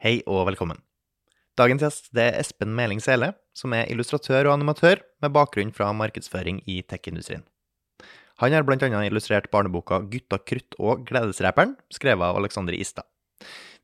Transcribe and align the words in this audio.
Hei 0.00 0.22
og 0.24 0.46
velkommen. 0.48 0.78
Dagens 1.60 1.82
gjest 1.84 2.06
er 2.16 2.38
Espen 2.40 2.70
Meling 2.72 3.02
Sele, 3.04 3.34
som 3.52 3.74
er 3.76 3.90
illustratør 3.92 4.46
og 4.48 4.54
animatør 4.54 5.02
med 5.20 5.34
bakgrunn 5.34 5.74
fra 5.76 5.90
markedsføring 5.92 6.62
i 6.64 6.78
tech-industrien. 6.88 7.42
Han 8.40 8.56
har 8.56 8.64
bl.a. 8.64 8.88
illustrert 9.04 9.50
barneboka 9.52 9.98
Gutta 10.08 10.38
krutt 10.40 10.78
og 10.80 11.04
Gledesreperen, 11.04 11.74
skrevet 11.92 12.30
av 12.30 12.40
Alexander 12.40 12.72
Istad. 12.72 13.04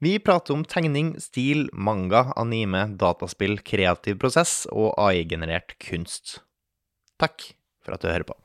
Vi 0.00 0.14
prater 0.16 0.56
om 0.56 0.64
tegning, 0.64 1.18
stil, 1.20 1.68
manga, 1.76 2.30
anime, 2.40 2.86
dataspill, 2.96 3.60
kreativ 3.60 4.16
prosess 4.24 4.62
og 4.72 4.94
AI-generert 4.96 5.76
kunst. 5.84 6.38
Takk 7.20 7.50
for 7.84 7.92
at 7.92 8.00
du 8.00 8.08
hører 8.08 8.24
på. 8.24 8.40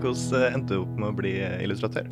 Hvordan 0.00 0.48
endte 0.48 0.78
du 0.78 0.86
opp 0.86 0.96
med 0.96 1.12
å 1.12 1.18
bli 1.20 1.36
illustratør? 1.60 2.08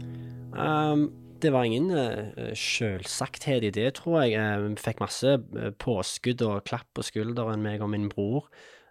Um, 0.52 1.08
det 1.42 1.50
var 1.52 1.66
ingen 1.66 1.90
uh, 1.90 2.52
selvsagthet 2.58 3.66
i 3.66 3.72
det, 3.74 3.88
tror 3.98 4.22
jeg. 4.22 4.36
Uh, 4.38 4.68
vi 4.68 4.82
fikk 4.82 5.02
masse 5.02 5.34
uh, 5.38 5.70
påskudd 5.82 6.44
og 6.46 6.62
klapp 6.68 6.88
på 6.94 7.04
skulderen, 7.06 7.64
meg 7.64 7.82
og 7.82 7.90
min 7.92 8.08
bror, 8.12 8.46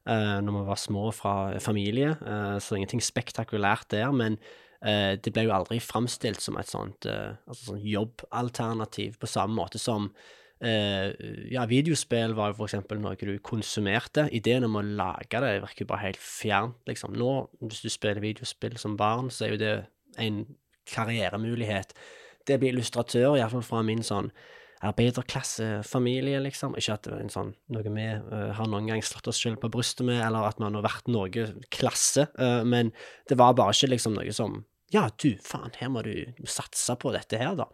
uh, 0.09 0.39
når 0.44 0.58
vi 0.58 0.66
var 0.67 0.81
små 0.81 1.05
fra 1.16 1.35
familie. 1.63 2.17
Uh, 2.22 2.58
så 2.59 2.77
ingenting 2.77 3.03
spektakulært 3.03 3.89
der. 3.94 4.11
Men 4.11 4.38
uh, 4.84 5.16
det 5.16 5.34
ble 5.34 5.48
jo 5.48 5.55
aldri 5.55 5.80
framstilt 5.84 6.44
som 6.44 6.59
et 6.59 6.70
sånt 6.70 7.08
altså 7.08 7.72
sånt 7.72 7.88
jobbalternativ, 7.88 9.17
på 9.22 9.31
samme 9.31 9.58
måte 9.58 9.81
som 9.81 10.11
ja, 10.61 11.63
videospill 11.66 12.36
var 12.38 12.52
jo 12.52 12.59
for 12.59 12.70
eksempel 12.70 12.99
noe 13.02 13.16
du 13.17 13.31
konsumerte. 13.41 14.27
Ideen 14.30 14.67
om 14.67 14.75
å 14.77 14.83
lage 14.86 15.39
det 15.41 15.55
virker 15.63 15.88
bare 15.89 16.03
helt 16.03 16.22
fjernt, 16.22 16.77
liksom. 16.86 17.16
Nå, 17.17 17.31
hvis 17.66 17.81
du 17.81 17.89
spiller 17.89 18.22
videospill 18.22 18.77
som 18.77 18.94
barn, 18.94 19.31
så 19.33 19.47
er 19.47 19.55
jo 19.55 19.58
det 19.58 19.72
en 20.22 20.44
karrieremulighet. 20.86 21.95
Det 22.48 22.58
å 22.58 22.62
bli 22.62 22.72
illustratør, 22.73 23.36
iallfall 23.38 23.66
fra 23.66 23.84
min 23.86 24.04
sånn 24.05 24.31
arbeiderklassefamilie, 24.81 26.39
liksom. 26.42 26.75
Ikke 26.80 26.95
at 26.95 27.06
det 27.06 27.14
er 27.14 27.23
en 27.25 27.33
sånn, 27.33 27.53
noe 27.73 27.86
vi 27.86 28.08
uh, 28.08 28.50
har 28.58 28.70
noen 28.70 28.89
gang 28.89 29.03
slått 29.06 29.30
oss 29.30 29.42
selv 29.44 29.61
på 29.61 29.70
brystet 29.73 30.08
med, 30.08 30.22
eller 30.25 30.48
at 30.50 30.61
man 30.61 30.78
har 30.78 30.86
vært 30.86 31.11
noe 31.11 31.48
klasse, 31.73 32.28
uh, 32.42 32.61
men 32.67 32.89
det 33.30 33.38
var 33.39 33.58
bare 33.58 33.75
ikke 33.78 33.94
liksom 33.94 34.17
noe 34.17 34.33
som 34.36 34.64
Ja, 34.92 35.06
du, 35.23 35.38
faen, 35.39 35.72
her 35.80 35.88
må 35.88 36.02
du 36.03 36.16
satse 36.50 36.98
på 37.00 37.14
dette 37.16 37.38
her, 37.39 37.53
da. 37.56 37.70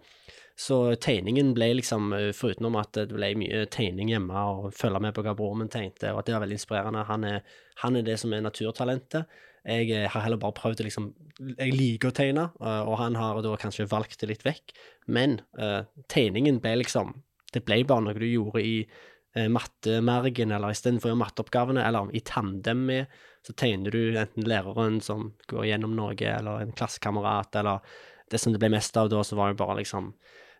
Så 0.58 0.96
tegningen 1.02 1.52
ble 1.54 1.72
liksom, 1.78 2.12
foruten 2.34 2.66
om 2.66 2.76
at 2.78 2.92
det 2.98 3.12
ble 3.14 3.32
mye 3.38 3.64
tegning 3.74 4.10
hjemme 4.10 4.44
og 4.52 4.72
følge 4.74 5.02
med 5.02 5.14
på 5.14 5.24
hva 5.26 5.36
broren 5.38 5.64
min 5.64 5.72
tegnte, 5.74 6.12
og 6.12 6.22
at 6.22 6.30
det 6.30 6.34
var 6.34 6.44
veldig 6.44 6.58
inspirerende, 6.58 7.04
han 7.10 7.26
er, 7.30 7.44
han 7.84 7.98
er 7.98 8.06
det 8.06 8.16
som 8.22 8.34
er 8.34 8.42
naturtalentet. 8.46 9.38
Jeg 9.68 9.92
eh, 9.92 10.08
har 10.08 10.24
heller 10.24 10.40
bare 10.40 10.56
prøvd 10.56 10.82
å 10.82 10.88
liksom 10.88 11.12
Jeg 11.60 11.76
liker 11.76 12.10
å 12.10 12.16
tegne, 12.16 12.48
og 12.58 12.96
han 13.02 13.18
har 13.20 13.42
da 13.44 13.58
kanskje 13.60 13.90
valgt 13.92 14.22
det 14.22 14.32
litt 14.32 14.46
vekk. 14.48 14.74
Men 15.12 15.38
uh, 15.60 15.84
tegningen 16.10 16.62
ble 16.64 16.80
liksom 16.80 17.14
Det 17.54 17.62
ble 17.68 17.84
bare 17.88 18.06
noe 18.06 18.18
du 18.18 18.26
gjorde 18.26 18.64
i 18.64 18.78
uh, 18.88 19.48
mattemergen, 19.52 20.54
eller 20.56 20.74
istedenfor 20.74 21.10
å 21.10 21.14
gjøre 21.14 21.22
matteoppgavene, 21.22 21.84
eller 21.84 22.12
i 22.16 22.24
tandem 22.26 22.86
med, 22.90 23.18
så 23.46 23.56
tegner 23.60 23.94
du 23.94 24.18
enten 24.18 24.48
læreren 24.48 25.02
som 25.04 25.32
går 25.52 25.70
gjennom 25.70 25.96
noe, 25.96 26.18
eller 26.18 26.64
en 26.64 26.76
klassekamerat, 26.76 27.56
eller 27.60 27.84
det 28.32 28.42
som 28.42 28.56
det 28.56 28.60
ble 28.64 28.72
mest 28.74 28.98
av 29.00 29.12
da, 29.12 29.22
så 29.24 29.38
var 29.40 29.52
det 29.52 29.60
bare 29.62 29.80
liksom 29.80 30.12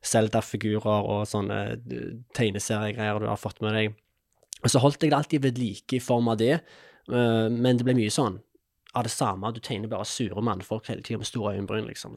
Zelda-figurer 0.08 1.10
og 1.10 1.26
sånne 1.28 1.80
tegneseriegreier 2.38 3.20
du 3.20 3.28
har 3.28 3.40
fått 3.42 3.60
med 3.66 3.76
deg. 3.76 3.98
Og 4.62 4.72
så 4.72 4.80
holdt 4.80 5.04
jeg 5.04 5.12
det 5.12 5.18
alltid 5.18 5.44
ved 5.44 5.60
like 5.60 5.98
i 5.98 6.04
form 6.04 6.30
av 6.32 6.38
det, 6.40 6.60
men 7.08 7.80
det 7.80 7.84
ble 7.88 7.96
mye 7.98 8.14
sånn 8.14 8.38
av 8.94 9.04
det 9.04 9.12
samme. 9.12 9.52
Du 9.52 9.60
tegner 9.64 9.92
bare 9.92 10.08
sure 10.08 10.44
mannfolk 10.44 10.88
hele 10.92 11.04
tida 11.06 11.20
med 11.22 11.30
store 11.30 11.56
øyenbryn, 11.56 11.88
liksom. 11.90 12.16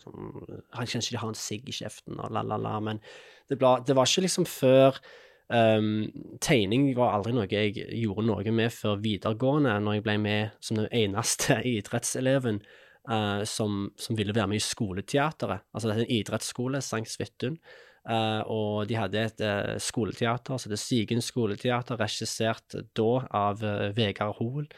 Han 0.77 0.87
kjenner 0.87 1.07
ikke 1.07 1.17
de 1.17 1.23
har 1.23 1.33
en 1.33 1.41
sigg 1.41 1.69
i 1.69 1.75
kjeften 1.81 2.21
og 2.21 2.31
la-la-la. 2.35 2.77
Men 2.85 3.03
det, 3.51 3.59
ble, 3.59 3.75
det, 3.87 3.97
var 3.99 4.09
ikke 4.09 4.27
liksom 4.27 4.47
før 4.49 5.01
um, 5.49 6.07
Tegning 6.43 6.91
var 6.99 7.17
aldri 7.17 7.35
noe 7.37 7.49
jeg 7.51 7.75
gjorde 7.75 8.27
noe 8.29 8.55
med 8.55 8.73
før 8.75 9.03
videregående, 9.03 9.77
når 9.83 9.99
jeg 9.99 10.07
ble 10.07 10.17
med 10.23 10.57
som 10.65 10.81
den 10.81 10.89
eneste 11.03 11.61
idrettseleven 11.75 12.63
uh, 13.11 13.43
som, 13.45 13.91
som, 13.99 14.19
ville 14.19 14.37
være 14.37 14.53
med 14.55 14.63
i 14.63 14.67
skoleteateret. 14.71 15.69
Altså 15.75 15.91
det 15.91 15.97
er 15.97 16.05
en 16.07 16.19
idrettsskole, 16.21 16.83
Sankt 16.85 17.13
Svithun. 17.13 17.61
Uh, 18.09 18.41
og 18.49 18.89
de 18.89 18.97
hadde 18.97 19.21
et 19.21 19.43
uh, 19.45 19.77
skoleteater, 19.77 20.57
så 20.57 20.71
det 20.71 20.79
er 20.79 20.87
Sigen 20.87 21.21
skoleteater, 21.21 22.01
regissert 22.01 22.79
da 22.97 23.13
av 23.37 23.61
Vegard 23.93 24.39
Hoel. 24.39 24.71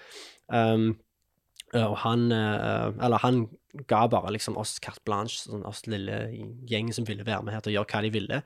Um, 0.50 0.90
Eh, 0.90 1.11
og 1.80 1.96
han 2.02 2.26
eh, 2.36 2.88
Eller 3.00 3.22
han 3.22 3.46
ga 3.88 4.02
bare 4.12 4.34
liksom 4.34 4.58
oss 4.60 4.76
carte 4.84 5.00
blanche, 5.08 5.38
sånn 5.46 5.64
oss 5.64 5.86
lille 5.88 6.26
gjeng 6.68 6.90
som 6.92 7.06
ville 7.08 7.24
være 7.24 7.46
med 7.46 7.54
her 7.56 7.64
til 7.64 7.72
å 7.72 7.76
gjøre 7.78 7.88
hva 7.94 8.02
de 8.04 8.10
ville. 8.12 8.42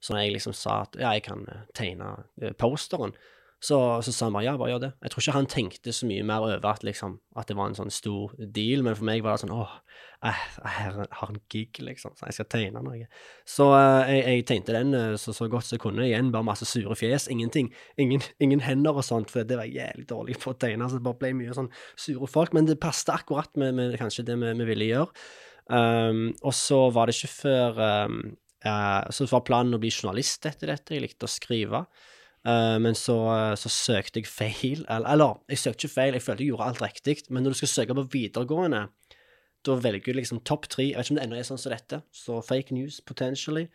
Så 0.00 0.14
når 0.14 0.22
jeg 0.24 0.36
liksom 0.38 0.56
sa 0.56 0.78
at 0.86 0.96
ja, 0.96 1.12
jeg 1.12 1.26
kan 1.26 1.44
eh, 1.52 1.66
tegne 1.76 2.14
posteren, 2.60 3.12
så, 3.60 3.76
så, 4.00 4.12
sa 4.12 4.26
han 4.26 4.36
bare 4.38 4.46
ja, 4.46 4.54
bare 4.56 4.72
gjør 4.72 4.84
det. 4.86 4.88
Jeg 5.04 5.12
tror 5.12 5.22
ikke 5.22 5.36
han 5.36 5.48
tenkte 5.52 5.92
så 5.92 6.06
mye 6.08 6.24
mer 6.24 6.46
over 6.46 6.68
at, 6.70 6.84
liksom, 6.86 7.18
at 7.36 7.50
det 7.50 7.56
var 7.58 7.68
en 7.68 7.76
sånn 7.76 7.92
stor 7.92 8.32
deal, 8.40 8.80
men 8.86 8.96
for 8.96 9.04
meg 9.04 9.20
var 9.24 9.36
det 9.36 9.42
sånn 9.42 9.52
åh, 9.52 9.74
jeg, 10.24 11.04
har 11.16 11.28
en 11.32 11.40
gig, 11.52 11.80
liksom, 11.84 12.14
så 12.16 12.28
jeg 12.28 12.38
skal 12.38 12.48
tegne 12.52 12.82
noe. 12.84 13.06
Så 13.48 13.66
jeg, 13.72 14.22
jeg 14.24 14.46
tegnte 14.48 14.76
den 14.76 14.96
så, 15.20 15.34
så 15.36 15.48
godt 15.52 15.68
som 15.68 15.76
jeg 15.76 15.84
kunne. 15.84 16.06
Igjen 16.08 16.32
bare 16.32 16.48
masse 16.48 16.68
sure 16.68 16.96
fjes. 16.96 17.28
Ingenting, 17.32 17.68
ingen, 18.00 18.24
ingen, 18.44 18.64
hender 18.64 19.00
og 19.00 19.04
sånt, 19.06 19.32
for 19.32 19.44
det 19.44 19.60
var 19.60 19.68
jævlig 19.68 20.06
dårlig 20.08 20.38
på 20.40 20.54
å 20.54 20.58
tegne. 20.60 20.88
så 20.88 20.96
Det 20.96 21.06
bare 21.08 21.20
ble 21.20 21.32
mye 21.42 21.56
sånn 21.56 21.70
sure 22.00 22.28
folk. 22.32 22.56
Men 22.56 22.68
det 22.68 22.80
passet 22.80 23.12
akkurat 23.14 23.52
med, 23.60 23.76
med 23.76 23.96
kanskje 24.00 24.24
det 24.28 24.36
vi, 24.40 24.54
vi 24.60 24.68
ville 24.72 24.90
gjøre. 24.92 25.26
Um, 25.70 26.30
og 26.42 26.56
så 26.56 26.80
var 26.90 27.06
det 27.06 27.14
ikke 27.14 27.30
før 27.30 27.76
um, 28.08 28.16
uh, 28.66 29.04
Så 29.14 29.28
var 29.30 29.44
planen 29.46 29.76
å 29.76 29.78
bli 29.82 29.92
journalist 29.92 30.48
etter 30.48 30.72
dette. 30.72 30.96
Jeg 30.96 31.04
likte 31.04 31.28
å 31.28 31.32
skrive. 31.32 31.84
Uh, 32.40 32.78
men 32.80 32.96
så, 32.96 33.14
uh, 33.28 33.54
så, 33.60 33.68
søkte 33.68 34.22
jeg 34.22 34.30
feil. 34.30 34.84
Eller, 34.88 35.08
eller, 35.12 35.40
jeg 35.52 35.60
søkte 35.60 35.86
ikke 35.86 35.94
feil, 35.94 36.16
jeg 36.16 36.24
følte 36.24 36.44
jeg 36.44 36.54
gjorde 36.54 36.68
alt 36.70 36.82
riktig. 36.82 37.16
Men 37.28 37.44
når 37.44 37.54
du 37.54 37.60
skal 37.60 37.72
søke 37.74 37.96
på 37.98 38.08
videregående, 38.12 38.86
da 39.66 39.76
velger 39.76 40.12
du 40.14 40.20
liksom 40.20 40.40
topp 40.48 40.68
tre. 40.72 40.88
Jeg 40.88 40.96
vet 40.96 41.06
ikke 41.08 41.16
om 41.16 41.20
det 41.20 41.26
ennå 41.26 41.38
er 41.40 41.48
sånn 41.48 41.60
som 41.60 41.74
dette, 41.74 42.00
så 42.16 42.40
fake 42.44 42.76
news 42.76 43.00
potentially. 43.04 43.66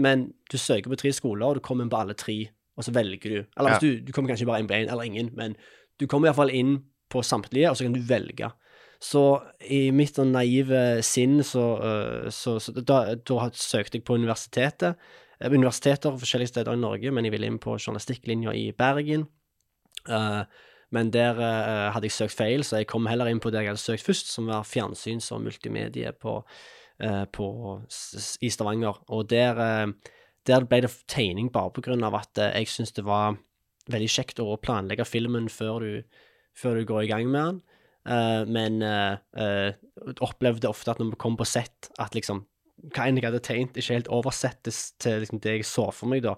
Men 0.00 0.30
du 0.50 0.58
søker 0.58 0.90
på 0.90 0.98
tre 0.98 1.12
skoler, 1.14 1.46
og 1.46 1.58
du 1.58 1.64
kommer 1.64 1.84
inn 1.84 1.92
på 1.92 2.00
alle 2.00 2.16
tre, 2.18 2.38
og 2.74 2.86
så 2.86 2.94
velger 2.96 3.30
du. 3.30 3.40
Eller 3.60 3.76
ja. 3.76 3.80
du, 3.82 4.00
du, 4.06 4.12
kommer 4.12 4.32
kanskje 4.32 4.48
bare 4.48 4.64
inn 4.64 4.70
på 4.70 4.78
én 4.78 4.88
eller 4.90 5.06
ingen, 5.06 5.30
men 5.36 5.58
du 6.00 6.08
kommer 6.10 6.30
iallfall 6.30 6.50
inn 6.50 6.78
på 7.12 7.22
samtlige, 7.22 7.70
og 7.70 7.76
så 7.78 7.86
kan 7.86 7.94
du 7.94 8.02
velge. 8.08 8.50
Så 9.04 9.22
i 9.68 9.90
mitt 9.94 10.16
sånn 10.16 10.32
naive 10.32 11.02
sinn, 11.04 11.36
så, 11.44 11.66
uh, 11.76 12.32
så, 12.32 12.56
så 12.62 12.72
da, 12.80 13.02
da 13.20 13.50
søkte 13.52 14.00
jeg 14.00 14.06
på 14.08 14.16
universitetet 14.16 14.96
universiteter 15.52 16.14
forskjellige 16.18 16.52
steder 16.52 16.76
i 16.76 16.80
Norge, 16.80 17.10
men 17.12 17.26
jeg 17.26 17.34
ville 17.34 17.48
inn 17.50 17.60
på 17.62 17.76
journalistikklinja 17.78 18.54
i 18.56 18.68
Bergen. 18.76 19.26
Uh, 20.08 20.44
men 20.94 21.10
der 21.14 21.38
uh, 21.40 21.90
hadde 21.94 22.08
jeg 22.08 22.16
søkt 22.16 22.36
feil, 22.38 22.64
så 22.64 22.80
jeg 22.80 22.88
kom 22.90 23.08
heller 23.10 23.28
inn 23.30 23.42
på 23.42 23.50
det 23.52 23.64
jeg 23.64 23.72
hadde 23.72 23.82
søkt 23.82 24.06
først, 24.06 24.30
som 24.30 24.50
var 24.50 24.66
fjernsyns- 24.68 25.32
og 25.34 25.42
multimedie 25.44 26.12
på, 26.20 26.38
uh, 27.04 27.24
på, 27.34 27.48
i 28.40 28.52
Stavanger. 28.52 29.02
Og 29.08 29.26
der, 29.30 29.60
der, 30.46 30.68
ble 30.68 30.84
det 30.84 30.92
tegning 31.10 31.50
bare 31.52 31.74
på 31.74 31.84
grunn 31.84 32.04
av 32.06 32.16
at 32.20 32.44
jeg 32.46 32.70
syntes 32.70 32.96
det 32.96 33.06
var 33.08 33.38
veldig 33.92 34.10
kjekt 34.10 34.40
å 34.40 34.54
planlegge 34.56 35.04
filmen 35.08 35.50
før 35.52 35.84
du, 35.84 36.20
før 36.56 36.78
du 36.78 36.88
går 36.88 37.04
i 37.04 37.10
gang 37.10 37.28
med 37.28 37.44
den. 37.44 37.62
men 38.48 38.82
opplevde 40.20 40.68
ofte 40.68 40.92
at 40.92 40.98
når 41.00 41.10
vi 41.10 41.20
kom 41.20 41.36
på 41.36 41.46
sett, 41.48 41.90
at 42.00 42.14
liksom 42.16 42.42
hva 42.92 43.08
enn 43.08 43.18
jeg 43.18 43.26
hadde 43.28 43.42
tegnet, 43.44 43.76
ikke 43.80 43.98
helt 43.98 44.12
oversettes 44.12 44.86
til 45.02 45.22
liksom, 45.22 45.40
det 45.44 45.58
jeg 45.58 45.68
så 45.68 45.88
for 45.94 46.10
meg, 46.10 46.24
da. 46.26 46.36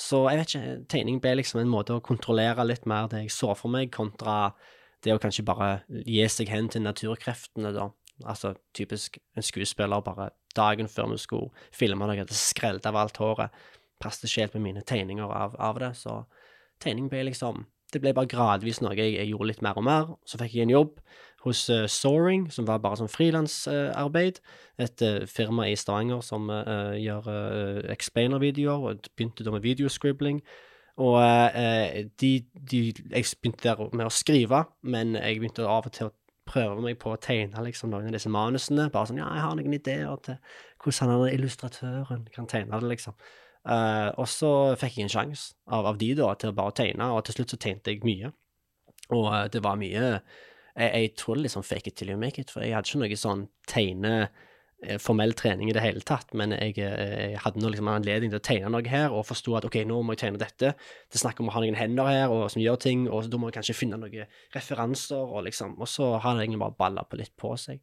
Så 0.00 0.22
jeg 0.30 0.40
vet 0.40 0.54
ikke, 0.54 0.76
tegning 0.90 1.18
ble 1.22 1.34
liksom 1.38 1.60
en 1.60 1.72
måte 1.72 1.96
å 1.96 2.04
kontrollere 2.04 2.64
litt 2.66 2.86
mer 2.88 3.10
det 3.12 3.26
jeg 3.26 3.34
så 3.34 3.52
for 3.58 3.72
meg, 3.72 3.92
kontra 3.94 4.54
det 5.02 5.14
å 5.14 5.20
kanskje 5.20 5.44
bare 5.46 5.72
gi 6.06 6.22
seg 6.30 6.50
hen 6.52 6.70
til 6.72 6.84
naturkreftene, 6.86 7.74
da. 7.74 7.90
Altså 8.28 8.54
typisk 8.76 9.18
en 9.36 9.44
skuespiller 9.44 10.02
bare 10.04 10.30
dagen 10.56 10.88
før 10.90 11.10
vi 11.12 11.20
skulle 11.20 11.66
filme 11.74 12.06
noe, 12.06 12.18
hadde 12.20 12.38
skrelt 12.38 12.86
av 12.86 12.98
alt 13.00 13.18
håret. 13.22 13.54
Passet 14.02 14.28
ikke 14.28 14.46
helt 14.46 14.56
med 14.58 14.66
mine 14.68 14.84
tegninger 14.86 15.30
av, 15.30 15.56
av, 15.58 15.80
det, 15.80 15.92
så 15.98 16.22
tegning 16.82 17.08
ble 17.10 17.28
liksom 17.30 17.66
Det 17.92 18.00
ble 18.00 18.14
bare 18.16 18.30
gradvis 18.30 18.78
noe 18.80 18.94
jeg, 18.96 19.18
jeg 19.18 19.28
gjorde 19.28 19.46
litt 19.50 19.62
mer 19.62 19.76
og 19.76 19.84
mer. 19.84 20.06
Så 20.24 20.38
fikk 20.40 20.54
jeg 20.56 20.64
en 20.64 20.70
jobb 20.72 20.94
hos 21.42 21.70
uh, 21.70 21.86
Soaring, 21.90 22.46
som 22.54 22.66
var 22.68 22.82
bare 22.82 23.00
sånn 23.00 23.10
frilansarbeid. 23.10 24.38
Uh, 24.38 24.84
et 24.86 25.04
uh, 25.04 25.22
firma 25.30 25.66
i 25.70 25.76
Stavanger 25.78 26.22
som 26.24 26.50
uh, 26.52 26.94
gjør 26.98 27.30
explainer-videoer, 27.92 28.86
og 28.92 29.08
begynte 29.16 29.46
da 29.46 29.54
med 29.54 29.64
videoscribbling. 29.66 30.42
Og 31.02 31.16
de, 32.20 32.30
de, 32.68 32.78
Jeg 32.92 33.24
begynte 33.40 33.64
der 33.64 33.78
med 33.96 34.04
å 34.04 34.12
skrive, 34.12 34.58
men 34.84 35.14
jeg 35.16 35.38
begynte 35.40 35.64
av 35.64 35.86
og 35.88 35.94
til 35.96 36.10
å 36.10 36.12
prøve 36.44 36.82
meg 36.84 36.98
på 37.00 37.14
å 37.14 37.20
tegne 37.22 37.64
liksom, 37.64 37.94
noen 37.94 38.10
av 38.10 38.18
disse 38.18 38.28
manusene. 38.30 38.90
Bare 38.92 39.08
sånn 39.08 39.22
Ja, 39.22 39.30
jeg 39.32 39.40
har 39.46 39.56
noen 39.56 39.78
ideer 39.78 40.20
til 40.20 40.36
hvordan 40.84 41.14
han 41.14 41.24
illustratøren 41.30 42.26
kan 42.34 42.50
tegne 42.50 42.82
det, 42.82 42.90
liksom. 42.92 43.16
og 44.20 44.28
så 44.28 44.52
fikk 44.76 44.98
jeg 44.98 45.08
en 45.08 45.14
sjanse 45.16 45.56
av, 45.64 45.88
av, 45.94 45.96
de 45.96 46.12
da 46.18 46.28
til 46.36 46.52
å 46.52 46.58
bare 46.60 46.76
tegne, 46.76 47.08
og 47.08 47.24
til 47.24 47.38
slutt 47.38 47.56
så 47.56 47.62
tegnte 47.64 47.94
jeg 47.94 48.04
mye. 48.04 48.34
Og 49.16 49.32
det 49.54 49.64
var 49.64 49.80
mye 49.80 50.18
jeg, 50.76 50.90
jeg 50.94 51.12
tror 51.20 51.38
det 51.38 51.46
liksom 51.48 51.66
fake 51.66 51.92
it 51.92 51.96
till 51.96 52.12
you 52.12 52.18
make 52.18 52.40
it, 52.40 52.50
for 52.50 52.64
jeg 52.64 52.74
hadde 52.76 52.88
ikke 52.88 53.02
noe 53.04 53.20
sånn 53.20 53.46
tegne 53.68 54.14
formell 55.02 55.34
trening 55.38 55.70
i 55.70 55.74
det 55.76 55.82
hele 55.84 56.02
tatt, 56.06 56.32
men 56.38 56.54
jeg, 56.56 56.74
eh, 56.82 57.32
jeg 57.34 57.40
hadde 57.44 57.62
nå 57.62 57.70
liksom 57.70 57.90
anledning 57.92 58.32
til 58.32 58.40
å 58.40 58.44
tegne 58.44 58.72
noe 58.72 58.88
her, 58.90 59.14
og 59.14 59.26
forsto 59.28 59.54
at 59.58 59.66
ok, 59.68 59.78
nå 59.88 60.00
må 60.02 60.16
jeg 60.16 60.24
tegne 60.24 60.40
dette. 60.42 60.72
Det 60.74 61.18
er 61.18 61.22
snakk 61.22 61.42
om 61.42 61.50
å 61.50 61.54
ha 61.54 61.62
noen 61.62 61.78
hender 61.78 62.10
her 62.10 62.34
og, 62.34 62.48
som 62.52 62.62
gjør 62.62 62.80
ting, 62.82 63.04
og 63.06 63.28
da 63.30 63.40
må 63.40 63.50
jeg 63.50 63.58
kanskje 63.60 63.76
finne 63.78 64.00
noen 64.00 64.30
referanser, 64.56 65.22
og 65.22 65.46
liksom 65.48 65.78
Og 65.82 65.88
så 65.88 66.08
har 66.20 66.36
det 66.36 66.44
egentlig 66.44 66.60
bare 66.60 66.76
balla 66.78 67.02
på 67.08 67.18
litt 67.18 67.32
på 67.38 67.52
seg. 67.58 67.80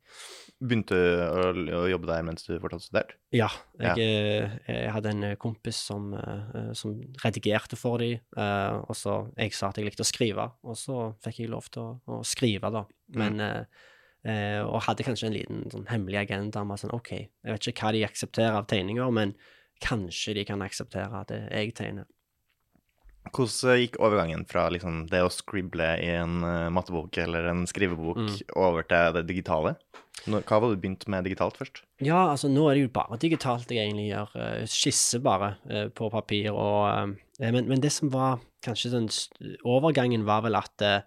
Begynte 0.60 0.96
å, 0.96 1.50
å 1.82 1.84
jobbe 1.90 2.10
der 2.10 2.26
mens 2.28 2.46
du 2.46 2.54
fortsatt 2.62 2.86
studerte? 2.86 3.18
Ja. 3.36 3.50
Jeg, 3.80 4.04
ja. 4.04 4.60
jeg 4.68 4.94
hadde 4.94 5.14
en 5.14 5.28
kompis 5.40 5.80
som, 5.90 6.12
eh, 6.14 6.72
som 6.78 6.98
redigerte 7.24 7.80
for 7.80 8.04
dem, 8.04 8.20
eh, 8.36 8.80
og 8.84 8.98
så 8.98 9.22
jeg 9.38 9.56
sa 9.56 9.72
at 9.72 9.80
jeg 9.80 9.88
likte 9.88 10.06
å 10.06 10.10
skrive, 10.10 10.50
og 10.64 10.78
så 10.80 11.12
fikk 11.24 11.44
jeg 11.44 11.54
lov 11.54 11.70
til 11.72 11.86
å, 11.86 12.20
å 12.20 12.22
skrive, 12.28 12.72
da. 12.74 12.84
Men 13.18 13.40
eh, 13.44 13.88
eh, 14.26 14.60
Og 14.66 14.82
hadde 14.88 15.06
kanskje 15.08 15.28
en 15.30 15.36
liten 15.38 15.66
sånn 15.72 15.88
hemmelig 15.90 16.24
agenda 16.26 16.64
med 16.68 16.82
sånn 16.82 16.96
OK, 16.96 17.12
jeg 17.16 17.54
vet 17.54 17.68
ikke 17.72 17.86
hva 17.88 17.92
de 17.96 18.06
aksepterer 18.08 18.58
av 18.60 18.68
tegninger, 18.72 19.12
men 19.16 19.36
kanskje 19.84 20.34
de 20.36 20.46
kan 20.46 20.62
akseptere 20.66 21.26
det 21.30 21.44
jeg 21.54 21.76
tegner. 21.78 22.08
Hvordan 23.30 23.78
gikk 23.78 23.98
overgangen 24.02 24.46
fra 24.50 24.66
liksom, 24.74 25.04
det 25.12 25.20
å 25.22 25.30
scrible 25.32 25.88
i 26.02 26.08
en 26.18 26.40
uh, 26.42 26.70
mattebok 26.74 27.18
eller 27.22 27.50
en 27.52 27.66
skrivebok 27.70 28.18
Mm. 28.18 28.38
over 28.56 28.88
til 28.90 29.14
det 29.14 29.26
digitale? 29.28 29.76
Nå, 30.28 30.42
hva 30.44 30.60
var 30.60 30.70
det 30.72 30.80
du 30.80 30.82
begynte 30.82 31.10
med 31.12 31.24
digitalt 31.28 31.56
først? 31.60 31.84
Ja, 32.04 32.32
altså 32.32 32.50
nå 32.52 32.66
er 32.68 32.76
det 32.76 32.82
jo 32.88 32.92
bare 32.96 33.20
digitalt 33.22 33.70
jeg 33.72 33.86
egentlig 33.86 34.10
gjør. 34.10 34.34
Uh, 34.36 34.66
Skisser 34.68 35.22
bare 35.24 35.54
uh, 35.70 35.88
på 35.94 36.10
papir 36.12 36.50
og 36.52 36.90
eh, 37.40 37.52
men, 37.52 37.68
men 37.70 37.80
det 37.84 37.92
som 37.96 38.10
var 38.12 38.40
kanskje 38.66 38.92
den 38.92 39.08
overgangen, 39.64 40.26
var 40.28 40.42
vel 40.44 40.58
at 40.60 40.82
eh, 40.84 41.02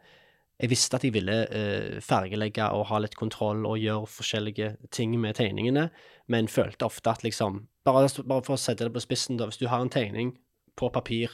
jeg 0.60 0.70
visste 0.70 0.98
at 0.98 1.04
jeg 1.06 1.14
ville 1.14 1.36
eh, 1.50 1.98
fargelegge 2.04 2.68
og 2.76 2.86
ha 2.92 3.00
litt 3.02 3.16
kontroll 3.18 3.64
og 3.66 3.80
gjøre 3.80 4.08
forskjellige 4.10 4.68
ting 4.94 5.16
med 5.20 5.38
tegningene, 5.38 5.88
men 6.30 6.50
følte 6.50 6.88
ofte 6.88 7.14
at 7.14 7.26
liksom 7.26 7.66
Bare, 7.82 8.06
bare 8.30 8.44
for 8.46 8.54
å 8.54 8.60
sette 8.62 8.86
det 8.86 8.92
på 8.94 9.00
spissen, 9.02 9.40
da. 9.40 9.48
Hvis 9.50 9.58
du 9.58 9.64
har 9.66 9.80
en 9.82 9.90
tegning 9.90 10.36
på 10.78 10.86
papir, 10.94 11.32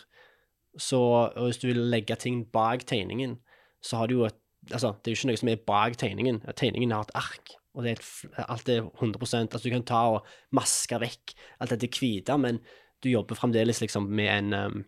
så 0.81 0.99
Og 1.37 1.51
hvis 1.51 1.59
du 1.61 1.67
vil 1.69 1.83
legge 1.93 2.17
ting 2.17 2.47
bak 2.53 2.87
tegningen, 2.89 3.37
så 3.85 4.01
har 4.01 4.09
du 4.09 4.21
jo 4.21 4.29
et 4.31 4.39
Altså, 4.73 4.91
det 4.99 5.11
er 5.11 5.15
jo 5.15 5.19
ikke 5.19 5.29
noe 5.29 5.39
som 5.41 5.49
er 5.49 5.61
bak 5.67 5.97
tegningen. 5.97 6.41
Tegningen 6.57 6.91
har 6.93 7.07
et 7.07 7.13
ark, 7.15 7.53
og 7.75 7.85
det 7.85 7.93
er 7.93 8.01
et, 8.01 8.41
alt 8.43 8.69
er 8.69 8.83
100 8.83 9.39
Altså, 9.55 9.63
du 9.63 9.71
kan 9.71 9.85
ta 9.87 10.01
og 10.17 10.27
maske 10.53 10.99
vekk 10.99 11.33
alt 11.61 11.71
dette 11.71 11.89
hvite, 11.95 12.37
men 12.37 12.59
du 13.03 13.09
jobber 13.09 13.39
fremdeles 13.39 13.81
liksom 13.81 14.11
med 14.11 14.29
en 14.33 14.53
um, 14.53 14.85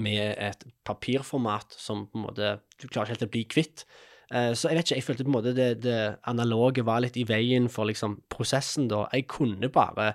med 0.00 0.34
et 0.40 0.64
papirformat 0.86 1.74
som 1.76 2.06
på 2.08 2.18
en 2.18 2.26
måte 2.26 2.54
du 2.80 2.88
klarer 2.88 3.10
ikke 3.10 3.16
helt 3.16 3.28
å 3.28 3.32
bli 3.34 3.44
kvitt. 3.56 3.84
Eh, 4.32 4.52
så 4.56 4.70
jeg 4.70 4.78
vet 4.78 4.88
ikke, 4.88 4.98
jeg 4.98 5.06
følte 5.06 5.26
på 5.26 5.32
en 5.32 5.36
måte 5.36 5.54
det, 5.56 5.68
det 5.84 6.00
analoge 6.30 6.84
var 6.86 7.02
litt 7.04 7.18
i 7.20 7.26
veien 7.28 7.68
for 7.72 7.88
liksom 7.90 8.22
prosessen 8.32 8.88
da. 8.90 9.04
Jeg 9.12 9.28
kunne 9.30 9.68
bare, 9.72 10.14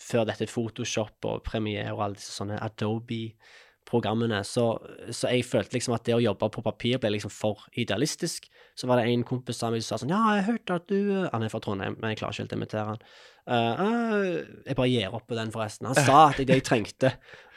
før 0.00 0.28
dette 0.28 0.50
Photoshop 0.50 1.30
og 1.30 1.44
Premiere 1.46 1.94
og 1.94 2.04
alle 2.04 2.20
disse 2.20 2.34
sånne 2.36 2.60
Adobe-programmene, 2.66 4.42
så, 4.44 4.66
så 5.08 5.32
jeg 5.32 5.48
følte 5.48 5.78
liksom 5.78 5.96
at 5.96 6.04
det 6.04 6.18
å 6.18 6.24
jobbe 6.24 6.50
på 6.52 6.66
papir 6.66 7.00
ble 7.00 7.14
liksom 7.16 7.32
for 7.32 7.64
idealistisk. 7.80 8.50
Så 8.76 8.90
var 8.90 9.00
det 9.00 9.08
en 9.08 9.24
kompis 9.24 9.62
som 9.62 9.76
sa 9.78 10.00
sånn 10.00 10.12
Ja, 10.12 10.34
jeg 10.34 10.48
hørte 10.48 10.80
at 10.80 10.88
du 10.90 11.28
Han 11.30 11.44
er 11.46 11.52
fra 11.52 11.60
Trondheim, 11.62 11.94
men 12.00 12.10
jeg 12.12 12.20
klarer 12.20 12.34
ikke 12.34 12.44
helt 12.44 12.56
å 12.56 12.60
imitere 12.60 12.88
han. 12.90 13.04
Eh, 13.44 14.40
jeg 14.66 14.76
bare 14.76 14.90
gir 14.90 15.14
opp 15.14 15.28
på 15.28 15.38
den, 15.38 15.52
forresten. 15.54 15.88
Han 15.88 15.98
sa 15.98 16.26
at 16.30 16.40
det 16.42 16.58
jeg 16.58 16.66
trengte, 16.66 17.14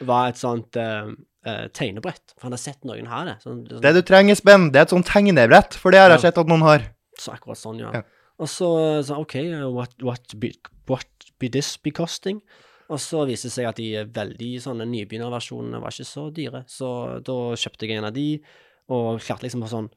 var 0.08 0.30
et 0.30 0.40
sånt 0.40 0.78
eh, 0.80 1.10
tegnebrett. 1.44 2.34
For 2.36 2.42
han 2.48 2.52
har 2.52 2.58
sett 2.58 2.84
noen 2.84 3.06
ha 3.06 3.24
det. 3.24 3.36
Sånn, 3.42 3.66
sånn, 3.68 3.80
Det 3.82 3.94
du 3.94 4.02
trenger, 4.02 4.34
Spenn, 4.34 4.70
det 4.72 4.76
er 4.80 4.82
et 4.88 4.90
sånt 4.90 5.06
tegnebrett, 5.06 5.74
for 5.74 5.90
det 5.90 6.00
har 6.00 6.10
jeg 6.10 6.18
Ja. 6.18 6.30
sett 6.30 6.38
at 6.38 6.46
noen 6.46 6.62
har. 6.62 6.82
så 7.18 7.32
akkurat 7.34 7.58
sånn, 7.58 7.78
ja. 7.80 7.90
Ja. 7.92 8.02
Og 8.38 8.46
så 8.46 9.02
sa 9.04 9.16
OK, 9.18 9.34
what, 9.74 9.90
what, 10.02 10.22
be, 10.38 10.52
what 10.86 11.06
be 11.40 11.48
this 11.48 11.76
be 11.76 11.90
costing? 11.90 12.40
Og 12.88 12.98
så 12.98 13.26
viste 13.26 13.48
det 13.48 13.52
seg 13.52 13.66
at 13.68 13.76
de 13.76 14.04
veldig 14.04 14.60
sånne 14.62 14.86
nybegynnerversjonene 14.88 15.80
var 15.82 15.90
ikke 15.90 16.06
så 16.06 16.32
dyre. 16.32 16.64
Så 16.66 17.20
da 17.22 17.32
kjøpte 17.58 17.86
jeg 17.88 17.98
en 17.98 18.04
av 18.04 18.14
de, 18.14 18.40
og 18.88 19.18
klarte 19.20 19.42
liksom 19.44 19.60
på 19.62 19.68
sånn 19.68 19.90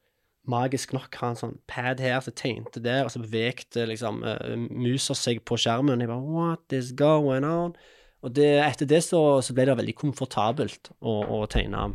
magisk 0.50 0.92
nok 0.94 1.16
ha 1.22 1.30
en 1.30 1.36
sånn 1.36 1.58
pad 1.68 2.00
her, 2.00 2.20
så 2.20 2.34
tegnte 2.34 2.82
der, 2.82 3.06
og 3.06 3.12
så 3.14 3.22
bevegte 3.22 3.86
liksom 3.88 4.24
uh, 4.26 4.56
musa 4.58 5.14
seg 5.14 5.44
på 5.46 5.56
skjermen. 5.56 6.00
Jeg 6.02 6.10
bare 6.10 6.26
What 6.26 6.74
is 6.74 6.92
going 6.92 7.46
on? 7.46 7.76
Og 8.22 8.34
det, 8.38 8.50
etter 8.62 8.86
det 8.86 9.00
så, 9.04 9.20
så 9.42 9.54
ble 9.58 9.66
det 9.66 9.78
veldig 9.80 9.96
komfortabelt 9.98 10.92
å, 11.02 11.16
å 11.26 11.40
tegne 11.50 11.88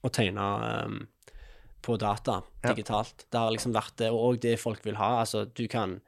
Å 0.00 0.08
tegne 0.12 0.46
um, 0.86 1.00
på 1.84 1.96
data 2.00 2.40
Ja. 2.64 2.72
digitalt. 2.74 3.26
Det 3.30 3.38
har 3.40 3.52
liksom 3.54 3.72
vært 3.76 3.94
det, 4.00 4.10
og 4.12 4.40
det 4.42 4.56
folk 4.60 4.82
vil 4.84 4.96
ha. 5.00 5.20
Altså, 5.22 5.44
du 5.46 5.66
kan 5.68 6.00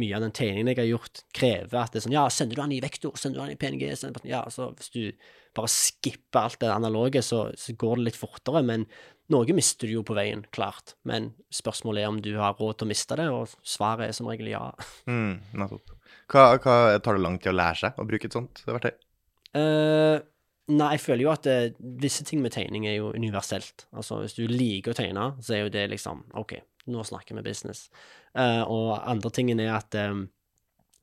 Mye 0.00 0.14
av 0.16 0.22
den 0.24 0.32
tegningen 0.32 0.70
jeg 0.70 0.78
har 0.78 0.86
gjort, 0.88 1.20
krever 1.36 1.76
at 1.82 1.92
det 1.92 1.98
er 2.00 2.04
sånn 2.06 2.14
Ja, 2.14 2.22
sender 2.32 2.56
du 2.56 2.62
den 2.62 2.72
i 2.72 2.80
vektor? 2.80 3.12
Sender 3.20 3.42
du 3.42 3.44
den 3.44 3.52
i 3.52 3.58
PNG? 3.60 3.90
Den- 4.00 4.14
Ja, 4.24 4.38
så 4.48 4.70
hvis 4.72 4.88
du 4.94 5.12
bare 5.54 5.68
skipper 5.68 6.46
alt 6.46 6.56
det 6.62 6.70
analoge, 6.72 7.20
så, 7.20 7.42
så 7.60 7.74
går 7.76 7.98
det 8.00 8.06
litt 8.06 8.16
fortere. 8.16 8.62
Men 8.64 8.86
noe 9.28 9.52
mister 9.52 9.84
du 9.86 9.98
jo 9.98 10.02
på 10.08 10.16
veien, 10.16 10.46
klart. 10.50 10.94
Men 11.04 11.34
spørsmålet 11.52 12.06
er 12.06 12.08
om 12.08 12.22
du 12.24 12.30
har 12.38 12.56
råd 12.56 12.78
til 12.80 12.88
å 12.88 12.88
miste 12.88 13.18
det, 13.20 13.28
og 13.28 13.52
svaret 13.68 14.08
er 14.08 14.16
som 14.16 14.30
regel 14.32 14.48
ja. 14.54 14.62
Mm, 15.04 15.42
nettopp. 15.60 15.92
Hva, 16.32 16.44
hva 16.56 16.76
tar 17.02 17.18
det 17.18 17.24
lang 17.24 17.38
tid 17.38 17.52
å 17.52 17.56
lære 17.58 17.80
seg 17.84 17.98
å 18.00 18.06
bruke 18.08 18.28
et 18.28 18.36
sånt 18.36 18.62
verktøy? 18.66 18.92
Uh, 19.52 20.18
nei, 20.72 20.90
jeg 20.96 21.04
føler 21.04 21.26
jo 21.26 21.32
at 21.34 21.46
det, 21.48 21.56
visse 22.02 22.24
ting 22.28 22.40
med 22.44 22.54
tegning 22.54 22.86
er 22.88 22.96
jo 22.98 23.12
universelt. 23.12 23.86
Altså, 23.92 24.22
hvis 24.22 24.36
du 24.38 24.46
liker 24.48 24.94
å 24.94 24.98
tegne, 24.98 25.32
så 25.44 25.56
er 25.56 25.64
jo 25.64 25.74
det 25.74 25.88
liksom 25.92 26.24
OK, 26.40 26.56
nå 26.92 27.04
snakker 27.08 27.38
vi 27.38 27.46
business. 27.50 27.86
Uh, 28.32 28.62
og 28.64 28.94
andre 29.00 29.32
tingen 29.34 29.60
er 29.60 29.74
at 29.76 29.98
um, 30.08 30.26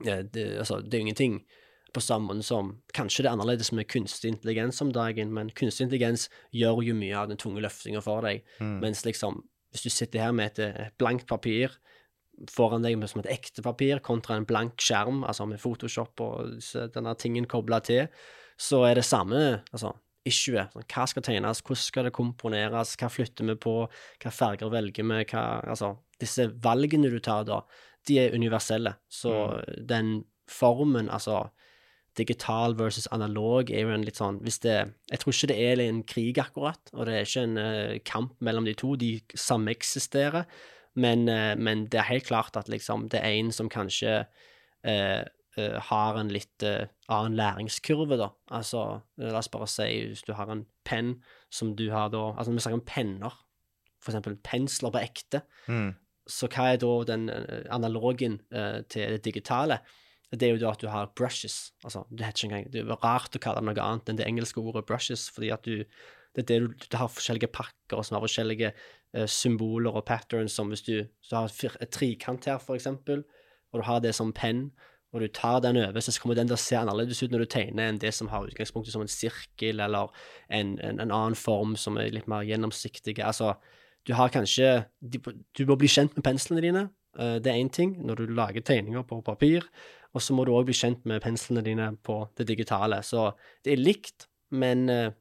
det, 0.01 0.33
altså, 0.57 0.79
det 0.81 0.95
er 0.95 1.03
jo 1.03 1.09
ingenting 1.09 1.41
på 1.93 2.01
samme 2.01 2.29
måte 2.29 2.45
som 2.45 2.75
Kanskje 2.93 3.23
det 3.23 3.29
er 3.29 3.35
annerledes 3.35 3.71
med 3.73 3.87
kunstig 3.89 4.33
intelligens 4.33 4.81
om 4.83 4.91
dagen, 4.93 5.33
men 5.33 5.49
kunstig 5.57 5.87
intelligens 5.87 6.27
gjør 6.55 6.83
jo 6.85 6.97
mye 6.97 7.17
av 7.17 7.29
den 7.31 7.39
tunge 7.41 7.63
løftinga 7.65 8.01
for 8.05 8.25
deg. 8.25 8.43
Mm. 8.59 8.77
Mens 8.83 9.05
liksom, 9.05 9.41
hvis 9.73 9.85
du 9.85 9.93
sitter 9.93 10.27
her 10.27 10.35
med 10.35 10.53
et, 10.53 10.77
et 10.87 10.97
blankt 11.01 11.27
papir 11.29 11.77
foran 12.51 12.85
deg 12.85 12.97
med, 12.99 13.09
som 13.11 13.21
et 13.23 13.31
ekte 13.33 13.63
papir, 13.65 13.99
kontra 14.05 14.37
en 14.37 14.47
blank 14.47 14.79
skjerm, 14.81 15.23
altså 15.27 15.47
med 15.49 15.59
Photoshop 15.61 16.21
og 16.23 16.59
denne 16.95 17.15
tingen 17.19 17.47
kobla 17.49 17.81
til, 17.83 18.07
så 18.59 18.83
er 18.87 18.99
det 18.99 19.07
samme 19.07 19.41
altså, 19.71 19.93
issuet. 20.27 20.71
Sånn, 20.73 20.87
hva 20.91 21.05
skal 21.09 21.25
tegnes, 21.25 21.63
hvordan 21.63 21.83
skal 21.83 22.07
det 22.07 22.15
komponeres, 22.15 22.95
hva 22.99 23.11
flytter 23.11 23.47
vi 23.51 23.57
på, 23.67 23.75
hva 24.23 24.33
farger 24.33 24.71
velger 24.73 25.07
vi, 25.07 25.21
hva 25.31 25.45
Altså, 25.63 25.93
disse 26.19 26.49
valgene 26.63 27.11
du 27.11 27.19
tar 27.23 27.47
da, 27.47 27.61
de 28.07 28.19
er 28.21 28.35
universelle. 28.35 28.95
Så 29.11 29.33
den 29.87 30.19
formen, 30.49 31.09
altså 31.09 31.47
digital 32.17 32.75
versus 32.75 33.07
analog, 33.15 33.69
er 33.71 33.85
jo 33.85 33.93
en 33.93 34.03
litt 34.03 34.17
sånn 34.19 34.41
Hvis 34.43 34.59
det 34.63 34.75
Jeg 35.11 35.21
tror 35.21 35.35
ikke 35.35 35.49
det 35.51 35.59
er 35.63 35.83
en 35.83 36.01
krig, 36.03 36.39
akkurat, 36.41 36.91
og 36.93 37.07
det 37.07 37.15
er 37.15 37.27
ikke 37.27 37.45
en 37.47 37.59
uh, 37.61 37.99
kamp 38.03 38.35
mellom 38.43 38.67
de 38.67 38.75
to. 38.77 38.95
De 38.99 39.13
sameksisterer. 39.35 40.49
Men, 40.99 41.27
eh, 41.31 41.55
men 41.55 41.87
det 41.91 42.01
er 42.01 42.09
helt 42.09 42.27
klart 42.27 42.57
at 42.59 42.69
liksom 42.71 43.07
det 43.13 43.21
er 43.23 43.37
en 43.39 43.51
som 43.55 43.69
kanskje 43.71 44.23
eh, 44.83 45.21
eh, 45.57 45.77
har 45.89 46.19
en 46.19 46.31
litt 46.33 46.65
eh, 46.65 46.89
annen 47.11 47.37
læringskurve, 47.39 48.17
da. 48.19 48.31
Altså, 48.55 49.01
la 49.21 49.39
oss 49.39 49.51
bare 49.53 49.69
si 49.69 49.87
hvis 50.09 50.25
du 50.27 50.33
har 50.37 50.51
en 50.51 50.65
penn 50.87 51.17
som 51.53 51.75
du 51.77 51.89
har 51.93 52.11
da 52.13 52.29
Altså, 52.35 52.51
vi 52.51 52.65
snakker 52.65 52.81
om 52.81 52.85
penner, 52.89 53.39
for 53.99 54.13
eksempel 54.13 54.37
pensler 54.43 54.93
på 54.93 55.01
ekte. 55.03 55.43
Mm. 55.67 55.93
Så 56.29 56.49
hva 56.51 56.69
er 56.73 56.77
da 56.81 56.91
den 57.09 57.29
eh, 57.33 57.65
analogen 57.73 58.39
eh, 58.53 58.81
til 58.91 59.15
det 59.15 59.23
digitale? 59.25 59.81
Det 60.29 60.45
er 60.45 60.53
jo 60.53 60.61
da 60.61 60.75
at 60.75 60.83
du 60.83 60.91
har 60.93 61.09
brushes. 61.17 61.71
Altså, 61.83 62.03
det 62.11 62.27
heter 62.27 62.45
ikke 62.45 62.49
engang 62.53 62.71
Det 62.73 62.81
er 62.83 63.01
rart 63.01 63.35
å 63.35 63.41
kalle 63.41 63.63
det 63.63 63.71
noe 63.71 63.85
annet 63.85 64.11
enn 64.11 64.19
det 64.19 64.27
engelske 64.29 64.61
ordet 64.61 64.85
brushes, 64.85 65.25
fordi 65.33 65.49
at 65.55 65.65
du 65.65 65.85
det 66.37 66.43
er 66.43 66.47
det 66.49 66.57
du, 66.61 66.73
du 66.93 66.97
har 66.99 67.09
forskjellige 67.09 67.49
pakker 67.49 68.03
som 68.05 68.15
har 68.15 68.21
forskjellige 68.21 68.69
symboler 69.25 69.95
og 69.95 70.05
patterns, 70.05 70.53
som 70.53 70.69
hvis 70.69 70.85
du, 70.85 70.95
du 71.03 71.35
har 71.35 71.49
et, 71.49 71.89
trikant 71.89 72.45
her, 72.45 72.59
for 72.61 72.75
eksempel, 72.75 73.23
og 73.71 73.81
du 73.81 73.85
har 73.87 73.99
det 74.03 74.15
som 74.15 74.33
penn, 74.33 74.71
og 75.09 75.23
du 75.23 75.27
tar 75.33 75.59
den 75.65 75.77
over, 75.81 75.99
så 76.05 76.13
kommer 76.21 76.37
den 76.37 76.49
til 76.49 76.53
å 76.53 76.61
se 76.61 76.77
annerledes 76.77 77.23
ut 77.23 77.31
når 77.33 77.41
du 77.41 77.49
tegner 77.49 77.89
enn 77.89 77.97
det 77.97 78.11
som 78.13 78.27
har 78.29 78.45
utgangspunktet 78.45 78.93
som 78.93 79.01
en 79.01 79.09
sirkel, 79.09 79.81
eller 79.81 80.11
en, 80.53 80.75
en, 80.77 80.99
en 81.01 81.09
annen 81.09 81.37
form 81.37 81.73
som 81.81 81.97
er 81.97 82.11
litt 82.13 82.29
mer 82.29 82.45
gjennomsiktig. 82.45 83.15
Altså, 83.25 83.55
du 84.05 84.13
har 84.13 84.29
kanskje 84.29 84.85
Du 85.01 85.65
må 85.65 85.75
bli 85.75 85.89
kjent 85.89 86.13
med 86.15 86.23
penslene 86.23 86.61
dine. 86.61 86.83
eh, 87.17 87.39
Det 87.41 87.49
er 87.49 87.57
én 87.57 87.71
ting 87.73 87.97
når 88.05 88.21
du 88.21 88.35
lager 88.37 88.61
tegninger 88.61 89.03
på 89.09 89.21
papir, 89.25 89.65
og 90.13 90.21
så 90.21 90.33
må 90.33 90.45
du 90.45 90.53
òg 90.53 90.69
bli 90.69 90.77
kjent 90.77 91.05
med 91.09 91.21
penslene 91.21 91.65
dine 91.65 91.89
på 92.05 92.21
det 92.37 92.47
digitale. 92.47 93.01
Så 93.01 93.31
det 93.65 93.73
er 93.73 93.81
likt, 93.81 94.27
men 94.51 94.89
eh, 94.89 95.11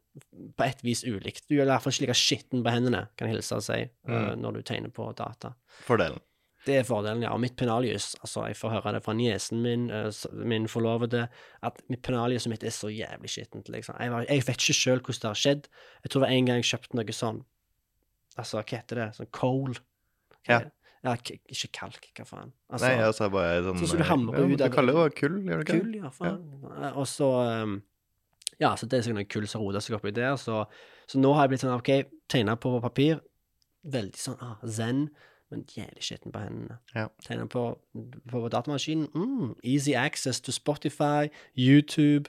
på 0.57 0.65
et 0.65 0.81
vis 0.83 1.03
ulikt. 1.07 1.45
Du 1.49 1.55
gjør 1.55 1.67
i 1.67 1.71
hvert 1.73 1.83
fall 1.85 1.93
ikke 1.95 2.07
like 2.07 2.17
skitten 2.19 2.63
på 2.65 2.73
hendene, 2.73 3.05
kan 3.17 3.27
jeg 3.29 3.37
hilse 3.37 3.55
og 3.59 3.63
si, 3.65 3.79
eh, 3.83 3.89
Mm. 4.09 4.41
når 4.41 4.53
du 4.53 4.61
tegner 4.63 4.91
på 4.91 5.11
data. 5.15 5.53
Fordelen. 5.87 6.19
Det 6.65 6.75
er 6.75 6.83
fordelen, 6.83 7.21
ja. 7.23 7.31
Og 7.31 7.39
mitt 7.39 7.55
penalius, 7.55 8.15
altså 8.21 8.45
jeg 8.47 8.57
får 8.59 8.69
høre 8.75 8.93
det 8.93 9.03
fra 9.03 9.13
niesen 9.13 9.61
min, 9.63 9.89
eh, 9.89 10.11
min 10.43 10.67
forlovede, 10.67 11.29
at 11.63 11.81
mitt 11.89 12.01
penaliuset 12.03 12.49
mitt 12.51 12.63
er 12.63 12.69
så 12.75 12.89
jævlig 12.91 13.29
skittent, 13.31 13.69
liksom. 13.69 13.95
Jeg, 13.99 14.11
var, 14.11 14.25
jeg 14.27 14.43
vet 14.45 14.57
ikke 14.59 14.75
sjøl 14.75 14.99
hvordan 14.99 15.21
det 15.21 15.29
har 15.31 15.39
skjedd. 15.39 15.69
Jeg 16.03 16.11
tror 16.11 16.19
det 16.21 16.27
var 16.27 16.35
en 16.35 16.45
gang 16.45 16.61
jeg 16.61 16.69
kjøpte 16.73 16.95
noe 16.99 17.15
sånn 17.15 17.45
Altså, 18.37 18.61
hva 18.61 18.77
heter 18.77 18.95
det? 18.95 19.07
Sånn 19.17 19.27
coal. 19.35 19.73
Ja. 20.47 20.61
Ja, 21.03 21.13
ikke 21.15 21.69
kalk, 21.71 22.09
hva 22.15 22.25
faen. 22.27 22.51
Altså, 22.69 22.87
Nei, 22.87 23.03
altså 23.07 23.29
bare 23.31 23.61
sånn 23.63 23.77
Sånn 23.79 23.87
som 23.93 23.99
du 24.01 24.03
hamrer 24.03 24.39
ja, 24.43 24.47
ut 24.51 24.59
Du 24.59 24.69
kaller 24.75 24.97
det 24.99 25.15
kull, 25.15 25.37
gjør 25.47 25.61
du 25.61 25.63
ikke 25.63 25.79
kull, 25.79 25.93
ja, 25.95 26.09
faen. 26.11 26.41
Og 26.93 27.07
så 27.07 27.29
um, 27.63 27.77
Ja, 28.59 28.73
så 28.75 28.87
det 28.89 28.97
er 28.99 29.05
sikkert 29.05 29.21
noe 29.21 29.31
kull 29.31 29.47
som 29.47 29.61
roter 29.63 29.83
seg 29.83 29.95
oppi 29.95 30.11
der. 30.15 30.35
Så, 30.39 30.65
så 31.07 31.19
nå 31.21 31.31
har 31.35 31.45
jeg 31.47 31.53
blitt 31.53 31.63
sånn 31.63 31.75
OK, 31.77 31.91
tegna 32.31 32.57
på 32.59 32.73
papir. 32.83 33.21
Veldig 33.87 34.19
sånn 34.19 34.39
ah, 34.43 34.57
zen, 34.67 35.05
men 35.49 35.63
jævlig 35.71 36.03
skitten 36.03 36.33
på 36.35 36.41
hendene. 36.43 36.79
Ja. 36.93 37.07
Tegna 37.25 37.47
på, 37.49 37.63
på 38.29 38.41
datamaskinen. 38.51 39.07
Mm, 39.15 39.53
easy 39.63 39.95
access 39.95 40.41
to 40.43 40.51
Spotify, 40.51 41.29
YouTube, 41.55 42.27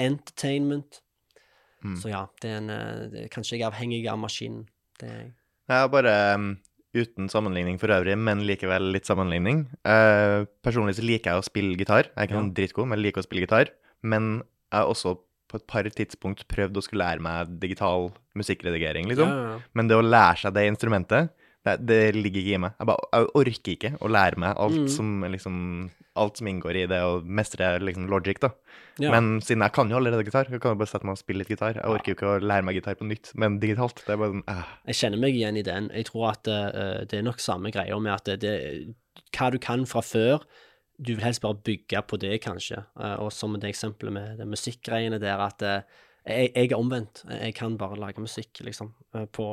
entertainment. 0.00 1.00
Mm. 1.82 1.96
Så 1.98 2.12
ja, 2.12 2.26
det 2.42 2.50
er 2.52 2.60
en 2.60 2.70
eh, 2.70 3.00
det, 3.10 3.24
Kanskje 3.34 3.56
jeg 3.58 3.64
er 3.66 3.72
avhengig 3.72 4.04
av 4.10 4.20
maskinen. 4.22 4.68
Det 5.00 5.08
er 5.10 5.16
jeg. 5.18 5.32
Ja, 5.72 5.82
bare 5.90 6.12
um, 6.36 6.46
uten 6.94 7.26
sammenligning 7.32 7.78
for 7.80 7.90
øvrig, 7.94 8.14
men 8.18 8.42
likevel 8.46 8.90
litt 8.94 9.08
sammenligning. 9.08 9.64
Uh, 9.86 10.44
personlig 10.62 10.94
så 10.98 11.04
liker 11.06 11.32
jeg 11.32 11.42
å 11.42 11.46
spille 11.46 11.74
gitar. 11.80 12.10
Jeg 12.12 12.18
er 12.18 12.28
ikke 12.28 12.36
Ja. 12.38 12.42
noen 12.42 12.54
dritgod, 12.54 12.86
men 12.90 12.98
jeg 13.00 13.08
liker 13.08 13.22
å 13.22 13.26
spille 13.26 13.46
gitar. 13.46 13.72
Men 14.02 14.32
jeg 14.70 14.78
er 14.82 14.90
også 14.90 15.16
på 15.52 15.60
et 15.60 15.66
par 15.70 15.86
tidspunkt 15.92 16.46
prøvd 16.50 16.80
å 16.80 16.84
skulle 16.84 17.04
lære 17.04 17.22
meg 17.24 17.54
digital 17.62 18.10
musikkredigering, 18.38 19.08
liksom. 19.12 19.28
Ja, 19.30 19.38
ja, 19.38 19.54
ja. 19.56 19.72
Men 19.78 19.88
det 19.90 19.98
å 20.00 20.04
lære 20.04 20.40
seg 20.46 20.54
det 20.56 20.66
instrumentet, 20.72 21.32
det, 21.62 21.76
det 21.86 21.98
ligger 22.16 22.40
ikke 22.42 22.54
i 22.56 22.62
meg. 22.64 22.72
Jeg, 22.80 22.88
bare, 22.90 23.10
jeg 23.14 23.28
orker 23.38 23.74
ikke 23.76 23.90
å 24.02 24.08
lære 24.10 24.40
meg 24.42 24.56
alt, 24.64 24.80
Mm. 24.82 24.88
som, 24.90 25.10
liksom, 25.30 25.58
alt 26.18 26.40
som 26.40 26.48
inngår 26.50 26.76
i 26.80 26.86
det 26.90 26.98
å 27.06 27.20
mestre 27.22 27.68
liksom, 27.80 28.08
logic, 28.10 28.40
da. 28.42 28.50
Men 28.98 29.38
siden 29.40 29.62
jeg 29.64 29.72
kan 29.76 29.88
jo 29.92 29.96
allerede 30.00 30.24
gitar, 30.26 30.50
jeg 30.50 30.60
kan 30.60 30.74
jo 30.74 30.80
bare 30.80 30.90
sette 30.90 31.06
meg 31.06 31.14
og 31.14 31.20
spille 31.22 31.44
litt 31.44 31.52
gitar. 31.54 31.78
Jeg 31.78 31.86
orker 31.94 32.12
jo 32.12 32.16
ikke 32.18 32.32
å 32.32 32.40
lære 32.42 32.66
meg 32.66 32.80
gitar 32.80 32.98
på 32.98 33.06
nytt, 33.08 33.30
men 33.38 33.60
digitalt, 33.62 34.02
det 34.04 34.16
er 34.16 34.20
bare 34.20 34.34
sånn 34.34 34.42
øh. 34.50 34.74
Jeg 34.90 34.98
kjenner 35.04 35.22
meg 35.22 35.38
igjen 35.38 35.60
i 35.62 35.64
den. 35.70 35.86
Jeg 35.94 36.08
tror 36.10 36.26
at 36.32 36.50
uh, 36.50 36.98
det 37.08 37.20
er 37.20 37.24
nok 37.30 37.40
samme 37.40 37.70
greia 37.72 37.96
med 38.02 38.12
at 38.16 38.28
det, 38.32 38.40
det, 38.42 38.56
hva 39.38 39.52
du 39.54 39.58
kan 39.62 39.86
fra 39.88 40.02
før, 40.04 40.42
du 41.02 41.14
vil 41.16 41.24
helst 41.24 41.42
bare 41.42 41.58
bygge 41.66 42.02
på 42.06 42.18
det, 42.22 42.36
kanskje. 42.44 42.84
Eh, 43.00 43.18
og 43.22 43.32
som 43.34 43.58
det 43.58 43.72
eksempelet 43.72 44.14
med 44.14 44.40
det 44.40 44.48
musikkgreiene 44.48 45.20
der, 45.22 45.42
at 45.42 45.66
eh, 45.66 45.84
jeg, 46.22 46.52
jeg 46.54 46.70
er 46.70 46.78
omvendt. 46.78 47.24
Jeg 47.28 47.54
kan 47.58 47.76
bare 47.78 47.98
lage 47.98 48.22
musikk, 48.22 48.62
liksom, 48.62 48.92
eh, 49.16 49.26
på, 49.26 49.46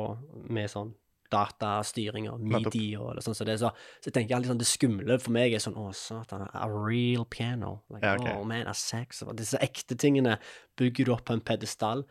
med 0.48 0.70
sånn 0.70 0.94
datastyring 1.30 2.24
og 2.26 2.40
midi 2.42 2.88
og 2.98 3.12
eller 3.12 3.22
sånn 3.22 3.36
som 3.38 3.46
det. 3.46 3.60
Så, 3.60 3.70
så 4.02 4.10
jeg 4.10 4.16
tenker 4.16 4.36
alltid 4.36 4.50
sånn, 4.50 4.62
det 4.62 4.66
skumle 4.66 5.18
for 5.22 5.34
meg 5.34 5.54
er 5.54 5.62
sånn 5.62 5.78
Å, 5.78 5.90
satan, 5.94 6.42
a 6.50 6.66
real 6.70 7.26
piano. 7.30 7.76
Like, 7.90 8.02
Ja, 8.02 8.16
okay. 8.18 8.34
Oh 8.34 8.46
man, 8.48 8.66
a 8.66 8.74
sax. 8.74 9.22
Disse 9.38 9.60
ekte 9.62 9.98
tingene 9.98 10.40
bygger 10.80 11.06
du 11.06 11.14
opp 11.14 11.28
på 11.30 11.36
en 11.38 11.44
pedestal. 11.44 12.02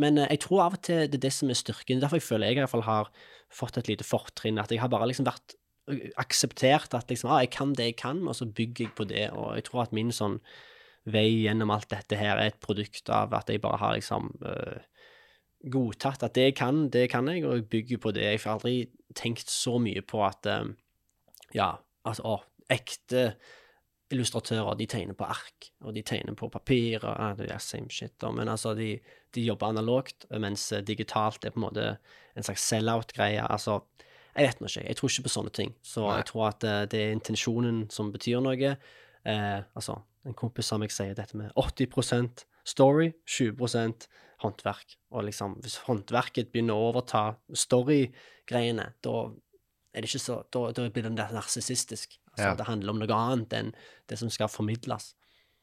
Men 0.00 0.18
jeg 0.24 0.40
tror 0.42 0.64
av 0.64 0.74
og 0.74 0.82
til 0.82 1.04
det 1.06 1.20
er 1.20 1.26
det 1.28 1.34
som 1.36 1.52
er 1.54 1.58
styrken. 1.58 2.02
Derfor 2.02 2.18
jeg 2.18 2.26
føler 2.26 2.50
jeg 2.50 2.58
i 2.58 2.64
hvert 2.64 2.72
fall 2.72 2.88
har 2.88 3.12
fått 3.54 3.78
et 3.78 3.92
lite 3.92 4.06
fortrinn. 4.06 4.58
At 4.58 4.74
jeg 4.74 4.82
har 4.82 4.90
bare 4.90 5.06
liksom 5.06 5.28
vært 5.28 5.54
akseptert 6.16 6.94
at 6.96 7.10
liksom, 7.12 7.30
ah, 7.30 7.42
jeg 7.44 7.52
kan 7.52 7.74
det 7.76 7.90
jeg 7.90 7.96
kan, 8.00 8.22
og 8.28 8.36
så 8.38 8.46
bygger 8.48 8.86
jeg 8.86 8.94
på 8.96 9.04
det. 9.08 9.26
Og 9.36 9.54
jeg 9.58 9.66
tror 9.68 9.84
at 9.84 9.96
min 9.96 10.12
sånn 10.14 10.38
vei 11.04 11.26
gjennom 11.44 11.72
alt 11.74 11.90
dette 11.92 12.16
her 12.16 12.38
er 12.38 12.52
et 12.52 12.62
produkt 12.64 13.10
av 13.12 13.34
at 13.36 13.50
jeg 13.52 13.60
bare 13.60 13.80
har 13.82 13.96
liksom 13.98 14.30
uh, 14.40 14.78
godtatt 15.68 16.24
at 16.24 16.36
det 16.36 16.48
jeg 16.48 16.56
kan, 16.60 16.86
det 16.92 17.10
kan 17.12 17.28
jeg, 17.28 17.44
og 17.44 17.58
jeg 17.58 17.68
bygger 17.74 18.00
på 18.00 18.14
det. 18.16 18.24
Jeg 18.24 18.40
har 18.46 18.56
aldri 18.56 18.78
tenkt 19.16 19.52
så 19.52 19.76
mye 19.82 20.00
på 20.00 20.24
at 20.24 20.48
uh, 20.48 20.72
ja, 21.56 21.74
altså 22.08 22.36
å, 22.36 22.40
ekte 22.72 23.34
illustratører, 24.14 24.78
de 24.80 24.86
tegner 24.88 25.16
på 25.18 25.26
ark, 25.28 25.68
og 25.84 25.92
de 25.96 26.00
tegner 26.06 26.36
på 26.38 26.48
papir, 26.52 27.04
og 27.04 27.12
uh, 27.12 27.34
det 27.36 27.50
er 27.52 27.60
same 27.60 27.92
shit, 27.92 28.16
og, 28.24 28.38
men 28.38 28.48
altså, 28.48 28.72
de, 28.78 28.94
de 29.36 29.44
jobber 29.44 29.74
analogt, 29.74 30.24
mens 30.32 30.70
digitalt 30.88 31.44
er 31.44 31.52
på 31.52 31.60
en 31.60 31.66
måte 31.66 31.86
en 32.34 32.46
slags 32.46 32.64
sell-out-greie. 32.64 33.44
Altså, 33.44 33.82
jeg 34.34 34.48
vet 34.48 34.60
nå 34.60 34.70
ikke, 34.70 34.86
jeg 34.88 34.98
tror 34.98 35.12
ikke 35.12 35.26
på 35.26 35.34
sånne 35.34 35.52
ting. 35.54 35.70
Så 35.86 36.02
Nei. 36.06 36.16
jeg 36.18 36.28
tror 36.32 36.48
at 36.48 36.66
eh, 36.66 36.82
det 36.90 37.00
er 37.00 37.14
intensjonen 37.14 37.84
som 37.94 38.10
betyr 38.14 38.42
noe. 38.42 38.74
Eh, 39.24 39.60
altså, 39.78 40.00
en 40.26 40.36
kompis 40.36 40.70
som 40.72 40.82
jeg 40.84 40.94
sier 40.94 41.14
dette 41.16 41.38
med 41.38 41.52
80% 41.60 42.44
story, 42.66 43.12
20 43.28 44.08
håndverk. 44.42 44.96
Og 45.14 45.26
liksom, 45.28 45.58
hvis 45.64 45.78
håndverket 45.86 46.50
begynner 46.52 46.76
å 46.76 46.90
overta 46.90 47.24
story-greiene, 47.54 48.90
da 49.04 49.16
er 49.94 50.02
det 50.02 50.10
ikke 50.10 50.24
så, 50.24 50.40
da, 50.52 50.66
da 50.74 50.88
blir 50.90 51.06
det 51.06 51.14
narsissistisk. 51.14 52.18
Altså, 52.34 52.48
Ja. 52.48 52.54
Det 52.58 52.66
handler 52.66 52.90
om 52.90 52.98
noe 52.98 53.14
annet 53.14 53.52
enn 53.54 53.74
det 54.10 54.18
som 54.18 54.30
skal 54.32 54.50
formidles. 54.50 55.12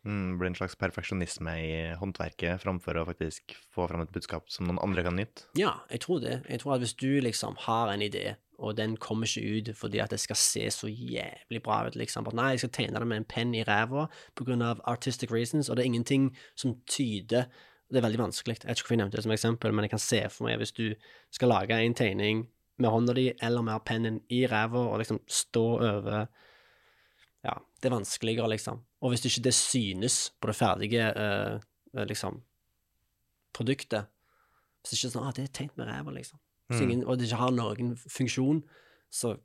Mm, 0.02 0.40
blir 0.40 0.50
en 0.50 0.56
slags 0.58 0.74
perfeksjonisme 0.82 1.52
i 1.62 1.74
håndverket 2.00 2.64
framfor 2.64 2.98
å 2.98 3.06
faktisk 3.06 3.54
få 3.70 3.86
fram 3.90 4.02
et 4.02 4.14
budskap 4.14 4.48
som 4.50 4.66
noen 4.66 4.80
andre 4.82 5.04
kan 5.06 5.18
nyte. 5.18 5.46
Ja, 5.58 5.76
jeg 5.94 6.02
tror 6.08 6.24
det. 6.24 6.40
Jeg 6.50 6.64
tror 6.64 6.74
at 6.76 6.82
hvis 6.82 6.96
du 6.98 7.20
liksom 7.22 7.60
har 7.68 7.92
en 7.94 8.02
idé, 8.02 8.32
og 8.62 8.78
den 8.78 8.96
kommer 9.02 9.30
ikke 9.30 9.58
ut 9.58 9.70
fordi 9.78 10.02
at 10.02 10.14
det 10.14 10.20
skal 10.22 10.38
se 10.38 10.68
så 10.74 10.90
jævlig 10.90 11.62
bra 11.66 11.84
ut, 11.86 11.98
liksom 11.98 12.26
at 12.30 12.38
Nei, 12.38 12.52
jeg 12.56 12.64
skal 12.64 12.74
tegne 12.78 13.02
det 13.02 13.10
med 13.10 13.22
en 13.22 13.30
penn 13.30 13.54
i 13.58 13.66
ræva 13.68 14.08
av 14.08 14.82
artistic 14.90 15.32
reasons, 15.34 15.70
og 15.70 15.78
det 15.78 15.86
er 15.86 15.92
ingenting 15.94 16.32
som 16.56 16.80
tyder 16.90 17.46
Det 17.92 18.00
er 18.00 18.06
veldig 18.06 18.22
vanskelig. 18.22 18.56
Jeg 18.62 18.70
vet 18.70 18.78
ikke 18.78 18.86
hvorfor 18.86 18.94
jeg 18.96 19.00
nevnte 19.02 19.18
det 19.18 19.24
som 19.26 19.32
eksempel, 19.36 19.74
men 19.74 19.84
jeg 19.84 19.92
kan 19.92 20.00
se 20.00 20.20
for 20.32 20.48
meg 20.48 20.62
hvis 20.62 20.72
du 20.72 20.94
skal 21.30 21.50
lage 21.52 21.76
en 21.76 21.94
tegning 21.94 22.46
med 22.80 22.90
hånda 22.90 23.14
di 23.14 23.26
eller 23.44 23.66
med 23.68 23.84
pennen 23.86 24.22
i 24.32 24.46
ræva 24.48 24.80
og 24.80 25.02
liksom 25.02 25.20
stå 25.28 25.66
over 25.76 26.30
Ja, 27.44 27.58
det 27.82 27.90
er 27.90 27.96
vanskeligere, 27.98 28.48
liksom. 28.54 28.80
Og 29.02 29.12
hvis 29.12 29.26
ikke 29.26 29.44
det 29.48 29.54
synes 29.58 30.32
på 30.42 30.50
det 30.52 30.56
ferdige 30.56 31.08
eh, 31.10 31.60
eh, 31.96 32.06
liksom 32.08 32.42
produktet 33.54 34.06
Hvis 34.82 34.92
det 34.92 34.98
ikke 34.98 35.08
er 35.08 35.14
sånn 35.16 35.28
ah, 35.28 35.34
det 35.36 35.44
er 35.44 35.54
tegnet 35.54 35.78
med 35.78 35.90
ræva, 35.90 36.14
liksom. 36.16 36.40
Mm. 36.72 36.82
ingen, 36.82 37.02
og 37.06 37.18
det 37.20 37.28
ikke 37.28 37.38
har 37.42 37.52
noen 37.52 37.96
funksjon, 38.00 38.62
så 39.12 39.36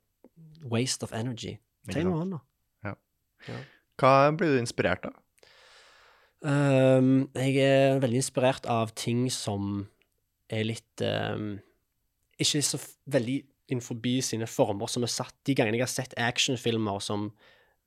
waste 0.63 1.03
of 1.03 1.11
energy. 1.13 1.57
Tegn 1.91 2.07
med 2.09 2.31
sant? 2.31 2.45
ja. 3.49 3.57
Hva 3.99 4.13
blir 4.37 4.55
du 4.55 4.61
inspirert 4.61 5.05
av? 5.09 5.15
Um, 6.41 7.27
jeg 7.35 7.57
er 7.65 7.99
veldig 8.01 8.21
inspirert 8.21 8.67
av 8.69 8.93
ting 8.97 9.25
som 9.33 9.87
er 10.53 10.67
litt 10.67 11.01
um, 11.01 11.55
Ikke 12.37 12.61
så 12.61 12.77
veldig 13.09 13.39
innenfor 13.67 13.97
sine 14.21 14.47
former 14.47 14.87
som 14.87 15.03
er 15.03 15.11
satt. 15.11 15.35
De 15.45 15.55
gangene 15.57 15.79
jeg 15.79 15.83
har 15.87 15.91
sett 15.91 16.13
actionfilmer 16.17 17.01
som 17.03 17.31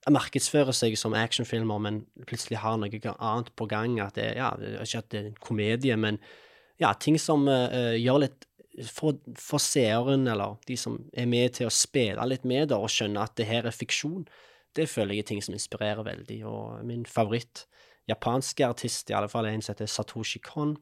markedsfører 0.08 0.72
seg 0.76 0.96
som 0.96 1.16
actionfilmer, 1.18 1.80
men 1.82 2.04
plutselig 2.28 2.60
har 2.62 2.78
noe 2.80 3.16
annet 3.18 3.50
på 3.56 3.66
gang, 3.68 3.98
at 4.00 4.16
det, 4.16 4.30
ja, 4.38 4.52
ikke 4.80 5.02
at 5.02 5.10
det 5.12 5.18
er 5.20 5.26
en 5.28 5.42
komedie, 5.42 5.96
men 6.00 6.20
ja, 6.80 6.94
ting 6.96 7.18
som 7.20 7.44
uh, 7.50 7.92
gjør 7.98 8.24
litt 8.24 8.46
for, 8.88 9.18
for 9.36 9.60
seeren, 9.60 10.24
eller 10.30 10.56
de 10.68 10.78
som 10.80 10.96
er 11.12 11.28
med 11.28 11.58
til 11.58 11.68
å 11.68 11.74
spille 11.74 12.24
litt 12.30 12.46
med 12.48 12.70
det, 12.70 12.78
og 12.78 12.92
skjønne 12.92 13.26
at 13.26 13.36
det 13.36 13.48
her 13.50 13.68
er 13.68 13.76
fiksjon, 13.76 14.24
det 14.78 14.88
føler 14.88 15.18
jeg 15.18 15.24
er 15.24 15.30
ting 15.32 15.42
som 15.44 15.56
inspirerer 15.56 16.06
veldig. 16.06 16.38
Og 16.48 16.84
min 16.86 17.02
favoritt 17.08 17.66
japanske 18.08 18.66
artist 18.66 19.10
i 19.10 19.16
alle 19.18 19.30
fall 19.30 19.48
er 19.48 19.56
en 19.56 19.64
som 19.64 19.74
heter 19.74 19.90
Satoshi 19.90 20.40
Kon. 20.44 20.76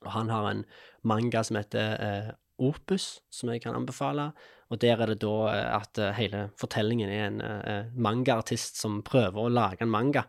Og 0.00 0.10
han 0.14 0.32
har 0.32 0.48
en 0.48 0.64
manga 1.06 1.42
som 1.44 1.58
heter 1.60 2.00
uh, 2.00 2.30
Opus, 2.60 3.20
som 3.32 3.52
jeg 3.52 3.62
kan 3.64 3.76
anbefale. 3.76 4.30
Og 4.70 4.78
der 4.82 5.00
er 5.02 5.10
det 5.10 5.18
da 5.24 5.32
eh, 5.50 5.72
at 5.80 5.98
eh, 5.98 6.12
hele 6.18 6.44
fortellingen 6.60 7.10
er 7.10 7.24
en 7.26 7.40
eh, 7.42 7.88
mangaartist 7.98 8.78
som 8.80 9.00
prøver 9.06 9.42
å 9.46 9.52
lage 9.52 9.84
en 9.86 9.92
manga. 9.92 10.26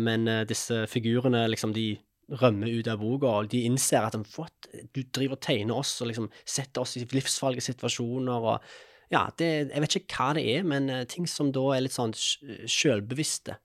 Men 0.00 0.24
disse 0.48 0.86
figurene, 0.88 1.42
liksom, 1.52 1.74
de 1.76 1.98
rømmer 2.40 2.70
ut 2.78 2.86
av 2.88 3.02
boka, 3.02 3.28
og 3.42 3.50
de 3.52 3.58
innser 3.68 4.06
at 4.06 4.14
du 4.16 5.02
driver 5.12 5.34
og 5.36 5.42
tegner 5.44 5.76
oss 5.82 5.90
og 6.00 6.08
liksom 6.08 6.30
setter 6.48 6.80
oss 6.80 6.94
i 6.96 7.02
livsfarlige 7.04 7.66
situasjoner. 7.66 8.46
og 8.54 9.12
ja, 9.12 9.26
det, 9.36 9.50
Jeg 9.68 9.82
vet 9.84 9.96
ikke 10.00 10.16
hva 10.16 10.30
det 10.38 10.46
er, 10.54 10.64
men 10.64 10.88
ting 11.12 11.28
som 11.28 11.52
da 11.52 11.66
er 11.74 11.84
litt 11.84 11.92
sånn 11.92 12.16
sj- 12.16 12.64
sjølbevisste, 12.64 13.58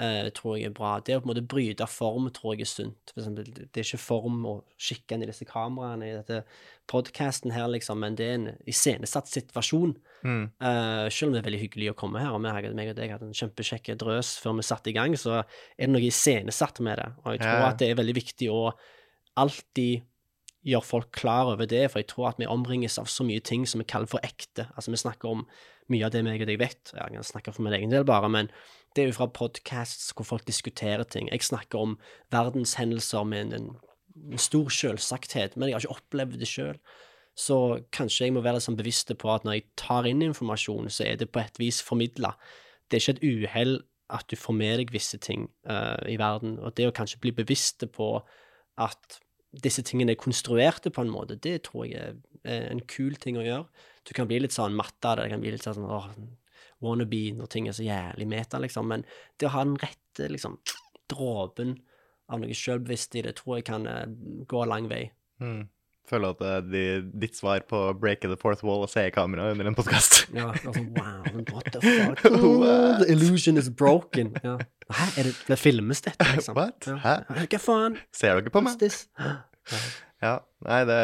eh, 0.00 0.28
tror 0.36 0.56
jeg 0.56 0.70
er 0.70 0.74
bra. 0.76 0.96
Det 1.04 1.16
å 1.16 1.20
på 1.20 1.28
en 1.28 1.32
måte 1.34 1.46
bryte 1.46 1.86
form 1.90 2.28
tror 2.34 2.54
jeg 2.56 2.64
er 2.64 2.70
sunt. 2.70 3.12
For 3.12 3.22
eksempel, 3.22 3.48
det 3.52 3.68
det 3.70 3.82
er 3.82 3.88
ikke 3.88 4.02
form 4.02 4.42
å 4.48 4.54
skikke 4.80 5.16
inn 5.16 5.24
i 5.26 5.30
disse 5.30 5.46
kameraene 5.48 6.08
i 6.08 6.14
dette 6.16 6.42
podkasten 6.90 7.52
her, 7.54 7.68
liksom, 7.70 8.00
men 8.02 8.16
det 8.18 8.26
er 8.26 8.38
en 8.38 8.48
iscenesatt 8.68 9.30
situasjon. 9.30 9.94
Mm. 10.26 10.42
Uh, 10.60 11.06
selv 11.12 11.30
om 11.30 11.36
det 11.36 11.42
er 11.42 11.48
veldig 11.48 11.62
hyggelig 11.62 11.92
å 11.92 11.98
komme 12.00 12.22
her, 12.22 12.34
og 12.34 12.42
vi, 12.42 12.72
meg 12.74 12.92
og 12.92 12.98
deg 12.98 13.14
hadde 13.14 13.28
en 13.28 13.36
kjempekjekk 13.36 13.92
drøs 14.00 14.34
før 14.42 14.58
vi 14.58 14.66
satte 14.66 14.90
i 14.90 14.96
gang, 14.96 15.14
så 15.20 15.40
er 15.40 15.84
det 15.84 15.92
noe 15.94 16.08
iscenesatt 16.08 16.82
med 16.84 16.98
det. 16.98 17.10
Og 17.24 17.36
jeg 17.36 17.44
tror 17.44 17.60
Ja. 17.60 17.68
at 17.70 17.78
det 17.78 17.90
er 17.90 18.00
veldig 18.00 18.16
viktig 18.18 18.50
å 18.50 18.72
alltid 19.38 20.02
gjøre 20.66 20.84
folk 20.84 21.12
klar 21.16 21.54
over 21.54 21.68
det, 21.68 21.86
for 21.90 22.02
jeg 22.02 22.10
tror 22.10 22.32
at 22.32 22.40
vi 22.40 22.48
omringes 22.50 22.98
av 23.00 23.08
så 23.08 23.24
mye 23.24 23.40
ting 23.40 23.64
som 23.68 23.80
vi 23.80 23.88
kaller 23.88 24.10
for 24.10 24.20
ekte. 24.26 24.66
Altså, 24.76 24.92
vi 24.92 25.00
snakker 25.00 25.30
om 25.30 25.46
mye 25.90 26.04
av 26.06 26.12
det 26.12 26.22
meg 26.26 26.42
og 26.42 26.50
deg 26.50 26.60
vet, 26.60 26.92
jeg 26.94 27.14
kan 27.14 27.26
snakke 27.26 27.54
for 27.54 27.66
min 27.66 27.74
egen 27.78 27.90
del 27.92 28.04
bare, 28.04 28.28
men 28.30 28.50
det 28.96 29.02
er 29.02 29.10
jo 29.10 29.18
fra 29.20 29.28
podcasts 29.30 30.10
hvor 30.16 30.26
folk 30.26 30.46
diskuterer 30.48 31.06
ting. 31.06 31.28
Jeg 31.30 31.46
snakker 31.46 31.78
om 31.78 31.98
verdenshendelser 32.34 33.26
med 33.28 33.54
en, 33.54 33.70
en 34.32 34.42
stor 34.42 34.72
selvsakthet, 34.74 35.56
men 35.56 35.68
jeg 35.68 35.78
har 35.78 35.86
ikke 35.86 36.00
opplevd 36.00 36.40
det 36.40 36.50
sjøl. 36.50 36.80
Så 37.38 37.80
kanskje 37.94 38.26
jeg 38.26 38.34
må 38.34 38.42
være 38.44 38.60
sånn 38.62 38.78
bevisst 38.78 39.12
på 39.16 39.30
at 39.32 39.46
når 39.46 39.60
jeg 39.60 39.68
tar 39.80 40.08
inn 40.10 40.24
informasjon, 40.26 40.90
så 40.90 41.06
er 41.06 41.20
det 41.20 41.30
på 41.30 41.42
et 41.42 41.62
vis 41.62 41.78
formidla. 41.86 42.34
Det 42.90 42.98
er 42.98 43.04
ikke 43.04 43.16
et 43.18 43.28
uhell 43.30 43.78
at 44.10 44.26
du 44.30 44.36
får 44.36 44.56
med 44.58 44.80
deg 44.80 44.92
visse 44.92 45.18
ting 45.22 45.46
uh, 45.70 46.00
i 46.10 46.18
verden, 46.18 46.58
og 46.58 46.74
det 46.74 46.88
å 46.90 46.94
kanskje 46.94 47.20
bli 47.22 47.32
bevisst 47.36 47.84
på 47.94 48.16
at 48.80 49.20
disse 49.64 49.82
tingene 49.86 50.14
er 50.14 50.20
konstruerte 50.20 50.90
på 50.94 51.04
en 51.04 51.12
måte, 51.12 51.38
det 51.38 51.62
tror 51.68 51.86
jeg 51.86 51.94
er, 52.00 52.18
en 52.42 52.82
kul 52.90 53.16
ting 53.20 53.38
å 53.38 53.44
gjøre. 53.44 53.86
Du 54.06 54.14
kan 54.16 54.28
bli 54.30 54.40
litt 54.42 54.54
sånn 54.54 54.76
matta 54.78 55.12
av 55.12 55.18
det, 55.18 55.26
det 55.26 55.34
kan 55.34 55.42
bli 55.42 55.54
litt 55.54 55.66
sånn 55.66 55.84
åh, 55.84 56.06
wannabe 56.84 57.24
når 57.36 57.50
ting 57.52 57.68
er 57.68 57.76
så 57.76 57.86
jævlig 57.86 58.28
meta, 58.30 58.60
liksom. 58.62 58.88
Men 58.92 59.04
det 59.38 59.48
å 59.48 59.54
ha 59.56 59.66
den 59.66 59.76
rette, 59.80 60.30
liksom, 60.32 60.58
dråpen 61.10 61.76
av 62.30 62.40
noe 62.42 62.56
sjølbevisst 62.56 63.18
i 63.18 63.26
det, 63.26 63.36
tror 63.40 63.58
jeg 63.58 63.68
kan 63.68 63.86
uh, 63.90 64.06
gå 64.50 64.64
lang 64.68 64.88
vei. 64.90 65.04
Mm. 65.42 65.68
Føler 66.10 66.34
at 66.34 66.40
er 66.42 66.64
de, 66.66 66.82
ditt 67.22 67.36
svar 67.38 67.62
på 67.70 67.78
å 67.90 67.94
breake 67.94 68.26
the 68.30 68.38
fourth 68.40 68.64
wall 68.66 68.82
og 68.82 68.90
se 68.90 69.04
i 69.06 69.14
kamera 69.14 69.50
under 69.52 69.68
en 69.70 69.76
podkast. 69.78 70.24
Ja, 70.38 70.48
sånn, 70.62 70.90
wow, 70.96 71.26
what 71.52 71.70
the 71.74 71.82
fuck? 71.84 72.24
Oh, 72.30 72.64
the 72.98 73.08
illusion 73.12 73.60
is 73.60 73.70
broken. 73.70 74.32
Ja. 74.44 74.56
Hæ, 74.90 75.06
er 75.20 75.28
det, 75.30 75.34
det 75.46 75.58
filmes 75.60 76.02
dette, 76.06 76.26
liksom? 76.36 76.58
What? 76.58 76.86
Ja. 76.88 76.98
Hæ? 77.04 77.44
Hva 77.44 77.62
faen? 77.62 77.98
Ser 78.16 78.40
dere 78.40 78.54
på 78.54 78.62
meg? 78.66 78.82
Ja. 79.20 79.34
Ja. 80.20 80.34
Nei, 80.66 80.80
det, 80.88 81.00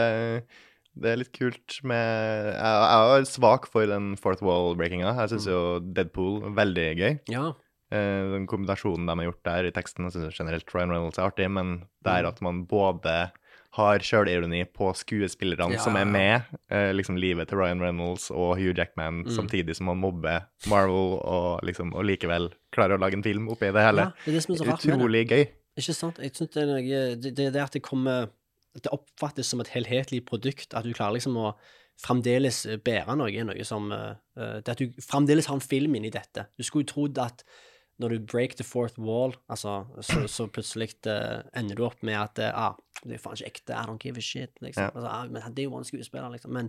det 0.99 1.11
er 1.13 1.17
litt 1.21 1.33
kult 1.37 1.81
med 1.85 2.53
Jeg, 2.55 3.21
er 3.21 3.25
svak 3.29 3.67
for 3.69 3.87
den 3.87 4.15
fourth 4.17 4.43
wall-breakinga. 4.43 5.15
Jeg 5.21 5.35
syns 5.35 5.47
jo 5.51 5.79
Deadpool 5.81 6.45
er 6.49 6.55
veldig 6.57 6.87
gøy. 7.01 7.19
Ja. 7.29 7.53
Eh, 7.93 8.23
den 8.33 8.47
kombinasjonen 8.51 9.07
de 9.07 9.15
har 9.21 9.29
gjort 9.31 9.43
der 9.45 9.69
i 9.69 9.75
teksten, 9.77 10.09
jeg 10.09 10.17
syns 10.17 10.39
generelt 10.41 10.73
Ryan 10.75 10.91
Reynolds 10.91 11.19
er 11.19 11.29
artig, 11.31 11.51
men 11.51 11.85
det 12.03 12.11
Mm. 12.13 12.17
er 12.19 12.27
at 12.29 12.41
man 12.43 12.65
både 12.67 13.31
har 13.77 13.99
sjølironi 14.01 14.65
på 14.73 14.89
skuespillerne 14.97 15.75
Ja. 15.75 15.79
som 15.85 15.97
er 15.97 16.07
med, 16.07 16.43
eh, 16.71 16.93
liksom 16.93 17.19
livet 17.21 17.49
til 17.49 17.59
Ryan 17.59 17.79
Reynolds 17.81 18.31
og 18.31 18.57
Hugh 18.57 18.73
Jackman, 18.75 19.23
Mm. 19.25 19.31
samtidig 19.37 19.77
som 19.77 19.87
man 19.87 19.99
mobber 20.01 20.47
Marvel, 20.67 21.21
og 21.23 21.61
liksom 21.63 21.93
og 21.95 22.05
likevel 22.05 22.51
klarer 22.73 22.97
å 22.97 23.01
lage 23.01 23.15
en 23.15 23.23
film 23.23 23.49
oppi 23.49 23.71
det 23.71 23.83
hele. 23.85 23.99
ja, 23.99 24.13
det 24.25 24.29
er 24.29 24.33
det 24.33 24.43
som 24.43 24.55
er 24.55 24.59
så 24.59 24.67
rart. 24.73 24.81
Utrolig 24.87 25.29
gøy. 25.29 25.47
Ikke 25.79 25.95
sant? 25.95 26.17
Jeg 26.19 26.33
synes 26.33 26.51
det 26.53 26.63
er 26.63 26.67
noe 26.67 27.17
Det, 27.21 27.35
det 27.37 27.53
det 27.53 27.63
at 27.63 27.71
det 27.73 27.83
kommer 27.83 28.31
Det 28.83 28.93
oppfattes 28.93 29.49
som 29.51 29.63
et 29.63 29.73
helhetlig 29.73 30.25
produkt, 30.29 30.75
at 30.75 30.85
du 30.85 30.93
klarer 30.97 31.17
liksom 31.17 31.39
å 31.41 31.55
fremdeles 32.03 32.65
eh, 32.69 32.81
bære 32.83 33.17
noe, 33.17 33.47
noe 33.49 33.65
som 33.65 33.89
eh, 33.95 34.13
eh, 34.37 34.59
Det 34.65 34.75
at 34.75 34.83
du 34.83 35.01
fremdeles 35.01 35.49
har 35.49 35.57
en 35.57 35.65
film 35.65 35.97
inni 35.97 36.13
dette. 36.13 36.49
Du 36.57 36.65
skulle 36.67 36.85
jo 36.85 36.93
trodd 36.93 37.23
at 37.23 37.47
når 37.97 38.13
du 38.13 38.27
break 38.29 38.59
the 38.59 38.65
fourth 38.67 38.99
wall, 39.01 39.33
altså, 39.49 39.87
så, 40.05 40.27
så 40.29 40.45
plutselig 40.53 40.91
uh, 41.09 41.41
ender 41.57 41.79
du 41.79 41.87
opp 41.87 42.03
med 42.05 42.19
at 42.21 42.41
ah, 42.53 42.75
det 43.01 43.17
er 43.17 43.23
faen 43.23 43.39
ikke 43.39 43.49
ekte, 43.55 43.73
I 43.73 43.87
don't 43.89 44.03
give 44.03 44.21
a 44.21 44.25
shit, 44.25 44.53
liksom. 44.61 44.91
Ja. 44.91 44.91
Altså, 44.93 45.09
ah, 45.09 45.23
men 45.33 45.55
det 45.57 45.65
er 45.65 45.71
jo 45.71 45.79
en 45.79 45.89
skuespiller, 45.89 46.29
liksom. 46.35 46.53
Men 46.53 46.69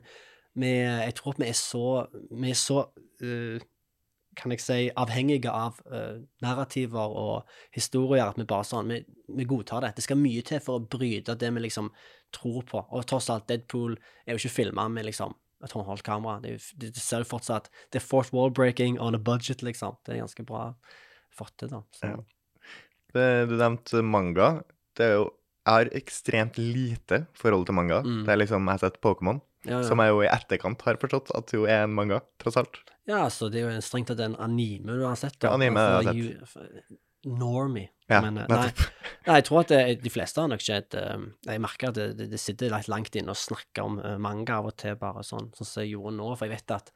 vi, 0.56 0.70
jeg 0.80 1.18
tror 1.20 1.36
at 1.36 1.42
vi 1.44 1.50
er 1.50 1.58
så 1.60 1.84
Vi 2.32 2.50
er 2.50 2.58
så 2.58 2.80
eh, 3.20 3.60
kan 4.38 4.54
jeg 4.54 4.62
si, 4.64 4.78
avhengige 4.96 5.52
av 5.52 5.80
uh, 5.90 6.20
narrativer 6.46 7.16
og 7.22 7.50
historier, 7.76 8.28
at 8.28 8.38
vi 8.40 8.46
bare 8.48 8.68
sånn, 8.68 8.94
vi, 8.94 9.02
vi 9.38 9.48
godtar 9.50 9.84
det. 9.84 9.96
Det 9.98 10.06
skal 10.06 10.20
mye 10.22 10.46
til 10.46 10.62
for 10.64 10.80
å 10.80 10.86
bryte 10.86 11.36
det 11.40 11.50
vi 11.56 11.66
liksom 11.66 11.90
tror 12.36 12.64
på. 12.70 12.84
Og 12.94 13.08
tross 13.10 13.32
alt, 13.34 13.48
Deadpool 13.50 13.98
er 14.26 14.36
jo 14.36 14.42
ikke 14.42 14.58
filma 14.60 14.88
med 14.94 15.10
liksom 15.10 15.36
et 15.66 15.74
håndholdt 15.74 16.06
kamera. 16.06 16.40
Det, 16.44 16.58
det, 16.78 16.94
det 16.96 17.02
ser 17.02 17.24
jo 17.24 17.32
fortsatt 17.32 17.72
Det 17.92 17.98
er 17.98 18.06
fourth 18.06 18.34
wall 18.36 18.52
breaking 18.54 19.00
on 19.02 19.18
a 19.18 19.22
budget, 19.22 19.64
liksom. 19.66 19.98
Det 20.06 20.16
er 20.16 20.24
ganske 20.26 20.46
bra 20.48 20.70
fått 21.34 21.56
til, 21.62 21.74
da. 21.74 21.82
Ja. 22.04 22.16
Det, 23.16 23.28
du 23.50 23.58
nevnte 23.58 24.04
manga. 24.06 24.52
Det 24.98 25.06
er 25.06 25.20
jo 25.20 25.28
Jeg 25.68 25.74
har 25.76 25.90
ekstremt 26.00 26.58
lite 26.58 27.26
forhold 27.36 27.66
til 27.68 27.76
manga. 27.76 27.98
Mm. 28.06 28.22
Det 28.24 28.32
er 28.32 28.40
liksom, 28.40 28.64
Jeg 28.70 28.72
har 28.80 28.84
sett 28.86 29.02
Pokémon, 29.04 29.42
ja, 29.68 29.82
ja. 29.82 29.84
som 29.84 30.00
jeg 30.00 30.14
jo 30.14 30.22
i 30.24 30.30
etterkant 30.32 30.82
har 30.88 30.96
forstått 31.02 31.34
at 31.36 31.52
jo 31.52 31.66
er 31.68 31.84
en 31.84 31.92
manga, 31.98 32.22
tross 32.40 32.56
alt. 32.62 32.80
ja, 33.08 33.26
så 33.32 33.50
det 33.52 33.60
er 33.60 33.68
jo 33.68 33.74
en 33.76 33.84
strengt 33.84 34.08
tatt 34.08 34.20
en 34.24 34.36
anime 34.40 34.96
du 34.96 35.04
har 35.04 35.20
sett. 35.20 35.36
da. 35.40 35.50
Ja, 35.52 35.54
anime 35.60 35.84
jeg 35.84 35.92
har 35.92 36.00
Altså, 36.00 36.14
sett. 36.16 36.88
you- 36.88 36.98
Normie. 37.28 37.90
Ja, 38.08 38.22
Men, 38.22 38.36
nei. 38.48 38.70
Nei, 39.28 39.36
jeg 39.42 39.46
tror 39.50 39.60
at 39.66 39.72
det, 39.74 39.80
de 40.04 40.10
fleste 40.14 40.40
har 40.40 40.48
nok 40.48 40.62
et 40.72 40.94
eh, 40.96 41.24
Jeg 41.50 41.60
merker 41.60 41.90
at 41.90 41.98
det, 41.98 42.30
det, 42.32 42.40
sitter 42.40 42.72
litt 42.72 42.88
langt 42.88 43.18
inne 43.20 43.34
å 43.34 43.36
snakke 43.36 43.84
om 43.84 43.98
eh, 44.00 44.16
manga 44.22 44.62
av 44.62 44.70
og 44.70 44.78
til, 44.80 44.96
bare 44.96 45.26
sånn, 45.28 45.50
sånn 45.58 45.68
som 45.68 45.84
jeg 45.84 45.92
gjorde 45.98 46.14
nå. 46.16 46.30
For 46.38 46.48
jeg 46.48 46.54
vet 46.56 46.72
at 46.78 46.94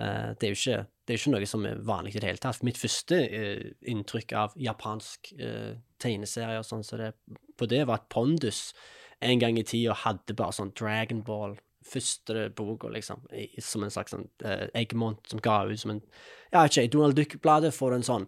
det, 0.00 0.46
er 0.46 0.54
jo 0.54 0.58
ikke, 0.58 0.84
det 1.04 1.14
er 1.14 1.20
ikke 1.20 1.32
noe 1.34 1.48
som 1.48 1.66
er 1.68 1.80
vanlig 1.84 2.14
i 2.14 2.22
det 2.22 2.30
hele 2.30 2.42
tatt. 2.42 2.62
Mitt 2.66 2.80
første 2.80 3.18
eh, 3.26 3.64
inntrykk 3.92 4.34
av 4.38 4.54
japansk 4.56 5.32
uh, 5.40 5.74
tegneserie 6.00 6.60
og 6.60 6.68
sånn, 6.68 6.84
så 6.86 7.00
det, 7.00 7.10
på 7.60 7.68
det 7.68 7.82
var 7.88 8.00
at 8.00 8.08
Pondus 8.12 8.70
en 9.20 9.40
gang 9.42 9.58
i 9.60 9.66
tida 9.68 9.96
hadde 10.06 10.36
bare 10.36 10.56
sånn 10.56 10.72
Dragon 10.78 11.20
Ball. 11.26 11.58
Første 11.90 12.50
boka, 12.56 12.90
liksom, 12.92 13.22
som 13.64 13.84
en 13.84 13.92
slags 13.92 14.12
sånn 14.12 14.26
Eggmont 14.76 15.30
som 15.30 15.40
ga 15.40 15.62
ut 15.64 15.80
som 15.80 15.94
en 15.94 16.02
Ja, 16.52 16.66
ikke 16.66 16.84
Donald 16.92 17.16
Duck-bladet 17.16 17.72
får 17.72 17.94
en 17.96 18.04
sånn 18.04 18.26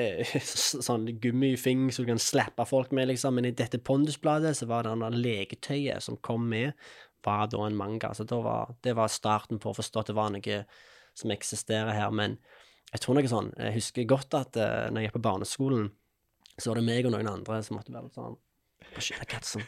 eh, 0.00 0.36
sånn 0.88 1.04
gummifing 1.20 1.90
som 1.92 2.06
du 2.06 2.12
kan 2.14 2.22
slappe 2.22 2.64
folk 2.68 2.94
med, 2.96 3.10
liksom. 3.12 3.36
Men 3.36 3.50
i 3.50 3.54
dette 3.56 3.80
Pondus-bladet 3.84 4.56
så 4.58 4.68
var 4.70 4.88
det 4.88 4.96
der 5.02 5.20
leketøyet 5.20 6.04
som 6.04 6.16
kom 6.24 6.48
med, 6.52 6.72
var 7.26 7.48
da 7.52 7.64
en 7.66 7.76
manga. 7.76 8.12
Så 8.16 8.26
var, 8.32 8.76
det 8.84 8.96
var 8.96 9.12
starten 9.12 9.60
på 9.62 9.72
å 9.72 9.76
forstå 9.76 10.02
at 10.02 10.12
det 10.12 10.16
var 10.16 10.32
noe 10.32 10.60
som 11.16 11.32
eksisterer 11.34 11.94
her. 11.96 12.12
Men 12.14 12.38
jeg 12.92 13.02
tror 13.02 13.16
noe 13.16 13.28
sånn 13.30 13.48
Jeg 13.58 13.76
husker 13.80 14.08
godt 14.08 14.36
at 14.38 14.58
uh, 14.60 14.88
når 14.90 15.00
jeg 15.00 15.08
gikk 15.08 15.18
på 15.18 15.26
barneskolen, 15.26 15.88
så 16.56 16.70
var 16.70 16.80
det 16.80 16.88
meg 16.88 17.08
og 17.08 17.16
noen 17.16 17.28
andre 17.28 17.60
som 17.64 17.76
måtte 17.78 17.94
være 17.94 18.12
sånn 18.14 18.38
I 18.96 19.24
got 19.28 19.44
some, 19.44 19.62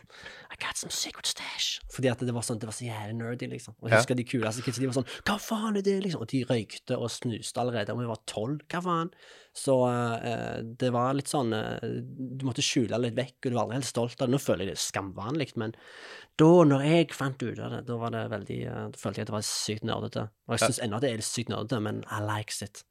I 0.51 0.57
got 0.57 0.77
some 0.79 0.91
secret 0.91 1.27
stash. 1.27 1.81
Fordi 1.93 2.09
at 2.11 2.19
det 2.25 2.33
var 2.33 2.41
sånn, 2.47 2.59
det 2.59 2.65
var 2.69 2.73
så 2.73 2.87
jævlig 2.87 3.17
nerdy, 3.19 3.49
liksom. 3.51 3.75
Og 3.83 3.91
jeg 3.91 3.93
Ja. 3.93 3.99
husker 4.01 4.17
de 4.17 4.25
kuleste 4.25 4.63
kidsa, 4.65 4.81
de 4.81 4.87
var 4.89 4.95
sånn 4.97 5.11
Hva 5.27 5.37
faen 5.39 5.77
er 5.77 5.83
det, 5.83 6.03
liksom? 6.05 6.23
Og 6.23 6.29
de 6.29 6.45
røykte 6.49 6.97
og 6.97 7.11
snuste 7.11 7.61
allerede, 7.61 7.93
og 7.93 7.99
vi 8.01 8.07
var 8.09 8.23
tolv. 8.27 8.61
Hva 8.73 8.81
faen? 8.83 9.11
Så 9.53 9.75
uh, 9.85 10.63
det 10.63 10.91
var 10.95 11.13
litt 11.19 11.29
sånn 11.29 11.53
uh, 11.53 11.79
Du 11.83 12.47
måtte 12.47 12.63
skjule 12.65 12.97
litt 13.03 13.17
vekk, 13.19 13.37
og 13.45 13.51
du 13.51 13.55
var 13.57 13.65
aldri 13.67 13.81
helt 13.81 13.91
stolt 13.91 14.17
av 14.23 14.29
det. 14.29 14.33
Nå 14.33 14.41
føler 14.41 14.65
jeg 14.65 14.75
det 14.77 14.83
skamvanlig, 14.87 15.51
men 15.57 15.75
da, 16.39 16.51
når 16.65 16.85
jeg 16.89 17.13
fant 17.13 17.43
ut 17.43 17.59
av 17.59 17.71
det, 17.71 17.87
da 17.87 17.97
var 18.01 18.11
det 18.15 18.25
veldig 18.31 18.61
uh, 18.71 18.89
Da 18.95 18.99
følte 18.99 19.19
jeg 19.21 19.27
at 19.29 19.33
det 19.33 19.39
var 19.39 19.49
sykt 19.49 19.85
nerdete. 19.85 20.29
Og 20.49 20.57
jeg 20.57 20.61
Ja. 20.63 20.67
syns 20.69 20.81
ennå 20.87 20.97
at 20.97 21.03
det 21.03 21.11
er 21.13 21.21
litt 21.21 21.29
sykt 21.29 21.49
nerdete, 21.53 21.83
men 21.83 22.05
I 22.11 22.21
likes 22.25 22.63
it. 22.63 22.85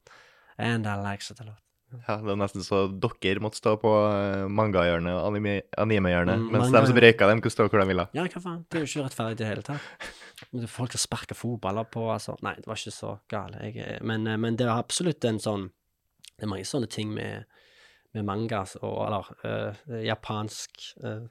And 0.58 0.86
I 0.86 0.94
likes 1.02 1.30
it 1.30 1.40
a 1.40 1.44
lot. 1.44 1.62
Ja, 2.06 2.18
det 2.20 2.28
er 2.34 2.36
nesten 2.36 2.60
så 2.66 2.82
dere 3.00 3.40
måtte 3.40 3.56
stå 3.56 3.72
på 3.80 3.88
eh, 4.12 4.42
mangahjørnet 4.52 5.14
og 5.14 5.28
anime- 5.30 5.62
animehjørnet, 5.80 6.36
Mm, 6.36 6.50
mens 6.52 6.72
de 6.74 6.82
som 6.90 6.98
røyka, 7.00 7.28
dem 7.30 7.40
kunne 7.40 7.54
stå 7.54 7.68
hvor 7.68 7.80
de 7.80 7.86
ville. 7.88 8.04
Ja, 8.12 8.26
hva 8.28 8.42
faen? 8.44 8.58
Det 8.68 8.76
er 8.76 8.84
jo 8.84 8.90
ikke 8.90 9.04
rettferdig 9.06 9.32
i 9.32 9.40
det 9.40 9.48
hele 9.48 9.64
tatt. 9.64 9.80
Folk 10.68 10.92
har 10.92 11.00
sparka 11.00 11.34
fotballer 11.34 11.88
på, 11.88 12.04
altså. 12.12 12.36
Nei, 12.44 12.54
det 12.60 12.66
var 12.68 12.76
ikke 12.76 12.92
så 12.92 13.14
gale. 13.32 13.62
Jeg, 13.64 13.76
er- 13.96 14.04
men, 14.04 14.26
eh, 14.26 14.36
men 14.36 14.56
det 14.60 14.66
er 14.66 14.74
absolutt 14.76 15.24
en 15.24 15.38
sånn 15.40 15.70
Det 16.38 16.44
er 16.44 16.52
mange 16.52 16.68
sånne 16.68 16.86
ting 16.92 17.08
med, 17.14 17.44
med 18.14 18.24
manga 18.24 18.60
og 18.82 18.98
eller 19.06 19.30
øh, 19.44 20.04
japansk 20.06 20.70
øh, 21.02 21.24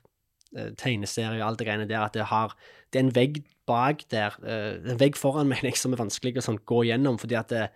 tegneserie 0.78 1.40
og 1.42 1.48
alt 1.48 1.60
det 1.60 1.68
greiene 1.68 1.88
der, 1.88 2.02
at 2.02 2.14
det 2.14 2.26
har 2.28 2.56
Det 2.92 3.00
er 3.00 3.04
en 3.06 3.16
vegg 3.16 3.44
bak 3.68 4.04
der, 4.12 4.36
øh, 4.44 4.92
en 4.92 5.00
vegg 5.00 5.16
foran 5.16 5.48
meg 5.48 5.62
liksom, 5.68 5.92
som 5.92 5.94
er 5.94 6.04
vanskelig 6.04 6.38
å 6.38 6.44
sånn, 6.44 6.60
gå 6.66 6.82
gjennom, 6.90 7.18
fordi 7.20 7.36
at 7.40 7.50
det, 7.50 7.70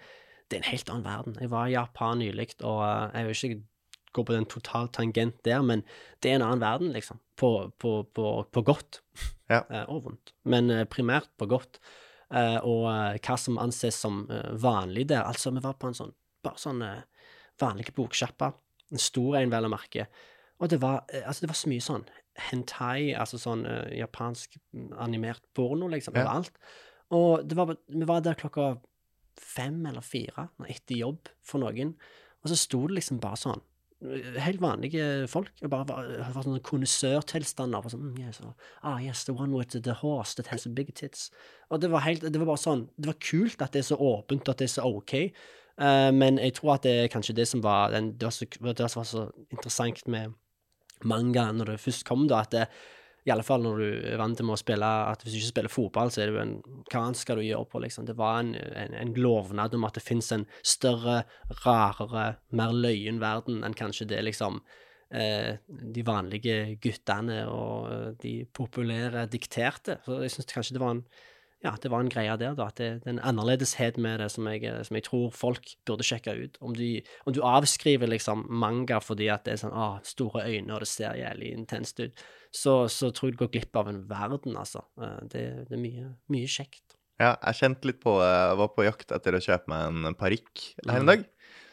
det 0.51 0.57
er 0.59 0.63
en 0.65 0.71
helt 0.73 0.89
annen 0.91 1.05
verden. 1.07 1.37
Jeg 1.39 1.51
var 1.51 1.67
i 1.69 1.75
Japan 1.77 2.19
nylig, 2.19 2.49
og 2.67 2.81
eh, 2.83 3.13
jeg 3.15 3.27
vil 3.27 3.37
ikke 3.37 3.67
gå 4.11 4.23
på 4.27 4.35
den 4.35 4.47
total 4.51 4.89
tangent 4.91 5.37
der, 5.47 5.61
men 5.63 5.85
det 6.19 6.31
er 6.33 6.39
en 6.41 6.43
annen 6.49 6.63
verden, 6.63 6.91
liksom. 6.91 7.21
På, 7.39 7.71
på, 7.79 8.01
på, 8.13 8.31
på 8.51 8.65
godt. 8.67 9.01
Ja. 9.51 9.63
Eh, 9.71 9.83
og 9.91 10.05
vondt. 10.05 10.31
Men 10.47 10.69
eh, 10.71 10.85
primært 10.87 11.31
på 11.39 11.47
godt. 11.51 11.81
Og 12.63 12.85
hva 12.87 13.35
som 13.35 13.57
anses 13.59 13.97
som 13.99 14.21
vanlig 14.63 15.09
der. 15.09 15.25
Altså, 15.27 15.51
vi 15.51 15.59
var 15.59 15.73
på 15.75 15.89
en 15.89 15.97
sånn 15.97 16.13
bare 16.39 16.61
sånn 16.61 16.79
vanlig 17.59 17.91
boksjappe. 17.97 18.47
En 18.95 19.01
stor 19.03 19.35
en, 19.41 19.51
vel 19.51 19.67
å 19.67 19.71
merke. 19.73 20.05
Og 20.63 20.71
det 20.71 20.79
var, 20.79 21.01
altså, 21.25 21.43
det 21.43 21.49
var 21.51 21.59
så 21.59 21.73
mye 21.73 21.83
sånn 21.83 22.05
hentai, 22.47 23.11
altså 23.19 23.35
sånn 23.41 23.65
japansk 23.91 24.55
mm, 24.71 24.93
animert 25.03 25.43
porno, 25.51 25.91
liksom, 25.91 26.15
Ja. 26.15 26.23
overalt. 26.23 26.55
Og 27.11 27.43
det 27.43 27.59
var, 27.59 27.75
vi 27.75 28.07
var 28.07 28.23
der 28.23 28.39
klokka 28.39 28.69
fem 29.39 29.85
eller 29.85 30.03
fire 30.05 30.49
etter 30.67 30.99
jobb 30.99 31.29
for 31.45 31.63
noen, 31.63 31.95
og 32.41 32.51
så 32.51 32.57
sto 32.57 32.85
det 32.87 33.01
liksom 33.01 33.21
bare 33.23 33.39
sånn 33.39 33.67
Helt 34.01 34.57
vanlige 34.57 35.27
folk. 35.29 35.51
og 35.61 35.69
bare 35.69 35.85
var, 35.85 36.07
var 36.33 36.41
sånne 36.41 36.63
kondisørtilstander. 36.65 37.85
Sånn, 37.85 38.07
mm, 38.15 38.15
yes, 38.23 38.39
ah, 38.81 38.97
yes, 38.97 39.27
the 39.27 39.35
one 39.37 39.53
with 39.53 39.77
the 39.77 39.93
horse 39.93 40.33
that 40.39 40.49
has 40.49 40.65
a 40.65 40.71
big 40.73 40.89
tits. 40.97 41.29
Og 41.69 41.83
det 41.83 41.91
var 41.91 42.01
helt, 42.07 42.25
det 42.25 42.39
var 42.41 42.49
bare 42.49 42.63
sånn 42.63 42.87
Det 42.97 43.11
var 43.11 43.19
kult 43.21 43.61
at 43.61 43.75
det 43.75 43.83
er 43.83 43.89
så 43.91 43.99
åpent, 44.01 44.49
at 44.49 44.57
det 44.57 44.71
er 44.71 44.73
så 44.73 44.87
OK. 44.89 45.13
Uh, 45.77 46.09
men 46.17 46.41
jeg 46.41 46.55
tror 46.57 46.79
at 46.79 46.87
det 46.87 46.95
er 47.03 47.13
kanskje 47.13 47.37
det 47.37 47.45
som 47.47 47.61
var 47.61 47.93
den, 47.93 48.15
det, 48.17 48.25
var 48.25 48.33
så, 48.33 48.97
var 48.97 49.05
så 49.05 49.27
interessant 49.53 50.01
med 50.09 50.33
manga 51.05 51.51
når 51.53 51.75
det 51.75 51.79
først 51.85 52.05
kom, 52.05 52.25
da, 52.29 52.41
at 52.41 52.51
det, 52.57 52.65
i 53.25 53.31
alle 53.33 53.45
fall 53.45 53.61
når 53.61 53.81
du 53.81 53.87
er 54.11 54.19
vant 54.21 54.37
til 54.37 54.49
å 54.49 54.57
spille 54.57 54.87
At 55.11 55.21
hvis 55.21 55.35
du 55.35 55.39
ikke 55.39 55.51
spiller 55.51 55.73
fotball, 55.73 56.11
så 56.13 56.23
er 56.23 56.29
det 56.29 56.35
jo 56.35 56.41
en 56.41 56.53
Hva 56.89 57.03
annet 57.03 57.21
skal 57.21 57.37
du 57.37 57.45
gjøre 57.45 57.69
på, 57.69 57.81
liksom? 57.83 58.07
Det 58.09 58.17
var 58.17 58.39
en, 58.41 58.55
en, 58.55 58.95
en 58.97 59.15
lovnad 59.17 59.75
om 59.77 59.85
at 59.85 59.97
det 59.97 60.05
fins 60.05 60.31
en 60.33 60.47
større, 60.65 61.21
rarere, 61.65 62.25
mer 62.57 62.73
løyen 62.73 63.21
verden 63.21 63.61
enn 63.65 63.77
kanskje 63.77 64.09
det 64.09 64.23
liksom 64.25 64.61
eh, 65.13 65.59
de 65.67 66.05
vanlige 66.07 66.79
guttene 66.81 67.43
og 67.51 67.91
eh, 67.91 68.07
de 68.23 68.33
populære 68.57 69.27
dikterte. 69.31 69.99
Så 70.05 70.23
jeg 70.25 70.33
syns 70.33 70.49
kanskje 70.55 70.79
det 70.79 70.83
var 70.83 70.97
en 70.97 71.05
ja, 71.61 71.75
det 71.77 71.91
var 71.93 72.01
en 72.01 72.09
greie 72.09 72.33
der, 72.41 72.55
da. 72.57 72.71
At 72.71 72.79
det, 72.81 72.89
det 73.03 73.09
er 73.09 73.15
en 73.19 73.25
annerledeshet 73.31 73.99
med 74.01 74.17
det 74.23 74.31
som 74.33 74.47
jeg, 74.49 74.65
som 74.87 74.97
jeg 74.97 75.05
tror 75.05 75.27
folk 75.35 75.75
burde 75.85 76.05
sjekke 76.05 76.33
ut. 76.33 76.57
Om 76.57 76.73
de, 76.73 76.89
om 77.29 77.35
du 77.37 77.43
avskriver 77.45 78.09
liksom 78.09 78.47
manga 78.49 78.97
fordi 79.03 79.29
at 79.29 79.45
det 79.45 79.53
er 79.53 79.61
sånn 79.61 79.75
ah, 79.77 79.99
store 80.01 80.47
øyne 80.49 80.73
og 80.73 80.81
det 80.81 80.89
ser 80.89 81.19
jævlig 81.19 81.51
intenst 81.53 82.01
ut, 82.01 82.23
så, 82.53 82.89
så 82.91 83.11
tror 83.15 83.29
jeg 83.31 83.37
du 83.37 83.43
går 83.45 83.51
glipp 83.53 83.75
av 83.79 83.87
en 83.87 84.01
verden, 84.09 84.55
altså. 84.59 84.83
Eh, 85.01 85.19
det, 85.31 85.43
det 85.69 85.77
er 85.77 85.81
mye, 85.81 86.07
mye 86.29 86.47
kjekt. 86.51 86.97
Ja, 87.21 87.35
jeg 87.45 87.55
kjente 87.59 87.85
litt 87.85 87.99
på. 88.01 88.15
Jeg 88.19 88.57
var 88.57 88.67
på 88.75 88.83
jakt 88.87 89.11
etter 89.13 89.35
å 89.37 89.41
kjøpe 89.43 89.69
meg 89.69 89.87
en 90.09 90.15
parykk 90.17 90.63
her 90.87 90.97
en 90.97 91.05
Mm. 91.05 91.11
dag. 91.11 91.25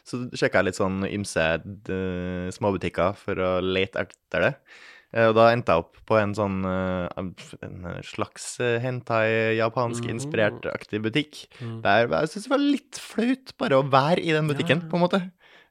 Så 0.05 0.19
sjekka 0.37 0.59
jeg 0.61 0.65
litt 0.69 0.77
sånn 0.79 1.03
ymse 1.09 1.43
småbutikker 2.55 3.15
for 3.19 3.35
å 3.43 3.49
lete 3.63 4.05
etter 4.05 4.45
det. 4.45 4.53
Eh, 5.13 5.25
Og 5.29 5.35
da 5.35 5.47
endte 5.53 5.73
jeg 5.73 5.83
opp 5.83 5.97
på 6.05 6.17
en 6.21 6.35
sånn 6.37 6.59
eh, 6.69 7.09
en 7.65 8.03
slags 8.05 8.59
eh, 8.61 8.77
hentai, 8.83 9.57
japansk 9.57 10.03
Mhm. 10.05 10.13
inspirert 10.15 10.65
aktig 10.69 11.01
butikk. 11.01 11.47
Mm. 11.61 11.81
Der 11.81 12.07
jeg 12.07 12.29
syns 12.29 12.43
det 12.47 12.53
var 12.53 12.63
litt 12.63 12.99
flaut 13.01 13.53
bare 13.57 13.79
å 13.81 13.89
være 13.89 14.21
i 14.21 14.31
den 14.31 14.47
butikken, 14.47 14.79
Ja, 14.81 14.85
ja. 14.85 14.89
på 14.89 14.95
en 14.97 15.03
måte. 15.07 15.21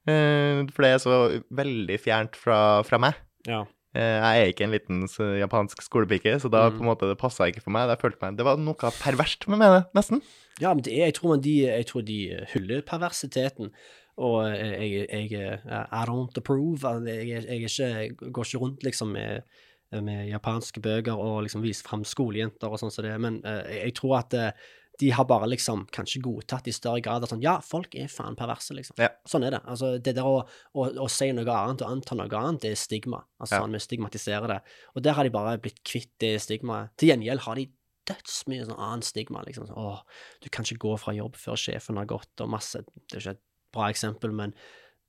Eh, 0.07 0.65
For 0.71 0.81
det 0.83 0.91
er 0.93 0.99
så 0.99 1.43
veldig 1.51 1.99
fjernt 1.99 2.35
fra, 2.35 2.83
fra 2.83 2.97
meg. 2.99 3.15
Ja. 3.47 3.65
Eh, 3.99 4.17
Jeg 4.23 4.41
er 4.41 4.51
ikke 4.53 4.63
en 4.63 4.71
liten 4.71 5.01
japansk 5.41 5.81
skolepike, 5.83 6.37
så 6.39 6.49
da 6.49 6.69
Mm. 6.69 6.77
på 6.77 6.81
en 6.83 6.89
måte 6.89 7.07
det 7.09 7.17
passa 7.19 7.47
ikke 7.51 7.61
for 7.65 7.71
meg. 7.75 7.89
det 7.89 7.99
følte 7.99 8.21
meg, 8.21 8.37
Det 8.37 8.45
var 8.45 8.57
noe 8.57 8.73
perverst 8.75 9.47
med 9.47 9.59
det, 9.59 9.85
nesten. 9.93 10.21
Ja, 10.61 10.73
men 10.73 10.83
det 10.83 10.93
er, 10.93 11.05
jeg, 11.07 11.13
tror 11.15 11.41
de, 11.41 11.55
jeg 11.67 11.85
tror 11.87 12.01
de 12.05 12.45
hyller 12.53 12.81
perversiteten. 12.81 13.71
Og 14.17 14.43
jeg, 14.51 15.07
jeg, 15.09 15.31
jeg 15.31 15.61
I 15.91 16.03
don't 16.05 16.35
approve. 16.37 16.83
Jeg, 17.07 17.43
jeg, 17.47 17.61
ikke, 17.61 18.31
går 18.31 18.43
ikke 18.43 18.59
rundt 18.59 18.83
liksom 18.83 19.07
med, 19.13 19.41
med 19.91 20.27
japanske 20.29 20.81
bøker 20.81 21.15
og 21.15 21.43
liksom 21.43 21.61
viser 21.63 21.87
fram 21.87 22.03
skolejenter 22.03 22.67
og 22.69 22.77
sånn 22.79 22.91
som 22.91 23.05
det, 23.05 23.15
men 23.19 23.41
eh, 23.45 23.85
jeg, 23.85 23.93
tror 23.95 24.17
at 24.19 24.33
eh, 24.33 24.51
de 24.99 25.09
har 25.15 25.23
bare 25.25 25.47
liksom 25.47 25.85
kanskje 25.95 26.19
godtatt 26.21 26.67
i 26.67 26.73
større 26.75 26.99
grad 27.01 27.23
at 27.23 27.31
sånn 27.31 27.41
Ja, 27.43 27.57
folk 27.63 27.93
er 27.95 28.07
faen 28.11 28.35
perverse, 28.35 28.73
liksom. 28.75 28.97
Ja. 28.99 29.07
Sånn 29.25 29.45
er 29.47 29.51
det. 29.55 29.61
Altså, 29.65 29.93
det 29.97 30.15
der 30.17 30.27
å, 30.27 30.41
å, 30.75 30.87
å 31.05 31.07
si 31.09 31.29
noe 31.31 31.45
annet 31.55 31.81
og 31.85 31.91
anta 31.93 32.15
noe 32.19 32.27
annet, 32.41 32.61
det 32.65 32.71
er 32.73 32.75
stigma. 32.75 33.21
Altså, 33.39 33.55
Ja. 33.55 33.61
sånn, 33.63 33.71
Vi 33.77 33.79
stigmatiserer 33.79 34.47
det. 34.47 34.61
Og 34.95 35.01
der 35.03 35.13
har 35.13 35.23
de 35.23 35.29
bare 35.31 35.57
blitt 35.57 35.79
kvitt 35.87 36.11
det 36.19 36.33
stigmaet. 36.43 36.89
Til 36.97 37.09
gjengjeld 37.13 37.39
har 37.47 37.55
de 37.55 37.69
dødsmye 38.09 38.65
sånn 38.67 38.79
annet 38.79 39.05
stigma. 39.05 39.43
liksom. 39.45 39.67
Sånn, 39.67 39.77
Åh, 39.77 40.01
du 40.41 40.49
kan 40.49 40.65
ikke 40.65 40.79
gå 40.83 40.99
fra 40.99 41.13
jobb 41.13 41.35
før 41.35 41.55
sjefen 41.55 41.95
har 41.97 42.05
gått, 42.05 42.41
og 42.41 42.49
masse 42.49 42.83
Det 42.83 43.15
er 43.15 43.19
ikke 43.19 43.35
et 43.37 43.41
bra 43.71 43.89
eksempel, 43.89 44.33
men 44.33 44.53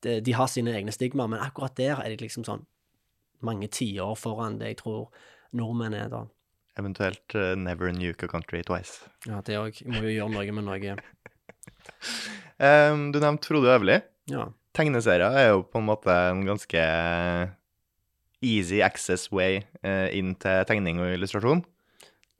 det, 0.02 0.22
de 0.24 0.32
har 0.32 0.46
sine 0.46 0.68
egne 0.72 0.92
stigma. 0.92 1.26
Men 1.28 1.40
akkurat 1.40 1.74
der 1.74 1.98
er 2.00 2.08
de 2.14 2.16
liksom 2.28 2.44
sånn 2.44 2.66
mange 3.42 3.68
tiår 3.68 4.14
foran 4.16 4.58
det 4.60 4.68
jeg 4.68 4.76
tror 4.84 5.08
nordmenn 5.52 5.94
er 5.94 6.08
da. 6.12 6.26
Eventuelt 6.80 7.36
uh, 7.38 7.52
Never 7.60 7.92
Nuke 7.94 8.26
a 8.26 8.32
Country 8.32 8.62
Twice. 8.66 9.04
Ja, 9.28 9.40
det 9.46 9.58
òg. 9.60 9.80
Må 9.90 10.02
jo 10.06 10.14
gjøre 10.16 10.32
noe 10.34 10.56
med 10.58 10.66
noe. 10.66 10.96
Um, 12.60 13.08
du 13.14 13.20
nevnte 13.22 13.48
Frode 13.50 13.70
Øverli. 13.76 14.00
Ja. 14.30 14.48
Tegneserier 14.76 15.34
er 15.34 15.48
jo 15.52 15.64
på 15.66 15.80
en 15.80 15.88
måte 15.88 16.14
en 16.30 16.44
ganske 16.46 16.82
easy 18.40 18.80
access 18.84 19.28
way 19.34 19.60
uh, 19.84 20.08
inn 20.16 20.34
til 20.40 20.64
tegning 20.68 21.00
og 21.02 21.12
illustrasjon. 21.16 21.62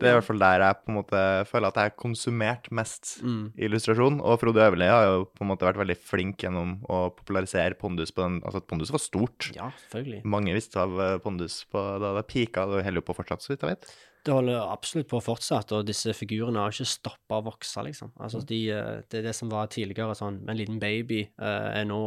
Det 0.01 0.09
er 0.09 0.15
i 0.15 0.17
hvert 0.17 0.25
fall 0.31 0.41
der 0.41 0.63
jeg 0.65 0.77
på 0.81 0.89
en 0.89 0.97
måte 0.97 1.23
føler 1.45 1.69
at 1.69 1.77
jeg 1.77 1.91
har 1.91 1.97
konsumert 2.01 2.71
mest 2.73 3.19
Mm. 3.21 3.51
illustrasjon. 3.67 4.15
Og 4.25 4.39
Frode 4.41 4.63
Øverli 4.65 4.87
har 4.89 5.05
jo 5.11 5.27
på 5.29 5.45
en 5.45 5.51
måte 5.51 5.67
vært 5.69 5.77
veldig 5.83 5.97
flink 6.01 6.41
gjennom 6.41 6.79
å 6.89 7.03
popularisere 7.13 7.77
Pondus 7.77 8.09
på 8.17 8.25
den 8.25 8.39
Altså, 8.41 8.63
Pondus 8.65 8.89
var 8.95 9.03
stort. 9.05 9.51
ja, 9.53 9.69
selvfølgelig. 9.91 10.23
Mange 10.25 10.55
visste 10.57 10.81
av 10.81 10.97
eh, 11.05 11.19
Pondus 11.21 11.59
på, 11.69 11.83
da 12.01 12.15
det 12.17 12.25
pika, 12.33 12.65
det 12.71 12.81
holder 12.87 13.03
jo 13.03 13.09
på 13.11 13.17
fortsatt, 13.19 13.45
så 13.45 13.53
vidt 13.53 13.67
jeg 13.67 13.75
vet. 13.75 13.91
Det 14.25 14.35
holder 14.35 14.59
absolutt 14.73 15.09
på 15.09 15.21
fortsatt, 15.25 15.73
og 15.73 15.87
disse 15.89 16.13
figurene 16.17 16.61
har 16.61 16.75
ikke 16.75 16.89
stoppa 16.89 17.39
å 17.41 17.47
vokse, 17.47 17.83
liksom. 17.87 18.13
Altså, 18.21 18.43
de, 18.47 18.59
eh, 18.75 19.01
det 19.11 19.23
det 19.25 19.33
som 19.37 19.49
var 19.53 19.71
tidligere 19.73 20.15
sånn 20.19 20.43
En 20.49 20.57
liten 20.59 20.79
baby 20.83 21.23
uh, 21.41 21.71
er 21.73 21.87
nå 21.89 22.01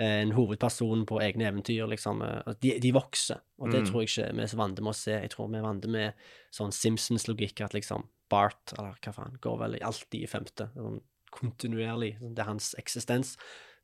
eh, 0.00 0.22
en 0.22 0.32
hovedperson 0.32 1.04
på 1.06 1.20
egne 1.20 1.48
eventyr, 1.50 1.84
liksom. 1.92 2.22
De, 2.62 2.78
de 2.80 2.92
vokser, 2.96 3.42
og 3.60 3.70
det 3.70 3.82
Mm. 3.82 3.90
tror 3.90 4.00
jeg 4.02 4.08
ikke 4.08 4.32
vi 4.36 4.42
er 4.42 4.52
så 4.54 4.56
vant 4.56 4.80
med 4.80 4.94
å 4.94 4.96
se. 4.96 5.12
Jeg 5.12 5.30
tror 5.30 5.50
vi 5.50 5.58
er 5.58 5.66
vant 5.68 5.86
med 5.86 6.12
sånn 6.50 6.72
Simpsons-logikk, 6.72 7.60
at 7.60 7.76
liksom 7.76 8.08
Bart, 8.30 8.72
eller 8.78 8.94
hva 9.02 9.12
faen, 9.12 9.38
går 9.42 9.58
vel 9.58 9.78
alltid 9.82 10.22
i 10.22 10.26
femte. 10.30 10.70
Sånn 10.74 11.00
kontinuerlig. 11.30 12.16
Det 12.20 12.42
er 12.42 12.48
hans 12.48 12.74
eksistens. 12.78 13.36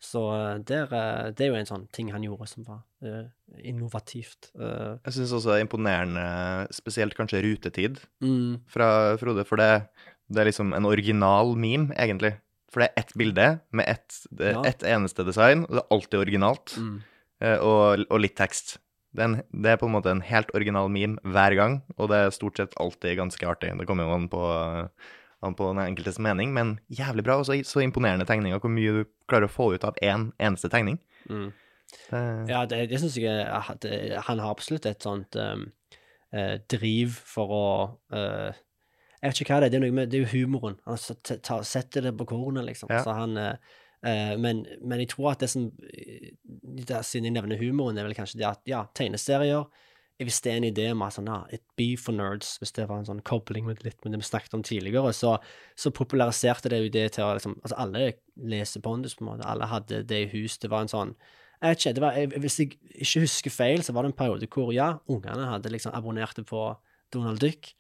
Så 0.07 0.23
eh, 0.37 0.59
der, 0.69 0.93
eh, 0.95 1.31
det 1.35 1.47
er 1.47 1.51
jo 1.51 1.59
en 1.59 1.69
sånn 1.69 1.87
ting 1.95 2.13
han 2.15 2.25
gjorde 2.25 2.47
som 2.51 2.67
var 2.69 2.83
uh, 3.03 3.27
innovativt. 3.59 4.53
Uh, 4.55 4.97
Jeg 5.07 5.17
syns 5.19 5.35
også 5.35 5.51
det 5.53 5.59
er 5.59 5.67
imponerende, 5.67 6.27
spesielt 6.75 7.17
kanskje 7.19 7.43
rutetid 7.45 7.99
mm, 8.23 8.63
fra 8.71 8.89
Frode, 9.21 9.45
for 9.49 9.59
det, 9.61 9.71
det 10.31 10.43
er 10.43 10.51
liksom 10.51 10.75
en 10.77 10.89
original 10.89 11.55
meme, 11.59 11.91
egentlig. 11.99 12.37
For 12.71 12.83
det 12.83 12.91
er 12.91 13.03
ett 13.03 13.13
bilde 13.19 13.49
med 13.75 13.89
ett, 13.89 14.23
Ja. 14.39 14.63
ett 14.69 14.83
eneste 14.87 15.25
design, 15.27 15.65
og 15.67 15.77
det 15.79 15.83
er 15.85 15.95
alltid 15.99 16.23
originalt, 16.23 16.79
mm. 16.79 16.97
Uh, 17.37 17.59
og, 17.61 18.07
og 18.09 18.21
litt 18.23 18.33
tekst. 18.39 18.79
Det 19.17 19.21
er, 19.21 19.29
en, 19.29 19.63
det 19.65 19.75
er 19.75 19.79
på 19.81 19.89
en 19.89 19.93
måte 19.93 20.09
en 20.13 20.23
helt 20.25 20.49
original 20.57 20.89
meme 20.93 21.21
hver 21.25 21.53
gang, 21.57 21.75
og 21.97 22.09
det 22.13 22.17
er 22.21 22.33
stort 22.33 22.61
sett 22.61 22.77
alltid 22.81 23.17
ganske 23.19 23.49
artig. 23.49 23.75
Det 23.77 23.87
kommer 23.89 24.09
jo 24.09 24.15
an 24.17 24.25
på, 24.33 24.41
an 25.47 25.57
på 25.59 25.69
den 25.71 25.83
enkeltes 25.85 26.19
mening, 26.23 26.53
men 26.57 26.77
jævlig 26.93 27.25
bra, 27.27 27.39
og 27.41 27.47
så, 27.49 27.57
så 27.67 27.83
imponerende 27.85 28.27
tegninger, 28.29 28.61
hvor 28.63 28.73
mye 28.73 28.99
du 28.99 29.15
klarer 29.31 29.49
å 29.49 29.53
få 29.53 29.73
ut 29.75 29.87
av 29.87 29.99
én 30.05 30.31
eneste 30.43 30.71
tegning. 30.73 30.99
Mm. 31.31 31.49
Det, 32.11 32.21
Ja, 32.51 32.65
det, 32.67 32.87
det 32.91 32.99
syns 33.01 33.17
jeg 33.19 33.47
at 33.47 33.85
Han 34.27 34.41
har 34.43 34.51
absolutt 34.51 34.89
et 34.91 35.05
sånt 35.07 35.37
um, 35.39 35.69
eh, 36.35 36.57
driv 36.71 37.15
for 37.27 37.55
å 37.55 37.67
eh, 38.15 38.59
Jeg 39.23 39.31
vet 39.31 39.41
ikke 39.43 39.55
hva 39.55 39.61
det 39.63 39.69
er, 39.69 39.75
det 39.75 39.79
er 39.79 39.85
noe 39.87 39.97
med 39.97 40.13
Det 40.13 40.19
er 40.19 40.25
jo 40.27 40.33
humoren. 40.35 40.79
Han 40.87 40.99
setter 40.99 42.09
det 42.09 42.15
på 42.19 42.29
kornet, 42.29 42.67
liksom. 42.67 42.93
Ja. 42.93 43.03
Så 43.07 43.15
han 43.17 43.39
eh, 43.41 43.55
eh, 44.07 44.35
men, 44.43 44.65
men 44.83 45.03
jeg 45.03 45.13
tror 45.15 45.33
at 45.33 45.45
det 45.45 45.51
som 45.53 45.71
eh, 45.87 46.33
det, 46.45 47.03
Siden 47.07 47.31
jeg 47.31 47.37
nevner 47.39 47.61
humoren, 47.61 47.99
er 47.99 48.09
vel 48.09 48.19
kanskje 48.19 48.43
det 48.43 48.51
at 48.51 48.63
ja, 48.69 48.85
tegneserier 48.99 49.67
Hvis 50.23 50.39
det 50.41 50.53
er 50.53 50.61
en 50.61 50.69
idé 50.69 50.85
om 50.95 51.03
at 51.05 51.13
sånn, 51.13 51.29
ja, 51.29 51.43
it 51.53 51.63
be 51.77 51.91
for 52.01 52.17
nerds, 52.17 52.55
hvis 52.63 52.73
det 52.73 52.87
var 52.89 53.03
en 53.03 53.09
sånn 53.09 53.25
kobling 53.27 53.67
med 53.67 53.83
litt 53.85 53.99
med 54.05 54.15
det 54.15 54.23
vi 54.23 54.29
snakket 54.31 54.55
om 54.57 54.63
tidligere, 54.65 55.13
så, 55.13 55.35
så 55.77 55.93
populariserte 55.93 56.73
det 56.73 56.79
jo 56.81 56.93
det 56.95 57.09
til 57.17 57.27
å 57.27 57.35
liksom 57.37 57.59
Altså, 57.59 57.77
alle 57.83 58.07
leser 58.37 58.85
Pondus, 58.85 59.17
på 59.19 59.27
en 59.27 59.33
måte. 59.35 59.49
Alle 59.49 59.69
hadde 59.69 60.01
det 60.09 60.23
i 60.25 60.31
hus. 60.33 60.57
Det 60.63 60.73
var 60.73 60.87
en 60.87 60.93
sånn 60.93 61.13
jeg 61.57 61.73
vet 61.73 61.81
ikke, 61.81 61.93
det 61.97 62.03
var, 62.05 62.17
jeg, 62.21 62.41
Hvis 62.45 62.59
jeg 62.61 62.73
ikke 63.01 63.21
husker 63.25 63.53
feil, 63.55 63.83
så 63.85 63.93
var 63.97 64.05
det 64.05 64.13
en 64.13 64.19
periode 64.19 64.49
hvor 64.53 64.73
ja, 64.77 64.91
ungene 65.09 65.49
hadde 65.49 65.73
liksom 65.73 65.95
abonnerte 65.97 66.45
på 66.45 66.67
Donald 67.13 67.41
Duck, 67.41 67.71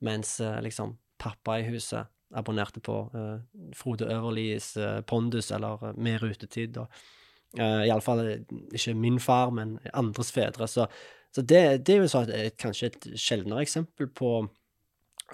mens 0.00 0.38
eh, 0.40 0.60
liksom 0.64 0.94
pappa 1.20 1.58
i 1.60 1.66
huset 1.68 2.08
abonnerte 2.36 2.80
på 2.80 2.96
uh, 3.14 3.38
Frode 3.76 4.08
Øverlis 4.10 4.72
uh, 4.76 5.00
Pondus 5.06 5.50
eller 5.54 5.84
uh, 5.84 5.92
Med 5.96 6.22
rutetid. 6.22 6.76
og 6.76 6.88
uh, 7.58 7.84
Iallfall 7.86 8.44
ikke 8.74 8.94
min 8.94 9.20
far, 9.20 9.50
men 9.50 9.78
andres 9.94 10.32
fedre. 10.32 10.68
Så, 10.68 10.86
så 11.36 11.44
det, 11.44 11.62
det 11.84 11.94
er 11.94 12.00
jo 12.00 12.08
sånn, 12.08 12.30
et, 12.32 12.56
kanskje 12.56 12.88
et 12.88 13.06
sjeldnere 13.20 13.60
eksempel 13.66 14.08
på, 14.08 14.30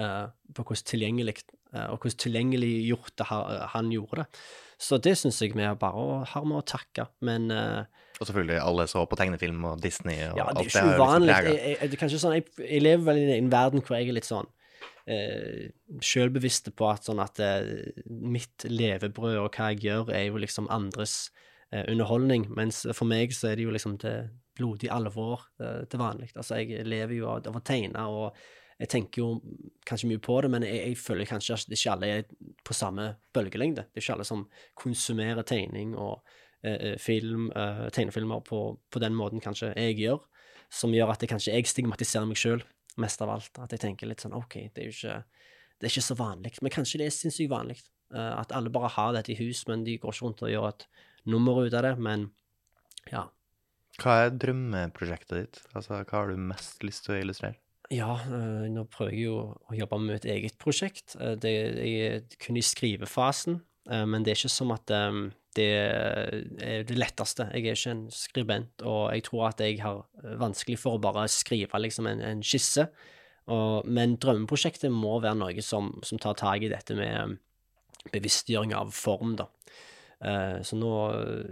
uh, 0.00 0.24
på 0.50 0.64
hvordan 0.66 0.88
tilgjengelig 0.90 1.36
uh, 1.70 1.92
og 1.92 2.02
hvordan 2.02 2.18
tilgjengeliggjort 2.24 3.14
det 3.22 3.28
han 3.76 3.92
gjorde 3.94 4.24
det. 4.24 4.40
Så 4.82 4.98
det 4.98 5.14
syns 5.20 5.38
jeg 5.38 5.54
vi 5.54 5.68
bare 5.78 6.24
har 6.26 6.48
med 6.48 6.58
å 6.58 6.64
takke. 6.66 7.06
Men 7.22 7.46
uh, 7.54 7.84
og 8.18 8.26
selvfølgelig, 8.26 8.58
alle 8.62 8.88
så 8.90 9.04
på 9.06 9.18
tegnefilm 9.18 9.62
og 9.70 9.78
Disney 9.82 10.18
og 10.26 10.40
ja, 10.40 10.48
det 10.50 10.50
er 10.50 10.58
alt 10.58 10.66
ikke 10.66 10.82
har 10.82 10.90
liksom 10.90 11.04
uvanlig. 11.04 11.36
preget. 11.38 11.54
Jeg, 11.54 11.78
jeg, 11.78 11.92
det 11.92 12.02
er 12.02 12.24
sånn, 12.24 12.34
jeg, 12.36 12.48
jeg 12.66 12.82
lever 12.82 13.06
vel 13.06 13.22
i 13.22 13.38
en 13.38 13.54
verden 13.54 13.82
hvor 13.86 13.96
jeg 13.96 14.10
er 14.10 14.18
litt 14.18 14.28
sånn 14.28 14.50
eh, 15.10 15.70
sjølbevisste 16.04 16.74
på 16.78 16.90
at 16.90 17.08
sånn 17.08 17.22
at 17.22 17.40
eh, 17.42 17.94
mitt 18.06 18.66
levebrød 18.68 19.38
og 19.40 19.56
hva 19.56 19.72
jeg 19.72 19.86
gjør, 19.86 20.12
er 20.14 20.28
jo 20.28 20.42
liksom 20.42 20.70
andres 20.72 21.16
eh, 21.70 21.84
underholdning, 21.86 22.48
mens 22.54 22.84
for 22.90 23.08
meg 23.10 23.34
så 23.36 23.52
er 23.52 23.58
det 23.58 23.66
jo 23.66 23.74
liksom 23.74 23.98
til 24.02 24.30
blodig 24.58 24.90
alvor 24.92 25.46
uh, 25.62 25.84
til 25.88 26.02
vanlig. 26.02 26.32
Altså, 26.36 26.60
jeg 26.60 26.86
lever 26.88 27.16
jo 27.20 27.30
av, 27.32 27.46
av 27.48 27.60
å 27.60 27.64
tegne, 27.64 28.04
og 28.08 28.36
jeg 28.82 28.90
tenker 28.90 29.22
jo 29.22 29.28
kanskje 29.86 30.08
mye 30.10 30.20
på 30.22 30.40
det, 30.42 30.50
men 30.50 30.64
jeg, 30.66 30.78
jeg 30.88 30.98
føler 30.98 31.28
kanskje 31.28 31.54
at 31.54 31.74
ikke 31.76 31.92
alle 31.92 32.08
er 32.16 32.24
på 32.66 32.74
samme 32.74 33.12
bølgelengde. 33.34 33.84
Det 33.86 34.00
er 34.00 34.04
ikke 34.04 34.16
alle 34.16 34.26
som 34.26 34.46
konsumerer 34.78 35.46
tegning 35.46 35.92
og 35.94 36.16
eh, 36.64 36.74
eh, 36.74 36.96
film, 36.98 37.50
uh, 37.54 37.86
tegnefilmer 37.94 38.42
på, 38.48 38.62
på 38.90 39.02
den 39.02 39.14
måten 39.14 39.42
kanskje 39.44 39.70
jeg 39.76 40.00
gjør, 40.00 40.24
som 40.72 40.94
gjør 40.96 41.12
at 41.14 41.22
jeg 41.22 41.30
kanskje 41.30 41.54
jeg 41.54 41.70
stigmatiserer 41.70 42.26
meg 42.26 42.40
sjøl 42.40 42.64
mest 43.02 43.22
av 43.22 43.30
alt. 43.36 43.62
At 43.62 43.74
jeg 43.76 43.84
tenker 43.84 44.10
litt 44.10 44.24
sånn 44.24 44.34
OK, 44.36 44.58
det 44.74 44.82
er 44.82 44.90
jo 44.90 44.96
ikke, 44.96 45.20
det 45.78 45.86
er 45.86 45.94
ikke 45.94 46.08
så 46.08 46.18
vanlig. 46.18 46.54
Men 46.64 46.74
kanskje 46.74 47.02
det 47.02 47.08
er 47.08 47.16
sinnssykt 47.20 47.52
vanlig. 47.52 47.78
eh, 48.14 48.34
at 48.40 48.52
alle 48.52 48.72
bare 48.72 48.90
har 48.92 49.14
dette 49.14 49.32
i 49.32 49.38
hus, 49.38 49.62
men 49.70 49.86
de 49.86 49.94
går 50.00 50.12
ikke 50.12 50.26
rundt 50.26 50.42
og 50.42 50.50
gjør 50.50 50.68
et 50.72 50.88
nummer 51.24 51.62
ut 51.62 51.74
av 51.78 51.86
det. 51.86 51.94
Men 52.02 52.26
ja. 53.12 53.28
Hva 54.00 54.14
er 54.24 54.32
drømmeprosjektet 54.40 55.36
ditt? 55.36 55.60
Altså, 55.76 55.98
hva 56.00 56.22
har 56.22 56.30
du 56.32 56.40
mest 56.40 56.80
lyst 56.86 57.04
til 57.06 57.16
å 57.16 57.20
illustrere? 57.20 57.58
Ja, 57.92 58.14
øh, 58.24 58.70
nå 58.72 58.86
prøver 58.88 59.12
jeg 59.12 59.26
jo 59.26 59.36
å 59.68 59.76
jobbe 59.76 59.98
med 60.00 60.14
et 60.22 60.28
eget 60.32 60.56
prosjekt. 60.62 61.16
Eh, 61.20 61.34
Det 61.36 61.52
er 61.52 62.22
kun 62.40 62.56
i 62.56 62.64
skrivefasen, 62.64 63.60
eh, 63.90 64.04
men 64.08 64.22
det 64.24 64.32
er 64.32 64.40
ikke 64.40 64.54
som 64.54 64.72
at 64.72 64.90
eh, 64.96 65.18
det 65.52 65.66
er 65.68 66.86
det 66.88 66.96
letteste. 66.96 67.50
Jeg 67.52 67.66
er 67.68 67.76
ikke 67.76 67.90
en 67.92 68.06
skribent, 68.10 68.82
og 68.88 69.12
jeg 69.12 69.26
tror 69.28 69.48
at 69.50 69.60
jeg 69.60 69.82
har 69.84 70.06
eh, 70.24 70.38
vanskelig 70.40 70.78
for 70.80 70.96
å 70.96 71.02
bare 71.04 71.26
skrive 71.28 71.82
liksom 71.84 72.08
en, 72.08 72.22
en 72.24 72.42
skisse, 72.42 72.88
Og, 73.50 73.84
men 73.90 74.16
drømmeprosjektet 74.22 74.92
må 74.94 75.16
være 75.20 75.34
noe 75.34 75.62
som, 75.66 75.88
som 76.06 76.18
tar 76.22 76.36
tak 76.38 76.62
i 76.62 76.68
dette 76.70 76.94
med 76.94 77.40
bevisstgjøring 78.14 78.72
av 78.78 78.92
form, 78.94 79.34
da. 79.36 79.48
Eh, 80.22 80.60
så 80.62 80.78
nå 80.78 80.92
eh, 81.10 81.50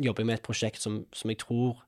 jobber 0.00 0.26
med 0.26 0.38
et 0.38 0.46
prosjekt 0.46 0.82
som, 0.82 1.02
som 1.14 1.30
jeg 1.30 1.40
tror 1.44 1.82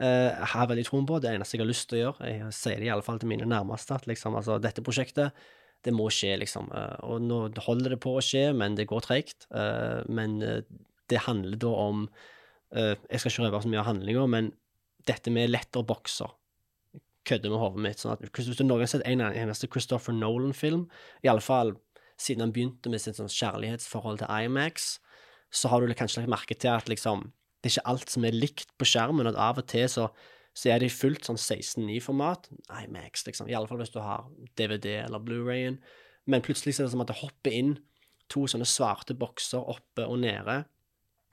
eh, 0.00 0.30
jeg 0.30 0.50
har 0.54 0.68
veldig 0.70 0.86
troen 0.88 1.06
på. 1.08 1.20
Det 1.22 1.32
eneste 1.34 1.56
jeg 1.56 1.64
har 1.64 1.70
lyst 1.70 1.88
til 1.90 1.98
å 1.98 2.02
gjøre. 2.02 2.32
Jeg 2.32 2.56
sier 2.56 2.80
det 2.80 2.88
i 2.88 2.92
alle 2.94 3.06
fall 3.06 3.20
til 3.22 3.30
mine 3.30 3.48
nærmeste, 3.48 3.96
at 3.98 4.08
liksom, 4.10 4.36
altså, 4.38 4.60
dette 4.62 4.84
prosjektet 4.84 5.36
det 5.86 5.94
må 5.94 6.08
skje, 6.12 6.34
liksom. 6.42 6.70
Eh, 6.74 6.96
og 7.06 7.22
nå 7.24 7.40
holder 7.66 7.94
det 7.94 8.00
på 8.02 8.16
å 8.18 8.24
skje, 8.24 8.50
men 8.56 8.76
det 8.78 8.88
går 8.90 9.04
tregt. 9.06 9.46
Eh, 9.54 10.00
men 10.10 10.40
eh, 10.44 10.64
det 11.10 11.24
handler 11.28 11.60
da 11.60 11.76
om 11.88 12.10
Jeg 12.68 13.16
skal 13.16 13.30
ikke 13.30 13.44
røpe 13.46 13.58
så 13.64 13.68
mye 13.72 13.78
av 13.80 13.86
handlinga, 13.86 14.22
men 14.28 14.50
dette 15.08 15.30
med 15.32 15.48
letterbokser 15.48 16.34
kødder 17.24 17.48
med 17.48 17.62
hodet 17.62 17.80
mitt. 17.80 18.02
sånn 18.02 18.12
at 18.12 18.20
Hvis 18.28 18.58
du 18.58 18.64
noen 18.66 18.82
har 18.82 18.90
sett 18.92 19.06
en 19.08 19.22
eneste 19.24 19.70
Christopher 19.72 20.12
Nolan-film, 20.12 20.82
i 21.24 21.30
alle 21.32 21.40
fall 21.40 21.72
siden 22.20 22.44
han 22.44 22.52
begynte 22.52 22.92
med 22.92 23.00
sitt 23.00 23.16
sånn 23.16 23.32
kjærlighetsforhold 23.32 24.20
til 24.20 24.28
Imax, 24.28 24.98
så 25.48 25.72
har 25.72 25.80
du 25.80 25.94
kanskje 25.96 26.26
lagt 26.26 26.34
merke 26.34 26.58
til 26.60 26.74
at 26.74 26.92
liksom 26.92 27.30
det 27.58 27.68
er 27.70 27.74
ikke 27.76 27.90
alt 27.90 28.12
som 28.12 28.26
er 28.26 28.36
likt 28.36 28.70
på 28.78 28.86
skjermen, 28.86 29.26
og 29.26 29.34
at 29.34 29.40
av 29.48 29.60
og 29.62 29.66
til 29.70 29.88
så, 29.90 30.08
så 30.54 30.70
er 30.72 30.80
det 30.80 30.90
i 30.90 30.94
fullt 30.94 31.26
sånn 31.26 31.38
16.9-format. 31.38 32.48
Imax, 32.84 33.26
liksom. 33.26 33.50
I 33.50 33.56
alle 33.58 33.70
fall 33.70 33.80
hvis 33.82 33.94
du 33.94 34.00
har 34.02 34.28
DVD 34.58 35.00
eller 35.02 35.22
Blu-rayen. 35.22 35.80
Men 36.28 36.44
plutselig 36.44 36.76
så 36.76 36.84
er 36.84 36.88
det 36.88 36.94
som 36.94 37.02
at 37.02 37.10
det 37.10 37.20
hopper 37.22 37.54
inn 37.54 37.76
to 38.30 38.44
sånne 38.50 38.66
svarte 38.68 39.16
bokser 39.18 39.64
oppe 39.74 40.06
og 40.06 40.20
nede. 40.22 40.62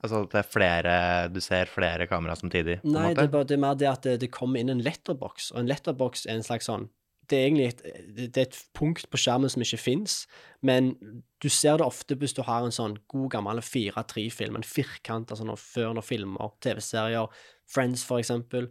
Altså 0.03 0.23
at 0.25 0.33
det 0.33 0.41
er 0.41 0.49
flere 0.51 0.95
Du 1.33 1.39
ser 1.43 1.69
flere 1.71 2.05
kameraer 2.09 2.39
samtidig? 2.39 2.79
Nei, 2.83 3.13
det 3.15 3.25
er, 3.25 3.31
bare, 3.31 3.47
det 3.47 3.57
er 3.57 3.63
mer 3.63 3.77
det 3.79 3.89
at 3.89 4.05
det, 4.05 4.19
det 4.25 4.31
kommer 4.33 4.61
inn 4.61 4.71
en 4.73 4.83
letterbox, 4.85 5.51
og 5.53 5.61
en 5.61 5.71
letterbox 5.71 6.25
er 6.27 6.39
en 6.39 6.45
slags 6.45 6.69
sånn 6.69 6.89
det 7.29 7.37
er 7.37 7.45
egentlig 7.47 7.67
et, 7.67 7.81
det 8.15 8.37
er 8.37 8.47
et 8.47 8.57
punkt 8.77 9.07
på 9.11 9.19
skjermen 9.19 9.49
som 9.51 9.63
ikke 9.65 9.79
fins, 9.81 10.15
men 10.61 10.93
du 11.41 11.47
ser 11.49 11.77
det 11.79 11.85
ofte 11.85 12.17
hvis 12.19 12.33
du 12.37 12.41
har 12.47 12.65
en 12.65 12.73
sånn 12.75 12.97
god 13.11 13.29
gammel 13.35 13.61
4-3-film, 13.65 14.55
en 14.59 14.65
firkant 14.67 15.31
av 15.31 15.39
sånne 15.41 15.55
når 15.97 16.05
filmer, 16.05 16.51
TV-serier, 16.65 17.27
Friends 17.65 18.03
for 18.05 18.21
eksempel, 18.21 18.69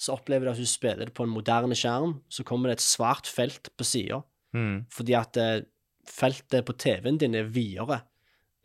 så 0.00 0.14
opplever 0.16 0.46
du 0.46 0.52
at 0.52 0.60
du 0.62 0.66
spiller 0.68 1.10
det 1.10 1.14
på 1.14 1.26
en 1.26 1.32
moderne 1.34 1.74
skjerm, 1.76 2.20
så 2.32 2.44
kommer 2.46 2.70
det 2.70 2.78
et 2.78 2.86
svart 2.86 3.26
felt 3.30 3.72
på 3.76 3.84
sida, 3.84 4.22
Mm. 4.52 4.86
fordi 4.90 5.14
at 5.14 5.36
eh, 5.38 5.60
feltet 6.10 6.64
på 6.66 6.74
TV-en 6.74 7.18
din 7.22 7.36
er 7.38 7.44
videre 7.54 8.00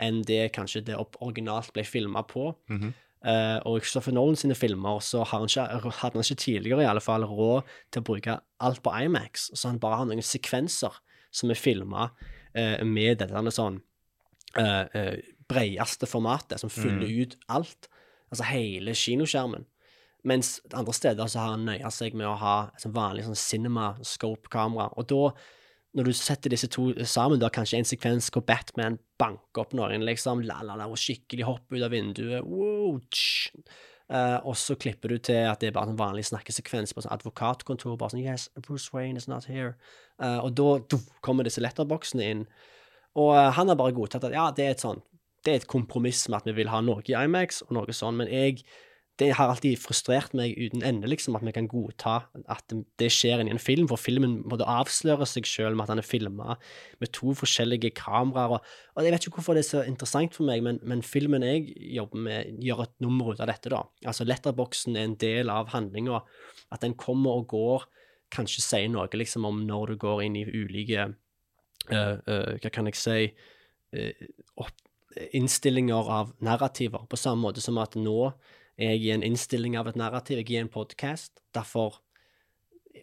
enn 0.02 0.24
det 0.26 0.48
kanskje 0.56 0.82
det 0.88 0.96
originalt 1.22 1.70
ble 1.76 1.84
filma 1.86 2.24
på. 2.26 2.56
Mhm. 2.74 2.94
Eh, 3.26 3.58
og 3.66 3.82
Christopher 3.82 4.14
Nolan 4.14 4.38
sine 4.38 4.58
filmer 4.58 5.02
så 5.02 5.24
har 5.24 5.42
han 5.42 5.50
ikke, 5.50 5.92
hadde 6.02 6.20
han 6.20 6.26
ikke 6.26 6.44
tidligere 6.44 6.86
i 6.86 6.90
alle 6.90 7.02
fall 7.04 7.26
råd 7.26 7.66
til 7.90 8.04
å 8.04 8.08
bruke 8.12 8.38
alt 8.62 8.84
på 8.86 8.94
Imax, 9.02 9.50
så 9.58 9.72
han 9.72 9.82
bare 9.82 10.02
har 10.02 10.10
noen 10.10 10.26
sekvenser 10.26 11.02
som 11.36 11.52
er 11.52 11.60
filma 11.60 12.10
med 12.88 13.18
dette 13.20 13.52
sånn 13.52 13.82
uh, 14.60 14.86
eh, 14.94 15.18
bredeste 15.50 16.08
formatet, 16.10 16.60
som 16.62 16.72
fyller 16.72 17.10
ut 17.22 17.38
alt. 17.52 17.90
Altså 18.32 18.48
hele 18.50 18.96
kinoskjermen. 18.98 19.68
Mens 20.26 20.58
andre 20.74 20.94
steder 20.94 21.30
så 21.30 21.44
har 21.44 21.54
han 21.54 21.68
nøya 21.68 21.92
seg 21.94 22.16
med 22.18 22.26
å 22.26 22.38
ha 22.42 22.56
sånn 22.82 22.96
vanlig 22.96 23.28
sånn 23.28 23.38
cinema-scope-kamera. 23.38 24.90
Og 24.98 25.06
da, 25.12 25.28
når 25.96 26.10
du 26.10 26.14
setter 26.18 26.52
disse 26.52 26.68
to 26.72 26.90
sammen, 27.08 27.40
da 27.40 27.50
kanskje 27.54 27.80
en 27.80 27.88
sekvens 27.88 28.28
hvor 28.34 28.44
Batman 28.48 29.00
banker 29.22 29.64
opp 29.64 29.76
noen, 29.78 30.04
liksom, 30.08 30.44
la, 30.48 30.60
la, 30.68 30.76
la, 30.80 30.88
og 30.92 31.00
skikkelig 31.00 31.48
hopper 31.48 31.80
ut 31.80 31.86
av 31.88 31.96
vinduet, 31.96 32.44
wow. 32.44 33.00
Eh, 34.06 34.38
og 34.46 34.54
så 34.60 34.76
klipper 34.78 35.16
du 35.16 35.18
til 35.18 35.48
at 35.50 35.64
det 35.64 35.72
er 35.72 35.78
bare 35.78 35.90
en 35.90 35.98
vanlig 35.98 36.28
snakkesekvens 36.30 36.94
på 36.94 37.02
sånn 37.02 37.16
advokatkontor, 37.16 37.96
bare 37.98 38.14
sånn 38.14 38.26
Yes, 38.26 38.52
Bruce 38.68 38.94
Wayne 38.94 39.18
is 39.18 39.30
not 39.32 39.48
here. 39.50 39.74
Uh, 40.22 40.46
og 40.46 40.54
da 40.56 41.00
kommer 41.26 41.48
disse 41.48 41.64
letterboxene 41.64 42.28
inn. 42.30 42.44
Og 43.18 43.34
uh, 43.34 43.50
han 43.58 43.72
har 43.72 43.80
bare 43.80 43.96
godtatt 43.96 44.28
at 44.28 44.36
ja, 44.36 44.46
det 44.56 44.68
er 44.68 44.76
et 44.76 44.84
sånn 44.86 45.02
det 45.46 45.54
er 45.54 45.62
et 45.62 45.70
kompromiss 45.70 46.24
med 46.30 46.40
at 46.40 46.48
vi 46.50 46.56
vil 46.58 46.72
ha 46.74 46.82
noe 46.82 47.04
i 47.06 47.14
Imax 47.14 47.62
og 47.68 47.76
noe 47.78 47.94
sånn, 47.94 48.18
men 48.18 48.32
jeg 48.32 48.64
det 49.20 49.30
har 49.38 49.48
alltid 49.48 49.78
frustrert 49.80 50.34
meg 50.36 50.58
uten 50.60 50.82
ende, 50.84 51.08
liksom, 51.08 51.38
at 51.38 51.44
vi 51.48 51.54
kan 51.56 51.70
godta 51.72 52.18
at 52.52 52.74
det 53.00 53.08
skjer 53.14 53.40
inni 53.40 53.54
en 53.54 53.62
film, 53.62 53.88
for 53.88 54.02
filmen 54.02 54.42
måtte 54.44 54.68
avsløre 54.68 55.28
seg 55.30 55.48
selv 55.48 55.78
med 55.78 55.86
at 55.86 55.94
han 55.94 56.02
er 56.02 56.08
filma 56.08 56.58
med 57.00 57.14
to 57.16 57.32
forskjellige 57.40 57.94
kameraer. 57.96 58.58
Og, 58.58 58.74
og 58.96 59.08
jeg 59.08 59.16
vet 59.16 59.28
ikke 59.28 59.40
hvorfor 59.40 59.56
det 59.56 59.64
er 59.64 59.70
så 59.70 59.84
interessant 59.88 60.36
for 60.36 60.48
meg, 60.50 60.64
men, 60.66 60.82
men 60.84 61.04
filmen 61.06 61.46
jeg 61.48 61.72
jobber 61.96 62.26
med, 62.28 62.58
gjør 62.66 62.84
et 62.84 62.96
nummer 63.06 63.32
ut 63.32 63.44
av 63.44 63.48
dette, 63.52 63.72
da. 63.72 63.86
Altså, 64.04 64.28
letterboksen 64.28 65.00
er 65.00 65.08
en 65.08 65.16
del 65.22 65.54
av 65.54 65.72
handlinga. 65.72 66.20
At 66.76 66.84
den 66.84 66.98
kommer 67.00 67.40
og 67.40 67.48
går, 67.56 67.88
kanskje 68.36 68.66
sier 68.66 68.92
noe 68.92 69.08
liksom 69.16 69.48
om 69.48 69.64
når 69.64 69.94
du 69.94 70.00
går 70.02 70.26
inn 70.26 70.36
i 70.42 70.44
ulike 70.50 71.06
uh, 71.08 72.16
uh, 72.20 72.52
Hva 72.60 72.72
kan 72.74 72.90
jeg 72.90 73.00
si 73.00 73.20
uh, 73.32 74.28
opp, 74.60 74.76
innstillinger 75.32 76.10
av 76.12 76.36
narrativer, 76.44 77.06
på 77.08 77.20
samme 77.20 77.46
måte 77.46 77.64
som 77.64 77.80
at 77.80 77.96
nå 77.96 78.34
jeg 78.80 79.00
gir 79.00 79.16
en 79.16 79.24
innstilling 79.24 79.78
av 79.80 79.88
et 79.88 80.00
narrativ, 80.00 80.42
jeg 80.42 80.50
gir 80.50 80.66
en 80.66 80.72
podkast. 80.72 81.40
Derfor 81.56 82.02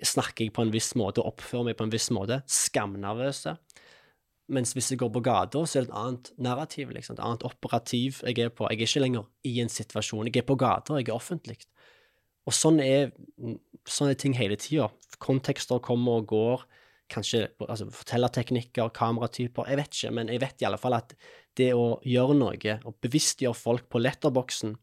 snakker 0.04 0.46
jeg 0.46 0.52
på 0.56 0.64
en 0.64 0.72
viss 0.72 0.92
måte 0.98 1.24
oppfører 1.24 1.70
meg 1.70 1.78
på 1.78 1.86
en 1.86 1.92
viss 1.92 2.10
måte. 2.12 2.42
Skamnervøse. 2.50 3.56
Mens 4.52 4.74
hvis 4.76 4.90
jeg 4.92 5.00
går 5.00 5.12
på 5.14 5.22
gata, 5.24 5.62
så 5.64 5.78
er 5.78 5.86
det 5.86 5.92
et 5.92 5.98
annet 6.00 6.30
narrativ, 6.44 6.90
liksom. 6.92 7.16
Et 7.16 7.24
annet 7.24 7.44
operativ 7.48 8.20
jeg 8.26 8.42
er 8.42 8.52
på. 8.52 8.66
Jeg 8.68 8.82
er 8.82 8.90
ikke 8.90 9.04
lenger 9.04 9.28
i 9.48 9.54
en 9.62 9.72
situasjon. 9.72 10.28
Jeg 10.28 10.42
er 10.42 10.48
på 10.48 10.58
gata, 10.60 10.98
jeg 11.00 11.08
er 11.08 11.16
offentlig. 11.16 11.60
Og 12.48 12.56
sånn 12.56 12.80
er, 12.82 13.12
sånn 13.88 14.10
er 14.10 14.18
ting 14.18 14.34
hele 14.36 14.58
tida. 14.60 14.90
Kontekster 15.22 15.80
kommer 15.84 16.20
og 16.20 16.28
går. 16.34 16.64
Kanskje 17.12 17.46
altså, 17.64 17.86
fortellerteknikker, 17.92 18.90
kameratyper. 18.96 19.70
Jeg 19.70 19.80
vet 19.80 19.96
ikke, 19.96 20.14
men 20.18 20.32
jeg 20.32 20.42
vet 20.42 20.64
i 20.64 20.68
alle 20.68 20.80
fall 20.80 20.98
at 20.98 21.14
det 21.56 21.70
å 21.76 22.00
gjøre 22.08 22.36
noe, 22.36 22.78
og 22.88 22.96
bevisstgjøre 23.04 23.56
folk 23.56 23.88
på 23.92 24.00
letterboksen, 24.02 24.74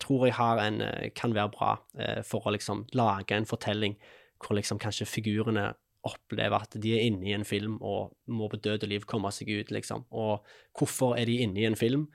tror 0.00 0.26
jeg 0.26 0.36
har 0.38 0.62
en, 0.64 0.80
kan 1.16 1.34
være 1.36 1.52
bra 1.54 1.74
eh, 1.98 2.20
for 2.26 2.46
å 2.46 2.54
liksom 2.54 2.86
lage 2.96 3.36
en 3.36 3.48
fortelling 3.48 3.98
hvor 4.40 4.56
liksom 4.56 4.80
kanskje 4.80 5.08
figurene 5.08 5.70
opplever 6.08 6.64
at 6.64 6.76
de 6.80 6.94
er 6.96 7.04
inne 7.10 7.28
i 7.28 7.34
en 7.36 7.44
film 7.44 7.76
og 7.84 8.14
må 8.32 8.48
på 8.48 8.60
død 8.64 8.86
og 8.86 8.92
liv 8.92 9.06
komme 9.08 9.32
seg 9.36 9.50
ut, 9.52 9.72
liksom. 9.74 10.06
Og 10.16 10.46
hvorfor 10.78 11.18
er 11.20 11.28
de 11.28 11.42
inne 11.44 11.60
i 11.60 11.66
en 11.68 11.76
film? 11.76 12.06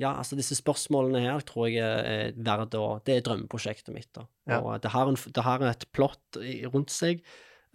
Ja, 0.00 0.16
altså 0.16 0.38
disse 0.38 0.56
spørsmålene 0.58 1.20
her 1.22 1.42
tror 1.46 1.68
jeg 1.70 1.84
er 1.84 2.32
verdt 2.34 2.74
å 2.74 2.98
Det 3.04 3.18
er 3.18 3.26
drømmeprosjektet 3.26 3.94
mitt, 3.94 4.08
da. 4.16 4.24
Ja. 4.48 4.62
Og 4.62 4.80
det 4.82 4.90
har, 4.90 5.10
en, 5.10 5.18
det 5.36 5.44
har 5.44 5.66
et 5.68 5.84
plott 5.94 6.40
rundt 6.72 6.94
seg. 6.94 7.20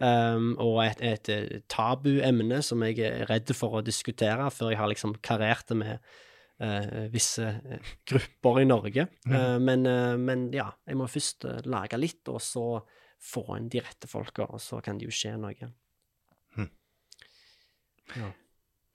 Um, 0.00 0.54
og 0.56 0.78
et, 0.84 1.00
et, 1.04 1.28
et 1.28 1.64
tabuemne 1.68 2.62
som 2.64 2.80
jeg 2.86 3.02
er 3.04 3.26
redd 3.28 3.50
for 3.52 3.76
å 3.76 3.84
diskutere 3.84 4.46
før 4.48 4.72
jeg 4.72 4.80
har 4.80 4.88
liksom 4.88 5.12
karert 5.20 5.66
det 5.68 5.76
med 5.76 5.98
eh, 5.98 6.20
visse 7.12 7.46
eh, 7.46 7.92
grupper 8.08 8.60
i 8.60 8.66
Norge. 8.68 9.06
Eh, 9.26 9.56
men, 9.62 9.86
eh, 9.88 10.16
men 10.20 10.48
ja, 10.52 10.68
jeg 10.86 10.98
må 11.00 11.08
først 11.08 11.46
eh, 11.48 11.62
lage 11.70 12.00
litt, 12.00 12.22
og 12.28 12.40
så 12.44 12.66
få 13.20 13.46
inn 13.56 13.70
de 13.72 13.80
rette 13.84 14.08
folka, 14.08 14.48
og 14.48 14.60
så 14.60 14.80
kan 14.84 15.00
det 15.00 15.08
jo 15.08 15.14
skje 15.14 15.34
noe. 15.40 15.70
Hm. 16.56 16.68
Ja. 18.16 18.30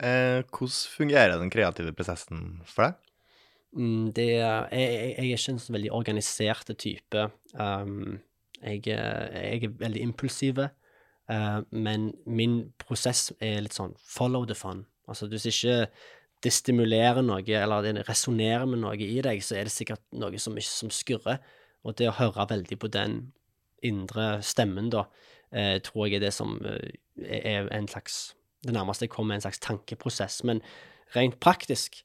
Eh, 0.06 0.40
hvordan 0.44 0.80
fungerer 0.98 1.40
den 1.42 1.54
kreative 1.54 1.94
prosessen 1.96 2.62
for 2.70 2.88
deg? 2.88 3.02
Mm, 3.76 4.14
det, 4.16 4.30
jeg, 4.38 4.72
jeg, 4.72 5.12
jeg 5.12 5.20
er 5.20 5.36
ikke 5.36 5.54
en 5.56 5.62
så 5.66 5.76
veldig 5.76 5.94
organisert 5.96 6.70
type. 6.80 7.30
Um, 7.60 8.20
jeg, 8.62 8.86
jeg 8.88 9.64
er 9.66 9.74
veldig 9.82 10.04
impulsiv, 10.06 10.62
uh, 10.64 11.60
men 11.76 12.12
min 12.26 12.60
prosess 12.82 13.34
er 13.44 13.66
litt 13.66 13.76
sånn 13.76 13.98
follow 14.00 14.48
the 14.48 14.56
fun. 14.56 14.86
Altså, 15.10 15.28
hvis 15.30 15.50
ikke 15.52 15.90
det 16.46 16.54
stimulerer 16.54 17.26
noe, 17.26 17.42
eller 17.42 17.86
det 17.86 18.06
resonnerer 18.06 18.68
med 18.70 18.84
noe 18.84 18.98
i 19.02 19.22
deg, 19.26 19.42
så 19.44 19.58
er 19.58 19.66
det 19.68 19.74
sikkert 19.74 20.04
noe 20.14 20.38
som, 20.42 20.58
som 20.62 20.92
skurrer. 20.94 21.42
Og 21.86 21.98
det 21.98 22.10
å 22.10 22.18
høre 22.20 22.48
veldig 22.50 22.78
på 22.82 22.90
den 22.94 23.20
indre 23.86 24.40
stemmen, 24.46 24.92
da, 24.94 25.06
eh, 25.52 25.78
tror 25.86 26.08
jeg 26.08 26.20
er 26.20 26.28
det 26.28 26.34
som 26.36 26.58
eh, 26.66 26.96
er 27.26 27.70
en 27.74 27.90
slags 27.90 28.36
Det 28.66 28.74
nærmeste 28.74 29.06
jeg 29.06 29.12
kommer 29.14 29.36
en 29.36 29.44
slags 29.44 29.60
tankeprosess. 29.62 30.40
Men 30.44 30.60
rent 31.14 31.36
praktisk 31.40 32.00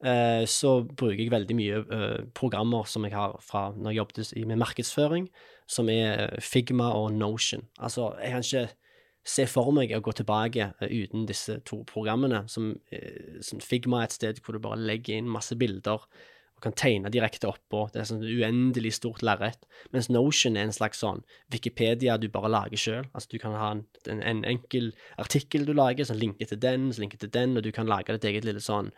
eh, 0.00 0.46
så 0.48 0.78
bruker 0.80 1.20
jeg 1.20 1.30
veldig 1.30 1.56
mye 1.58 1.80
eh, 1.92 2.22
programmer 2.32 2.88
som 2.88 3.04
jeg 3.04 3.12
har 3.12 3.36
fra 3.44 3.66
når 3.76 3.90
jeg 3.90 3.98
jobbet 3.98 4.32
med 4.48 4.56
markedsføring, 4.62 5.28
som 5.68 5.90
er 5.92 6.40
Figma 6.40 6.88
og 6.96 7.12
Notion. 7.12 7.66
Altså, 7.76 8.14
jeg 8.22 8.32
kan 8.32 8.46
ikke 8.46 8.64
se 9.26 9.46
for 9.50 9.74
meg 9.74 9.90
å 9.96 10.02
gå 10.04 10.14
tilbake 10.20 10.70
eh, 10.70 10.94
uten 11.02 11.26
disse 11.28 11.58
to 11.66 11.82
programmene. 11.88 12.44
Som, 12.50 12.76
eh, 12.94 13.40
som 13.44 13.62
Figma 13.62 14.02
er 14.02 14.10
et 14.10 14.16
sted 14.16 14.40
hvor 14.42 14.56
du 14.56 14.62
bare 14.62 14.80
legger 14.80 15.18
inn 15.18 15.30
masse 15.30 15.56
bilder 15.58 16.06
og 16.56 16.64
kan 16.64 16.72
tegne 16.78 17.10
direkte 17.12 17.50
oppå. 17.50 17.82
Det 17.92 18.00
er 18.00 18.08
sånn 18.08 18.24
uendelig 18.24 18.94
stort 18.96 19.24
lerret. 19.26 19.66
Mens 19.92 20.08
Notion 20.08 20.56
er 20.56 20.68
en 20.68 20.72
slags 20.72 21.02
sånn 21.02 21.20
Wikipedia 21.52 22.16
du 22.16 22.30
bare 22.32 22.48
lager 22.52 22.80
sjøl. 22.80 23.10
Altså, 23.12 23.34
du 23.34 23.42
kan 23.42 23.56
ha 23.58 23.74
en, 23.74 23.84
en, 24.08 24.22
en 24.24 24.40
enkel 24.54 24.92
artikkel 25.20 25.66
du 25.68 25.74
lager, 25.76 26.08
som 26.08 26.16
linker 26.16 26.48
til 26.48 26.62
den, 26.62 26.88
som 26.94 27.04
linker 27.04 27.20
til 27.20 27.34
den, 27.34 27.58
og 27.58 27.66
du 27.66 27.72
kan 27.76 27.90
lage 27.90 28.16
ditt 28.16 28.30
eget 28.30 28.48
lille 28.48 28.62
sånn 28.64 28.88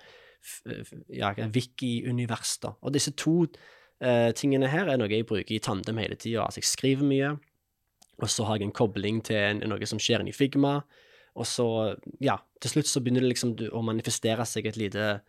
ja, 1.10 1.32
wiki-univers, 1.50 2.60
da. 2.62 2.76
Og 2.86 2.94
disse 2.94 3.10
to 3.18 3.40
uh, 3.42 4.30
tingene 4.38 4.70
her 4.70 4.86
er 4.92 5.00
noe 5.00 5.10
jeg 5.10 5.26
bruker 5.26 5.56
i 5.56 5.62
tandem 5.62 5.98
hele 5.98 6.14
tida. 6.14 6.44
Altså, 6.44 6.62
jeg 6.62 6.70
skriver 6.70 7.10
mye, 7.10 7.32
Og 8.18 8.30
så 8.32 8.46
har 8.48 8.58
jeg 8.58 8.68
en 8.68 8.74
kobling 8.74 9.20
til 9.26 9.60
noe 9.70 9.86
som 9.88 10.00
skjer 10.02 10.24
inni 10.24 10.34
Figma. 10.34 10.80
Og 11.38 11.46
så, 11.46 11.68
ja, 12.24 12.38
til 12.62 12.72
slutt 12.72 12.90
så 12.90 13.02
begynner 13.02 13.22
det 13.22 13.32
liksom 13.32 13.54
å 13.70 13.82
manifestere 13.86 14.46
seg 14.48 14.66
et 14.66 14.78
lite 14.80 15.20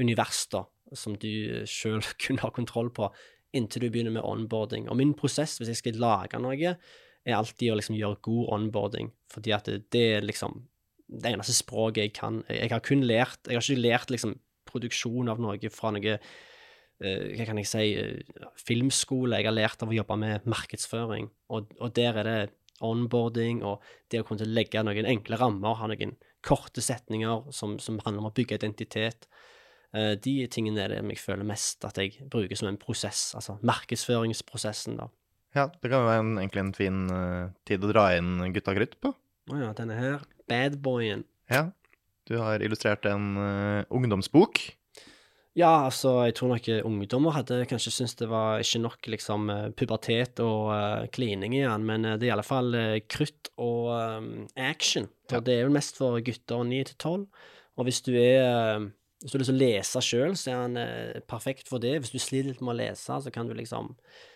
univers, 0.00 0.46
da, 0.50 0.64
som 0.98 1.14
du 1.20 1.62
sjøl 1.70 2.02
kun 2.22 2.42
har 2.42 2.54
kontroll 2.56 2.90
på, 2.94 3.10
inntil 3.54 3.86
du 3.86 3.90
begynner 3.94 4.16
med 4.16 4.26
onboarding. 4.26 4.88
Og 4.90 4.98
min 4.98 5.14
prosess, 5.14 5.60
hvis 5.60 5.70
jeg 5.70 5.82
skal 5.82 6.00
lage 6.02 6.40
noe, 6.42 6.74
er 7.24 7.36
alltid 7.38 7.72
å 7.72 7.78
liksom 7.78 7.96
gjøre 7.96 8.22
god 8.26 8.48
onboarding, 8.58 9.12
fordi 9.32 9.54
at 9.54 9.70
det, 9.70 9.84
det 9.94 10.06
er 10.16 10.26
liksom 10.26 10.64
det 11.14 11.30
eneste 11.30 11.54
språket 11.54 12.08
jeg 12.08 12.14
kan. 12.16 12.40
Jeg 12.50 12.72
har 12.72 12.82
kun 12.84 13.04
lært 13.04 13.46
Jeg 13.46 13.58
har 13.58 13.64
ikke 13.64 13.84
lært 13.84 14.10
liksom 14.10 14.34
produksjon 14.66 15.30
av 15.30 15.40
noe 15.42 15.70
fra 15.70 15.92
noe 15.94 16.18
hva 17.36 17.46
kan 17.48 17.60
jeg 17.60 17.70
si, 17.70 17.86
eh, 18.00 18.50
filmskole. 18.60 19.40
Jeg 19.40 19.48
har 19.50 19.56
lært 19.56 19.82
av 19.84 19.92
å 19.92 19.96
jobbe 19.96 20.18
med 20.20 20.46
markedsføring, 20.50 21.30
og, 21.54 21.74
og 21.80 21.96
der 21.96 22.20
er 22.22 22.28
det 22.28 22.38
onboarding 22.84 23.62
og 23.64 23.82
det 24.10 24.20
å 24.20 24.26
kunne 24.26 24.48
legge 24.50 24.82
noen 24.82 25.06
enkle 25.08 25.38
rammer, 25.40 25.78
ha 25.78 25.88
noen 25.88 26.16
korte 26.44 26.82
setninger 26.84 27.52
som, 27.54 27.78
som 27.80 28.00
handler 28.04 28.24
om 28.24 28.30
å 28.30 28.34
bygge 28.36 28.58
identitet. 28.58 29.28
Eh, 29.94 30.14
de 30.20 30.36
tingene 30.50 30.82
er 30.82 30.92
det 30.92 31.02
jeg 31.02 31.22
føler 31.22 31.46
mest 31.46 31.86
at 31.86 32.00
jeg 32.00 32.26
bruker 32.30 32.58
som 32.58 32.68
en 32.70 32.80
prosess, 32.80 33.28
altså 33.38 33.58
markedsføringsprosessen, 33.62 34.98
da. 35.00 35.08
Ja, 35.54 35.68
det 35.70 35.86
kan 35.86 36.02
jo 36.02 36.08
være 36.08 36.22
en, 36.24 36.34
egentlig 36.40 36.62
en 36.64 36.74
fin 36.74 37.02
uh, 37.14 37.52
tid 37.68 37.84
å 37.86 37.92
dra 37.92 38.08
inn 38.18 38.40
gutta 38.56 38.72
krutt 38.74 38.96
på. 38.98 39.12
Å 39.54 39.60
ja, 39.60 39.68
denne 39.78 39.94
her, 39.94 40.24
badboyen. 40.50 41.22
Ja. 41.52 41.68
Du 42.26 42.40
har 42.40 42.62
illustrert 42.64 43.06
en 43.06 43.36
uh, 43.38 43.84
ungdomsbok. 43.94 44.58
Ja, 45.54 45.84
altså, 45.86 46.16
jeg 46.26 46.34
tror 46.34 46.50
nok 46.50 46.66
eh, 46.66 46.82
ungdommer 46.82 47.36
hadde 47.36 47.60
kanskje 47.70 47.92
syntes 47.94 48.16
det 48.18 48.26
var 48.26 48.58
ikke 48.62 48.80
nok 48.82 49.08
liksom 49.12 49.52
eh, 49.54 49.68
pubertet 49.78 50.42
og 50.42 50.72
uh, 50.74 51.04
klining 51.14 51.54
igjen, 51.54 51.84
men 51.86 52.08
det 52.08 52.26
er 52.26 52.32
i 52.32 52.34
alle 52.34 52.46
fall 52.46 52.74
uh, 52.74 52.98
krutt 53.06 53.52
og 53.62 53.92
um, 53.94 54.26
action. 54.58 55.06
Ja. 55.30 55.38
Det 55.38 55.54
er 55.54 55.62
jo 55.62 55.76
mest 55.76 56.00
for 56.00 56.18
gutter 56.26 56.66
9 56.66 56.80
til 56.90 56.98
12. 56.98 57.46
Og 57.78 57.86
hvis 57.86 58.02
du 58.02 58.12
er 58.18 58.42
uh, 58.42 58.90
Hvis 59.22 59.30
du 59.30 59.36
har 59.38 59.40
lyst 59.44 59.52
til 59.52 59.56
å 59.56 59.62
lese 59.62 60.00
sjøl, 60.04 60.34
så 60.36 60.50
er 60.50 60.58
han 60.58 60.74
perfekt 61.30 61.70
for 61.70 61.80
det. 61.80 61.94
Hvis 62.02 62.10
du 62.12 62.18
sliter 62.20 62.50
litt 62.50 62.58
med 62.60 62.74
å 62.74 62.80
lese, 62.82 63.14
så 63.24 63.30
kan 63.32 63.46
du 63.48 63.54
liksom 63.56 63.94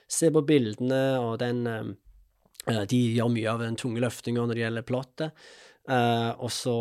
se 0.09 0.31
på 0.33 0.41
bildene, 0.49 1.19
og 1.21 1.35
den 1.43 1.67
De 2.89 3.01
gjør 3.19 3.29
mye 3.35 3.51
av 3.53 3.61
den 3.61 3.77
tunge 3.77 4.01
løftinga 4.01 4.47
når 4.47 4.55
det 4.55 4.63
gjelder 4.63 4.87
plottet. 4.89 5.45
Eh, 5.89 6.33
og 6.45 6.51
så, 6.53 6.75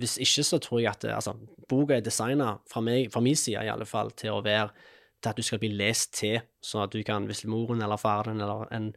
hvis 0.00 0.16
ikke, 0.22 0.44
så 0.46 0.58
tror 0.62 0.80
jeg 0.80 0.92
at 0.94 1.04
altså, 1.12 1.34
boka 1.68 1.98
er 1.98 2.04
designa 2.04 2.54
fra, 2.68 2.82
fra 3.12 3.24
min 3.24 3.36
side 3.36 3.64
i 3.66 3.72
alle 3.72 3.88
fall 3.88 4.14
til 4.16 4.38
å 4.38 4.44
være 4.44 4.70
til 5.20 5.30
at 5.30 5.36
du 5.36 5.44
skal 5.44 5.60
bli 5.60 5.72
lest 5.76 6.14
til, 6.16 6.38
sånn 6.64 6.86
at 6.86 6.94
du 6.94 7.02
kan, 7.04 7.26
hvis 7.28 7.44
moren 7.50 7.82
eller 7.84 8.00
faren 8.00 8.40
eller 8.40 8.70
en 8.72 8.90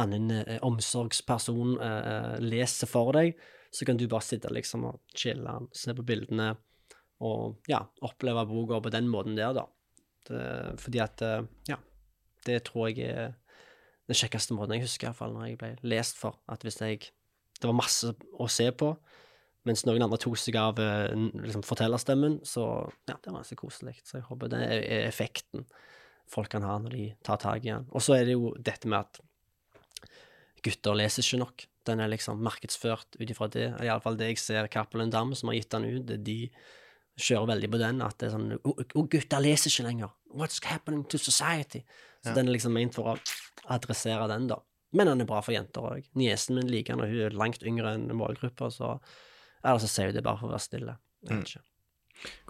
annen 0.00 0.30
eh, 0.42 0.58
omsorgsperson 0.64 1.78
eh, 1.80 2.10
eh, 2.12 2.34
leser 2.44 2.90
for 2.90 3.12
deg, 3.16 3.36
så 3.72 3.88
kan 3.88 3.96
du 3.96 4.04
bare 4.10 4.24
sitte 4.26 4.52
liksom 4.52 4.84
og 4.90 5.00
chille, 5.16 5.54
se 5.72 5.94
på 5.96 6.04
bildene 6.04 6.52
og 7.24 7.70
ja, 7.70 7.80
oppleve 8.04 8.44
boka 8.50 8.82
på 8.82 8.92
den 8.92 9.08
måten 9.08 9.38
der, 9.38 9.54
da. 9.56 9.66
Det, 10.28 10.42
fordi 10.82 11.00
at 11.02 11.24
eh, 11.24 11.48
ja, 11.70 11.78
det 12.46 12.62
tror 12.68 12.90
jeg 12.90 13.08
er 13.08 13.32
den 14.10 14.18
kjekkeste 14.18 14.56
måten 14.56 14.76
jeg 14.76 14.86
husker, 14.86 15.08
iallfall 15.08 15.34
når 15.36 15.48
jeg 15.48 15.58
ble 15.60 15.72
lest 15.94 16.20
for. 16.20 16.40
At 16.52 16.64
hvis 16.66 16.80
jeg 16.82 17.12
Det 17.62 17.70
var 17.70 17.78
masse 17.78 18.10
å 18.42 18.48
se 18.50 18.66
på, 18.74 18.90
mens 19.68 19.84
noen 19.86 20.02
andre 20.02 20.18
tok 20.18 20.34
seg 20.42 20.56
av 20.58 20.80
eh, 20.82 21.12
liksom, 21.38 21.62
fortellerstemmen, 21.62 22.40
så 22.48 22.64
ja, 23.06 23.14
det 23.14 23.30
var 23.30 23.38
ganske 23.40 23.58
koselig. 23.60 23.94
Så 24.02 24.18
jeg 24.18 24.26
håper 24.26 24.50
det 24.50 24.62
er 24.66 25.06
effekten 25.06 25.62
folk 26.32 26.48
kan 26.50 26.64
ha 26.66 26.74
når 26.82 26.94
de 26.96 27.04
tar 27.26 27.38
tak 27.42 27.62
i 27.62 27.70
den. 27.70 27.86
Og 27.94 28.02
så 28.02 28.16
er 28.18 28.26
det 28.26 28.34
jo 28.34 28.50
dette 28.58 28.88
med 28.90 28.98
at 29.04 29.20
gutter 30.64 30.96
leser 30.98 31.22
ikke 31.24 31.40
nok. 31.42 31.64
Den 31.86 32.00
er 32.02 32.10
liksom 32.12 32.42
markedsført 32.42 33.18
ut 33.18 33.30
ifra 33.34 33.48
det. 33.50 33.68
Iallfall 33.82 34.16
det 34.18 34.32
jeg 34.32 34.38
ser 34.42 34.68
Cappelen 34.70 35.10
Dam, 35.10 35.34
som 35.38 35.50
har 35.50 35.58
gitt 35.58 35.70
den 35.74 35.84
ut, 35.88 36.06
det- 36.06 36.22
de 36.24 36.36
kjører 37.18 37.48
veldig 37.54 37.70
på 37.70 37.78
den. 37.78 38.02
At 38.02 38.18
det 38.18 38.28
er 38.28 38.36
sånn 38.38 38.52
Å, 38.58 38.74
oh, 38.96 39.06
gutter 39.06 39.40
leser 39.42 39.70
ikke 39.70 39.86
lenger. 39.88 40.10
What's 40.34 40.62
happening 40.64 41.04
to 41.04 41.18
society? 41.18 41.82
Så 42.24 42.28
Ja. 42.30 42.34
den 42.34 42.48
er 42.48 42.52
liksom 42.52 42.72
ment 42.72 42.94
for 42.94 43.04
å 43.14 43.18
adressere 43.68 44.28
den, 44.28 44.46
da. 44.46 44.56
Men 44.92 45.08
den 45.08 45.24
er 45.24 45.28
bra 45.28 45.40
for 45.44 45.56
jenter 45.56 45.88
òg. 45.88 46.08
Niesen 46.18 46.58
min 46.58 46.70
liker 46.70 46.96
den, 46.96 47.04
og 47.04 47.12
hun 47.12 47.26
er 47.26 47.36
langt 47.36 47.64
yngre 47.64 47.94
enn 47.96 48.08
målgruppa, 48.16 48.70
så 48.72 48.98
Eller 49.62 49.78
så 49.78 49.88
sier 49.88 50.10
hun 50.10 50.16
det 50.16 50.24
bare 50.26 50.40
for 50.40 50.50
å 50.50 50.56
være 50.56 50.64
stille. 50.64 50.96
Vet. 51.30 51.52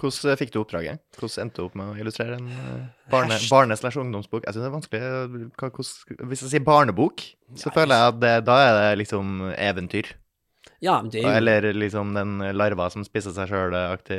Hvordan 0.00 0.33
eh, 0.33 0.38
fikk 0.40 0.52
du 0.55 0.59
oppdraget? 0.62 1.02
Hvordan 1.18 1.44
endte 1.44 1.61
du 1.61 1.66
opp 1.66 1.76
med 1.78 1.92
å 1.92 1.98
illustrere 2.00 2.38
en 2.38 2.48
eh, 2.48 2.87
barne- 3.12 3.38
barne- 3.50 3.76
ungdomsbok? 3.76 4.46
Jeg 4.46 4.57
synes 4.57 4.64
det 4.64 4.70
er 4.70 4.74
vanskelig 4.78 5.02
eh, 5.02 5.44
hvordan, 5.61 6.26
Hvis 6.33 6.42
jeg 6.46 6.55
sier 6.55 6.64
barnebok, 6.66 7.24
så 7.55 7.68
Ja, 7.70 7.76
føler 7.76 8.00
jeg 8.00 8.14
at 8.14 8.20
det, 8.24 8.35
da 8.48 8.59
er 8.64 8.74
det 8.78 8.98
liksom 9.05 9.52
eventyr. 9.52 10.12
Ja, 10.83 10.96
det 11.02 11.20
er 11.20 11.28
jo 11.28 11.37
Eller 11.37 11.72
liksom 11.78 12.12
den 12.14 12.38
larva 12.57 12.88
som 12.90 13.05
spiser 13.07 13.35
seg 13.35 13.50
sjøl-aktig. 13.52 14.18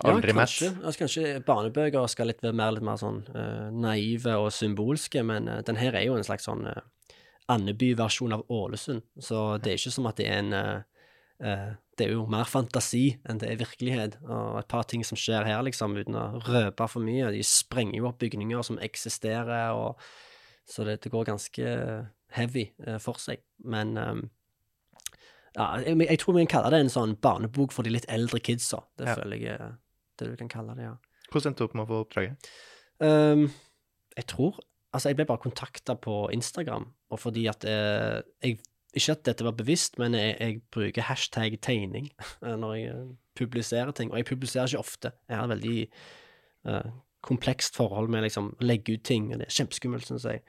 Aldri 0.00 0.32
ja, 0.32 0.38
kanskje. 0.40 0.70
Altså, 0.80 1.02
kanskje 1.02 1.34
barnebøker 1.44 2.08
skal 2.08 2.30
litt 2.32 2.40
være 2.44 2.56
mer, 2.56 2.72
litt 2.72 2.86
mer 2.88 2.96
sånn 3.00 3.20
uh, 3.34 3.68
naive 3.72 4.36
og 4.40 4.48
symbolske, 4.52 5.22
men 5.24 5.48
uh, 5.48 5.60
den 5.66 5.76
her 5.80 5.96
er 5.98 6.06
jo 6.06 6.16
en 6.16 6.24
slags 6.24 6.48
sånn 6.48 6.64
uh, 6.68 6.80
Andeby-versjon 7.52 8.32
av 8.32 8.44
Ålesund, 8.52 9.02
så 9.20 9.58
det 9.60 9.72
er 9.74 9.80
ikke 9.80 9.92
som 9.92 10.06
at 10.08 10.16
det 10.16 10.26
er 10.30 10.38
en 10.40 10.52
uh, 10.54 11.72
Det 11.94 12.06
er 12.06 12.12
jo 12.14 12.24
mer 12.26 12.44
fantasi 12.48 13.18
enn 13.28 13.38
det 13.38 13.50
er 13.52 13.58
virkelighet, 13.60 14.16
og 14.24 14.58
et 14.58 14.68
par 14.70 14.82
ting 14.88 15.04
som 15.06 15.18
skjer 15.20 15.44
her, 15.46 15.60
liksom, 15.62 15.92
uten 16.00 16.16
å 16.18 16.40
røpe 16.46 16.86
for 16.90 17.04
mye. 17.04 17.28
De 17.34 17.42
sprenger 17.46 17.98
jo 18.00 18.08
opp 18.08 18.18
bygninger 18.22 18.62
som 18.66 18.78
eksisterer, 18.82 19.70
og 19.76 20.00
så 20.66 20.86
det, 20.88 20.96
det 21.04 21.12
går 21.12 21.28
ganske 21.28 21.68
heavy 22.34 22.64
uh, 22.88 22.96
for 22.98 23.20
seg. 23.22 23.44
Men 23.62 23.92
um, 24.00 24.24
ja, 25.54 25.68
jeg, 25.84 26.00
jeg 26.08 26.18
tror 26.18 26.34
vi 26.34 26.46
kan 26.46 26.52
kalle 26.56 26.72
det 26.74 26.80
en 26.86 26.90
sånn 26.96 27.14
barnebok 27.22 27.70
for 27.76 27.86
de 27.86 27.92
litt 27.94 28.08
eldre 28.10 28.40
kidsa. 28.42 28.80
Det 28.98 29.06
Ja. 29.06 29.14
føler 29.20 29.36
jeg 29.44 29.72
det 30.18 30.30
du 30.32 30.36
kan 30.40 30.48
kalle 30.50 30.74
det, 30.78 30.88
ja. 30.88 30.96
Hvordan 31.30 31.52
endte 31.52 31.62
du 31.62 31.68
opp 31.68 31.74
med 31.78 31.84
å 31.84 31.90
få 31.92 32.00
oppdraget? 32.06 32.50
Um, 33.02 33.48
jeg 34.16 34.26
tror 34.30 34.58
Altså, 34.94 35.10
jeg 35.10 35.18
ble 35.18 35.26
bare 35.26 35.42
kontakta 35.42 35.96
på 35.98 36.28
Instagram, 36.34 36.86
og 37.10 37.20
fordi 37.20 37.48
at 37.50 37.66
eh, 37.66 38.22
jeg 38.42 38.60
Ikke 38.94 39.12
at 39.12 39.24
dette 39.26 39.42
var 39.42 39.56
bevisst, 39.58 39.96
men 39.98 40.14
jeg, 40.14 40.36
jeg 40.38 40.60
bruker 40.70 41.02
hashtag 41.02 41.56
tegning 41.60 42.12
eh, 42.46 42.54
når 42.54 42.74
jeg 42.74 42.92
eh, 42.92 43.08
publiserer 43.34 43.90
ting. 43.90 44.12
Og 44.12 44.20
jeg 44.20 44.28
publiserer 44.28 44.70
ikke 44.70 44.78
ofte. 44.78 45.10
Jeg 45.28 45.36
har 45.36 45.48
et 45.48 45.50
veldig 45.50 45.88
uh, 46.70 46.92
komplekst 47.26 47.74
forhold 47.74 48.12
med 48.14 48.22
liksom 48.22 48.52
å 48.54 48.62
legge 48.68 48.94
ut 48.94 49.02
ting, 49.02 49.32
og 49.32 49.40
det 49.40 49.48
er 49.48 49.56
kjempeskummelt, 49.56 50.06
syns 50.06 50.28
jeg. 50.30 50.44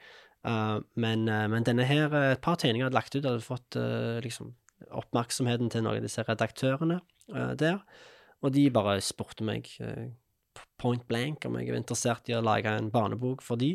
Uh, 0.46 0.78
men, 0.94 1.26
uh, 1.26 1.48
men 1.50 1.66
denne 1.66 1.88
her, 1.90 2.14
et 2.20 2.44
par 2.44 2.54
tegninger 2.62 2.84
jeg 2.84 2.86
hadde 2.86 3.00
lagt 3.00 3.16
ut, 3.18 3.26
hadde 3.26 3.42
fått 3.42 3.80
liksom 4.22 4.54
oppmerksomheten 4.94 5.72
til 5.72 5.82
noen 5.82 5.98
av 5.98 6.06
disse 6.06 6.22
redaktørene 6.22 7.00
der. 7.58 7.82
Og 8.46 8.54
de 8.54 8.68
bare 8.70 9.00
spurte 9.02 9.42
meg 9.42 9.72
point 10.78 11.02
blank 11.08 11.48
om 11.48 11.58
jeg 11.58 11.72
var 11.72 11.80
interessert 11.80 12.30
i 12.30 12.36
å 12.36 12.44
lage 12.44 12.70
en 12.70 12.92
barnebok 12.94 13.42
for 13.42 13.58
de. 13.58 13.74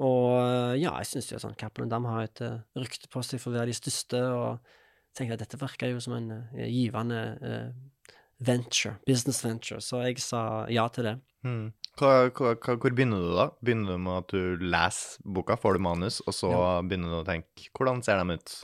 Og 0.00 0.26
eh, 0.40 0.80
ja, 0.80 0.94
jeg 1.02 1.10
syns 1.10 1.30
jo 1.34 1.40
sånn 1.42 1.56
Cappelen 1.60 1.90
Dam 1.92 2.08
har 2.08 2.24
et 2.24 2.42
uh, 2.44 2.60
rykte 2.78 3.10
på 3.12 3.22
seg 3.26 3.42
for 3.42 3.52
å 3.52 3.58
være 3.58 3.72
de 3.72 3.76
største, 3.76 4.20
og 4.32 5.16
tenkte 5.16 5.36
at 5.36 5.42
dette 5.44 5.60
virker 5.60 5.92
jo 5.92 6.00
som 6.00 6.16
en 6.16 6.30
uh, 6.38 6.62
givende 6.64 7.20
uh, 7.44 8.14
venture, 8.40 8.96
business 9.08 9.42
venture, 9.44 9.82
så 9.84 10.00
jeg 10.06 10.22
sa 10.24 10.64
ja 10.72 10.86
til 10.94 11.10
det. 11.10 11.18
Mm. 11.44 11.68
Hva, 12.00 12.30
hva, 12.32 12.54
hva, 12.54 12.78
hvor 12.80 12.96
begynner 12.96 13.20
du 13.20 13.34
da? 13.36 13.46
Begynner 13.60 13.98
du 13.98 14.04
med 14.06 14.22
at 14.22 14.32
du 14.32 14.64
leser 14.64 15.20
boka, 15.36 15.58
får 15.60 15.76
du 15.76 15.84
manus, 15.84 16.22
og 16.24 16.36
så 16.36 16.50
begynner 16.86 17.12
du 17.12 17.20
å 17.20 17.26
tenke 17.26 17.68
hvordan 17.76 18.00
ser 18.06 18.22
de 18.22 18.38
ut? 18.40 18.56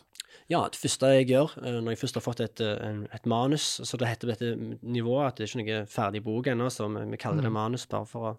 Ja, 0.49 0.62
det 0.70 0.79
første 0.79 1.11
jeg 1.11 1.29
gjør, 1.33 1.57
når 1.83 1.92
jeg 1.92 2.01
først 2.01 2.16
har 2.20 2.25
fått 2.25 2.40
et, 2.44 2.62
et 2.62 3.25
manus, 3.29 3.66
så 3.83 3.99
det 3.99 4.09
heter 4.09 4.31
på 4.31 4.37
dette 4.37 4.79
nivået 4.87 5.27
at 5.27 5.40
det 5.40 5.44
er 5.44 5.51
ikke 5.51 5.62
noe 5.64 5.81
ferdig 5.90 6.22
bok 6.25 6.49
ennå, 6.53 6.68
så 6.70 6.87
vi, 6.87 7.03
vi 7.11 7.18
kaller 7.20 7.44
det 7.44 7.53
manus 7.53 7.88
bare 7.90 8.09
for 8.09 8.29
å 8.31 8.35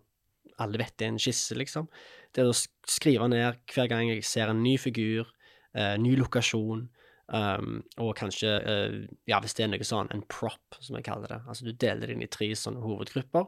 Alle 0.63 0.81
vet 0.81 0.95
det 0.97 1.07
er 1.07 1.13
en 1.13 1.21
skisse, 1.21 1.57
liksom. 1.57 1.89
Det 2.33 2.43
er 2.43 2.51
å 2.51 2.55
skrive 2.87 3.27
ned 3.31 3.59
hver 3.73 3.89
gang 3.91 4.11
jeg 4.11 4.25
ser 4.25 4.51
en 4.51 4.63
ny 4.63 4.77
figur, 4.81 5.29
eh, 5.77 5.95
ny 6.01 6.15
lokasjon, 6.17 6.87
um, 7.33 7.83
og 8.03 8.15
kanskje, 8.17 8.55
eh, 8.57 8.97
ja, 9.29 9.39
hvis 9.43 9.57
det 9.57 9.65
er 9.65 9.71
noe 9.73 9.87
sånn, 9.87 10.09
en 10.13 10.25
prop, 10.31 10.79
som 10.79 10.97
jeg 10.97 11.07
kaller 11.07 11.35
det. 11.35 11.41
Altså 11.47 11.67
du 11.67 11.73
deler 11.73 12.07
det 12.07 12.17
inn 12.17 12.25
i 12.25 12.31
tre 12.31 12.49
sånne 12.57 12.81
hovedgrupper. 12.83 13.47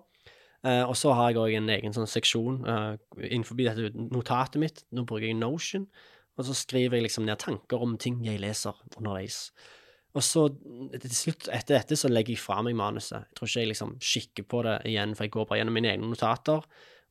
Eh, 0.67 0.83
og 0.83 0.95
så 0.99 1.13
har 1.15 1.31
jeg 1.31 1.39
òg 1.39 1.55
en 1.55 1.71
egen 1.71 1.95
sånn 1.95 2.09
seksjon 2.09 2.63
uh, 2.67 2.93
innenfor 3.23 3.59
dette 3.59 3.93
notatet 3.95 4.59
mitt. 4.59 4.83
Nå 4.91 5.05
bruker 5.07 5.29
jeg 5.29 5.39
Notion. 5.39 5.87
Og 6.39 6.47
så 6.47 6.55
skriver 6.55 6.99
jeg 6.99 7.09
liksom 7.09 7.25
ned 7.27 7.39
tanker 7.41 7.81
om 7.83 7.97
ting 7.99 8.19
jeg 8.23 8.41
leser 8.43 8.75
underveis. 8.97 9.47
Og 10.17 10.23
så 10.25 10.47
til 10.49 11.13
slutt, 11.13 11.49
etter 11.53 11.77
dette, 11.77 11.97
så 11.99 12.09
legger 12.09 12.33
jeg 12.33 12.41
fra 12.41 12.63
meg 12.65 12.77
manuset. 12.79 13.27
Jeg 13.27 13.37
tror 13.37 13.49
ikke 13.49 13.63
jeg 13.63 13.71
liksom 13.73 13.91
kikker 14.01 14.47
på 14.49 14.63
det 14.65 14.77
igjen, 14.89 15.13
for 15.15 15.27
jeg 15.27 15.33
går 15.35 15.49
bare 15.49 15.59
gjennom 15.61 15.77
mine 15.77 15.91
egne 15.91 16.09
notater. 16.09 16.65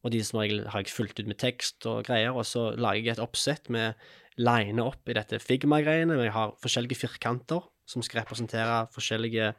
Og 0.06 0.14
de 0.14 0.20
som 0.24 0.38
regel 0.38 0.62
har 0.70 0.84
jeg 0.84 0.94
fulgt 0.94 1.18
ut 1.20 1.28
med 1.28 1.40
tekst 1.42 1.86
og 1.90 2.06
greier, 2.06 2.36
og 2.36 2.46
så 2.46 2.70
lager 2.78 3.02
jeg 3.02 3.16
et 3.16 3.22
oppsett 3.22 3.70
med 3.72 3.98
line 4.38 4.82
opp 4.84 5.10
i 5.10 5.16
dette 5.18 5.40
Figma-greiene. 5.42 6.20
Jeg 6.22 6.34
har 6.36 6.54
forskjellige 6.62 7.00
firkanter 7.00 7.66
som 7.88 8.04
skal 8.04 8.22
representere 8.22 8.84
forskjellige 8.94 9.52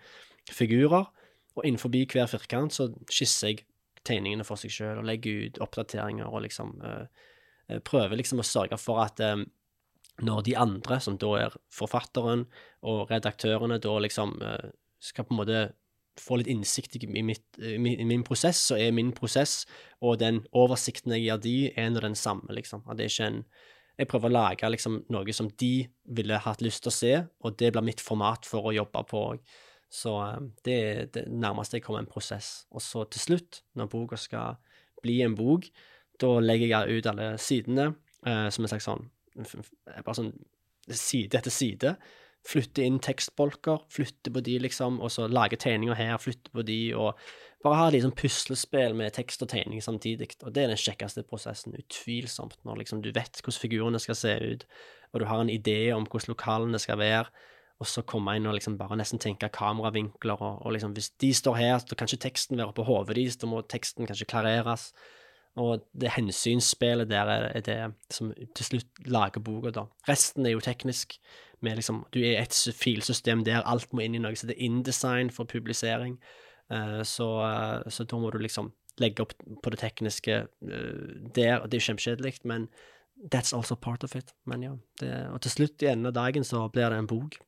figurer. 0.50 1.10
Og 1.58 1.66
innenfor 1.66 1.92
hver 1.92 2.30
firkant 2.32 2.76
så 2.76 2.88
skisser 3.12 3.52
jeg 3.52 3.66
tegningene 4.08 4.46
for 4.48 4.60
seg 4.60 4.72
sjøl 4.72 5.02
og 5.02 5.10
legger 5.10 5.50
ut 5.50 5.60
oppdateringer 5.66 6.30
og 6.30 6.46
liksom 6.46 6.78
eh, 6.88 7.82
prøver 7.84 8.16
liksom 8.16 8.40
å 8.40 8.48
sørge 8.48 8.80
for 8.80 9.04
at 9.04 9.20
øh, 9.20 9.44
når 10.24 10.46
de 10.48 10.56
andre, 10.60 11.00
som 11.04 11.18
da 11.20 11.34
er 11.40 11.58
forfatteren 11.72 12.46
og 12.88 13.12
redaktørene, 13.12 13.80
da 13.80 13.94
liksom 14.04 14.34
skal 15.00 15.24
på 15.24 15.32
en 15.32 15.40
måte 15.40 15.60
få 16.22 16.40
litt 16.40 16.50
innsikt 16.52 16.98
i, 17.00 17.08
mitt, 17.24 17.46
i 17.58 17.78
min, 17.82 18.00
i 18.00 18.08
min 18.08 18.24
prosess, 18.28 18.62
så 18.70 18.78
er 18.80 18.96
min 18.96 19.12
prosess 19.16 19.64
og 20.02 20.20
den 20.22 20.44
oversikten 20.56 21.16
jeg 21.16 21.26
gir 21.26 21.42
de, 21.44 21.58
en 21.80 21.98
og 22.00 22.06
den 22.06 22.18
samme, 22.20 22.48
liksom. 22.56 22.86
At 22.88 23.00
det 23.00 23.08
er 23.08 23.14
ikke 23.14 23.32
en 23.34 23.44
Jeg 24.00 24.08
prøver 24.08 24.30
å 24.30 24.32
lage 24.32 24.68
liksom 24.72 24.94
noe 25.12 25.34
som 25.36 25.50
de 25.60 25.90
ville 26.08 26.38
hatt 26.40 26.62
lyst 26.64 26.86
til 26.86 26.88
å 26.88 26.96
se, 26.96 27.10
og 27.44 27.58
det 27.60 27.74
blir 27.76 27.84
mitt 27.84 28.00
format 28.00 28.46
for 28.48 28.70
å 28.70 28.72
jobbe 28.72 29.02
på 29.10 29.24
òg. 29.34 29.42
Så 29.92 30.14
eh, 30.24 30.38
det 30.64 30.78
er 30.80 31.10
det 31.12 31.26
nærmeste 31.28 31.76
jeg 31.76 31.84
kommer 31.84 32.00
en 32.00 32.08
prosess. 32.08 32.64
Og 32.72 32.80
så 32.80 33.04
til 33.12 33.26
slutt, 33.26 33.60
når 33.76 33.90
boka 33.92 34.16
skal 34.16 34.56
bli 35.04 35.18
en 35.26 35.36
bok, 35.36 35.68
da 36.22 36.32
legger 36.40 36.72
jeg 36.72 37.00
ut 37.00 37.10
alle 37.12 37.28
sidene 37.44 37.90
eh, 38.24 38.48
som 38.48 38.64
en 38.64 38.72
slags 38.72 38.88
sånn 38.88 39.08
Bare 39.40 40.16
sånn 40.18 40.34
side 40.90 41.38
etter 41.38 41.54
side. 41.54 41.94
Flytte 42.50 42.86
inn 42.86 42.98
tekstbolker, 43.04 43.84
flytte 43.94 44.34
på 44.34 44.42
de, 44.46 44.56
liksom, 44.66 44.98
og 45.06 45.12
så 45.14 45.28
lage 45.30 45.60
tegninger 45.62 45.98
her, 46.00 46.16
flytte 46.22 46.50
på 46.56 46.66
de, 46.66 46.80
og 46.98 47.20
bare 47.64 47.82
ha 47.82 47.90
liksom 47.94 48.16
puslespill 48.18 48.96
med 48.98 49.14
tekst 49.14 49.44
og 49.46 49.52
tegning 49.52 49.84
samtidig. 49.86 50.32
Og 50.42 50.56
det 50.56 50.64
er 50.64 50.74
den 50.74 50.80
kjekkeste 50.80 51.26
prosessen, 51.30 51.78
utvilsomt, 51.78 52.58
når 52.66 52.82
liksom 52.82 53.04
du 53.06 53.12
vet 53.14 53.44
hvordan 53.44 53.62
figurene 53.62 54.02
skal 54.02 54.18
se 54.18 54.34
ut, 54.42 54.66
og 55.14 55.22
du 55.22 55.30
har 55.30 55.44
en 55.44 55.54
idé 55.54 55.80
om 55.94 56.08
hvordan 56.10 56.34
lokalene 56.34 56.82
skal 56.82 57.02
være 57.02 57.30
og 57.80 57.88
så 57.88 58.04
komme 58.04 58.36
inn 58.36 58.48
og 58.50 58.58
liksom 58.58 58.76
bare 58.80 58.98
nesten 59.00 59.22
tenke 59.24 59.48
kameravinkler, 59.56 60.42
og, 60.44 60.66
og 60.66 60.76
liksom 60.76 60.92
hvis 60.98 61.14
de 61.24 61.32
står 61.36 61.60
her, 61.60 61.78
så 61.80 61.96
kan 61.96 62.10
ikke 62.10 62.26
teksten 62.28 62.60
være 62.60 62.76
på 62.76 62.86
hodet 62.88 63.16
deres, 63.16 63.40
da 63.40 63.48
må 63.48 63.62
teksten 63.64 64.10
kanskje 64.10 64.28
klareres. 64.28 64.90
Og 65.60 65.86
det 65.98 66.12
hensynsspillet 66.14 67.10
der 67.10 67.32
er, 67.32 67.46
er 67.56 67.64
det 67.66 67.78
som 68.14 68.34
til 68.36 68.68
slutt 68.68 69.00
lager 69.08 69.44
boka, 69.44 69.72
da. 69.76 69.86
Resten 70.08 70.46
er 70.46 70.54
jo 70.54 70.64
teknisk. 70.64 71.18
Med 71.66 71.80
liksom, 71.80 72.04
du 72.16 72.22
er 72.24 72.42
et 72.42 72.56
filsystem 72.76 73.44
der 73.48 73.66
alt 73.68 73.92
må 73.94 74.06
inn 74.06 74.16
i 74.16 74.22
noe 74.24 74.38
så 74.38 74.48
det 74.50 74.56
er 74.58 74.68
InDesign 74.70 75.32
for 75.36 75.50
publisering. 75.50 76.18
Uh, 76.72 77.02
så, 77.08 77.28
uh, 77.42 77.90
så, 77.90 78.06
da 78.06 78.20
må 78.22 78.30
du 78.32 78.40
liksom 78.44 78.72
legge 79.02 79.24
opp 79.26 79.34
på 79.64 79.74
det 79.74 79.82
tekniske 79.82 80.40
uh, 80.46 81.10
der. 81.36 81.60
og 81.60 81.70
Det 81.70 81.80
er 81.80 81.88
kjempekjedelig, 81.90 82.38
men 82.48 82.70
that's 83.34 83.56
also 83.56 83.76
part 83.76 84.04
of 84.04 84.16
it. 84.16 84.34
Men 84.46 84.64
ja, 84.64 84.74
det, 85.02 85.14
og 85.34 85.42
til 85.44 85.56
slutt, 85.58 85.82
i 85.84 85.92
enden 85.92 86.12
av 86.12 86.16
dagen, 86.16 86.46
så 86.48 86.68
blir 86.72 86.94
det 86.94 87.02
en 87.02 87.10
bok. 87.10 87.40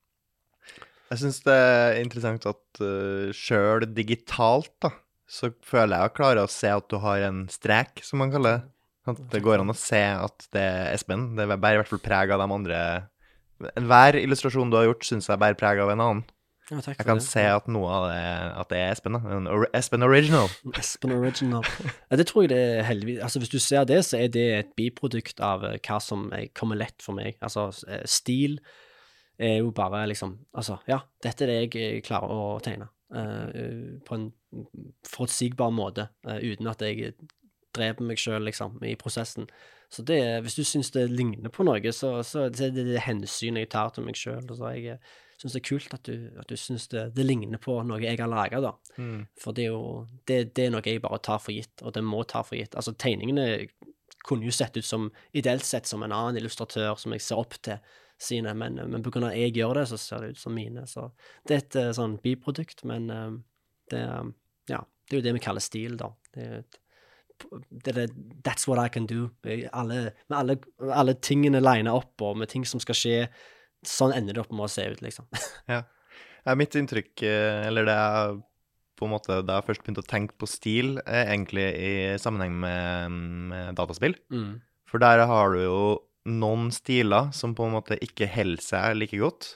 Jeg 1.11 1.19
syns 1.19 1.41
det 1.43 1.55
er 1.55 2.01
interessant 2.01 2.45
at 2.47 2.83
uh, 2.83 3.31
sjøl 3.35 3.85
digitalt, 3.95 4.73
da, 4.83 4.93
så 5.31 5.51
føler 5.63 5.97
jeg 5.97 6.11
å 6.11 6.15
klare 6.15 6.43
å 6.43 6.51
se 6.51 6.71
at 6.71 6.87
du 6.91 6.97
har 7.03 7.23
en 7.27 7.45
strek, 7.51 8.03
som 8.03 8.23
man 8.23 8.31
kaller 8.33 8.59
det. 8.59 8.67
At 9.11 9.21
det 9.33 9.41
går 9.41 9.63
an 9.63 9.73
å 9.73 9.77
se 9.77 10.01
at 10.13 10.45
det 10.53 10.61
er 10.61 10.91
Espen. 10.93 11.31
Det 11.33 11.47
bærer 11.49 11.79
i 11.79 11.81
hvert 11.81 11.89
fall 11.89 12.03
preg 12.03 12.33
av 12.35 12.43
de 12.43 12.53
andre 12.53 12.81
Enhver 13.79 14.17
illustrasjon 14.19 14.71
du 14.71 14.77
har 14.79 14.87
gjort, 14.89 15.07
syns 15.07 15.29
jeg 15.29 15.41
bærer 15.41 15.59
preg 15.59 15.81
av 15.83 15.93
en 15.93 16.05
annen. 16.05 16.23
Ja, 16.71 16.79
jeg 16.87 17.03
kan 17.03 17.19
det. 17.19 17.25
se 17.25 17.41
at 17.51 17.65
noe 17.67 17.87
av 17.91 18.05
det 18.07 18.19
at 18.61 18.69
det 18.71 18.77
er 18.79 18.93
Espen. 18.93 19.17
En 19.19 19.49
Espen 19.75 20.05
Original. 20.07 20.47
Espen 20.79 21.11
Original. 21.17 21.67
Ja, 22.07 22.19
det 22.19 22.29
tror 22.29 22.45
jeg 22.45 22.53
det 22.53 22.59
er 22.61 22.87
heldigvis 22.87 23.19
Altså, 23.25 23.41
Hvis 23.43 23.51
du 23.51 23.59
ser 23.59 23.83
det, 23.89 23.99
så 24.07 24.21
er 24.21 24.31
det 24.31 24.45
et 24.59 24.71
biprodukt 24.77 25.43
av 25.43 25.65
eh, 25.67 25.79
hva 25.83 25.99
som 25.99 26.29
kommer 26.55 26.79
lett 26.79 27.03
for 27.03 27.17
meg. 27.17 27.35
Altså 27.43 27.67
eh, 27.89 28.05
stil 28.07 28.61
er 29.41 29.57
jo 29.57 29.73
bare 29.75 30.05
liksom 30.07 30.37
Altså, 30.55 30.79
ja, 30.87 31.01
dette 31.23 31.43
er 31.43 31.51
det 31.51 31.59
jeg 31.75 32.05
klarer 32.07 32.31
å 32.31 32.57
tegne. 32.63 32.87
Uh, 33.11 33.99
på 34.07 34.15
en 34.15 34.29
forutsigbar 35.03 35.73
måte, 35.75 36.05
uh, 36.23 36.37
uten 36.39 36.69
at 36.71 36.79
jeg 36.85 37.11
dreper 37.75 38.07
meg 38.07 38.21
sjøl, 38.21 38.45
liksom, 38.47 38.77
i 38.87 38.93
prosessen. 38.95 39.49
Så 39.91 40.05
det, 40.07 40.21
hvis 40.45 40.55
du 40.55 40.63
syns 40.63 40.93
det 40.95 41.09
ligner 41.11 41.51
på 41.51 41.65
noe, 41.67 41.91
så, 41.91 42.13
så 42.23 42.45
det 42.47 42.69
er 42.69 42.75
det, 42.75 42.85
det 42.93 43.03
hensynet 43.03 43.65
jeg 43.65 43.71
tar 43.73 43.91
til 43.91 44.05
meg 44.07 44.15
sjøl. 44.15 44.45
Så 44.47 44.69
jeg 44.71 44.99
syns 45.41 45.55
det 45.57 45.59
er 45.59 45.67
kult 45.67 45.95
at 45.97 46.07
du, 46.07 46.29
at 46.39 46.47
du 46.47 46.55
syns 46.59 46.85
det, 46.93 47.09
det, 47.17 47.25
ligner 47.27 47.59
på 47.59 47.75
noe 47.83 47.99
jeg 47.99 48.19
har 48.21 48.31
laga, 48.31 48.61
da. 48.63 48.71
Mm. 48.95 49.25
For 49.41 49.57
det 49.57 49.65
er 49.65 49.73
jo 49.73 49.81
det, 50.29 50.37
det, 50.55 50.67
er 50.67 50.75
noe 50.75 50.85
jeg 50.85 51.03
bare 51.03 51.19
tar 51.25 51.41
for 51.43 51.51
gitt, 51.55 51.83
og 51.83 51.91
det 51.97 52.05
må 52.07 52.23
ta 52.23 52.43
for 52.47 52.55
gitt. 52.55 52.77
Altså, 52.79 52.93
tegningene 52.95 53.47
kunne 54.23 54.47
jo 54.47 54.53
sett 54.55 54.79
ut 54.79 54.87
som, 54.87 55.09
ideelt 55.35 55.65
sett, 55.67 55.89
som 55.89 56.05
en 56.05 56.15
annen 56.15 56.39
illustratør 56.39 56.95
som 57.01 57.11
jeg 57.15 57.25
ser 57.25 57.41
opp 57.41 57.57
til 57.59 57.81
sine, 58.21 58.53
men, 58.55 58.77
men 58.93 59.03
pga. 59.03 59.25
at 59.27 59.39
jeg 59.39 59.57
gjør 59.57 59.81
det, 59.81 59.87
så 59.89 59.99
ser 59.99 60.23
det 60.23 60.35
ut 60.35 60.39
som 60.39 60.55
mine. 60.55 60.85
Så 60.87 61.09
det 61.49 61.57
er 61.57 61.65
et 61.65 61.79
eh, 61.81 61.91
sånn 61.97 62.19
biprodukt, 62.21 62.85
men 62.87 63.09
eh, 63.11 63.33
det, 63.91 64.05
ja, 64.71 64.79
det 64.85 65.17
er 65.17 65.19
jo 65.19 65.25
det 65.25 65.35
vi 65.35 65.43
kaller 65.43 65.65
stil, 65.65 65.99
da. 65.99 66.13
Det 66.31 66.47
er 66.47 66.61
et 66.61 66.77
det 66.77 66.77
er 66.77 66.81
That's 68.43 68.67
what 68.67 68.79
I 68.79 68.89
can 68.89 69.07
do. 69.09 69.29
Alle, 69.73 70.11
med 70.27 70.37
alle, 70.37 70.57
alle 70.93 71.15
tingene 71.23 71.61
lina 71.63 71.95
opp, 71.97 72.13
og 72.21 72.37
med 72.41 72.51
ting 72.51 72.65
som 72.67 72.81
skal 72.83 72.97
skje. 72.97 73.17
Sånn 73.87 74.13
ender 74.13 74.37
det 74.37 74.43
opp 74.43 74.53
med 74.53 74.67
å 74.67 74.71
se 74.71 74.85
ut, 74.91 75.01
liksom. 75.01 75.27
ja. 75.71 75.81
ja. 76.45 76.55
Mitt 76.57 76.77
inntrykk, 76.77 77.13
eh, 77.25 77.67
eller 77.69 77.87
det 77.89 77.97
jeg 77.97 78.39
på 79.01 79.07
en 79.07 79.15
måte 79.15 79.39
da 79.41 79.57
jeg 79.57 79.65
først 79.65 79.81
begynte 79.81 80.03
å 80.03 80.11
tenke 80.11 80.37
på 80.37 80.49
stil, 80.49 80.93
er 81.09 81.31
egentlig 81.31 81.65
i 81.73 81.93
sammenheng 82.21 82.59
med, 82.61 83.15
med 83.49 83.79
dataspill. 83.79 84.13
Mm. 84.29 84.59
For 84.85 85.01
der 85.01 85.23
har 85.25 85.55
du 85.55 85.63
jo 85.63 85.81
noen 86.29 86.69
stiler 86.75 87.31
som 87.33 87.55
på 87.57 87.65
en 87.65 87.73
måte 87.79 87.97
ikke 88.03 88.29
holder 88.29 88.61
seg 88.61 88.99
like 88.99 89.17
godt. 89.17 89.55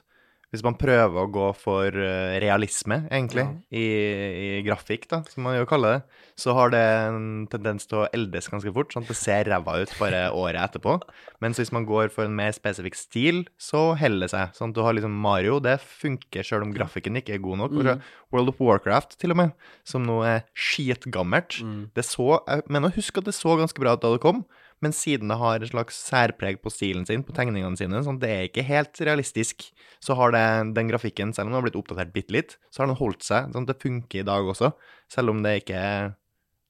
Hvis 0.56 0.64
man 0.64 0.78
prøver 0.80 1.20
å 1.20 1.28
gå 1.28 1.50
for 1.60 1.92
eh, 1.92 2.38
realisme, 2.40 3.02
egentlig, 3.10 3.44
ja. 3.44 3.56
i, 3.76 3.84
i, 3.84 4.62
grafikk, 4.64 5.10
da, 5.12 5.20
som 5.28 5.44
man 5.44 5.58
jo 5.58 5.68
kaller 5.68 5.98
det, 5.98 6.22
så 6.40 6.56
har 6.56 6.72
det 6.72 6.80
en 6.80 7.28
tendens 7.52 7.88
til 7.90 8.02
å 8.02 8.08
eldes 8.16 8.48
ganske 8.52 8.72
fort. 8.76 8.96
sånn 8.96 9.04
at 9.04 9.12
Det 9.12 9.18
ser 9.20 9.50
ræva 9.52 9.78
ut 9.84 9.92
bare 10.00 10.24
året 10.46 10.62
etterpå. 10.64 10.98
Mens 11.44 11.60
hvis 11.60 11.74
man 11.76 11.88
går 11.88 12.14
for 12.16 12.24
en 12.24 12.38
mer 12.40 12.56
spesifikk 12.56 12.96
stil, 12.96 13.44
så 13.60 13.90
holder 14.00 14.26
det 14.26 14.32
seg. 14.32 14.56
Sånn 14.56 14.72
at 14.72 14.80
du 14.80 14.84
har 14.88 14.96
liksom 14.96 15.20
Mario, 15.28 15.60
det 15.64 15.78
funker 15.84 16.48
sjøl 16.48 16.64
om 16.64 16.76
grafikken 16.76 17.20
ikke 17.20 17.36
er 17.36 17.44
god 17.44 17.66
nok. 17.66 17.76
Mm. 17.76 18.06
World 18.32 18.56
of 18.56 18.62
Warcraft, 18.64 19.20
til 19.20 19.36
og 19.36 19.44
med, 19.44 19.56
som 19.88 20.08
nå 20.08 20.22
er 20.28 20.46
skitgammelt. 20.56 21.60
Mm. 21.60 21.82
Det 21.96 22.08
så, 22.08 22.40
Jeg 22.48 22.70
mener 22.72 22.94
å 22.94 22.96
huske 22.96 23.20
at 23.20 23.28
det 23.28 23.36
så 23.36 23.60
ganske 23.60 23.84
bra 23.84 24.00
ut 24.00 24.04
da 24.04 24.16
det 24.16 24.24
kom, 24.24 24.46
men 24.84 24.94
siden 24.94 25.32
det 25.32 25.38
har 25.40 25.64
et 25.64 25.72
slags 25.72 25.98
særpreg 26.10 26.60
på 26.64 26.72
stilen 26.74 27.06
sin, 27.08 27.24
på 27.26 27.34
tegningene 27.36 27.80
sine, 27.80 28.02
sånn 28.06 28.20
det 28.22 28.32
er 28.32 28.44
ikke 28.50 28.66
helt 28.68 29.00
realistisk, 29.08 29.70
så 30.04 30.18
har 30.20 30.36
det, 30.36 30.44
den 30.76 30.92
grafikken, 30.92 31.32
selv 31.34 31.48
om 31.48 31.54
den 31.54 31.60
har 31.60 31.66
blitt 31.68 31.80
oppdatert 31.80 32.14
bitte 32.16 32.36
litt, 32.36 32.58
så 32.70 32.84
har 32.84 32.92
den 32.92 33.00
holdt 33.00 33.24
seg. 33.26 33.54
sånn 33.56 33.68
Det 33.70 33.80
funker 33.82 34.22
i 34.22 34.28
dag 34.28 34.52
også, 34.52 34.74
selv 35.12 35.34
om 35.34 35.42
det 35.46 35.60
ikke 35.64 35.80
er 35.80 36.14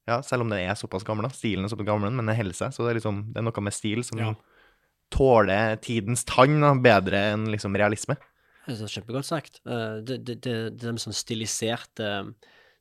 ja, 0.06 0.20
selv 0.22 0.45
om 0.45 0.51
den 0.53 0.62
er 0.62 0.78
såpass 0.78 1.01
gammel, 1.01 1.26
da. 1.26 1.34
Stilen 1.34 1.66
er 1.66 1.72
såpass 1.72 1.88
gammel, 1.88 2.12
men 2.14 2.30
den 2.30 2.38
holder 2.38 2.53
seg. 2.53 2.76
Så 2.76 2.84
det 2.86 2.91
er 2.91 2.99
liksom, 2.99 3.24
det 3.34 3.41
er 3.41 3.45
noe 3.47 3.64
med 3.66 3.74
stil 3.74 4.03
som 4.06 4.20
ja. 4.22 4.28
tåler 5.10 5.80
tidens 5.82 6.22
tann 6.30 6.60
da, 6.62 6.76
bedre 6.78 7.24
enn 7.32 7.47
liksom 7.49 7.74
realisme. 7.74 8.14
Det 8.68 8.76
er 8.76 8.91
kjempegodt 8.99 9.26
sagt. 9.26 9.58
Eh, 9.66 9.95
det, 10.06 10.20
det, 10.28 10.36
det, 10.45 10.53
det 10.78 10.91
de 10.91 11.01
sånn 11.01 11.18
stiliserte 11.18 12.12
uh 12.22 12.30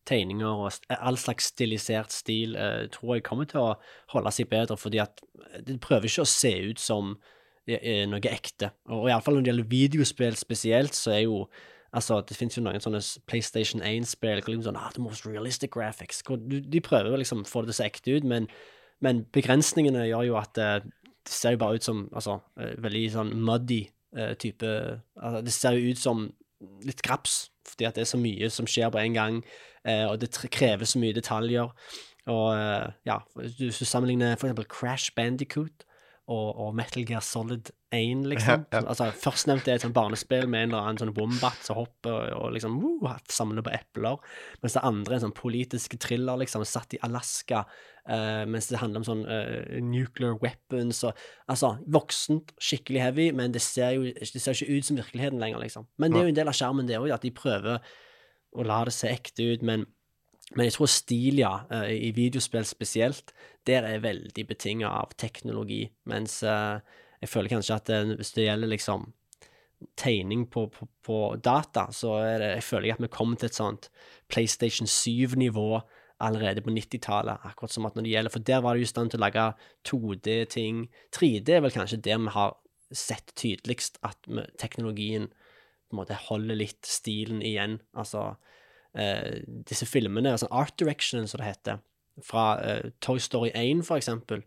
tegninger 0.08 0.46
og 0.46 0.72
all 0.94 1.18
slags 1.20 1.50
stilisert 1.52 2.12
stil 2.12 2.56
uh, 2.56 2.86
tror 2.92 3.16
jeg 3.16 3.26
kommer 3.26 3.48
til 3.48 3.62
å 3.62 3.76
holde 4.14 4.32
seg 4.34 4.50
bedre, 4.50 4.76
fordi 4.80 5.00
at 5.02 5.22
eh, 5.22 5.62
det 5.66 5.80
prøver 5.84 6.08
ikke 6.08 6.26
å 6.26 6.30
se 6.30 6.52
ut 6.70 6.82
som 6.82 7.14
uh, 7.14 8.04
noe 8.10 8.32
ekte. 8.32 8.72
Og 8.92 9.08
iallfall 9.10 9.38
når 9.38 9.46
det 9.46 9.52
gjelder 9.52 9.70
videospill 9.70 10.36
spesielt, 10.40 10.98
så 10.98 11.16
er 11.18 11.24
jo 11.28 11.46
Altså, 11.94 12.16
det 12.26 12.34
finnes 12.34 12.56
jo 12.56 12.62
noen 12.64 12.82
sånne 12.82 12.98
PlayStation 13.30 13.78
1-spill 13.86 14.40
hvor 14.40 14.50
liksom 14.50 14.64
sånn 14.64 14.78
ah, 14.80 14.88
The 14.96 15.02
most 15.04 15.28
realistic 15.28 15.70
graphics. 15.76 16.24
Hvor 16.26 16.40
de, 16.42 16.58
de 16.58 16.80
prøver 16.82 17.20
liksom 17.20 17.44
å 17.44 17.46
få 17.46 17.62
det 17.62 17.68
til 17.68 17.74
å 17.76 17.76
se 17.76 17.86
ekte 17.86 18.16
ut, 18.16 18.24
men, 18.26 18.48
men 18.98 19.20
begrensningene 19.30 20.08
gjør 20.08 20.24
jo 20.26 20.34
at 20.40 20.58
uh, 20.58 20.80
det 20.82 21.36
ser 21.36 21.54
jo 21.54 21.60
bare 21.62 21.78
ut 21.78 21.86
som 21.86 22.00
altså, 22.10 22.40
veldig 22.58 23.04
sånn 23.14 23.30
muddy 23.46 23.84
type 24.42 24.66
altså, 24.66 25.44
Det 25.46 25.54
ser 25.54 25.78
jo 25.78 25.94
ut 25.94 26.02
som 26.02 26.26
litt 26.84 27.02
graps, 27.02 27.48
fordi 27.68 27.88
at 27.88 27.96
det 27.96 28.04
er 28.04 28.12
så 28.12 28.20
mye 28.20 28.50
som 28.52 28.68
skjer 28.68 28.92
på 28.92 29.00
en 29.02 29.16
gang. 29.16 29.40
Eh, 29.84 30.04
og 30.08 30.20
det 30.20 30.32
krever 30.52 30.88
så 30.88 31.00
mye 31.02 31.16
detaljer. 31.16 31.72
Og 32.32 32.46
eh, 32.56 32.86
ja, 33.06 33.18
hvis 33.36 33.80
du 33.80 33.84
sammenligner 33.84 34.32
eksempel 34.36 34.68
Crash 34.70 35.12
Bandicoot 35.16 35.84
og, 36.26 36.56
og, 36.56 36.74
Metal 36.76 37.04
Gear 37.06 37.20
Solid 37.20 37.72
1, 37.94 38.26
liksom. 38.32 38.66
Ja, 38.66 38.80
ja. 38.80 38.82
Altså, 38.90 39.08
Førstnevnte 39.24 39.72
er 39.72 39.78
et 39.78 39.86
sånt 39.86 39.96
barnespill 39.96 40.46
med 40.50 40.66
en 40.66 40.74
eller 40.74 40.90
annen 40.90 41.00
sånn 41.02 41.14
wombat 41.16 41.64
som 41.66 41.78
hopper 41.78 42.12
og, 42.12 42.36
og 42.38 42.54
liksom 42.56 42.78
uh, 43.04 43.16
samler 43.30 43.64
på 43.64 43.72
epler. 43.74 44.20
Mens 44.62 44.76
det 44.76 44.84
andre 44.84 45.14
er 45.14 45.20
en 45.20 45.26
sånn 45.28 45.36
politisk 45.36 45.98
thriller, 46.02 46.38
liksom, 46.42 46.66
satt 46.68 46.96
i 46.96 47.02
Alaska. 47.06 47.64
Uh, 48.04 48.44
mens 48.50 48.68
det 48.68 48.82
handler 48.82 49.00
om 49.00 49.06
sånn 49.06 49.24
uh, 49.24 49.80
nuclear 49.80 50.36
weapons 50.42 50.98
og 51.08 51.20
Altså, 51.48 51.74
voksent, 51.92 52.52
skikkelig 52.60 53.00
heavy, 53.00 53.28
men 53.36 53.52
det 53.54 53.62
ser 53.64 53.94
jo 53.96 54.06
det 54.08 54.40
ser 54.40 54.56
ikke 54.56 54.76
ut 54.76 54.88
som 54.88 54.98
virkeligheten 55.00 55.40
lenger, 55.40 55.60
liksom. 55.60 55.88
Men 56.00 56.12
det 56.12 56.20
er 56.20 56.26
jo 56.26 56.32
en 56.32 56.38
del 56.38 56.50
av 56.50 56.56
skjermen, 56.56 56.88
det 56.88 57.00
òg, 57.00 57.10
at 57.14 57.24
de 57.24 57.32
prøver 57.36 57.94
å 58.54 58.64
la 58.66 58.80
det 58.86 58.94
se 58.96 59.10
ekte 59.10 59.48
ut, 59.54 59.64
men, 59.66 59.84
men 60.54 60.68
jeg 60.68 60.76
tror 60.76 60.90
stil, 60.90 61.40
ja, 61.42 61.52
uh, 61.72 61.88
i 61.90 62.12
videospill 62.16 62.66
spesielt, 62.68 63.34
der 63.68 63.86
er 63.88 64.04
veldig 64.04 64.46
betinga 64.48 64.90
av 65.02 65.14
teknologi, 65.20 65.84
mens 66.10 66.42
uh, 66.46 66.80
jeg 67.22 67.30
føler 67.30 67.52
kanskje 67.52 67.76
at 67.76 67.90
det, 67.90 68.00
hvis 68.18 68.32
det 68.36 68.48
gjelder 68.48 68.72
liksom 68.72 69.12
tegning 70.00 70.46
på, 70.50 70.66
på, 70.72 70.88
på, 71.04 71.18
data, 71.44 71.88
så 71.92 72.16
det, 72.40 72.54
jeg 72.56 72.64
føler 72.64 72.88
jeg 72.88 72.98
at 72.98 73.04
vi 73.04 73.12
kommer 73.12 73.40
til 73.40 73.50
et 73.50 73.58
sånt 73.58 73.90
PlayStation 74.32 74.88
7-nivå 74.88 75.68
allerede 76.24 76.62
på 76.64 76.72
90-tallet, 76.72 77.42
akkurat 77.44 77.74
som 77.74 77.86
at 77.88 77.96
når 77.96 78.06
det 78.06 78.12
gjelder 78.12 78.32
For 78.32 78.46
der 78.50 78.60
var 78.62 78.74
det 78.74 78.84
jo 78.84 78.88
i 78.88 78.92
stand 78.92 79.10
til 79.10 79.20
å 79.20 79.24
lage 79.26 79.46
2D-ting. 79.88 80.84
3D 81.12 81.56
er 81.56 81.64
vel 81.64 81.74
kanskje 81.74 82.00
der 82.04 82.20
vi 82.22 82.34
har 82.36 82.54
sett 82.94 83.32
tydeligst 83.36 83.98
at 84.06 84.28
teknologien 84.60 85.26
på 85.28 85.96
en 85.96 86.00
måte 86.00 86.18
holder 86.28 86.58
litt 86.58 86.86
stilen 86.86 87.42
igjen. 87.42 87.80
Altså 87.98 88.36
eh, 88.94 89.42
disse 89.68 89.88
filmene, 89.90 90.32
altså 90.36 90.48
Art 90.50 90.78
Direction, 90.80 91.26
som 91.28 91.42
det 91.42 91.50
heter, 91.50 91.82
fra 92.22 92.46
eh, 92.62 92.90
Toy 93.02 93.18
Story 93.18 93.50
1, 93.54 93.82
for 93.86 93.98
eksempel, 93.98 94.44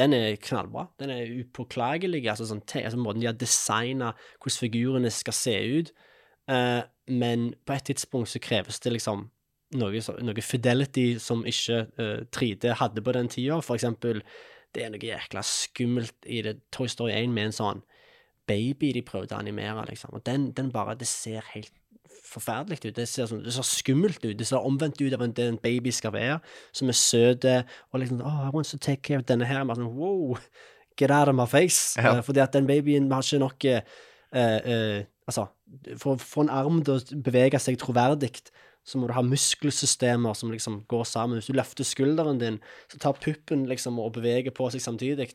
den 0.00 0.14
er 0.16 0.38
knallbra. 0.40 0.86
Den 1.00 1.12
er 1.12 1.34
upåklagelig. 1.42 2.24
Altså, 2.30 2.46
sånn, 2.48 2.62
altså 2.64 3.00
måten 3.00 3.20
de 3.22 3.28
har 3.28 3.36
designa 3.36 4.12
hvordan 4.40 4.58
figurene 4.64 5.12
skal 5.12 5.36
se 5.36 5.56
ut. 5.78 5.92
Uh, 6.50 6.80
men 7.12 7.52
på 7.66 7.76
et 7.76 7.86
tidspunkt 7.90 8.32
så 8.32 8.40
kreves 8.42 8.80
det 8.82 8.94
liksom 8.94 9.26
noe, 9.78 10.02
noe 10.24 10.44
fidelity 10.44 11.06
som 11.22 11.44
ikke 11.48 11.84
uh, 12.00 12.22
3D 12.34 12.76
hadde 12.80 13.04
på 13.04 13.14
den 13.18 13.30
tida. 13.32 13.60
For 13.64 13.76
eksempel, 13.76 14.22
det 14.72 14.86
er 14.86 14.94
noe 14.94 15.12
jækla 15.12 15.44
skummelt 15.44 16.16
i 16.24 16.40
det 16.46 16.58
Toy 16.72 16.88
Story 16.88 17.14
1 17.18 17.36
med 17.36 17.50
en 17.50 17.58
sånn 17.60 17.84
baby 18.48 18.90
de 18.96 19.04
prøvde 19.06 19.36
å 19.36 19.40
animere, 19.42 19.84
liksom. 19.90 20.16
Og 20.16 20.24
den, 20.26 20.50
den 20.56 20.72
bare 20.74 20.96
Det 20.98 21.06
ser 21.06 21.44
helt 21.52 21.72
forferdelig 22.32 22.80
ut. 22.84 22.96
Det 22.96 23.06
ser, 23.08 23.28
sånn, 23.30 23.42
det 23.44 23.54
ser 23.54 23.66
skummelt 23.66 24.22
ut. 24.24 24.36
Det 24.38 24.46
ser 24.48 24.64
omvendt 24.64 25.00
ut 25.02 25.14
av 25.14 25.24
en, 25.24 25.34
det 25.36 25.48
en 25.50 25.60
baby 25.62 25.92
skal 25.94 26.14
være, 26.14 26.38
som 26.76 26.90
er 26.92 26.98
søt 26.98 27.48
og 27.48 28.00
liksom 28.00 28.22
Oh, 28.22 28.44
I 28.46 28.52
want 28.54 28.70
to 28.72 28.78
take 28.78 29.02
care 29.02 29.20
of 29.22 29.26
denne 29.28 29.48
her. 29.48 29.64
Sånn, 29.68 29.90
wow, 29.96 30.38
get 30.96 31.10
out 31.10 31.28
of 31.28 31.34
my 31.34 31.46
face. 31.46 32.00
Ja. 32.00 32.16
Uh, 32.16 32.22
fordi 32.24 32.42
at 32.42 32.52
den 32.52 32.68
babyen 32.68 33.10
har 33.12 33.24
ikke 33.24 33.42
nok 33.42 33.68
uh, 33.72 33.80
uh, 34.36 35.00
Altså, 35.22 35.46
for 36.02 36.16
å 36.16 36.20
få 36.20 36.42
en 36.42 36.50
arm 36.50 36.80
til 36.82 36.98
å 36.98 37.18
bevege 37.22 37.58
seg 37.62 37.76
troverdig, 37.78 38.32
så 38.82 38.98
må 38.98 39.06
du 39.06 39.12
ha 39.14 39.22
muskelsystemer 39.22 40.34
som 40.34 40.50
liksom 40.50 40.80
går 40.90 41.04
sammen. 41.06 41.38
Hvis 41.38 41.52
du 41.52 41.54
løfter 41.54 41.86
skulderen 41.86 42.40
din, 42.40 42.56
så 42.90 42.98
tar 42.98 43.20
puppen 43.22 43.62
liksom 43.70 44.00
og 44.02 44.16
beveger 44.16 44.50
på 44.56 44.66
seg 44.74 44.82
samtidig. 44.82 45.28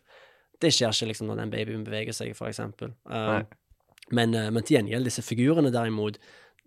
Det 0.59 0.73
skjer 0.75 0.91
ikke 0.91 1.07
liksom 1.13 1.31
når 1.31 1.39
den 1.39 1.53
babyen 1.55 1.87
beveger 1.87 2.17
seg, 2.17 2.33
for 2.35 2.51
eksempel. 2.51 2.91
Men, 3.07 4.35
men 4.35 4.59
til 4.67 4.75
gjengjeld, 4.75 5.07
disse 5.07 5.23
figurene 5.23 5.71
derimot, 5.71 6.19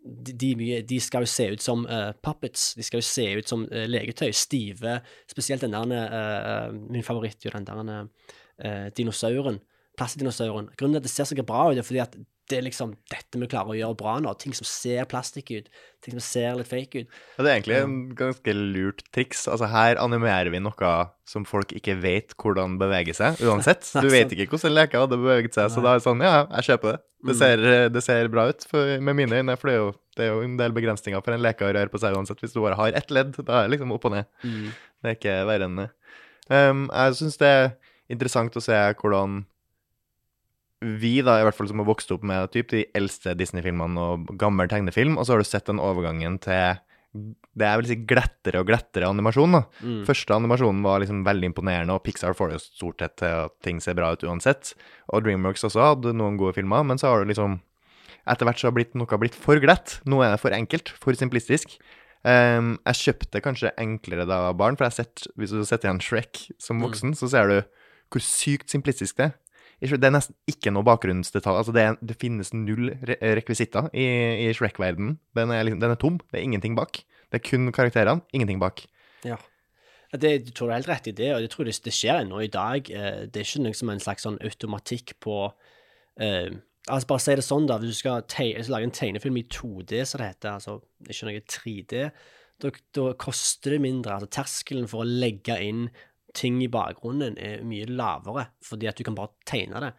de, 0.05 0.83
de, 0.89 1.01
skal 1.01 1.25
jo 1.25 1.31
se 1.31 1.47
ut 1.53 1.63
som 1.63 1.85
uh, 1.85 2.11
puppets. 2.25 2.75
De 2.77 2.85
skal 2.87 3.03
jo 3.03 3.07
se 3.07 3.27
ut 3.41 3.49
som 3.49 3.67
uh, 3.69 3.85
legetøy. 3.89 4.31
Stive. 4.37 5.01
Spesielt 5.31 5.65
den 5.65 5.77
der 5.77 5.93
uh, 5.93 6.73
Min 6.73 7.05
favoritt 7.07 7.45
jo 7.45 7.53
den 7.55 7.69
der 7.69 8.07
uh, 8.09 8.87
dinosauren. 8.97 9.61
Plastdinosauren. 9.99 10.71
Grunnen 10.77 10.97
til 10.97 11.03
at 11.03 11.09
det 11.09 11.13
ser 11.13 11.29
så 11.29 11.47
bra 11.47 11.69
ut, 11.71 11.79
er 11.79 11.87
fordi 11.87 12.05
at 12.05 12.17
det 12.51 12.59
er 12.59 12.65
liksom 12.67 12.93
dette 13.11 13.39
vi 13.39 13.47
klarer 13.51 13.73
å 13.73 13.79
gjøre 13.79 13.97
bra 13.99 14.17
nå. 14.23 14.33
Ting 14.41 14.55
som 14.57 14.67
ser 14.67 15.07
plastikk 15.11 15.53
ut. 15.55 15.69
Ting 16.03 16.17
som 16.17 16.25
ser 16.25 16.57
litt 16.59 16.69
fake 16.71 17.05
ut. 17.05 17.19
Ja, 17.37 17.45
det 17.45 17.51
er 17.51 17.59
egentlig 17.59 17.77
en 17.79 17.95
ganske 18.19 18.55
lurt 18.57 19.05
triks. 19.15 19.45
Altså 19.51 19.69
Her 19.71 20.01
animerer 20.03 20.51
vi 20.53 20.63
noe 20.63 20.93
som 21.29 21.47
folk 21.47 21.75
ikke 21.77 21.95
vet 22.03 22.35
hvordan 22.41 22.79
beveger 22.81 23.17
seg, 23.17 23.43
uansett. 23.47 23.87
Du 24.05 24.11
vet 24.11 24.33
ikke 24.35 24.57
hvordan 24.57 24.75
leker 24.75 25.05
hadde 25.05 25.21
beveget 25.21 25.57
seg, 25.59 25.71
så 25.71 25.85
da 25.85 25.95
er 25.95 26.01
det 26.01 26.07
sånn, 26.09 26.25
ja, 26.27 26.43
jeg 26.59 26.73
kjøper 26.73 26.97
det. 26.97 27.03
Det 27.29 27.37
ser, 27.37 27.63
det 27.93 28.03
ser 28.03 28.31
bra 28.33 28.47
ut 28.49 28.65
for, 28.67 28.97
med 29.05 29.19
mine 29.19 29.43
øyne, 29.43 29.55
for 29.61 29.69
det 29.71 29.77
er, 29.77 29.83
jo, 29.83 29.93
det 30.17 30.25
er 30.25 30.31
jo 30.33 30.43
en 30.47 30.57
del 30.59 30.75
begrensninger 30.75 31.23
for 31.23 31.37
en 31.37 31.45
leke 31.45 31.69
å 31.69 31.73
røre 31.77 31.93
på 31.93 32.01
seg 32.01 32.17
uansett. 32.17 32.41
Hvis 32.43 32.57
du 32.57 32.63
bare 32.65 32.79
har 32.81 32.97
ett 32.97 33.13
ledd, 33.13 33.37
da 33.39 33.61
er 33.61 33.69
det 33.69 33.77
liksom 33.77 33.93
opp 33.95 34.09
og 34.09 34.17
ned. 34.17 34.31
Det 34.41 35.13
er 35.13 35.19
ikke 35.19 35.37
verre 35.53 35.69
enn 35.69 35.83
det. 35.83 35.89
Um, 36.51 36.87
jeg 36.89 37.19
syns 37.21 37.39
det 37.39 37.51
er 37.55 37.69
interessant 38.11 38.57
å 38.59 38.65
se 38.65 38.79
hvordan 38.99 39.45
vi, 40.81 41.19
da, 41.25 41.39
i 41.41 41.45
hvert 41.45 41.57
fall 41.57 41.69
som 41.69 41.83
har 41.83 41.89
vokst 41.91 42.13
opp 42.15 42.23
med 42.27 42.53
typ, 42.55 42.71
de 42.73 42.87
eldste 42.97 43.35
Disney-filmene 43.37 44.01
og 44.01 44.31
gammel 44.41 44.71
tegnefilm, 44.71 45.19
og 45.19 45.27
så 45.27 45.35
har 45.35 45.43
du 45.43 45.49
sett 45.49 45.69
den 45.69 45.83
overgangen 45.83 46.39
til 46.41 46.81
det 47.11 47.67
er 47.67 47.79
vel 47.81 47.89
si 47.89 47.97
glettere 48.07 48.61
og 48.63 48.69
glettere 48.69 49.09
animasjon. 49.11 49.57
da. 49.57 49.65
Mm. 49.83 50.03
Første 50.07 50.37
animasjonen 50.37 50.85
var 50.87 51.01
liksom 51.03 51.25
veldig 51.27 51.51
imponerende, 51.51 51.97
og 51.97 52.05
Pixar 52.07 52.37
får 52.39 52.55
jo 52.55 52.61
stort 52.63 53.03
sett 53.03 53.17
til 53.19 53.35
at 53.47 53.57
ting 53.67 53.81
ser 53.83 53.97
bra 53.99 54.13
ut 54.15 54.23
uansett. 54.23 54.77
Og 55.11 55.25
Dreamworks 55.27 55.67
også 55.67 55.83
hadde 55.83 56.15
noen 56.15 56.39
gode 56.39 56.55
filmer, 56.61 56.87
men 56.87 57.03
så 57.03 57.11
har 57.11 57.23
du 57.25 57.33
liksom 57.33 57.61
Etter 58.29 58.45
hvert 58.47 58.61
så 58.61 58.69
har 58.69 58.75
blitt, 58.77 58.93
noe 58.95 59.17
blitt 59.19 59.35
for 59.35 59.59
glatt. 59.59 59.97
Noe 60.07 60.27
er 60.29 60.39
for 60.39 60.53
enkelt, 60.55 60.91
for 61.03 61.17
simplistisk. 61.17 61.79
Um, 62.21 62.75
jeg 62.85 62.99
kjøpte 63.01 63.41
kanskje 63.43 63.73
enklere 63.81 64.27
da 64.29 64.37
jeg 64.37 64.45
var 64.45 64.59
barn, 64.61 64.77
for 64.77 64.87
jeg 64.87 64.93
har 64.93 64.99
sett, 64.99 65.25
hvis 65.41 65.55
du 65.57 65.65
setter 65.65 65.89
igjen 65.89 66.03
Shrek 66.05 66.43
som 66.61 66.85
voksen, 66.85 67.17
så 67.17 67.31
ser 67.33 67.49
du 67.49 67.57
hvor 68.13 68.23
sykt 68.23 68.71
simplistisk 68.71 69.17
det 69.19 69.31
er. 69.31 69.33
Det 69.81 70.05
er 70.05 70.13
nesten 70.13 70.35
ikke 70.51 70.73
noe 70.75 70.85
bakgrunnsdetalj. 70.85 71.57
Altså 71.57 71.73
det, 71.73 71.85
det 72.05 72.17
finnes 72.21 72.53
null 72.53 72.91
re 73.09 73.17
rekvisitter 73.39 73.89
i, 73.97 74.05
i 74.45 74.51
Shrek-verdenen. 74.53 75.15
Den, 75.37 75.49
liksom- 75.49 75.81
den 75.81 75.91
er 75.95 76.01
tom. 76.01 76.19
Det 76.31 76.39
er 76.41 76.45
ingenting 76.45 76.77
bak. 76.77 77.01
Det 77.33 77.39
er 77.41 77.45
kun 77.49 77.71
karakterene, 77.73 78.21
ingenting 78.37 78.61
bak. 78.61 78.83
Ja. 79.25 79.37
Det, 80.13 80.45
du 80.45 80.51
tror 80.51 80.67
du 80.67 80.73
har 80.75 80.81
helt 80.83 80.89
rett 80.91 81.07
i 81.07 81.13
det, 81.15 81.29
og 81.37 81.41
jeg 81.45 81.51
tror 81.53 81.65
det, 81.65 81.77
det 81.85 81.93
skjer 81.95 82.25
ennå 82.25 82.41
i 82.43 82.49
dag. 82.51 82.91
Eh, 82.91 83.21
Det 83.31 83.41
er 83.41 83.47
ikke 83.47 83.63
noe 83.63 83.79
som 83.79 83.93
en 83.95 84.01
slags 84.03 84.27
sånn 84.27 84.41
automatikk 84.43 85.15
på 85.23 85.37
uh, 86.21 86.51
Altså 86.91 87.07
Bare 87.07 87.21
si 87.23 87.35
det 87.37 87.45
sånn, 87.45 87.67
da. 87.69 87.77
Hvis 87.79 87.93
du 87.93 87.99
skal 88.01 88.23
teg- 88.27 88.57
lage 88.73 88.89
en 88.89 88.91
tegnefilm 88.97 89.37
i 89.39 89.45
2D, 89.47 90.01
som 90.09 90.19
det 90.19 90.31
heter, 90.33 90.57
altså 90.57 90.79
ikke 91.09 91.29
noe 91.29 91.43
3D, 91.47 92.01
da, 92.61 92.71
da 92.97 93.05
koster 93.21 93.77
det 93.77 93.81
mindre. 93.85 94.17
Altså 94.17 94.31
Terskelen 94.33 94.89
for 94.91 95.05
å 95.05 95.09
legge 95.09 95.57
inn 95.63 95.85
ting 96.37 96.61
i 96.63 96.71
bakgrunnen 96.71 97.39
er 97.41 97.65
mye 97.67 97.89
lavere, 97.89 98.49
fordi 98.65 98.89
at 98.91 98.99
du 98.99 99.07
kan 99.07 99.17
bare 99.19 99.35
tegne 99.49 99.83
det. 99.85 99.93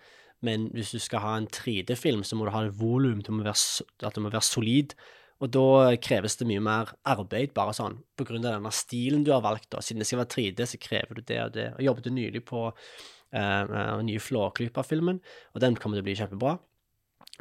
Men 0.45 0.69
hvis 0.73 0.93
du 0.95 1.01
skal 1.01 1.21
ha 1.21 1.33
en 1.37 1.49
3D-film, 1.53 2.23
så 2.25 2.37
må 2.37 2.47
du 2.47 2.53
ha 2.55 2.63
et 2.65 2.77
volum, 2.79 3.21
det 3.21 3.53
at 3.53 4.15
det 4.15 4.23
må 4.23 4.31
være 4.31 4.45
solid. 4.45 4.95
Og 5.41 5.49
da 5.53 5.93
kreves 6.01 6.37
det 6.37 6.47
mye 6.49 6.61
mer 6.61 6.91
arbeid, 7.09 7.53
bare 7.57 7.73
sånn, 7.73 7.99
på 8.17 8.25
grunn 8.29 8.45
av 8.45 8.57
denne 8.57 8.73
stilen 8.73 9.25
du 9.25 9.31
har 9.33 9.41
valgt. 9.45 9.71
da. 9.73 9.81
Siden 9.81 10.01
det 10.01 10.09
skal 10.09 10.21
være 10.21 10.33
3D, 10.35 10.67
så 10.69 10.81
krever 10.81 11.17
du 11.17 11.21
det 11.25 11.39
og 11.41 11.55
det. 11.55 11.67
Jeg 11.77 11.87
jobbet 11.87 12.11
nylig 12.13 12.43
på 12.45 12.67
uh, 12.69 13.63
den 13.65 14.09
nye 14.09 14.21
Flåklypa-filmen, 14.21 15.21
og 15.53 15.63
den 15.63 15.77
kommer 15.77 15.97
til 15.97 16.05
å 16.05 16.09
bli 16.09 16.17
kjempebra. 16.19 16.57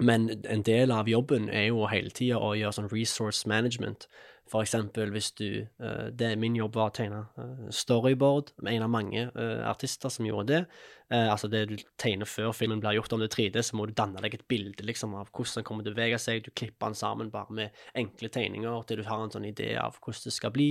Men 0.01 0.31
en 0.49 0.63
del 0.65 0.93
av 0.95 1.09
jobben 1.09 1.49
er 1.53 1.69
jo 1.69 1.87
hele 1.91 2.13
tida 2.15 2.41
å 2.41 2.55
gjøre 2.57 2.77
sånn 2.77 2.91
resource 2.93 3.49
management. 3.49 4.07
For 4.51 4.65
eksempel 4.65 5.13
hvis 5.15 5.31
du 5.39 5.47
eh, 5.63 6.07
det 6.11 6.33
Min 6.41 6.57
jobb 6.59 6.75
var 6.79 6.91
å 6.91 6.95
tegne 6.95 7.21
eh, 7.39 7.69
storyboard, 7.75 8.51
en 8.67 8.87
av 8.87 8.91
mange 8.91 9.29
eh, 9.29 9.61
artister 9.69 10.11
som 10.11 10.27
gjorde 10.27 10.49
det. 10.51 10.65
Altså 11.11 11.49
det 11.51 11.65
du 11.67 11.73
tegner 11.99 12.29
før 12.31 12.53
filmen 12.55 12.79
blir 12.79 12.95
gjort 12.95 13.17
om 13.17 13.19
det 13.19 13.27
er 13.33 13.33
3D, 13.35 13.63
så 13.67 13.75
må 13.75 13.89
du 13.89 13.95
danne 13.99 14.21
deg 14.23 14.37
et 14.37 14.45
bilde 14.47 14.85
liksom 14.87 15.17
av 15.19 15.33
hvordan 15.35 15.57
den 15.59 15.65
kommer 15.67 15.83
til 15.83 15.91
å 15.91 15.97
bevege 15.97 16.21
seg. 16.23 16.45
Du 16.47 16.53
klipper 16.55 16.87
den 16.87 16.99
sammen 17.01 17.33
bare 17.35 17.57
med 17.59 17.81
enkle 17.99 18.31
tegninger 18.31 18.85
til 18.87 19.01
du 19.01 19.09
har 19.09 19.25
en 19.25 19.33
sånn 19.35 19.49
idé 19.49 19.73
av 19.83 19.99
hvordan 19.99 20.29
det 20.29 20.37
skal 20.37 20.55
bli. 20.55 20.69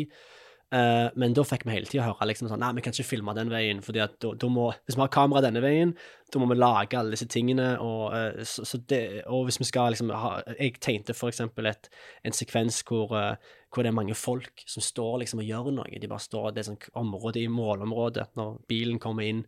Eh, 0.69 1.07
men 1.17 1.33
da 1.33 1.41
fikk 1.41 1.63
vi 1.65 1.73
hele 1.73 1.89
tida 1.89 2.03
høre 2.05 2.27
liksom 2.29 2.45
sånn 2.51 2.61
Nei, 2.61 2.75
vi 2.77 2.83
kan 2.85 2.93
ikke 2.93 3.07
filme 3.07 3.33
den 3.33 3.49
veien, 3.49 3.79
fordi 3.81 4.03
at 4.03 4.19
da, 4.21 4.35
da 4.37 4.49
må 4.53 4.67
Hvis 4.85 4.99
vi 4.99 5.01
har 5.01 5.09
kamera 5.13 5.41
denne 5.41 5.63
veien, 5.63 5.95
da 6.29 6.41
må 6.41 6.45
vi 6.51 6.59
lage 6.59 6.99
alle 6.99 7.15
disse 7.15 7.25
tingene, 7.25 7.71
og, 7.81 8.13
uh, 8.13 8.43
så, 8.45 8.67
så 8.69 8.77
det, 8.91 9.23
og 9.33 9.47
hvis 9.47 9.57
vi 9.57 9.65
skal 9.65 9.95
liksom 9.95 10.13
ha 10.13 10.35
Jeg 10.59 10.75
tegnte 10.77 11.15
eksempel 11.17 11.71
en 11.71 12.37
sekvens 12.37 12.83
hvor, 12.85 13.15
uh, 13.17 13.55
hvor 13.73 13.81
det 13.85 13.89
er 13.89 13.97
mange 13.97 14.17
folk 14.17 14.61
som 14.69 14.85
står 14.85 15.23
liksom 15.23 15.41
og 15.41 15.49
gjør 15.49 15.71
noe. 15.73 16.01
De 16.01 16.11
bare 16.11 16.21
står 16.21 16.53
Det 16.53 16.61
er 16.61 16.69
sånn 16.69 17.01
område 17.01 17.41
i 17.41 17.49
målområdet 17.49 18.29
når 18.37 18.61
bilen 18.69 19.01
kommer 19.01 19.25
inn. 19.25 19.41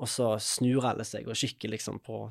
Og 0.00 0.08
så 0.08 0.34
snur 0.40 0.84
alle 0.88 1.04
seg 1.08 1.28
og 1.28 1.36
kikker 1.36 1.72
liksom 1.72 1.98
på 2.04 2.22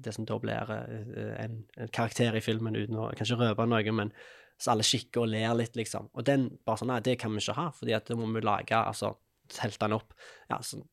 det 0.00 0.14
som 0.16 0.24
da 0.24 0.38
blir 0.40 0.70
en, 0.72 1.58
en 1.76 1.90
karakter 1.92 2.36
i 2.36 2.40
filmen, 2.40 2.76
uten 2.76 2.96
å 2.96 3.10
kanskje 3.16 3.36
røpe 3.36 3.66
noe, 3.68 3.92
men 3.92 4.14
så 4.58 4.72
alle 4.74 4.86
kikker 4.86 5.22
og 5.22 5.32
ler 5.32 5.54
litt, 5.58 5.76
liksom. 5.78 6.08
Og 6.18 6.26
den 6.26 6.48
bare 6.66 6.80
sånn 6.80 6.90
Nei, 6.90 7.00
det 7.04 7.18
kan 7.22 7.34
vi 7.34 7.42
ikke 7.42 7.56
ha, 7.58 7.68
fordi 7.74 7.94
at 7.96 8.08
da 8.10 8.16
må 8.18 8.26
vi 8.34 8.42
lage 8.42 8.74
Altså, 8.78 9.12
telte 9.52 9.84
den 9.84 9.96
opp 9.96 10.16
ja, 10.50 10.58
sånn 10.64 10.84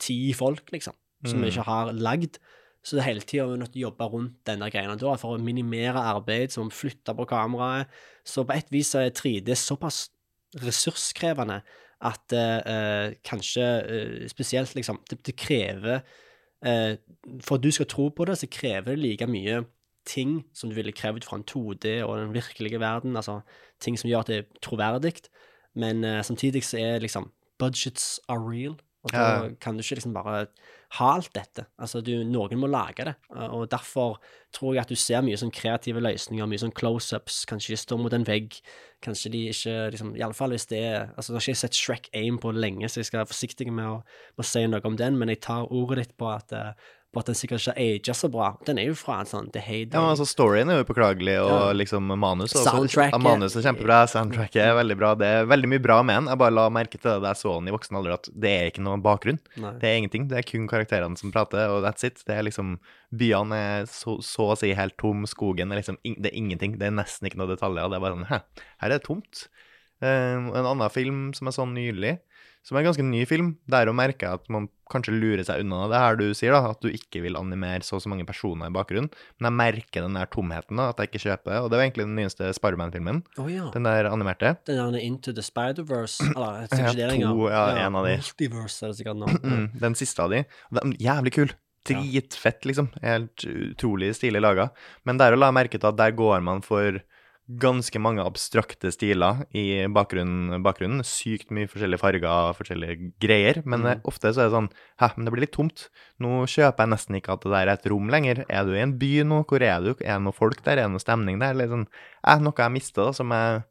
ti 0.00 0.32
folk, 0.36 0.70
liksom, 0.72 0.96
som 1.28 1.42
vi 1.44 1.50
ikke 1.52 1.66
har 1.68 1.92
lagd. 1.92 2.38
Så 2.80 2.96
det 2.96 3.04
hele 3.04 3.24
tida 3.28 3.44
nødt 3.60 3.74
til 3.74 3.82
å 3.82 3.90
jobbe 3.90 4.06
rundt 4.08 4.38
denne 4.48 4.70
greia 4.72 4.94
da, 4.96 5.12
for 5.20 5.36
å 5.36 5.42
minimere 5.42 6.00
arbeid, 6.14 6.54
vi 6.56 6.64
flytte 6.72 7.12
på 7.16 7.26
kameraet. 7.28 7.92
Så 8.24 8.46
på 8.48 8.56
et 8.56 8.72
vis 8.72 8.94
er 8.96 9.12
3D 9.12 9.52
såpass 9.58 10.06
ressurskrevende 10.64 11.60
at 12.00 12.32
uh, 12.32 13.12
kanskje 13.26 13.66
uh, 13.84 14.28
spesielt 14.32 14.72
liksom 14.74 15.02
Det, 15.04 15.18
det 15.26 15.34
krever 15.36 16.00
uh, 16.64 16.96
For 17.44 17.58
at 17.58 17.62
du 17.62 17.68
skal 17.70 17.86
tro 17.86 18.08
på 18.08 18.24
det, 18.24 18.38
så 18.40 18.48
krever 18.50 18.94
det 18.94 19.02
like 19.02 19.28
mye 19.28 19.60
ting 20.08 20.44
som 20.54 20.70
du 20.70 20.76
ville 20.76 20.92
krevd 20.96 21.24
fra 21.26 21.36
en 21.40 21.44
2D 21.44 22.00
og 22.06 22.16
den 22.18 22.34
virkelige 22.34 22.80
verden, 22.80 23.16
altså 23.16 23.40
ting 23.80 23.98
som 23.98 24.08
gjør 24.10 24.20
at 24.24 24.32
det 24.32 24.38
er 24.38 24.48
troverdig, 24.64 25.14
men 25.74 26.04
uh, 26.04 26.20
samtidig 26.26 26.64
så 26.64 26.78
er 26.80 27.02
liksom 27.04 27.30
Budgets 27.60 28.18
are 28.28 28.40
real, 28.40 28.78
og 29.04 29.12
da 29.12 29.18
Ja. 29.18 29.48
kan 29.60 29.76
du 29.76 29.82
ikke 29.82 29.94
liksom 29.98 30.14
bare 30.14 30.46
ha 30.96 31.06
alt 31.14 31.30
dette. 31.34 31.66
Altså, 31.78 32.00
du, 32.04 32.24
noen 32.24 32.58
må 32.58 32.66
lage 32.66 33.04
det, 33.04 33.14
og 33.30 33.68
derfor 33.70 34.18
tror 34.52 34.74
jeg 34.74 34.80
at 34.82 34.88
du 34.88 34.96
ser 34.96 35.20
mye 35.22 35.36
sånn 35.36 35.52
kreative 35.52 36.00
løsninger, 36.00 36.48
mye 36.48 36.58
sånn 36.58 36.72
close-ups, 36.72 37.44
kanskje 37.46 37.74
de 37.74 37.78
står 37.80 38.00
mot 38.00 38.12
en 38.16 38.24
vegg, 38.26 38.56
kanskje 39.04 39.30
de 39.32 39.42
ikke 39.52 39.76
liksom, 39.94 40.14
i 40.16 40.24
alle 40.24 40.34
fall 40.36 40.50
hvis 40.50 40.66
det 40.72 40.80
er 40.84 41.12
Altså, 41.16 41.32
nå 41.32 41.36
har 41.38 41.44
ikke 41.44 41.52
jeg 41.54 41.62
sett 41.62 41.78
Shrek 41.78 42.08
Aim 42.16 42.38
på 42.42 42.52
lenge, 42.52 42.88
så 42.88 43.00
jeg 43.00 43.06
skal 43.08 43.22
være 43.22 43.32
forsiktig 43.32 43.68
med 43.72 43.86
å, 43.86 44.00
med 44.36 44.44
å 44.44 44.48
si 44.50 44.64
noe 44.66 44.80
om 44.84 44.96
den, 44.96 45.16
men 45.20 45.28
jeg 45.32 45.40
tar 45.46 45.68
ordet 45.72 45.98
ditt 46.04 46.16
på 46.20 46.28
at 46.32 46.52
eh, 46.52 46.72
Bare 47.10 47.24
at 47.24 47.30
den 47.32 47.34
sikkert 47.34 47.64
ikke 47.64 47.72
ager 47.82 48.14
så 48.14 48.28
bra. 48.30 48.48
Den 48.68 48.78
er 48.78 48.84
jo 48.86 48.92
fra 48.94 49.16
en 49.18 49.26
sånn 49.26 49.48
The 49.50 49.58
Heyday. 49.58 49.96
Ja, 49.96 50.02
men 50.04 50.12
altså 50.12 50.26
Storyen 50.30 50.70
er 50.70 50.76
jo 50.78 50.84
påklagelig, 50.86 51.32
og 51.42 51.50
Ja. 51.50 51.72
liksom 51.74 52.06
manus 52.06 52.52
også. 52.54 52.70
Soundtracket. 52.70 53.16
Ja, 53.16 53.18
manus 53.18 53.56
er 53.58 53.64
kjempebra, 53.66 53.96
soundtracket 54.12 54.60
er 54.62 54.76
veldig 54.78 54.96
bra. 55.00 55.10
Det 55.18 55.26
er 55.26 55.48
veldig 55.50 55.70
mye 55.72 55.82
bra 55.82 55.96
med 56.06 56.20
den. 56.20 56.28
Jeg 56.30 56.38
bare 56.38 56.54
la 56.54 56.68
merke 56.70 57.00
til 57.00 57.10
det 57.10 57.16
da 57.24 57.32
jeg 57.34 57.40
så 57.42 57.56
den 57.58 57.66
i 57.66 57.74
voksen 57.74 57.98
alder, 57.98 58.14
at 58.14 58.30
det 58.30 58.52
er 58.60 58.70
ikke 58.70 58.84
noen 58.86 59.02
bakgrunn. 59.02 59.40
Nei. 59.58 59.72
Det 59.82 59.90
er 59.90 59.98
ingenting. 60.04 60.28
Det 60.30 60.38
er 60.38 60.46
kun 60.52 60.68
karakterene 60.70 61.18
som 61.18 61.32
prater, 61.34 61.66
og 61.74 61.82
that's 61.82 62.06
it. 62.06 62.22
Det 62.24 62.36
er 62.38 62.46
liksom 62.46 62.76
Byene 63.10 63.58
er 63.58 63.86
så, 63.90 64.20
så 64.22 64.52
å 64.52 64.56
si 64.56 64.70
helt 64.78 64.94
tom, 65.02 65.26
skogen 65.26 65.72
er 65.74 65.80
liksom 65.82 65.98
Det 66.06 66.30
er 66.30 66.36
ingenting. 66.38 66.78
Det 66.78 66.86
er 66.86 66.94
nesten 66.94 67.26
ikke 67.26 67.42
noe 67.42 67.50
detaljer. 67.50 67.90
Det 67.90 67.98
er 67.98 68.04
bare 68.06 68.14
sånn 68.20 68.28
Hæ, 68.30 68.38
her 68.84 68.92
er 68.92 68.98
det 69.00 69.02
tomt. 69.08 69.48
Eh, 70.00 70.38
en 70.38 70.54
annen 70.64 70.88
film 70.94 71.32
som 71.34 71.50
jeg 71.50 71.58
så 71.58 71.66
nylig, 71.66 72.20
som 72.66 72.76
er 72.76 72.82
en 72.82 72.90
ganske 72.90 73.04
ny 73.06 73.22
film, 73.28 73.54
der 73.70 73.88
å 73.88 73.94
merke 73.96 74.28
at 74.36 74.44
man 74.52 74.66
kanskje 74.90 75.14
lurer 75.14 75.40
seg 75.46 75.62
unna 75.62 75.84
det 75.88 76.00
her 76.02 76.16
du 76.18 76.24
sier, 76.34 76.52
da, 76.52 76.72
at 76.74 76.80
du 76.82 76.88
ikke 76.90 77.22
vil 77.24 77.38
animere 77.38 77.80
så 77.86 77.96
og 77.96 78.02
så 78.04 78.10
mange 78.10 78.26
personer 78.28 78.68
i 78.68 78.74
bakgrunnen. 78.74 79.08
Men 79.40 79.48
jeg 79.48 79.56
merker 79.60 80.04
den 80.04 80.18
der 80.18 80.28
tomheten, 80.32 80.76
da, 80.76 80.88
at 80.90 80.98
jeg 81.00 81.10
ikke 81.12 81.22
kjøper 81.24 81.54
det. 81.54 81.60
Og 81.62 81.70
det 81.70 81.78
var 81.78 81.84
egentlig 81.86 82.06
den 82.08 82.18
nyeste 82.18 82.50
Spiderman-filmen. 82.58 83.22
Oh, 83.38 83.48
ja. 83.50 83.70
Den 83.74 83.86
der 83.88 84.10
animerte. 84.10 84.52
Den 84.68 84.80
der 84.82 85.00
Into 85.00 85.32
the 85.32 85.44
Spider-Verse 85.46 86.26
Eller, 86.34 86.60
jeg 86.66 86.68
Ja, 86.74 86.90
ikke 86.90 86.96
det 87.00 87.10
lenger. 87.14 87.32
to, 87.38 87.48
ja, 87.54 87.64
en 87.86 87.96
av 88.02 88.08
de. 88.10 88.16
Multiverse 88.20 88.84
er 88.84 88.92
det 88.92 89.00
sikkert 89.00 89.20
nå. 89.22 89.32
Mm, 89.40 89.66
den 89.86 89.98
siste 90.02 90.26
av 90.26 90.34
de. 90.34 90.42
Den 90.74 90.94
er 90.98 91.04
jævlig 91.08 91.34
kul. 91.38 91.54
Dritfett, 91.88 92.66
liksom. 92.68 92.90
Helt 93.00 93.46
utrolig 93.48 94.10
stilig 94.18 94.42
laga. 94.44 94.68
Men 95.08 95.16
der 95.22 95.32
å 95.32 95.38
la 95.40 95.48
merke 95.54 95.78
til 95.80 95.88
at 95.88 95.96
der 95.96 96.12
går 96.18 96.42
man 96.44 96.60
for 96.66 96.98
ganske 97.58 97.98
mange 98.02 98.22
abstrakte 98.22 98.92
stiler 98.94 99.42
i 99.56 99.86
bakgrunnen. 99.90 100.62
bakgrunnen. 100.62 101.02
Sykt 101.06 101.50
mye 101.54 101.68
forskjellige 101.70 102.02
farger, 102.02 102.54
forskjellige 102.58 103.10
greier. 103.22 103.62
Men 103.64 103.82
mm. 103.86 104.04
ofte 104.08 104.32
så 104.32 104.44
er 104.44 104.50
det 104.50 104.56
sånn 104.56 104.70
Hæ, 105.00 105.10
men 105.16 105.26
det 105.26 105.34
blir 105.34 105.44
litt 105.46 105.54
tomt. 105.56 105.88
Nå 106.22 106.44
kjøper 106.50 106.84
jeg 106.84 106.92
nesten 106.94 107.18
ikke 107.18 107.34
at 107.34 107.44
det 107.44 107.52
der 107.54 107.66
er 107.66 107.74
et 107.74 107.90
rom 107.90 108.10
lenger. 108.12 108.44
Er 108.48 108.68
du 108.68 108.74
i 108.76 108.82
en 108.84 108.96
by 109.00 109.12
nå? 109.26 109.42
Hvor 109.50 109.64
er 109.66 109.82
du? 109.84 109.92
Er 109.98 110.18
det 110.18 110.24
noe 110.26 110.36
folk 110.36 110.62
der? 110.62 110.78
Er 110.78 110.88
det 110.88 110.94
noe 110.94 111.02
stemning 111.02 111.40
der? 111.42 111.56
Eller 111.56 111.72
sånn 111.72 111.86
eh, 111.88 112.42
Noe 112.44 112.66
jeg 112.66 112.76
mister, 112.76 113.10
da, 113.10 113.16
som 113.16 113.34
jeg 113.34 113.62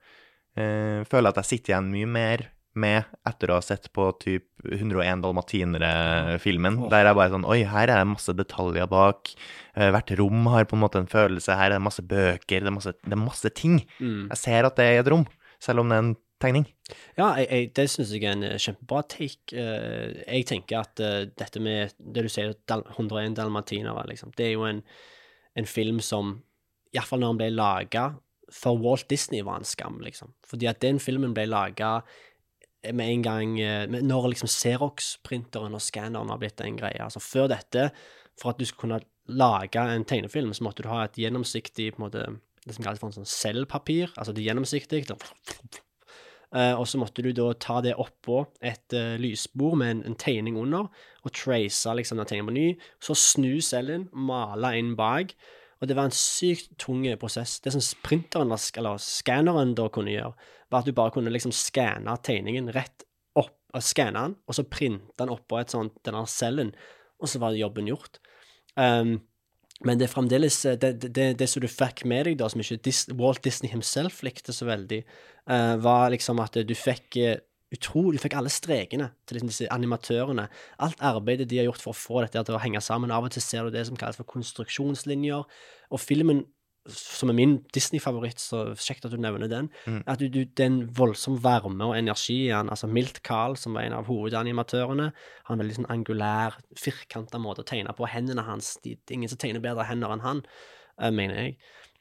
eh, 0.60 1.04
føler 1.10 1.32
at 1.32 1.44
jeg 1.44 1.52
sitter 1.54 1.76
igjen 1.76 1.94
mye 1.94 2.10
mer 2.20 2.50
med 2.78 3.08
etter 3.28 3.50
å 3.50 3.58
ha 3.58 3.64
sett 3.66 3.90
på 3.96 4.06
typ 4.22 4.46
101 4.68 5.24
dalmatinere-filmen, 5.24 6.80
oh. 6.84 6.90
der 6.92 7.08
jeg 7.08 7.18
bare 7.18 7.34
sånn 7.34 7.48
Oi, 7.50 7.60
her 7.68 7.90
er 7.90 8.02
det 8.02 8.10
masse 8.12 8.36
detaljer 8.38 8.90
bak. 8.92 9.34
Eh, 9.76 9.90
hvert 9.96 10.14
rom 10.20 10.50
har 10.54 10.68
på 10.70 10.78
en 10.78 10.84
måte 10.84 11.02
en 11.02 11.10
følelse. 11.10 11.58
Her 11.58 11.72
er 11.72 11.78
det 11.78 11.86
masse 11.88 12.06
bøker. 12.06 12.66
Det 12.66 12.72
er 12.72 12.76
masse, 12.76 12.96
det 13.02 13.16
er 13.16 13.22
masse 13.22 13.54
ting. 13.58 13.80
Mm. 13.98 14.28
Jeg 14.30 14.42
ser 14.44 14.70
at 14.70 14.80
det 14.80 14.88
er 14.88 15.02
et 15.02 15.12
rom, 15.12 15.26
selv 15.64 15.84
om 15.84 15.90
det 15.90 15.98
er 15.98 16.06
en 16.06 16.16
tegning. 16.40 16.68
Ja, 17.18 17.34
jeg, 17.40 17.48
jeg, 17.50 17.72
det 17.76 17.88
syns 17.92 18.14
jeg 18.16 18.24
er 18.24 18.38
en 18.38 18.48
eh, 18.52 18.60
kjempebra 18.62 19.04
take. 19.16 19.50
Eh, 19.50 20.22
jeg 20.28 20.50
tenker 20.54 20.84
at 20.84 21.04
dette 21.40 21.64
med 21.64 21.98
det 21.98 22.28
du 22.28 22.32
sier, 22.32 22.54
101 22.70 23.40
dalmatinere, 23.40 24.06
liksom, 24.14 24.36
det 24.38 24.52
er 24.52 24.56
jo 24.58 24.70
en, 24.70 24.84
en 25.58 25.70
film 25.70 26.04
som 26.06 26.38
Iallfall 26.96 27.22
når 27.22 27.34
den 27.34 27.40
ble 27.44 27.54
laga 27.54 28.10
for 28.50 28.78
Walt 28.82 29.08
Disney, 29.10 29.44
var 29.46 29.60
en 29.60 29.68
skam, 29.68 30.00
liksom. 30.02 30.34
Fordi 30.48 30.70
at 30.70 30.82
den 30.82 31.00
filmen 31.02 31.36
ble 31.38 31.46
laga 31.50 32.00
med 32.94 33.12
en 33.12 33.24
gang 33.26 33.60
eh, 33.60 33.86
Når 33.90 34.30
liksom 34.34 34.50
Xerox-printeren 34.52 35.76
og 35.76 35.84
skanneren 35.84 36.32
har 36.32 36.40
blitt 36.42 36.62
en 36.64 36.80
greie. 36.80 37.02
Altså 37.04 37.22
før 37.24 37.50
dette, 37.52 37.90
for 38.40 38.54
at 38.54 38.60
du 38.60 38.66
skulle 38.68 39.00
kunne 39.00 39.02
lage 39.30 39.82
en 39.82 40.06
tegnefilm, 40.08 40.54
så 40.54 40.66
måtte 40.66 40.86
du 40.86 40.90
ha 40.90 41.04
et 41.06 41.20
gjennomsiktig 41.20 41.92
på 41.94 42.02
en 42.02 42.08
måte, 42.08 42.26
det 42.66 42.76
som 42.76 42.86
kalles 42.86 43.02
for 43.02 43.12
en 43.12 43.20
sånn 43.20 43.30
cellpapir. 43.30 44.14
Altså 44.16 44.34
det 44.34 44.44
er 44.44 44.52
gjennomsiktig. 44.52 45.06
Eh, 46.50 46.74
og 46.74 46.88
så 46.90 46.98
måtte 46.98 47.22
du 47.22 47.30
da 47.36 47.52
ta 47.62 47.76
det 47.86 47.92
oppå 48.02 48.40
et 48.66 48.96
uh, 48.98 49.14
lysbord 49.22 49.76
med 49.78 49.92
en, 49.92 50.00
en 50.10 50.16
tegning 50.18 50.56
under, 50.58 50.88
og 51.22 51.34
trace 51.38 51.94
liksom 51.94 52.18
den 52.18 52.26
tegningen 52.26 52.50
på 52.50 52.56
ny. 52.56 52.68
Så 53.06 53.14
snu 53.14 53.60
cellen, 53.62 54.08
male 54.14 54.74
inn 54.80 54.96
bak. 54.98 55.36
Og 55.80 55.88
det 55.88 55.96
var 55.96 56.10
en 56.10 56.16
sykt 56.16 56.74
tung 56.82 57.06
prosess. 57.22 57.60
Det 57.64 57.72
som 57.72 57.84
printeren, 58.04 58.52
eller 58.52 59.00
skanneren 59.04 59.76
da 59.78 59.88
kunne 59.94 60.12
gjøre, 60.12 60.34
var 60.70 60.84
at 60.84 60.90
du 60.90 60.96
bare 60.96 61.14
kunne 61.16 61.32
liksom 61.32 61.54
skanne 61.56 62.16
tegningen 62.26 62.72
rett 62.76 63.06
opp, 63.40 63.56
og 63.74 63.86
skanne 63.86 64.26
den, 64.28 64.36
og 64.46 64.58
så 64.58 64.68
printe 64.68 65.16
den 65.22 65.32
oppå 65.34 65.60
et 65.60 65.72
sånt, 65.72 65.96
denne 66.06 66.26
cellen, 66.30 66.74
og 67.20 67.32
så 67.32 67.42
var 67.42 67.56
jobben 67.56 67.88
gjort. 67.90 68.20
Um, 68.76 69.20
men 69.88 70.00
det 70.00 70.10
er 70.10 70.12
fremdeles 70.12 70.58
eh, 70.68 70.78
det, 70.80 70.92
det, 71.08 71.28
det, 71.40 71.48
som 71.48 71.64
du 71.64 71.70
fikk 71.72 72.04
med 72.10 72.28
deg, 72.28 72.40
da, 72.42 72.50
som 72.52 72.60
ikke 72.60 73.16
Walt 73.20 73.44
Disney 73.46 73.72
himself 73.72 74.20
likte 74.28 74.56
så 74.56 74.68
veldig, 74.68 75.00
uh, 75.48 75.76
var 75.80 76.12
liksom 76.12 76.42
at 76.44 76.60
du 76.68 76.76
fikk 76.76 77.20
eh, 77.22 77.38
utrolig, 77.76 78.18
Du 78.18 78.24
fikk 78.24 78.36
alle 78.40 78.50
strekene 78.50 79.12
til 79.28 79.38
liksom 79.38 79.50
disse 79.52 79.68
animatørene. 79.74 80.48
Alt 80.80 81.02
arbeidet 81.06 81.50
de 81.50 81.58
har 81.58 81.68
gjort 81.70 81.84
for 81.84 81.94
å 81.94 81.98
få 81.98 82.22
dette 82.26 82.44
til 82.46 82.56
å 82.56 82.62
henge 82.62 82.82
sammen. 82.82 83.12
Av 83.12 83.24
og 83.24 83.32
til 83.32 83.42
ser 83.46 83.68
du 83.68 83.76
det 83.76 83.86
som 83.88 83.98
kalles 84.00 84.18
for 84.18 84.24
konstruksjonslinjer. 84.26 85.44
Og 85.92 86.00
filmen, 86.02 86.46
som 86.90 87.30
er 87.30 87.38
min 87.38 87.60
Disney-favoritt, 87.76 88.40
så 88.42 88.72
kjekt 88.74 89.06
at 89.06 89.12
du 89.14 89.18
nevner 89.18 89.50
den, 89.52 89.70
Mm. 89.86 90.04
at 90.08 90.20
du, 90.20 90.28
du, 90.30 90.46
det 90.46 90.64
er 90.64 90.72
en 90.72 90.90
voldsom 90.98 91.38
varme 91.44 91.86
og 91.86 91.98
energi 91.98 92.48
i 92.48 92.50
den. 92.50 92.70
Altså 92.70 92.88
Milt 92.88 93.22
Carl, 93.22 93.56
som 93.56 93.74
var 93.74 93.82
en 93.86 93.94
av 93.94 94.08
hovedanimatørene, 94.10 95.12
har 95.46 95.54
en 95.54 95.60
veldig 95.62 95.76
sånn 95.76 95.92
angulær, 95.92 96.58
firkanta 96.76 97.38
måte 97.38 97.62
å 97.62 97.70
tegne 97.70 97.94
på. 97.94 98.08
Hendene 98.10 98.48
hans 98.48 98.78
de, 98.84 98.96
Det 98.96 99.14
er 99.14 99.20
ingen 99.20 99.30
som 99.30 99.38
tegner 99.38 99.62
bedre 99.62 99.86
hender 99.86 100.10
enn 100.16 100.26
han, 100.26 100.42
uh, 101.02 101.12
mener 101.12 101.36
jeg. 101.36 101.58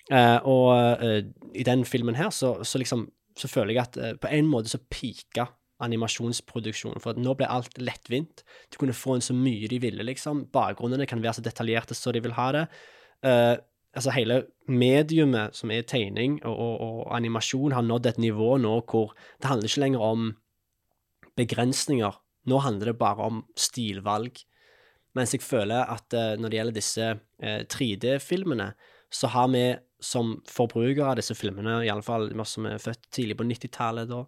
Uh, 0.08 0.40
og 0.48 1.02
uh, 1.02 1.20
i 1.52 1.62
den 1.62 1.84
filmen 1.84 2.16
her 2.16 2.30
så, 2.30 2.64
så 2.64 2.78
liksom 2.78 3.10
så 3.38 3.46
føler 3.46 3.74
jeg 3.74 3.82
at 3.84 4.18
på 4.18 4.26
en 4.34 4.48
måte 4.50 4.66
så 4.66 4.80
pika 4.90 5.44
animasjonsproduksjonen, 5.84 7.00
for 7.02 7.18
nå 7.18 7.34
ble 7.38 7.48
alt 7.50 7.78
lettvint. 7.80 8.42
De 8.70 8.80
kunne 8.80 8.96
få 8.96 9.16
inn 9.16 9.24
så 9.24 9.36
mye 9.36 9.70
de 9.70 9.80
ville, 9.82 10.06
liksom. 10.06 10.46
Bakgrunnene 10.54 11.06
kan 11.08 11.22
være 11.22 11.38
så 11.38 11.44
detaljerte 11.46 11.96
så 11.96 12.14
de 12.14 12.22
vil 12.24 12.34
ha 12.38 12.48
det. 12.56 12.64
Uh, 13.22 13.54
altså 13.96 14.14
hele 14.14 14.42
mediumet 14.70 15.56
som 15.56 15.72
er 15.74 15.86
tegning 15.88 16.38
og, 16.44 16.54
og, 16.54 16.74
og 16.82 17.00
animasjon, 17.16 17.74
har 17.74 17.86
nådd 17.86 18.10
et 18.12 18.20
nivå 18.22 18.56
nå 18.62 18.74
hvor 18.90 19.14
det 19.40 19.50
handler 19.50 19.70
ikke 19.70 19.84
lenger 19.86 20.04
om 20.10 20.28
begrensninger. 21.38 22.20
Nå 22.50 22.62
handler 22.64 22.92
det 22.92 23.00
bare 23.00 23.30
om 23.30 23.42
stilvalg. 23.58 24.42
Mens 25.16 25.34
jeg 25.34 25.42
føler 25.42 25.88
at 25.88 26.14
uh, 26.14 26.34
når 26.38 26.50
det 26.50 26.60
gjelder 26.60 26.78
disse 26.78 27.12
uh, 27.16 27.60
3D-filmene, 27.70 28.72
så 29.10 29.30
har 29.32 29.48
vi 29.54 29.64
som 30.00 30.36
forbrukere 30.46 31.10
av 31.10 31.16
disse 31.18 31.34
filmene, 31.34 31.80
iallfall 31.86 32.28
vi 32.30 32.44
som 32.46 32.66
er 32.70 32.82
født 32.82 33.08
tidlig 33.14 33.36
på 33.38 33.46
90-tallet, 33.48 34.10
da, 34.10 34.20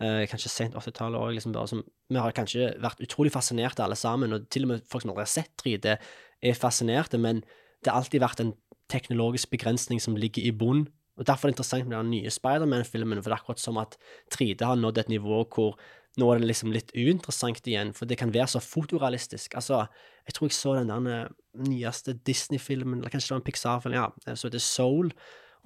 eh, 0.00 0.22
kanskje 0.30 0.52
sent 0.52 0.76
80-tallet 0.78 1.18
òg, 1.18 1.32
liksom 1.34 1.56
som 1.66 1.82
Vi 2.08 2.20
har 2.22 2.30
kanskje 2.30 2.68
vært 2.78 3.00
utrolig 3.02 3.32
fascinerte 3.34 3.82
alle 3.82 3.96
sammen, 3.98 4.32
og 4.32 4.48
til 4.48 4.62
og 4.62 4.68
med 4.68 4.84
folk 4.86 5.02
som 5.02 5.10
aldri 5.10 5.24
har 5.24 5.32
sett 5.32 5.50
3D, 5.58 5.96
er 6.42 6.54
fascinerte, 6.54 7.18
men 7.18 7.42
det 7.82 7.90
har 7.90 7.98
alltid 7.98 8.22
vært 8.22 8.40
en 8.40 8.54
teknologisk 8.88 9.50
begrensning 9.50 9.98
som 10.00 10.14
ligger 10.14 10.44
i 10.46 10.52
bunn. 10.52 10.86
Og 11.18 11.26
Derfor 11.26 11.48
er 11.48 11.50
det 11.50 11.56
interessant 11.56 11.88
med 11.88 11.96
den 11.98 12.10
nye 12.10 12.30
Spiderman-filmen, 12.30 13.22
for 13.22 13.30
det 13.30 13.34
er 13.34 13.40
akkurat 13.40 13.62
som 13.62 13.78
at 13.78 13.96
3D 14.30 14.62
har 14.62 14.76
nådd 14.76 14.98
et 14.98 15.08
nivå 15.08 15.42
hvor 15.50 15.74
nå 16.16 16.28
er 16.32 16.40
det 16.40 16.48
liksom 16.48 16.72
litt 16.72 16.92
uinteressant 16.96 17.66
igjen, 17.68 17.92
for 17.96 18.08
det 18.08 18.18
kan 18.20 18.32
være 18.32 18.48
så 18.54 18.62
fotorealistisk. 18.64 19.56
Altså, 19.58 19.82
jeg 20.26 20.36
tror 20.36 20.48
jeg 20.48 20.56
så 20.56 20.76
den 20.78 20.92
der 20.92 21.08
eh, 21.12 21.34
nyeste 21.68 22.16
Disney-filmen, 22.26 23.00
eller 23.00 23.12
kanskje 23.12 23.28
det 23.28 23.34
var 23.34 23.42
en 23.42 23.48
Pixar-film, 23.48 23.96
ja, 23.98 24.06
som 24.28 24.38
så 24.40 24.48
heter 24.48 24.64
Soul, 24.64 25.12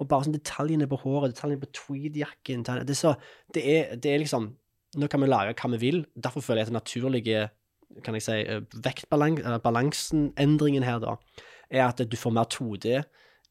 og 0.01 0.09
bare 0.09 0.27
sånn 0.27 0.35
detaljene 0.35 0.89
på 0.89 0.99
håret, 1.03 1.35
detaljene 1.35 1.61
på 1.61 1.71
tweed-jakken, 1.77 2.65
det 2.65 2.97
det 3.55 3.63
det 4.01 4.11
er 4.11 4.23
liksom, 4.23 4.51
nå 4.97 5.07
kan 5.07 5.23
vi 5.23 5.29
lage 5.29 5.55
hva 5.55 5.71
vi 5.75 5.81
vil, 5.85 6.05
derfor 6.15 6.43
føler 6.43 6.63
jeg 6.63 6.69
at 6.69 6.73
den 6.73 6.79
naturlige, 6.81 7.49
kan 8.03 8.17
jeg 8.17 8.27
si, 8.27 8.39
eh, 8.41 8.61
vektbalansen, 8.83 10.31
endringen 10.39 10.83
her 10.83 10.99
da, 10.99 11.15
er 11.71 11.87
at 11.87 12.03
du 12.03 12.17
får 12.17 12.35
mer 12.35 12.49
2D 12.51 13.03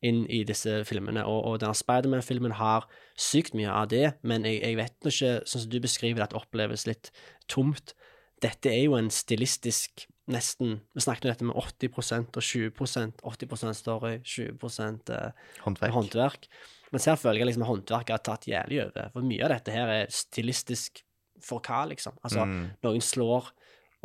inn 0.03 0.23
i 0.33 0.43
disse 0.49 0.79
filmene, 0.89 1.25
og, 1.29 1.45
og 1.45 1.59
denne 1.61 1.77
Spiderman-filmen 1.77 2.55
har 2.57 2.87
sykt 3.21 3.53
mye 3.55 3.69
av 3.71 3.89
det, 3.93 4.15
men 4.23 4.47
jeg, 4.49 4.63
jeg 4.65 4.77
vet 4.79 5.11
ikke, 5.11 5.33
sånn 5.45 5.65
som 5.67 5.71
du 5.71 5.81
beskriver 5.85 6.21
det, 6.23 6.29
at 6.31 6.35
det 6.35 6.41
oppleves 6.41 6.87
litt 6.89 7.11
tomt. 7.53 7.93
Dette 8.41 8.73
er 8.73 8.87
jo 8.87 8.97
en 8.97 9.11
stilistisk 9.13 10.07
nesten 10.31 10.77
Vi 10.95 11.03
snakket 11.03 11.25
om 11.27 11.31
dette 11.33 11.47
med 11.49 11.57
80% 11.59 12.37
og 12.39 12.45
20% 12.47 13.23
80 13.27 13.75
story, 13.75 14.13
20 14.23 15.11
eh, 15.11 15.33
Håndverk. 15.65 15.93
håndverk. 15.97 16.47
Men 16.93 17.03
her 17.03 17.19
føler 17.19 17.41
jeg 17.43 17.49
liksom 17.51 17.67
håndverket 17.67 18.15
har 18.15 18.23
tatt 18.25 18.47
jævlig 18.47 18.85
over. 18.85 19.11
For 19.13 19.27
mye 19.27 19.43
av 19.45 19.51
dette 19.57 19.75
her 19.75 19.91
er 19.91 20.07
stilistisk 20.15 21.03
for 21.43 21.61
hva, 21.67 21.83
liksom? 21.91 22.15
Altså, 22.23 22.45
Mm. 22.47 22.71
noen 22.85 23.01
slår, 23.03 23.51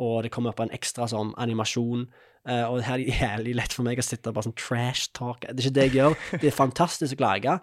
og 0.00 0.22
det 0.22 0.32
kommer 0.32 0.50
opp 0.50 0.60
en 0.60 0.70
ekstra 0.74 1.06
sånn 1.08 1.32
animasjon. 1.38 2.08
Eh, 2.48 2.64
og 2.64 2.82
her 2.86 2.96
er 2.96 3.02
det 3.02 3.16
jævlig 3.20 3.54
lett 3.58 3.74
for 3.76 3.86
meg 3.86 4.00
å 4.00 4.04
sitte 4.04 4.30
og 4.30 4.36
bare 4.36 4.48
sånn 4.48 4.56
trash 4.58 5.10
talk. 5.16 5.44
Det 5.44 5.54
er 5.54 5.66
ikke 5.66 5.76
det 5.78 5.86
jeg 5.88 5.96
gjør. 5.98 6.16
Det 6.42 6.50
er 6.50 6.56
fantastisk 6.56 7.20
å 7.20 7.26
laga, 7.26 7.56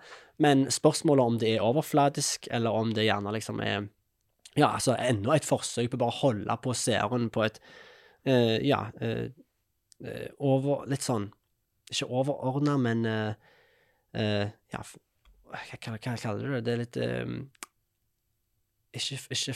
men 0.44 0.66
spørsmålet 0.74 1.32
om 1.32 1.40
det 1.42 1.54
er 1.56 1.66
overfladisk, 1.66 2.50
eller 2.54 2.76
om 2.76 2.94
det 2.96 3.08
gjerne 3.08 3.36
liksom 3.36 3.62
er 3.64 3.90
Ja, 4.54 4.68
altså 4.76 4.94
enda 5.02 5.34
et 5.34 5.48
forsøk 5.48 5.90
på 5.90 5.98
bare 5.98 6.14
å 6.14 6.20
holde 6.20 6.58
på 6.62 6.76
seeren 6.78 7.32
på 7.34 7.42
et 7.46 7.56
uh, 8.30 8.60
Ja, 8.62 8.84
eh, 9.02 9.32
over 10.38 10.86
Litt 10.92 11.02
sånn 11.06 11.32
Ikke 11.90 12.10
overordna, 12.12 12.78
men 12.78 13.06
Ja, 14.14 14.84
hva, 14.84 14.84
hva, 15.88 15.98
kaller 15.98 16.44
du 16.44 16.54
det? 16.54 16.62
Det 16.68 16.74
er 16.74 16.82
litt 16.84 17.00
um, 17.02 17.40
Ikke, 18.94 19.18
ikke 19.34 19.56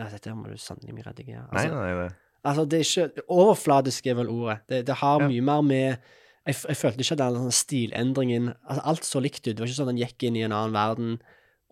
Nei, 0.00 0.10
dette 0.10 0.34
må 0.34 0.50
du 0.50 0.58
sannelig 0.58 0.96
meg 0.96 1.06
redigere. 1.06 1.46
Nei, 1.52 1.62
Altså, 1.62 1.76
nei, 1.78 1.90
det. 2.02 2.23
Altså, 2.44 2.64
det 2.68 2.80
er 2.80 2.84
ikke 2.88 3.24
Overfladisk 3.32 4.06
er 4.06 4.18
vel 4.18 4.28
ordet. 4.28 4.58
Det, 4.68 4.82
det 4.86 4.98
har 5.00 5.20
Ja. 5.22 5.28
mye 5.28 5.42
mer 5.42 5.62
med 5.62 5.98
jeg, 6.46 6.56
jeg 6.68 6.76
følte 6.76 7.00
ikke 7.00 7.16
den 7.16 7.38
sånn 7.40 7.54
stilendringen 7.56 8.50
altså, 8.68 8.82
Alt 8.84 9.04
så 9.08 9.20
likt 9.24 9.46
ut. 9.46 9.54
Det 9.54 9.60
var 9.62 9.70
ikke 9.70 9.78
sånn 9.78 9.88
at 9.88 9.94
den 9.94 10.02
gikk 10.02 10.26
inn 10.28 10.36
i 10.36 10.42
en 10.44 10.52
annen 10.52 10.74
verden, 10.76 11.14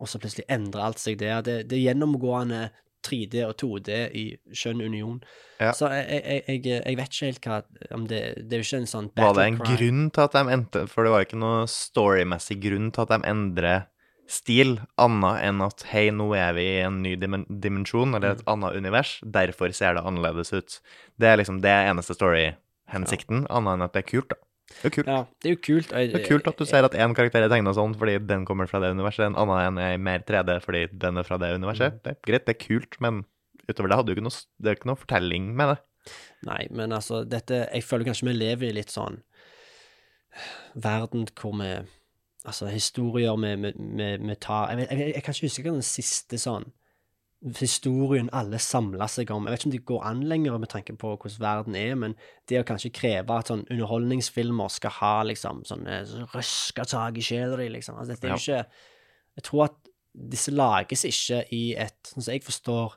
og 0.01 0.09
så 0.09 0.19
plutselig 0.19 0.47
endra 0.49 0.87
alt 0.89 0.99
seg 1.03 1.19
der. 1.21 1.43
Det, 1.45 1.69
det 1.69 1.77
er 1.77 1.93
gjennomgående 1.93 2.71
3D 3.03 3.43
og 3.45 3.57
2D 3.59 3.99
i 4.17 4.25
skjønn 4.55 4.81
union. 4.81 5.21
Ja. 5.61 5.73
Så 5.77 5.91
jeg, 5.93 6.23
jeg, 6.47 6.63
jeg, 6.67 6.97
vet 6.99 7.13
ikke 7.13 7.29
helt 7.29 7.47
hva 7.47 7.59
om 7.95 8.07
det, 8.11 8.23
det 8.49 8.57
er 8.57 8.63
jo 8.63 8.69
ikke 8.69 8.81
en 8.83 8.91
sånn 8.91 9.11
battle 9.13 9.29
Var 9.29 9.39
det 9.39 9.47
en 9.51 9.59
cry. 9.61 9.77
grunn 9.77 10.05
til 10.15 10.25
at 10.25 10.37
de 10.37 10.43
endte 10.57 10.83
For 10.91 11.07
det 11.07 11.13
var 11.15 11.27
ikke 11.27 11.41
noe 11.43 11.67
storymessig 11.71 12.59
grunn 12.63 12.91
til 12.95 13.05
at 13.05 13.13
de 13.13 13.21
endrer 13.31 13.85
stil, 14.33 14.79
annet 15.01 15.43
enn 15.45 15.61
at 15.65 15.83
hei, 15.93 16.07
nå 16.15 16.31
er 16.37 16.55
vi 16.57 16.65
i 16.65 16.79
en 16.87 17.03
ny 17.05 17.15
dimen 17.21 17.45
dimensjon, 17.49 18.15
eller 18.17 18.33
Mm. 18.33 18.39
et 18.41 18.47
annet 18.49 18.77
univers, 18.81 19.11
derfor 19.25 19.73
ser 19.77 19.95
det 19.99 20.05
annerledes 20.09 20.53
ut. 20.57 20.81
Det 21.21 21.29
er 21.29 21.37
liksom 21.37 21.61
det 21.61 21.69
er 21.71 21.91
eneste 21.93 22.17
story-hensikten, 22.17 23.47
annet 23.51 23.75
enn 23.77 23.83
at 23.85 23.93
det 23.93 24.05
er 24.07 24.11
kult, 24.11 24.29
da. 24.33 24.37
Det 24.83 24.87
er 24.89 24.95
kult. 24.97 25.07
Ja, 25.11 25.25
det 25.43 25.51
er 25.51 25.55
jo 25.55 25.61
kult. 25.61 25.91
jeg- 25.93 26.13
Det 26.13 26.23
er 26.23 26.29
kult 26.29 26.47
at 26.49 26.57
du 26.57 26.65
ser 26.65 26.85
at 26.85 26.93
én 26.93 27.15
karakter 27.15 27.43
er 27.45 27.49
tegna 27.51 27.75
sånn 27.75 27.95
fordi 27.95 28.27
den 28.27 28.47
kommer 28.47 28.67
fra 28.67 28.81
det 28.81 28.95
universet, 28.97 29.27
en 29.27 29.35
annen 29.37 29.77
en 29.77 29.79
er 29.79 29.99
mer 29.99 30.21
3D 30.21 30.63
fordi 30.65 30.87
den 30.99 31.19
er 31.19 31.23
fra 31.25 31.37
det 31.37 31.51
Mm. 31.53 31.63
universet. 31.63 32.03
Det 32.03 32.17
er 32.17 32.17
greit, 32.25 32.47
det 32.47 32.57
er 32.57 32.67
kult, 32.67 32.97
men 33.01 33.25
utover 33.69 33.89
det 33.91 33.97
hadde 33.99 34.07
du 34.07 34.15
ikke 34.15 34.23
noe, 34.25 34.43
det 34.63 34.71
er 34.71 34.77
ikke 34.77 34.87
noe 34.87 34.97
fortelling 34.97 35.55
med 35.55 35.77
det. 35.77 35.79
Nei, 36.47 36.67
men 36.71 36.91
altså, 36.91 37.29
dette 37.29 37.69
Jeg 37.73 37.83
føler 37.85 38.05
kanskje 38.07 38.27
vi 38.27 38.33
lever 38.33 38.69
i 38.71 38.73
litt 38.73 38.89
sånn 38.89 39.23
verden 40.75 41.27
hvor 41.37 41.53
vi 41.59 41.87
Altså, 42.45 42.67
historier 42.67 43.37
vi, 43.39 44.37
tar 44.41 44.73
jeg, 44.73 44.87
jeg, 44.91 45.13
jeg 45.15 45.23
kan 45.23 45.35
ikke 45.35 45.49
huske 45.49 45.65
hva 45.67 45.75
den 45.77 45.87
siste 45.87 46.41
sånn 46.43 46.71
historien 47.59 48.29
alle 48.33 48.59
samla 48.63 49.09
seg 49.11 49.31
om. 49.35 49.47
Jeg 49.47 49.55
vet 49.55 49.63
ikke 49.63 49.69
om 49.69 49.75
det 49.75 49.87
går 49.91 50.05
an 50.07 50.21
lenger 50.31 50.59
med 50.63 50.71
tanke 50.71 50.95
på 50.99 51.15
hvordan 51.17 51.41
verden 51.43 51.79
er, 51.79 51.95
men 51.99 52.15
det 52.49 52.61
å 52.61 52.67
kanskje 52.67 52.93
kreve 52.95 53.35
at 53.35 53.51
sånn 53.51 53.65
underholdningsfilmer 53.67 54.71
skal 54.71 54.95
ha 55.01 55.15
liksom 55.27 55.65
sånne 55.67 56.03
så 56.07 56.27
røska 56.37 56.87
tak 56.93 57.19
i 57.19 57.25
sjela 57.27 57.59
di, 57.59 57.67
liksom. 57.75 57.99
Altså, 57.99 58.15
dette 58.15 58.29
er 58.29 58.37
jo 58.37 58.43
ikke 58.43 58.63
Jeg 59.33 59.47
tror 59.49 59.65
at 59.65 59.91
disse 60.13 60.53
lages 60.53 61.07
ikke 61.09 61.41
i 61.57 61.63
et 61.81 62.13
Sånn 62.13 62.23
som 62.23 62.35
jeg 62.35 62.45
forstår 62.45 62.97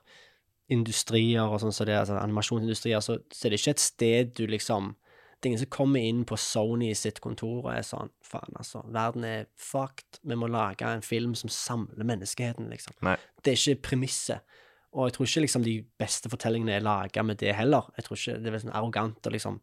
industrier 0.68 1.46
og 1.46 1.60
sånn 1.62 1.74
som 1.74 1.86
det, 1.86 1.96
altså 1.96 2.18
animasjonsindustrier, 2.18 3.02
så, 3.02 3.18
så 3.32 3.46
er 3.46 3.54
det 3.54 3.60
ikke 3.60 3.74
et 3.76 3.82
sted 3.82 4.32
du 4.34 4.46
liksom 4.50 4.94
Det 5.36 5.48
er 5.48 5.52
ingen 5.52 5.62
som 5.64 5.72
kommer 5.76 6.00
inn 6.00 6.22
på 6.28 6.38
Sony 6.40 6.90
sitt 6.96 7.20
kontor 7.24 7.66
og 7.66 7.72
er 7.74 7.82
sånn 7.84 8.08
Faen, 8.24 8.54
altså, 8.56 8.80
verden 8.92 9.26
er 9.28 9.48
fucked. 9.60 10.20
Vi 10.26 10.38
må 10.38 10.48
lage 10.50 10.88
en 10.88 11.04
film 11.04 11.34
som 11.38 11.52
samler 11.52 12.08
menneskeheten, 12.08 12.70
liksom. 12.72 12.96
Nei. 13.06 13.18
Det 13.44 13.52
er 13.52 13.60
ikke 13.60 13.90
premisset. 13.90 14.56
Og 14.96 15.10
jeg 15.10 15.16
tror 15.16 15.28
ikke 15.28 15.44
liksom 15.44 15.66
de 15.66 15.74
beste 16.00 16.30
fortellingene 16.32 16.78
er 16.78 16.84
laga 16.84 17.22
med 17.22 17.38
det 17.42 17.52
heller. 17.54 17.90
Jeg 17.98 18.06
tror 18.06 18.18
ikke 18.18 18.38
det 18.40 18.52
er 18.52 18.62
sånn 18.64 18.78
arrogant 18.78 19.28
å 19.28 19.34
liksom 19.34 19.58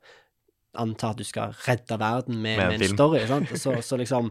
anta 0.83 1.13
at 1.13 1.21
du 1.21 1.25
skal 1.25 1.55
redde 1.65 1.97
verden 2.01 2.37
med, 2.37 2.57
Med 2.57 2.65
en 2.65 2.79
med 2.79 2.85
en 2.87 2.97
story. 2.97 3.23
Sant? 3.29 3.55
Så, 3.61 3.73
så 3.81 3.97
liksom 3.99 4.29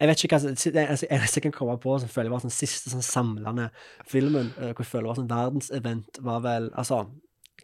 jeg 0.00 0.08
vet 0.08 0.22
ikke 0.24 0.38
hva 0.38 0.50
det 0.50 0.82
altså, 0.82 1.06
eneste 1.14 1.38
jeg 1.38 1.44
kan 1.44 1.54
komme 1.54 1.74
på 1.78 1.92
som 2.00 2.10
føler 2.10 2.26
jeg 2.26 2.32
var 2.32 2.42
sånn 2.42 2.54
siste 2.54 2.90
sånn 2.90 3.04
samlende 3.06 3.68
filmen, 4.08 4.48
eh, 4.56 4.72
hvor 4.72 4.82
jeg 4.82 4.90
føler 4.90 5.10
var 5.12 5.18
sånn 5.20 5.28
verdensevent, 5.30 6.18
var 6.26 6.40
vel 6.42 6.70
Altså, 6.74 7.04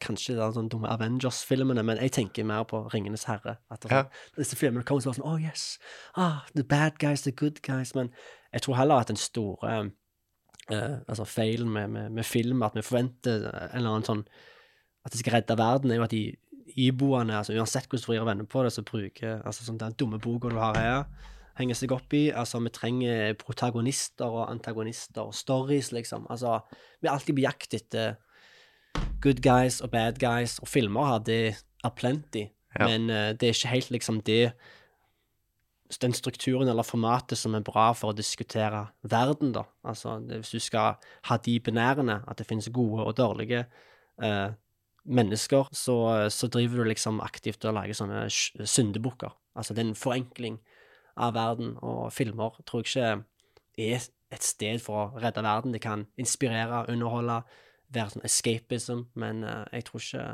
kanskje 0.02 0.36
er 0.38 0.54
sånn 0.56 0.70
dumme 0.72 0.90
Avengers-filmene, 0.92 1.84
men 1.86 2.00
jeg 2.02 2.14
tenker 2.16 2.46
mer 2.48 2.66
på 2.68 2.80
Ringenes 2.92 3.26
herre. 3.28 3.58
At 3.72 3.84
det, 3.84 3.92
ja. 3.92 4.04
Disse 4.38 4.58
filmene 4.58 4.86
kommer 4.86 5.04
sånn 5.04 5.24
Oh 5.26 5.38
yes, 5.40 5.76
ah, 6.16 6.44
the 6.54 6.64
bad 6.64 6.98
guys, 7.02 7.26
the 7.26 7.32
good 7.32 7.62
guys. 7.66 7.94
Men 7.98 8.12
jeg 8.52 8.64
tror 8.64 8.78
heller 8.80 9.02
at 9.02 9.12
den 9.12 9.20
store 9.20 9.78
eh, 10.70 10.98
altså 11.08 11.24
feilen 11.28 11.70
med, 11.72 11.88
med, 11.94 12.10
med 12.18 12.26
film, 12.26 12.62
at 12.62 12.76
vi 12.76 12.84
forventer 12.84 13.48
en 13.48 13.80
eller 13.80 13.96
annen 13.96 14.08
sånn 14.08 14.28
At 15.06 15.14
det 15.14 15.22
skal 15.22 15.38
redde 15.38 15.56
verden, 15.56 15.90
er 15.90 16.00
jo 16.00 16.04
at 16.04 16.12
de 16.12 16.36
iboende, 16.76 17.36
altså 17.38 17.54
uansett 17.56 17.86
hvordan 17.88 18.02
du 18.02 18.10
vrir 18.10 18.20
og 18.20 18.28
vender 18.28 18.48
på 18.50 18.62
det, 18.64 18.72
så 18.74 18.84
bruker 18.84 19.42
altså 19.46 19.64
sånn 19.64 19.78
den 19.80 19.94
dumme 19.96 20.18
boka 20.20 20.50
du 20.52 20.58
har 20.60 20.76
her, 20.76 21.04
henger 21.58 21.78
seg 21.78 21.94
opp 21.94 22.12
i. 22.14 22.28
Altså, 22.34 22.60
vi 22.62 22.72
trenger 22.74 23.34
protagonister 23.40 24.28
og 24.28 24.50
antagonister 24.50 25.30
og 25.30 25.34
stories, 25.34 25.92
liksom. 25.96 26.26
Altså, 26.30 26.58
vi 27.00 27.08
er 27.08 27.14
alltid 27.14 27.38
på 27.38 27.46
jakt 27.46 27.78
etter 27.78 28.18
good 29.22 29.42
guys 29.42 29.80
og 29.80 29.90
bad 29.90 30.18
guys, 30.22 30.58
og 30.58 30.68
filmer 30.68 31.04
har 31.04 31.18
det 31.18 31.64
aplenty, 31.84 32.48
Ja. 32.78 32.86
men 32.86 33.10
uh, 33.10 33.32
det 33.32 33.42
er 33.42 33.54
ikke 33.56 33.68
helt 33.74 33.90
liksom 33.90 34.20
det 34.22 34.52
den 36.02 36.12
strukturen 36.12 36.68
eller 36.68 36.84
formatet 36.84 37.38
som 37.38 37.54
er 37.54 37.64
bra 37.64 37.92
for 37.96 38.12
å 38.12 38.16
diskutere 38.16 38.86
verden, 39.08 39.52
da. 39.56 39.62
Altså, 39.88 40.18
hvis 40.20 40.50
du 40.52 40.60
skal 40.60 40.98
ha 41.24 41.36
de 41.40 41.54
benærende, 41.64 42.18
at 42.28 42.36
det 42.38 42.46
finnes 42.46 42.68
gode 42.68 43.06
og 43.08 43.16
dårlige 43.16 43.62
eh, 44.22 44.50
mennesker, 45.08 45.70
så, 45.72 46.28
så 46.28 46.50
driver 46.52 46.82
du 46.82 46.90
liksom 46.90 47.22
aktivt 47.24 47.64
og 47.64 47.78
lager 47.78 47.96
sånne 47.96 48.26
syndebukker. 48.28 49.32
Altså, 49.56 49.72
det 49.72 49.80
er 49.80 49.88
en 49.88 49.96
forenkling 49.96 50.58
av 51.16 51.32
verden, 51.38 51.78
og 51.80 52.12
filmer 52.12 52.60
tror 52.68 52.84
jeg 52.84 53.22
ikke 53.78 53.96
er 53.96 54.08
et 54.36 54.44
sted 54.44 54.84
for 54.84 55.06
å 55.06 55.22
redde 55.24 55.42
verden. 55.42 55.72
Det 55.72 55.80
kan 55.80 56.04
inspirere, 56.20 56.84
underholde, 56.92 57.40
være 57.94 58.14
sånn 58.14 58.26
escapism, 58.28 59.06
men 59.18 59.44
uh, 59.46 59.64
jeg 59.72 59.88
tror 59.88 60.04
ikke 60.04 60.26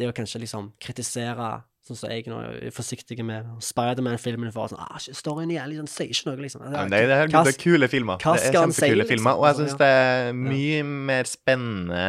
det 0.00 0.08
å 0.08 0.16
kanskje 0.16 0.40
liksom 0.46 0.72
kritisere 0.80 1.50
Sånn 1.82 1.98
som 1.98 2.12
jeg 2.12 2.28
nå 2.30 2.36
er 2.38 2.70
forsiktig 2.70 3.16
med 3.26 3.48
Spiderman-filmene 3.66 4.52
for 4.54 4.70
sånn 4.70 4.78
ah, 4.84 5.00
Storyen 5.02 5.50
er 5.50 5.56
jævlig 5.56 5.80
sånn, 5.80 5.88
sier 5.90 6.12
ikke 6.14 6.28
noe, 6.28 6.38
liksom. 6.44 6.62
Ja, 6.70 6.84
det, 6.86 7.00
er, 7.02 7.24
Hva- 7.26 7.42
det 7.42 7.54
er 7.56 7.58
kule 7.58 7.88
filmer. 7.90 8.20
Det 8.22 8.34
er 8.36 8.54
kjempekule 8.54 9.00
liksom? 9.00 9.10
filmer. 9.10 9.40
Og 9.40 9.48
jeg 9.48 9.56
syns 9.58 9.74
det 9.80 9.88
er 9.90 10.30
mye 10.38 10.84
mer 11.10 11.26
spennende 11.26 12.04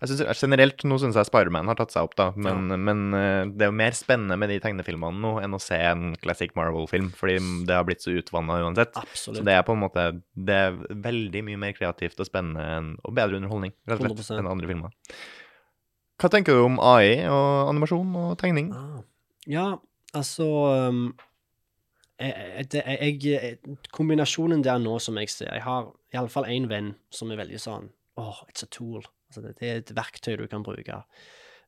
jeg 0.00 0.08
synes, 0.08 0.40
Generelt 0.40 0.84
nå 0.88 0.96
syns 1.00 1.16
jeg 1.18 1.28
Spiderman 1.28 1.68
har 1.68 1.76
tatt 1.76 1.92
seg 1.92 2.06
opp, 2.06 2.14
da. 2.16 2.30
Men, 2.40 2.72
men 2.86 3.02
eh, 3.16 3.42
det 3.52 3.66
er 3.66 3.68
jo 3.68 3.76
mer 3.76 3.96
spennende 3.96 4.38
med 4.40 4.48
de 4.48 4.56
tegnefilmene 4.64 5.20
nå 5.20 5.34
enn 5.44 5.56
å 5.56 5.60
se 5.60 5.76
en 5.76 6.14
classic 6.22 6.54
Marvel-film, 6.56 7.10
fordi 7.16 7.36
det 7.68 7.76
har 7.76 7.84
blitt 7.88 8.00
så 8.04 8.14
utvanna 8.16 8.62
uansett. 8.64 8.96
Absolutt. 8.96 9.42
Så 9.42 9.44
det 9.44 9.58
er 9.58 9.66
på 9.66 9.76
en 9.76 9.82
måte 9.82 10.06
Det 10.32 10.56
er 10.56 10.80
veldig 11.04 11.44
mye 11.50 11.60
mer 11.66 11.76
kreativt 11.76 12.20
og 12.22 12.30
spennende 12.30 12.64
enn, 12.78 12.90
og 13.04 13.16
bedre 13.20 13.42
underholdning, 13.42 13.76
rett 13.92 14.00
og 14.00 14.16
slett, 14.16 14.40
enn 14.40 14.48
andre 14.48 14.72
filmer. 14.72 14.96
Hva 16.20 16.32
tenker 16.32 16.56
du 16.56 16.64
om 16.64 16.80
AI 16.84 17.26
og 17.28 17.68
animasjon 17.68 18.16
og 18.24 18.32
tegning? 18.40 18.72
Ah. 18.76 19.00
Ja, 19.48 19.68
altså 20.16 20.48
um, 20.88 21.06
jeg, 22.20 22.66
det, 22.72 22.82
jeg, 22.84 23.78
Kombinasjonen 23.96 24.64
der 24.64 24.80
nå, 24.80 24.98
som 25.00 25.16
jeg 25.20 25.32
ser 25.32 25.48
Jeg 25.54 25.64
har 25.64 25.88
iallfall 26.12 26.48
én 26.52 26.68
venn 26.68 26.94
som 27.12 27.32
er 27.32 27.40
veldig 27.40 27.60
sånn 27.60 27.88
Oh, 28.20 28.42
it's 28.50 28.66
a 28.66 28.68
tool. 28.70 29.04
Altså, 29.30 29.44
det, 29.46 29.54
det 29.60 29.70
er 29.70 29.80
et 29.80 29.94
verktøy 29.96 30.34
du 30.40 30.46
kan 30.50 30.66
bruke. 30.66 30.98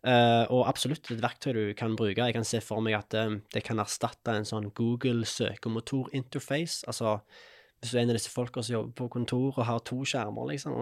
Uh, 0.02 0.44
og 0.50 0.66
absolutt 0.66 1.12
et 1.14 1.22
verktøy 1.22 1.52
du 1.54 1.62
kan 1.78 1.94
bruke. 1.96 2.18
Jeg 2.18 2.36
kan 2.36 2.46
se 2.46 2.60
for 2.60 2.82
meg 2.84 2.98
at 2.98 3.16
um, 3.22 3.40
det 3.54 3.62
kan 3.64 3.80
erstatte 3.80 4.34
en 4.34 4.48
sånn 4.48 4.68
Google 4.76 5.24
søkemotor-interface. 5.28 6.82
Altså 6.90 7.20
hvis 7.82 7.90
du 7.90 7.98
er 7.98 8.04
en 8.04 8.12
av 8.12 8.18
disse 8.18 8.30
folka 8.30 8.62
som 8.62 8.76
jobber 8.76 8.94
på 8.94 9.08
kontor 9.10 9.56
og 9.56 9.64
har 9.66 9.80
to 9.82 10.04
skjermer, 10.06 10.52
liksom, 10.52 10.76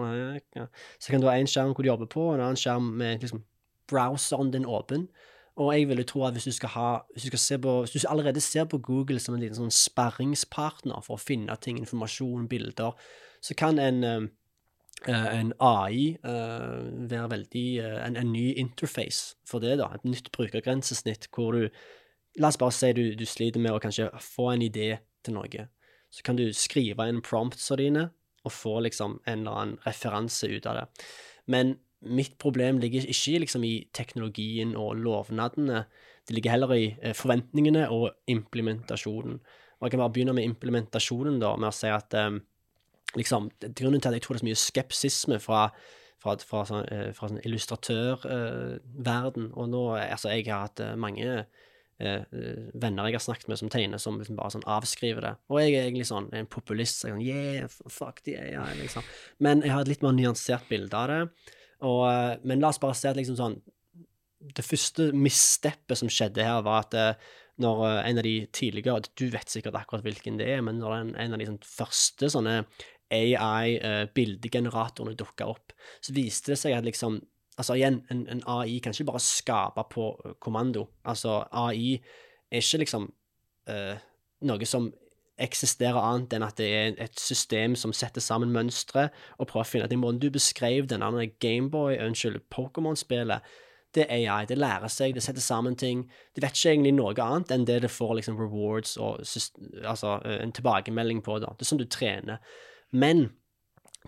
så 1.01 1.09
kan 1.09 1.23
du 1.23 1.25
ha 1.25 1.33
en 1.33 1.49
skjerm 1.49 1.71
hvor 1.73 1.81
du 1.81 1.89
jobber 1.89 2.09
på, 2.13 2.27
og 2.27 2.35
en 2.35 2.43
annen 2.45 2.59
skjerm 2.61 2.91
med 2.99 3.23
liksom, 3.25 3.41
browseren 3.89 4.51
din 4.53 4.67
åpen. 4.69 5.07
Og 5.57 5.71
jeg 5.73 5.87
vil 5.89 6.03
jo 6.03 6.05
tro 6.11 6.21
at 6.27 6.37
hvis 6.37 6.59
du 6.61 6.67
ha 6.71 7.01
Hvis 7.13 7.25
du, 7.25 7.57
på, 7.57 7.73
hvis 7.81 8.05
du 8.05 8.07
allerede 8.07 8.41
ser 8.41 8.65
på 8.65 8.77
Google 8.77 9.19
som 9.19 9.35
en 9.35 9.41
liten 9.41 9.57
sånn 9.57 9.73
sperringspartner 9.73 11.01
for 11.03 11.17
å 11.17 11.21
finne 11.21 11.57
ting, 11.59 11.81
informasjon, 11.81 12.47
bilder, 12.47 12.93
så 13.41 13.57
kan 13.57 13.81
en 13.81 14.03
eh, 14.03 14.29
en 15.09 15.53
AI 15.59 16.17
eh, 16.23 16.81
være 17.09 17.29
veldig 17.31 17.65
eh, 17.81 17.97
en, 18.05 18.17
en 18.21 18.31
ny 18.33 18.51
interface 18.61 19.35
for 19.47 19.63
det, 19.63 19.79
da. 19.81 19.89
Et 19.95 20.05
nytt 20.05 20.31
brukergrensesnitt 20.35 21.29
hvor 21.33 21.57
du 21.57 21.69
La 22.39 22.47
oss 22.47 22.55
bare 22.55 22.71
si 22.71 22.87
du, 22.95 23.09
du 23.19 23.25
sliter 23.27 23.59
med 23.59 23.73
å 23.75 23.79
kanskje 23.83 24.05
få 24.23 24.53
en 24.53 24.61
idé 24.63 24.93
til 25.19 25.33
noe. 25.35 25.65
Så 26.07 26.23
kan 26.23 26.37
du 26.39 26.45
skrive 26.55 27.03
inn 27.11 27.19
promptsa 27.19 27.75
dine 27.75 28.05
og 28.47 28.53
få 28.55 28.77
liksom 28.85 29.17
en 29.27 29.41
eller 29.41 29.57
annen 29.59 29.81
referanse 29.83 30.47
ut 30.47 30.69
av 30.69 30.77
det. 30.77 30.85
Men 31.51 31.73
mitt 32.07 32.37
problem 32.39 32.79
ligger 32.79 33.03
ikke 33.03 33.41
liksom 33.43 33.65
i 33.67 33.73
teknologien 33.91 34.71
og 34.79 34.95
lovnadene. 35.03 35.83
Det 36.23 36.37
ligger 36.37 36.55
heller 36.55 36.73
i 36.77 36.85
eh, 37.01 37.17
forventningene 37.17 37.89
og 37.91 38.13
implementasjonen. 38.31 39.41
Og 39.81 39.85
jeg 39.85 39.93
kan 39.93 40.03
bare 40.05 40.13
begynne 40.15 40.37
med 40.37 40.47
implementasjonen, 40.47 41.39
da, 41.41 41.55
med 41.59 41.73
å 41.73 41.75
si 41.75 41.91
at 41.91 42.15
eh, 42.15 42.39
liksom, 43.17 43.49
Grunnen 43.77 44.01
til 44.01 44.11
at 44.11 44.17
jeg 44.17 44.23
tror 44.25 44.35
det 44.35 44.41
er 44.41 44.45
så 44.45 44.49
mye 44.49 44.61
skepsisme 44.61 45.37
fra, 45.43 45.61
fra, 46.21 46.31
fra, 46.47 46.59
sånn, 46.67 46.85
eh, 46.91 47.09
fra 47.17 47.25
sånn 47.31 47.43
illustratørverden 47.47 49.45
Og 49.55 49.65
nå, 49.71 49.83
eh, 49.97 50.13
altså, 50.13 50.27
jeg 50.33 50.43
har 50.49 50.59
hatt 50.67 50.79
eh, 50.83 50.99
mange 50.99 51.27
venner 52.01 53.05
jeg 53.05 53.13
har 53.13 53.21
snakket 53.21 53.49
med 53.51 53.59
som 53.59 53.69
tegner, 53.69 53.99
som 54.01 54.15
liksom 54.17 54.37
bare 54.39 54.53
sånn 54.55 54.71
avskriver 54.73 55.21
det. 55.21 55.33
Og 55.53 55.57
jeg 55.61 55.75
er 55.75 55.83
egentlig 55.83 56.07
sånn 56.09 56.33
en 56.33 56.49
populist. 56.49 56.97
Så 56.97 57.05
jeg 57.05 57.13
er 57.13 57.13
sånn, 57.13 57.27
yeah, 57.27 57.69
fuck 57.93 58.17
the 58.25 58.33
AI, 58.41 58.73
liksom. 58.79 59.05
Men 59.37 59.61
jeg 59.61 59.69
har 59.69 59.85
et 59.85 59.91
litt 59.91 60.01
mer 60.01 60.17
nyansert 60.17 60.65
bilde 60.65 60.97
av 60.97 61.05
det. 61.11 61.21
Og, 61.85 62.01
men 62.41 62.57
la 62.63 62.73
oss 62.73 62.81
bare 62.81 62.97
se 62.97 63.05
at 63.11 63.19
liksom 63.19 63.37
sånn 63.37 63.61
Det 64.57 64.65
første 64.65 65.13
missteppet 65.13 66.01
som 66.01 66.09
skjedde 66.09 66.41
her, 66.41 66.65
var 66.65 66.87
at 66.87 67.21
når 67.61 67.83
en 68.05 68.17
av 68.17 68.25
de 68.25 68.35
tidligere 68.53 69.09
Du 69.17 69.27
vet 69.33 69.49
sikkert 69.49 69.77
akkurat 69.77 70.05
hvilken 70.05 70.39
det 70.39 70.49
er, 70.55 70.63
men 70.65 70.79
når 70.81 70.97
en, 70.97 71.13
en 71.15 71.35
av 71.35 71.41
de 71.41 71.49
sånn, 71.49 71.61
første 71.65 72.31
sånne 72.33 72.61
AI-bildegeneratorene 73.11 75.15
dukka 75.19 75.45
opp, 75.51 75.73
så 76.01 76.13
viste 76.15 76.51
det 76.53 76.59
seg 76.61 76.71
at 76.77 76.87
liksom 76.87 77.13
Altså 77.59 77.75
igjen, 77.75 77.97
en, 78.09 78.21
en 78.31 78.43
AI 78.47 78.79
kan 78.81 78.93
ikke 78.95 79.11
bare 79.11 79.19
skape 79.21 79.83
på 79.91 80.03
kommando. 80.41 80.85
Altså 81.05 81.43
AI 81.51 81.99
er 81.99 82.61
ikke 82.63 82.81
liksom 82.81 83.03
uh, 83.69 83.95
noe 84.47 84.65
som 84.65 84.87
eksisterer 85.41 85.99
annet 85.99 86.33
enn 86.33 86.45
at 86.45 86.57
det 86.57 86.69
er 86.69 86.95
et 87.03 87.19
system 87.19 87.75
som 87.77 87.93
setter 87.93 88.21
sammen 88.23 88.53
mønstre 88.55 89.09
og 89.37 89.47
prøver 89.51 89.65
å 89.65 89.69
finne 89.69 89.89
Den 89.91 90.01
måten 90.01 90.21
du 90.23 90.29
beskrev 90.33 90.87
den 90.89 91.03
andre 91.05 91.27
Gameboy, 91.43 91.99
unnskyld, 91.99 92.39
Pokémon-spillet, 92.49 93.41
det 93.95 94.05
er 94.07 94.31
AI. 94.31 94.45
Det 94.47 94.57
lærer 94.57 94.87
seg, 94.87 95.15
det 95.15 95.23
setter 95.23 95.43
sammen 95.43 95.75
ting. 95.75 96.05
Det 96.35 96.43
vet 96.43 96.55
ikke 96.55 96.75
egentlig 96.75 96.93
noe 96.95 97.15
annet 97.19 97.51
enn 97.51 97.67
det 97.67 97.81
det 97.83 97.91
får 97.91 98.15
liksom 98.21 98.39
rewards 98.39 98.95
og 98.97 99.19
altså, 99.83 100.19
en 100.23 100.53
tilbakemelding 100.55 101.19
på. 101.25 101.39
da. 101.43 101.51
Det 101.57 101.65
er 101.65 101.71
sånn 101.73 101.81
du 101.81 101.89
trener. 101.91 102.39
Men 102.91 103.29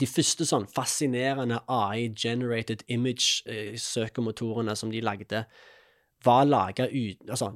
de 0.01 0.07
første 0.09 0.45
sånn 0.47 0.65
fascinerende 0.73 1.59
AI-generated 1.69 2.83
image-søkemotorene 2.91 4.75
som 4.77 4.91
de 4.93 5.03
lagde, 5.05 5.45
var 6.23 6.47
laga 6.47 6.87
ut 6.87 7.29
Altså, 7.29 7.49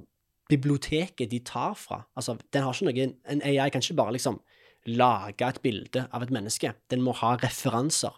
biblioteket 0.51 1.31
de 1.31 1.39
tar 1.39 1.73
fra 1.79 2.01
Altså, 2.19 2.35
den 2.51 2.65
har 2.65 2.75
ikke 2.75 2.89
noe 2.89 3.05
En 3.31 3.43
AI 3.47 3.69
kan 3.71 3.81
ikke 3.81 3.95
bare 3.95 4.15
liksom 4.17 4.41
lage 4.87 5.43
et 5.43 5.59
bilde 5.63 6.05
av 6.15 6.23
et 6.23 6.31
menneske. 6.31 6.71
Den 6.87 7.01
må 7.03 7.11
ha 7.19 7.33
referanser. 7.41 8.13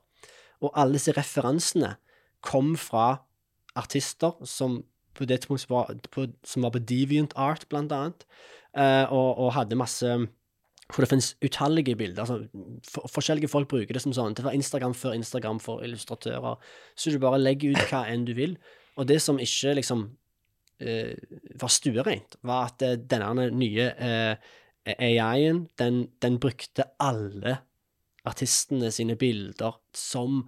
Og 0.61 0.75
alle 0.77 0.99
disse 0.99 1.15
referansene 1.17 1.95
kom 2.45 2.75
fra 2.77 3.23
artister 3.79 4.35
som 4.45 4.83
på 5.17 5.25
det 5.25 5.41
tidspunktet 5.41 5.71
var 5.71 5.89
på, 6.13 6.27
som 6.45 6.67
var 6.67 6.75
på 6.75 6.83
Deviant 6.85 7.33
Art, 7.35 7.65
blant 7.71 7.91
annet, 7.91 8.27
eh, 8.77 9.05
og, 9.09 9.39
og 9.41 9.55
hadde 9.55 9.79
masse 9.79 10.11
hvor 10.89 11.05
det 11.05 11.09
finnes 11.11 11.35
utallige 11.45 11.95
bilder. 11.95 12.21
altså 12.23 12.47
for, 12.89 13.07
Forskjellige 13.13 13.51
folk 13.51 13.69
bruker 13.69 13.93
det 13.93 14.01
som 14.01 14.13
sånn. 14.15 14.33
Det 14.33 14.45
var 14.45 14.57
Instagram 14.57 14.95
før 14.97 15.13
Instagram 15.13 15.59
for 15.61 15.83
illustratører. 15.85 16.57
Så 16.97 17.13
du 17.13 17.19
bare 17.21 17.41
legger 17.41 17.75
ut 17.75 17.91
hva 17.91 18.07
enn 18.09 18.25
du 18.25 18.33
vil. 18.37 18.57
Og 18.97 19.07
det 19.07 19.19
som 19.21 19.39
ikke 19.39 19.75
liksom 19.77 20.07
eh, 20.81 21.13
var 21.61 21.71
stuereint, 21.71 22.39
var 22.41 22.71
at 22.71 22.85
eh, 22.85 22.97
denne 22.97 23.51
nye 23.53 23.85
eh, 23.93 24.49
AI-en, 24.97 25.67
den, 25.77 26.07
den 26.23 26.39
brukte 26.41 26.89
alle 26.99 27.59
artistene 28.27 28.89
sine 28.91 29.15
bilder 29.19 29.77
som 29.95 30.47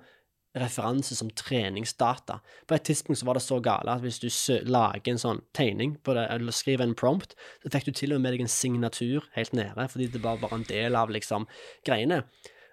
referanse, 0.57 1.15
som 1.15 1.29
treningsdata. 1.31 2.39
På 2.67 2.75
et 2.75 2.85
tidspunkt 2.87 3.21
så 3.21 3.27
var 3.27 3.37
det 3.37 3.45
så 3.45 3.59
gale 3.63 3.93
at 3.93 4.03
hvis 4.03 4.19
du 4.19 4.29
lager 4.67 5.13
en 5.13 5.21
sånn 5.21 5.41
tegning 5.57 5.95
det, 6.03 6.25
eller 6.27 6.55
skriver 6.55 6.87
en 6.87 6.97
prompt, 6.97 7.35
så 7.63 7.71
fikk 7.71 7.87
du 7.87 7.93
til 7.95 8.15
og 8.15 8.23
med 8.23 8.35
deg 8.35 8.45
en 8.45 8.51
signatur 8.51 9.27
helt 9.37 9.55
nede, 9.57 9.87
fordi 9.91 10.09
det 10.11 10.23
var 10.23 10.41
bare 10.41 10.59
en 10.59 10.67
del 10.67 10.97
av 10.99 11.13
liksom 11.13 11.47
greiene. 11.87 12.23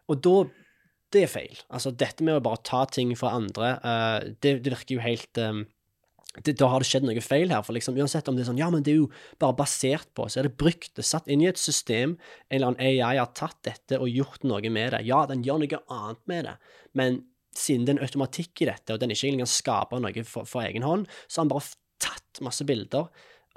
Og 0.09 0.25
da 0.25 0.39
Det 1.09 1.23
er 1.23 1.31
feil. 1.33 1.57
Altså, 1.73 1.89
dette 1.89 2.21
med 2.21 2.37
å 2.37 2.43
bare 2.45 2.61
ta 2.61 2.83
ting 2.85 3.15
fra 3.17 3.31
andre, 3.33 3.69
uh, 3.81 4.19
det, 4.45 4.59
det 4.61 4.75
virker 4.75 4.99
jo 4.99 5.01
helt 5.01 5.39
um, 5.41 5.63
det, 6.45 6.59
da 6.61 6.69
har 6.69 6.83
det 6.83 6.89
skjedd 6.91 7.07
noe 7.09 7.23
feil 7.25 7.49
her. 7.49 7.63
For 7.65 7.77
liksom, 7.77 7.97
uansett 7.97 8.29
om 8.29 8.37
det 8.37 8.45
er 8.45 8.51
sånn, 8.51 8.61
ja, 8.61 8.69
men 8.73 8.85
det 8.85 8.93
er 8.93 9.01
jo 9.01 9.09
bare 9.41 9.57
basert 9.57 10.11
på, 10.13 10.27
så 10.29 10.43
er 10.43 10.49
det 10.49 10.59
brukt, 10.61 10.91
det 10.93 11.05
er 11.05 11.09
satt 11.09 11.31
inn 11.33 11.41
i 11.41 11.49
et 11.51 11.61
system, 11.61 12.19
en 12.49 12.59
eller 12.59 12.75
annen 12.75 12.85
AI 12.85 13.17
har 13.17 13.33
tatt 13.33 13.57
dette 13.65 13.97
og 13.97 14.13
gjort 14.13 14.45
noe 14.49 14.61
med 14.69 14.93
det. 14.95 15.03
Ja, 15.09 15.25
den 15.31 15.45
gjør 15.47 15.63
noe 15.65 15.83
annet 15.97 16.23
med 16.31 16.49
det, 16.51 16.57
men 16.99 17.23
siden 17.57 17.87
det 17.87 17.95
er 17.95 17.99
en 17.99 18.07
automatikk 18.07 18.63
i 18.63 18.69
dette, 18.71 18.95
og 18.95 19.03
den 19.03 19.15
ikke 19.15 19.33
engang 19.33 19.51
skaper 19.51 20.03
noe 20.03 20.25
for, 20.27 20.49
for 20.49 20.65
egen 20.67 20.87
hånd, 20.87 21.09
så 21.27 21.41
har 21.41 21.47
han 21.47 21.53
bare 21.53 21.77
tatt 22.03 22.43
masse 22.45 22.67
bilder, 22.67 23.09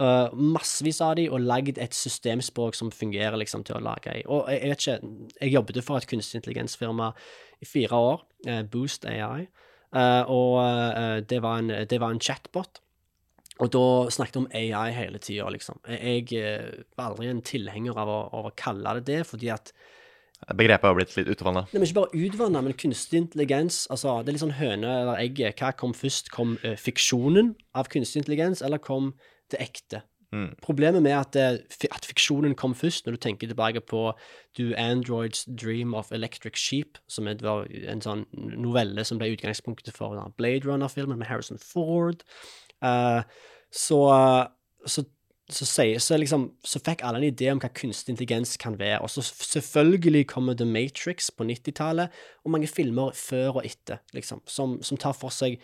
uh, 0.02 0.34
massevis 0.34 1.02
av 1.06 1.16
de, 1.20 1.28
og 1.30 1.44
lagd 1.46 1.80
et 1.82 1.96
systemspråk 1.96 2.78
som 2.78 2.92
fungerer 2.94 3.38
liksom 3.42 3.66
til 3.68 3.78
å 3.78 3.84
lage 3.86 4.16
i. 4.22 4.24
Og 4.26 4.50
jeg, 4.50 4.62
jeg 4.62 4.72
vet 4.72 4.86
ikke, 4.86 5.34
jeg 5.40 5.56
jobbet 5.56 5.82
for 5.86 6.02
et 6.02 6.10
kunstig 6.10 6.42
intelligensfirma 6.42 7.12
i 7.62 7.70
fire 7.70 8.06
år, 8.12 8.24
uh, 8.50 8.62
Boost 8.72 9.06
AI, 9.10 9.46
uh, 9.98 10.24
og 10.32 10.56
eh, 10.64 11.18
det, 11.28 11.42
var 11.44 11.62
en, 11.62 11.76
det 11.86 12.02
var 12.02 12.16
en 12.16 12.24
chatbot. 12.24 12.82
Og 13.62 13.70
da 13.70 13.86
snakket 14.10 14.38
vi 14.38 14.42
om 14.42 14.52
AI 14.58 14.94
hele 14.96 15.20
tida, 15.22 15.50
liksom. 15.54 15.78
Jeg 15.86 16.32
jeg 16.34 16.86
var 16.98 17.12
aldri 17.12 17.28
en 17.30 17.44
tilhenger 17.46 18.00
av 18.00 18.10
å, 18.10 18.22
av 18.40 18.48
å 18.50 18.54
kalle 18.58 18.96
det 18.98 19.04
det, 19.12 19.20
fordi 19.30 19.52
at 19.54 19.70
Begrepet 20.50 20.88
har 20.90 20.96
blitt 20.98 21.16
litt 21.16 21.30
utvanna. 21.30 21.66
det 21.72 21.82
ikke 21.86 22.00
bare 22.02 22.22
utvanna, 22.26 22.62
men 22.66 22.74
kunstig 22.74 23.20
intelligens 23.20 23.84
altså 23.94 24.20
Det 24.22 24.32
er 24.32 24.38
litt 24.38 24.44
sånn 24.44 24.58
høne 24.58 24.94
eller 25.04 25.20
egget. 25.22 25.60
Hva 25.62 25.72
kom 25.78 25.94
først? 25.94 26.32
Kom 26.34 26.58
uh, 26.66 26.74
fiksjonen 26.80 27.54
av 27.78 27.92
kunstig 27.94 28.24
intelligens, 28.24 28.64
eller 28.66 28.82
kom 28.82 29.14
det 29.54 29.62
ekte? 29.62 30.02
Mm. 30.32 30.54
Problemet 30.64 31.04
med 31.04 31.12
at, 31.12 31.36
eh, 31.36 31.88
at 31.92 32.06
fiksjonen 32.08 32.56
kom 32.56 32.74
først, 32.76 33.06
når 33.06 33.18
du 33.18 33.18
tenker 33.18 33.48
tilbake 33.48 33.82
på 33.84 34.14
Do 34.58 34.72
Androids 34.78 35.44
Dream 35.46 35.94
of 35.94 36.12
Electric 36.12 36.56
Sheep, 36.56 36.98
som 37.08 37.28
var 37.42 37.68
en 37.68 38.02
sånn 38.02 38.26
novelle 38.32 39.04
som 39.04 39.20
ble 39.20 39.34
utgangspunktet 39.36 39.94
for 39.94 40.16
Blade 40.38 40.66
Runner-filmen 40.66 41.20
med 41.20 41.28
Harrison 41.28 41.60
Ford, 41.60 42.24
uh, 42.84 43.28
så, 43.72 44.00
så, 44.86 45.04
så, 45.54 45.66
sier, 45.68 46.00
så, 46.04 46.18
liksom, 46.20 46.48
så 46.66 46.80
fikk 46.84 47.04
alle 47.06 47.22
en 47.22 47.28
idé 47.28 47.52
om 47.52 47.60
hva 47.62 47.70
kunstig 47.76 48.16
intelligens 48.16 48.56
kan 48.62 48.78
være. 48.80 49.02
Og 49.04 49.12
så 49.14 49.24
selvfølgelig 49.24 50.26
kommer 50.32 50.58
The 50.58 50.68
Matrix 50.68 51.32
på 51.36 51.48
90-tallet, 51.48 52.12
og 52.44 52.54
mange 52.56 52.70
filmer 52.72 53.16
før 53.18 53.62
og 53.62 53.68
etter, 53.68 54.02
liksom, 54.16 54.44
som, 54.50 54.80
som 54.86 55.00
tar 55.02 55.16
for 55.18 55.34
seg 55.36 55.60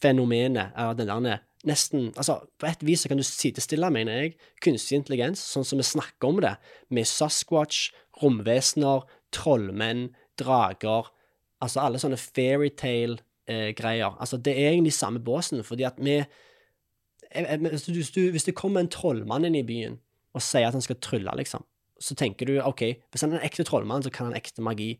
fenomenet, 0.00 0.74
eller 0.78 0.98
den 0.98 1.10
der 1.10 1.46
nesten 1.66 2.12
Altså, 2.16 2.38
på 2.58 2.68
et 2.70 2.84
vis 2.86 3.04
så 3.04 3.10
kan 3.10 3.20
du 3.20 3.26
sidestille, 3.26 3.90
mener 3.92 4.16
jeg, 4.16 4.36
kunstig 4.64 5.00
intelligens, 5.00 5.42
sånn 5.44 5.66
som 5.66 5.80
vi 5.80 5.86
snakker 5.86 6.30
om 6.30 6.40
det, 6.44 6.54
med 6.88 7.08
Sasquatch, 7.08 7.90
romvesener, 8.22 9.06
trollmenn, 9.34 10.10
drager 10.40 11.10
Altså 11.60 11.82
alle 11.82 11.98
sånne 12.00 12.16
fairytale-greier. 12.16 14.14
altså, 14.16 14.38
det 14.40 14.54
er 14.56 14.70
egentlig 14.70 14.94
samme 14.96 15.20
båsen, 15.20 15.60
fordi 15.64 15.84
at 15.84 15.98
vi 16.00 16.14
hvis, 17.30 18.12
du, 18.14 18.22
hvis, 18.30 18.44
det 18.44 18.56
kommer 18.58 18.82
en 18.82 18.90
trollmann 18.90 19.46
inn 19.46 19.58
i 19.58 19.66
byen 19.66 20.00
og 20.34 20.42
sier 20.42 20.68
at 20.68 20.76
han 20.76 20.84
skal 20.84 20.98
trylle, 21.02 21.32
liksom, 21.38 21.62
så 22.00 22.14
tenker 22.18 22.46
du 22.46 22.60
OK, 22.62 22.82
hvis 23.10 23.24
han 23.24 23.32
er 23.34 23.40
en 23.40 23.46
ekte 23.46 23.66
trollmann, 23.66 24.02
så 24.02 24.12
kan 24.14 24.30
han 24.30 24.38
ekte 24.38 24.62
magi. 24.62 24.94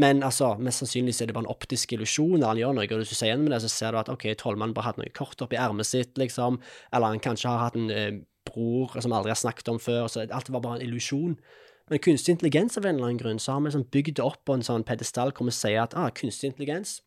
Men 0.00 0.22
altså, 0.26 0.54
mest 0.58 0.82
sannsynlig 0.82 1.14
er 1.22 1.30
det 1.30 1.34
bare 1.36 1.46
en 1.46 1.52
optisk 1.54 1.92
illusjon, 1.94 2.38
når 2.40 2.50
han 2.50 2.60
gjør 2.62 2.76
noe, 2.78 2.86
og 2.88 3.02
hvis 3.02 3.12
du 3.12 3.18
ser 3.18 3.30
gjennom 3.30 3.50
det, 3.52 3.60
så 3.62 3.70
ser 3.70 3.94
du 3.94 4.00
at 4.00 4.10
OK, 4.10 4.26
trollmannen 4.38 4.74
bare 4.74 4.90
hatt 4.90 4.98
noe 4.98 5.10
kort 5.14 5.42
oppi 5.44 5.58
ermet 5.60 5.86
sitt, 5.86 6.16
liksom, 6.18 6.58
eller 6.90 7.14
han 7.14 7.22
kanskje 7.22 7.50
har 7.50 7.66
hatt 7.66 7.78
en 7.78 7.92
eh, 7.94 8.22
bror 8.48 8.96
som 8.98 9.14
aldri 9.14 9.30
har 9.30 9.38
snakket 9.38 9.70
om 9.70 9.78
før, 9.82 10.08
så 10.10 10.24
alt 10.24 10.50
var 10.50 10.64
bare 10.64 10.80
en 10.80 10.86
illusjon. 10.88 11.36
Men 11.90 12.00
kunstig 12.00 12.32
intelligens 12.32 12.78
av 12.78 12.86
en 12.86 12.96
eller 12.96 13.10
annen 13.10 13.20
grunn, 13.20 13.38
så 13.42 13.52
har 13.52 13.60
vi 13.60 13.70
liksom 13.70 13.88
bygd 13.92 14.16
det 14.18 14.24
opp 14.24 14.40
på 14.48 14.56
en 14.56 14.64
sånn 14.64 14.86
pedestal 14.88 15.34
hvor 15.36 15.50
vi 15.50 15.54
sier 15.54 15.82
at 15.84 15.96
ah, 15.98 16.08
kunstig 16.16 16.50
intelligens, 16.52 17.02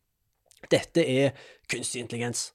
dette 0.70 1.02
er 1.02 1.34
kunstig 1.70 2.04
intelligens. 2.04 2.52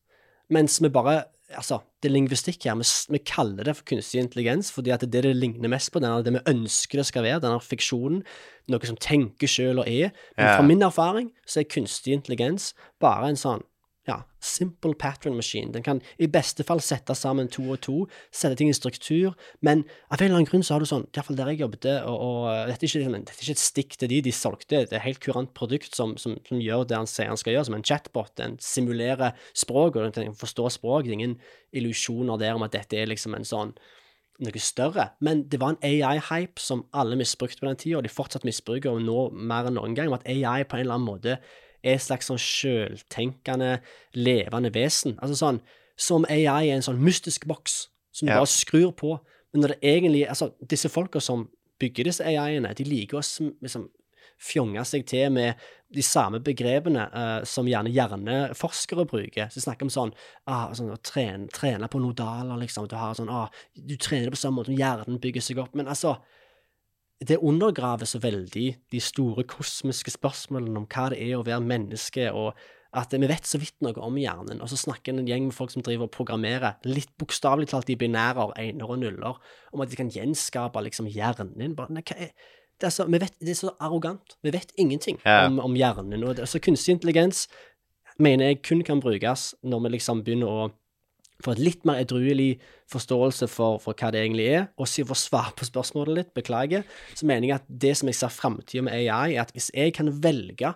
Mens 0.52 0.80
vi 0.82 0.92
bare 0.92 1.24
Altså, 1.56 1.82
det 2.02 2.10
er 2.10 2.14
lingvistikk 2.16 2.66
her. 2.68 2.76
Vi, 2.80 2.86
vi 3.16 3.20
kaller 3.26 3.64
det 3.68 3.76
for 3.78 3.88
kunstig 3.94 4.22
intelligens 4.22 4.72
fordi 4.74 4.92
at 4.94 5.02
det 5.06 5.10
er 5.10 5.22
det 5.28 5.34
det 5.34 5.42
ligner 5.42 5.70
mest 5.72 5.92
på. 5.94 6.02
Den, 6.04 6.16
det 6.26 6.34
vi 6.34 6.42
ønsker 6.54 7.00
det 7.02 7.06
skal 7.10 7.24
være, 7.28 7.42
denne 7.44 7.60
fiksjonen. 7.64 8.24
Noe 8.72 8.90
som 8.90 8.98
tenker 9.00 9.48
sjøl 9.52 9.80
og 9.84 9.88
er. 9.88 10.12
Men 10.38 10.46
Ja. 10.48 10.58
fra 10.58 10.64
min 10.68 10.82
erfaring 10.84 11.32
så 11.46 11.62
er 11.62 11.70
kunstig 11.70 12.14
intelligens 12.16 12.74
bare 13.04 13.30
en 13.30 13.40
sånn 13.40 13.64
ja, 14.08 14.18
simple 14.44 14.94
pattern 15.00 15.36
machine. 15.38 15.72
Den 15.72 15.84
kan 15.84 16.02
i 16.20 16.28
beste 16.28 16.66
fall 16.68 16.82
sette 16.84 17.16
sammen 17.16 17.48
to 17.52 17.64
og 17.72 17.80
to, 17.86 17.96
sette 18.36 18.58
ting 18.60 18.72
i 18.72 18.76
struktur, 18.76 19.38
men 19.64 19.86
av 20.10 20.20
en 20.20 20.28
eller 20.28 20.42
annen 20.42 20.50
grunn 20.50 20.66
så 20.66 20.76
har 20.76 20.84
du 20.84 20.90
sånn, 20.90 21.06
iallfall 21.16 21.40
der 21.40 21.54
jeg 21.54 21.62
jobbet, 21.64 21.88
og, 22.10 22.18
og 22.28 22.68
dette, 22.68 22.84
er 22.84 22.92
ikke, 22.92 23.14
dette 23.16 23.38
er 23.38 23.46
ikke 23.46 23.56
et 23.56 23.64
stikk 23.64 23.98
til 24.02 24.12
de, 24.12 24.20
de 24.28 24.36
solgte 24.36 24.84
det 24.84 24.92
er 24.92 25.00
et 25.00 25.08
helt 25.08 25.24
kurant 25.24 25.54
produkt 25.56 25.96
som, 25.96 26.18
som, 26.20 26.36
som 26.48 26.62
gjør 26.62 26.88
det 26.90 27.00
han 27.00 27.10
sier 27.10 27.32
han 27.32 27.40
skal 27.40 27.56
gjøre, 27.56 27.70
som 27.70 27.80
en 27.80 27.88
chatbot. 27.88 28.34
Den 28.40 28.60
simulerer 28.64 29.38
språk, 29.56 29.98
og 29.98 30.16
den 30.18 30.36
forstår 30.38 30.74
språk. 30.76 31.06
Det 31.06 31.14
er 31.14 31.20
ingen 31.20 31.40
illusjoner 31.76 32.40
der 32.42 32.58
om 32.58 32.66
at 32.66 32.76
dette 32.76 33.00
er 33.00 33.12
liksom 33.12 33.38
en 33.38 33.48
sånn 33.48 33.76
noe 34.44 34.62
større. 34.62 35.12
Men 35.24 35.46
det 35.50 35.60
var 35.62 35.76
en 35.76 35.84
AI-hype 35.86 36.62
som 36.62 36.88
alle 36.98 37.18
misbrukte 37.20 37.62
på 37.62 37.70
den 37.70 37.80
tida, 37.80 38.00
og 38.00 38.08
de 38.08 38.12
fortsatt 38.12 38.48
misbruker 38.48 38.92
og 38.92 39.04
nå 39.06 39.28
mer 39.32 39.70
enn 39.70 39.78
noen 39.78 39.96
gang, 39.98 40.10
om 40.10 40.18
at 40.18 40.26
AI 40.28 40.64
på 40.66 40.80
en 40.80 40.86
eller 40.86 40.98
annen 40.98 41.08
måte 41.08 41.38
er 41.84 41.96
et 41.98 42.02
slags 42.02 42.30
sånn 42.32 42.40
sjøltenkende, 42.42 43.80
levende 44.16 44.72
vesen. 44.74 45.18
Altså 45.22 45.38
sånn 45.40 45.62
som 46.00 46.26
AI 46.30 46.70
er 46.70 46.78
en 46.78 46.86
sånn 46.86 47.02
mystisk 47.04 47.46
boks 47.50 47.88
som 48.12 48.28
du 48.28 48.32
Ja. 48.32 48.40
bare 48.40 48.48
skrur 48.50 48.92
på. 48.96 49.20
Men 49.54 49.62
når 49.62 49.68
det 49.76 49.82
egentlig 49.82 50.28
Altså, 50.30 50.52
disse 50.68 50.90
folka 50.90 51.20
som 51.22 51.50
bygger 51.80 52.04
disse 52.06 52.24
AI-ene, 52.24 52.74
de 52.74 52.84
liker 52.84 53.18
å 53.18 53.22
liksom 53.62 53.90
fjonge 54.40 54.84
seg 54.86 55.06
til 55.06 55.30
med 55.32 55.56
de 55.94 56.02
samme 56.02 56.40
begrepene 56.40 57.06
uh, 57.14 57.44
som 57.46 57.66
gjerne 57.66 57.92
hjerneforskere 57.94 59.06
bruker. 59.08 59.48
Så 59.50 59.60
de 59.60 59.62
snakker 59.62 59.84
om 59.84 59.90
sånn, 59.90 60.14
ah, 60.48 60.72
sånn 60.74 60.92
å 60.92 60.98
trene, 61.02 61.48
trene 61.54 61.88
på 61.88 62.02
nodaler, 62.02 62.58
liksom. 62.58 62.88
Du 62.88 62.96
har 62.96 63.14
sånn 63.14 63.30
ah, 63.30 63.50
Du 63.76 63.96
trener 63.96 64.32
på 64.34 64.40
samme 64.40 64.62
måte 64.62 64.72
som 64.72 64.78
hjernen 64.80 65.20
bygger 65.22 65.42
seg 65.42 65.60
opp. 65.60 65.76
Men 65.76 65.88
altså 65.88 66.18
Det 67.22 67.38
undergraver 67.40 68.06
så 68.10 68.20
veldig 68.20 68.66
de 68.92 69.00
store 69.00 69.44
kosmiske 69.48 70.12
spørsmålene 70.16 70.82
om 70.82 70.88
hva 70.92 71.10
det 71.14 71.22
er 71.24 71.36
å 71.38 71.44
være 71.46 71.64
menneske, 71.64 72.32
og 72.34 72.54
at 72.94 73.14
vi 73.16 73.26
vet 73.30 73.48
så 73.50 73.58
vidt 73.58 73.80
noe 73.82 73.96
om 74.06 74.18
hjernen. 74.20 74.60
Og 74.62 74.70
så 74.70 74.78
snakker 74.78 75.14
en 75.16 75.26
gjeng 75.28 75.48
med 75.48 75.56
folk 75.56 75.72
som 75.74 75.82
driver 75.86 76.06
og 76.10 76.12
programmerer, 76.14 76.76
litt 76.86 77.10
bokstavelig 77.18 77.72
talt 77.72 77.90
i 77.90 77.96
binærer, 77.98 78.52
ener 78.62 78.90
og 78.92 79.00
nuller, 79.02 79.40
om 79.74 79.82
at 79.82 79.90
de 79.90 79.98
kan 79.98 80.12
gjenskape 80.14 80.84
liksom 80.86 81.08
hjernen 81.10 81.56
din. 81.58 81.74
Bare, 81.78 81.94
nei, 81.96 82.04
hva 82.06 82.18
er 82.28 82.34
det 82.82 82.90
er, 82.90 82.92
så, 82.92 83.06
vi 83.08 83.20
vet, 83.22 83.36
det 83.40 83.54
er 83.54 83.60
så 83.62 83.72
arrogant. 83.80 84.34
Vi 84.44 84.52
vet 84.52 84.74
ingenting 84.82 85.20
Ja. 85.24 85.46
om, 85.48 85.60
om 85.64 85.76
hjernen. 85.78 86.24
Og 86.26 86.36
det, 86.36 86.44
altså, 86.44 86.60
kunstig 86.60 86.98
intelligens 86.98 87.46
mener 88.20 88.50
jeg 88.50 88.62
kun 88.66 88.82
kan 88.84 89.00
brukes 89.00 89.54
når 89.64 89.84
vi 89.86 89.92
liksom 89.94 90.24
begynner 90.26 90.50
å 90.50 90.66
få 91.44 91.54
et 91.54 91.62
litt 91.64 91.84
mer 91.88 92.02
edruelig 92.02 92.58
forståelse 92.92 93.48
for, 93.52 93.80
for 93.84 93.98
hva 93.98 94.12
det 94.14 94.22
egentlig 94.24 94.48
er. 94.54 94.68
Og 94.78 94.88
for 94.90 95.16
å 95.16 95.20
svare 95.20 95.56
på 95.58 95.68
spørsmålet 95.68 96.20
litt, 96.20 96.32
beklager, 96.38 96.86
så 97.16 97.28
mener 97.30 97.50
jeg 97.50 97.58
at 97.60 97.68
det 97.86 97.94
som 98.00 98.12
jeg 98.12 98.20
ser 98.20 98.34
framtida 98.34 98.86
med 98.88 98.96
AI, 98.98 99.36
er 99.36 99.44
at 99.46 99.54
hvis 99.56 99.72
jeg 99.76 99.96
kan 99.98 100.12
velge 100.24 100.74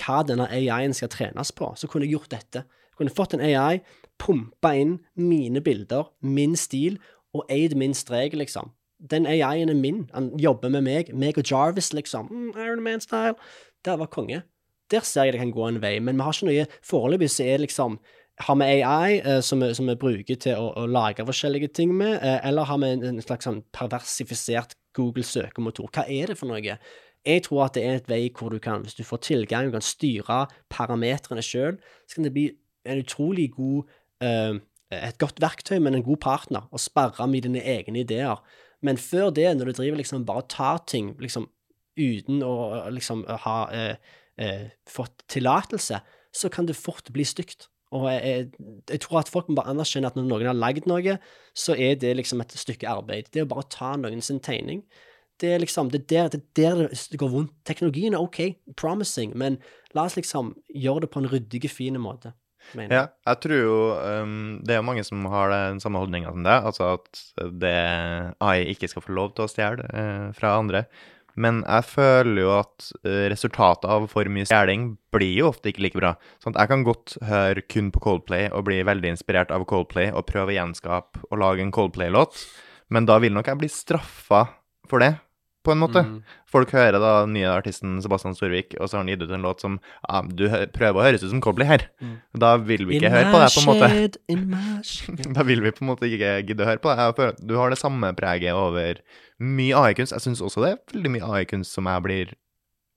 hva 0.00 0.22
denne 0.26 0.48
AI-en 0.50 0.96
skal 0.96 1.12
trenes 1.12 1.52
på, 1.54 1.70
så 1.78 1.90
kunne 1.90 2.08
jeg 2.08 2.16
gjort 2.16 2.32
dette. 2.34 2.64
Jeg 2.64 3.00
kunne 3.00 3.14
fått 3.14 3.36
en 3.36 3.44
AI, 3.44 3.82
pumpa 4.18 4.74
inn 4.78 4.98
mine 5.18 5.62
bilder, 5.64 6.10
min 6.22 6.56
stil, 6.58 6.98
og 7.34 7.46
eid 7.50 7.74
min 7.78 7.94
strek, 7.94 8.34
liksom. 8.38 8.72
Den 9.10 9.26
AI-en 9.26 9.68
er 9.68 9.78
min. 9.78 10.04
Han 10.14 10.32
jobber 10.40 10.70
med 10.70 10.84
meg. 10.86 11.10
Meg 11.14 11.38
og 11.38 11.46
Jarvis, 11.50 11.92
liksom. 11.92 12.30
Mm, 12.30 12.52
Iron 12.56 12.82
Man-style. 12.82 13.34
Der 13.84 13.98
var 14.00 14.06
konge. 14.06 14.42
Der 14.90 15.00
ser 15.00 15.24
jeg 15.24 15.34
det 15.34 15.40
kan 15.40 15.52
gå 15.52 15.66
en 15.66 15.82
vei, 15.82 15.98
men 15.98 16.16
vi 16.16 16.22
har 16.22 16.36
ikke 16.36 16.48
noe 16.48 16.66
Foreløpig 16.84 17.30
så 17.32 17.44
er 17.44 17.58
det 17.58 17.66
liksom 17.66 17.98
har 18.42 18.56
vi 18.58 18.82
AI 18.82 19.20
eh, 19.20 19.40
som, 19.40 19.62
som, 19.74 19.86
vi, 19.86 19.96
bruker 20.00 20.38
til 20.40 20.58
å, 20.58 20.72
å, 20.80 20.86
lage 20.90 21.26
forskjellige 21.26 21.70
ting 21.76 21.94
med, 21.94 22.16
eh, 22.18 22.40
eller 22.48 22.66
har 22.66 22.80
vi 22.82 22.90
en, 22.96 23.04
en 23.12 23.22
slags 23.22 23.46
sånn 23.46 23.62
perversifisert 23.74 24.74
Google 24.96 25.26
søkemotor? 25.26 25.90
Hva 25.94 26.06
er 26.10 26.32
det 26.32 26.38
for 26.40 26.50
noe? 26.50 26.78
Jeg 27.24 27.44
tror 27.46 27.64
at 27.64 27.78
det 27.78 27.84
er 27.86 28.00
et 28.00 28.10
vei 28.10 28.26
hvor 28.34 28.52
du 28.52 28.58
kan, 28.62 28.82
hvis 28.84 28.98
du 28.98 29.04
får 29.06 29.22
tilgang, 29.24 29.70
du 29.70 29.76
kan 29.76 29.84
styre 29.84 30.44
parametrene 30.72 31.44
sjøl, 31.44 31.78
så 32.04 32.18
kan 32.18 32.28
det 32.28 32.34
bli 32.34 32.48
en 32.84 33.00
utrolig 33.00 33.48
god 33.54 33.92
eh, 34.24 34.60
et 34.94 35.18
godt 35.18 35.40
verktøy, 35.42 35.78
men 35.82 35.96
en 35.96 36.06
god 36.06 36.20
partner, 36.22 36.66
å 36.70 36.80
sperre 36.80 37.26
med 37.30 37.46
dine 37.46 37.62
egne 37.64 38.02
ideer. 38.04 38.42
Men 38.84 39.00
før 39.00 39.32
det, 39.34 39.48
når 39.56 39.70
du 39.70 39.78
driver 39.80 40.00
liksom 40.00 40.26
bare 40.28 40.44
tar 40.50 40.82
ting 40.90 41.14
liksom 41.22 41.48
uten 41.98 42.42
å 42.44 42.54
liksom 42.92 43.24
ha 43.46 43.58
eh, 43.74 44.12
eh, 44.40 44.66
fått 44.90 45.24
tillatelse, 45.30 46.00
så 46.34 46.50
kan 46.52 46.66
det 46.66 46.76
fort 46.76 47.10
bli 47.14 47.24
stygt. 47.26 47.68
Og 47.94 48.06
jeg, 48.10 48.20
jeg, 48.24 48.68
jeg, 48.90 49.00
tror 49.04 49.20
at 49.20 49.30
folk 49.30 49.48
må 49.48 49.58
bare 49.60 49.74
anerkjenne 49.74 50.10
at 50.10 50.16
når 50.18 50.28
noen 50.28 50.48
har 50.50 50.56
lagd 50.58 50.88
noe, 50.90 51.18
så 51.54 51.76
er 51.78 51.98
det 52.00 52.14
liksom 52.18 52.42
et 52.42 52.54
stykke 52.58 52.88
arbeid. 52.90 53.28
Det 53.30 53.42
er 53.42 53.48
å 53.48 53.52
bare 53.52 53.68
ta 53.70 53.94
noen 54.00 54.24
sin 54.24 54.40
tegning. 54.42 54.82
Det 55.40 55.50
er 55.50 55.60
liksom, 55.62 55.90
det 55.90 56.04
er 56.04 56.30
der, 56.30 56.38
det, 56.54 56.64
er 56.64 56.78
der 56.78 56.94
det 57.10 57.20
går 57.20 57.30
vondt. 57.32 57.52
Teknologien 57.66 58.14
er 58.14 58.22
OK, 58.22 58.40
promising, 58.78 59.34
men 59.38 59.58
la 59.94 60.06
oss 60.06 60.16
liksom 60.18 60.54
gjøre 60.70 61.04
det 61.04 61.12
på 61.14 61.22
en 61.22 61.30
ryddig, 61.30 61.70
fin 61.70 61.98
måte. 62.00 62.34
Mener. 62.72 62.94
Ja, 62.96 63.02
jeg 63.28 63.40
tror 63.44 63.58
jo 63.60 63.72
um, 64.24 64.36
Det 64.64 64.72
er 64.72 64.84
mange 64.86 65.02
som 65.04 65.26
har 65.28 65.50
den 65.52 65.82
samme 65.82 66.00
holdninga 66.00 66.30
som 66.32 66.46
det, 66.46 66.54
altså 66.64 66.94
at 66.94 67.50
det 67.60 67.74
AI 68.40 68.70
ikke 68.72 68.88
skal 68.88 69.04
få 69.04 69.12
lov 69.18 69.34
til 69.34 69.44
å 69.44 69.50
stjele 69.52 69.84
uh, 69.92 70.30
fra 70.32 70.54
andre. 70.62 70.86
Men 71.40 71.62
jeg 71.64 71.86
føler 71.90 72.40
jo 72.44 72.52
at 72.54 72.90
eh, 73.02 73.26
resultatet 73.32 73.88
av 73.90 74.06
for 74.12 74.28
mye 74.30 74.46
stjeling 74.46 74.92
blir 75.14 75.40
jo 75.40 75.50
ofte 75.50 75.72
ikke 75.72 75.86
like 75.86 75.98
bra. 75.98 76.14
Sånn 76.42 76.54
jeg 76.54 76.70
kan 76.70 76.84
godt 76.86 77.16
høre 77.26 77.64
kun 77.66 77.90
på 77.94 78.02
Coldplay 78.04 78.50
og 78.52 78.66
bli 78.68 78.82
veldig 78.86 79.14
inspirert 79.16 79.54
av 79.54 79.66
Coldplay 79.70 80.12
og 80.14 80.26
prøve 80.30 80.54
å 80.54 80.58
gjenskape 80.58 81.24
og 81.30 81.40
lage 81.42 81.64
en 81.64 81.74
Coldplay-låt, 81.74 82.38
men 82.94 83.08
da 83.08 83.18
vil 83.22 83.34
nok 83.34 83.50
jeg 83.50 83.62
bli 83.62 83.70
straffa 83.72 84.44
for 84.90 85.02
det, 85.02 85.14
på 85.64 85.72
en 85.72 85.80
måte. 85.80 86.02
Mm. 86.04 86.18
Folk 86.54 86.70
hører 86.76 87.00
da 87.00 87.12
den 87.24 87.34
nye 87.38 87.50
artisten 87.50 87.96
Sebastian 88.04 88.36
Storvik, 88.36 88.76
og 88.78 88.86
så 88.86 88.98
har 88.98 89.04
han 89.04 89.10
gitt 89.12 89.24
ut 89.24 89.32
en 89.34 89.46
låt 89.46 89.64
som 89.64 89.78
ja, 89.80 90.20
Du 90.28 90.44
prøver 90.76 91.00
å 91.00 91.06
høres 91.06 91.24
ut 91.24 91.32
som 91.32 91.42
Cobley 91.44 91.68
her. 91.68 91.86
Mm. 92.04 92.14
Da 92.44 92.54
vil 92.60 92.86
vi 92.86 92.98
ikke 92.98 93.10
in 93.10 93.16
høre 93.16 93.32
på 93.32 93.42
det, 93.42 93.50
på 93.56 93.64
en 93.64 94.46
måte. 94.52 95.34
da 95.38 95.46
vil 95.48 95.64
vi 95.64 95.74
på 95.74 95.84
en 95.84 95.92
måte 95.94 96.10
ikke 96.10 96.36
gidde 96.44 96.66
å 96.66 96.70
høre 96.70 96.84
på 96.84 96.94
det. 97.24 97.32
Du 97.42 97.56
har 97.58 97.72
det 97.72 97.80
samme 97.80 98.12
preget 98.18 98.54
over 98.54 99.00
mye 99.42 99.74
AI-kunst. 99.80 100.14
Jeg 100.14 100.28
syns 100.28 100.44
også 100.44 100.62
det 100.64 100.74
er 100.74 100.82
veldig 100.94 101.14
mye 101.16 101.30
AI-kunst 101.38 101.74
som 101.74 101.88
jeg 101.90 102.06
blir 102.06 102.34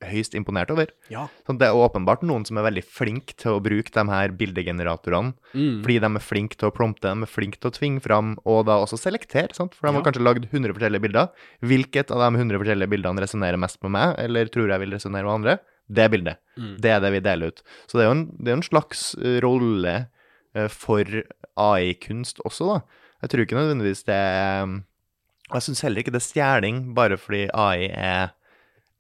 høyst 0.06 0.36
imponert 0.38 0.70
over. 0.74 0.92
Ja. 1.12 1.26
Sånn, 1.48 1.58
det 1.62 1.70
er 1.70 1.78
åpenbart 1.78 2.24
noen 2.28 2.46
som 2.48 2.60
er 2.60 2.68
veldig 2.68 2.84
flinke 2.86 3.34
til 3.40 3.56
å 3.56 3.62
bruke 3.64 3.94
de 3.94 4.04
her 4.10 4.34
bildegeneratorene, 4.38 5.34
mm. 5.54 5.80
fordi 5.86 5.98
de 6.04 6.10
er 6.10 6.26
flinke 6.26 6.60
til 6.60 6.70
å 6.70 6.74
prompte, 6.76 7.10
de 7.10 7.26
er 7.26 7.32
flinke 7.32 7.62
til 7.62 7.72
å 7.72 7.76
tvinge 7.78 8.04
fram, 8.06 8.36
og 8.46 8.66
da 8.70 8.78
også 8.84 9.00
selektere, 9.02 9.56
sant? 9.58 9.78
for 9.78 9.90
de 9.90 9.98
har 9.98 10.06
kanskje 10.06 10.26
lagd 10.26 10.50
100 10.52 10.76
forskjellige 10.78 11.06
bilder. 11.08 11.32
Hvilket 11.66 12.14
av 12.14 12.26
de 12.26 12.44
100 12.44 12.62
forskjellige 12.62 12.94
bildene 12.94 13.24
resonnerer 13.26 13.62
mest 13.62 13.82
med 13.86 13.96
meg, 13.98 14.14
eller 14.26 14.54
tror 14.54 14.74
jeg 14.74 14.84
vil 14.84 14.94
resonnere 14.98 15.28
med 15.28 15.36
andre? 15.40 15.58
Det 15.88 16.10
bildet. 16.12 16.42
Mm. 16.60 16.76
Det 16.84 16.92
er 16.92 17.02
det 17.02 17.14
vi 17.16 17.24
deler 17.24 17.54
ut. 17.54 17.64
Så 17.88 17.98
det 17.98 18.04
er 18.04 18.10
jo 18.10 18.18
en, 18.18 18.28
det 18.38 18.52
er 18.52 18.58
en 18.58 18.66
slags 18.66 19.08
eh, 19.22 19.40
rolle 19.46 19.96
uh, 20.04 20.68
for 20.74 21.22
AI-kunst 21.58 22.44
også, 22.46 22.74
da. 22.74 23.04
Jeg 23.24 23.32
tror 23.32 23.48
ikke 23.48 23.58
nødvendigvis 23.58 24.04
det 24.06 24.14
er 24.14 24.78
og 25.48 25.62
jeg 25.62 25.70
syns 25.70 25.82
heller 25.86 26.04
ikke 26.04 26.12
det 26.12 26.20
er 26.20 26.28
stjeling 26.28 26.80
bare 26.96 27.16
fordi 27.20 27.46
AI 27.56 27.88
er 27.88 28.34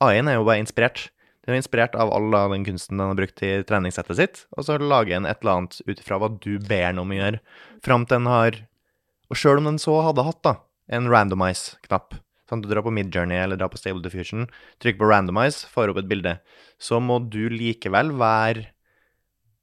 AI-en 0.03 0.29
er 0.29 0.37
jo 0.37 0.45
bare 0.47 0.61
inspirert. 0.61 1.07
Den 1.47 1.55
er 1.55 1.61
inspirert 1.61 1.95
av 1.95 2.11
all 2.11 2.33
den 2.51 2.65
kunsten 2.67 2.99
den 2.99 3.07
har 3.07 3.17
brukt 3.17 3.41
i 3.45 3.51
treningssettet 3.67 4.19
sitt, 4.19 4.39
og 4.57 4.67
så 4.67 4.75
lager 4.81 5.15
den 5.15 5.27
et 5.29 5.39
eller 5.41 5.61
annet 5.61 5.79
ut 5.87 6.01
ifra 6.01 6.19
hva 6.19 6.29
du 6.33 6.57
ber 6.59 6.89
den 6.89 6.99
om 6.99 7.13
å 7.13 7.19
gjøre, 7.19 7.39
fram 7.85 8.05
til 8.05 8.19
den 8.19 8.31
har 8.31 8.63
Og 9.27 9.35
sjøl 9.35 9.59
om 9.59 9.65
den 9.67 9.79
så 9.79 9.91
hadde 10.05 10.23
hatt 10.23 10.37
da, 10.45 10.53
en 10.87 11.09
randomize-knapp, 11.11 12.13
sånn 12.47 12.61
du 12.63 12.69
drar 12.71 12.85
på 12.85 12.93
Midjourney 12.95 13.35
eller 13.43 13.59
drar 13.59 13.67
på 13.73 13.79
Stable 13.79 13.99
Diffusion, 13.99 14.45
trykker 14.79 15.01
på 15.01 15.09
randomize, 15.09 15.67
får 15.67 15.91
opp 15.91 15.99
et 15.99 16.07
bilde, 16.07 16.37
så 16.79 17.01
må 17.03 17.17
du 17.27 17.49
likevel 17.51 18.13
være 18.15 18.69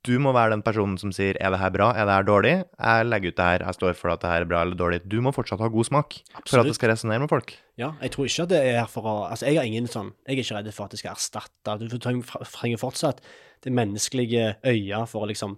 du 0.04 0.18
må 0.20 0.34
være 0.36 0.52
den 0.52 0.62
personen 0.64 0.98
som 1.00 1.12
sier 1.12 1.36
'er 1.40 1.50
det 1.50 1.58
her 1.58 1.70
bra', 1.70 1.92
'er 1.96 2.04
det 2.04 2.14
her 2.14 2.26
dårlig', 2.28 2.64
'jeg 2.78 3.06
legger 3.06 3.28
ut 3.28 3.36
det 3.36 3.44
her, 3.44 3.64
jeg 3.64 3.74
står 3.74 3.94
for 3.96 4.08
at 4.10 4.20
det 4.20 4.30
her 4.30 4.40
er 4.42 4.44
bra 4.44 4.62
eller 4.62 4.76
dårlig'. 4.76 5.08
Du 5.08 5.20
må 5.20 5.32
fortsatt 5.32 5.60
ha 5.60 5.68
god 5.68 5.84
smak 5.84 6.20
Absolutt. 6.34 6.48
for 6.48 6.60
at 6.60 6.66
det 6.66 6.74
skal 6.74 6.90
resonnere 6.90 7.20
med 7.20 7.28
folk. 7.28 7.56
Ja, 7.78 7.92
jeg 8.02 8.10
tror 8.10 8.24
ikke 8.24 8.42
at 8.42 8.48
det 8.48 8.62
er 8.74 8.86
for 8.86 9.02
å 9.02 9.30
Altså, 9.30 9.46
jeg 9.46 9.88
sånn 9.88 10.12
Jeg 10.26 10.38
er 10.38 10.42
ikke 10.42 10.56
redd 10.56 10.72
for 10.72 10.84
at 10.84 10.90
det 10.90 10.98
skal 10.98 11.14
erstatte 11.14 11.88
Du 11.88 11.98
trenger 11.98 12.78
fortsatt 12.78 13.20
det 13.64 13.72
menneskelige 13.72 14.56
øyet 14.64 15.08
for 15.08 15.24
å 15.24 15.26
liksom 15.26 15.56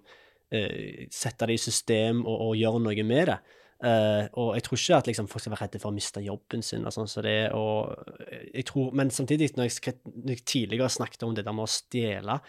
uh, 0.53 1.05
sette 1.11 1.45
det 1.45 1.53
i 1.53 1.57
system 1.57 2.25
og, 2.25 2.41
og, 2.41 2.55
gjøre 2.55 2.79
noe 2.79 3.03
med 3.03 3.27
det. 3.27 3.37
Uh, 3.83 4.25
og 4.33 4.55
jeg 4.55 4.63
tror 4.63 4.77
ikke 4.77 4.97
at 4.97 5.07
liksom, 5.07 5.27
folk 5.27 5.41
skal 5.41 5.51
være 5.51 5.65
redde 5.65 5.79
for 5.79 5.91
å 5.91 5.93
miste 5.93 6.23
jobben 6.23 6.63
sin 6.63 6.85
og 6.85 6.93
sånn 6.95 7.07
så 7.07 7.21
det, 7.21 7.51
og 7.53 7.93
jeg 8.53 8.65
tror, 8.65 8.93
Men 8.93 9.11
samtidig, 9.11 9.51
når 9.55 9.63
jeg, 9.67 9.99
når 10.05 10.33
jeg 10.33 10.45
tidligere 10.45 10.89
snakket 10.89 11.23
om 11.23 11.35
det 11.35 11.45
der 11.45 11.53
med 11.53 11.67
å 11.67 11.67
stjele 11.67 12.39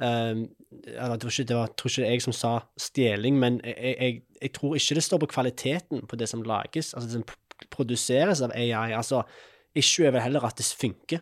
Um, 0.00 0.46
jeg 0.86 1.20
tror 1.20 1.32
ikke 1.32 1.48
det 1.50 1.56
var 1.56 1.72
tror 1.76 1.90
ikke 1.92 2.08
jeg 2.08 2.22
som 2.24 2.32
sa 2.32 2.50
stjeling, 2.80 3.38
men 3.40 3.58
jeg, 3.64 3.96
jeg, 4.00 4.20
jeg, 4.40 4.52
tror 4.56 4.76
ikke 4.78 4.96
det 4.96 5.04
står 5.04 5.20
på 5.20 5.28
kvaliteten 5.34 6.06
på 6.08 6.16
det 6.16 6.28
som 6.30 6.44
lages, 6.46 6.94
altså 6.94 7.08
det 7.08 7.18
som 7.18 7.68
produseres 7.74 8.40
av 8.40 8.54
AI. 8.56 8.94
Altså, 8.96 9.22
issue 9.76 10.06
er 10.06 10.14
vel 10.16 10.24
heller 10.24 10.46
at 10.46 10.56
det 10.56 10.64
funker. 10.64 11.20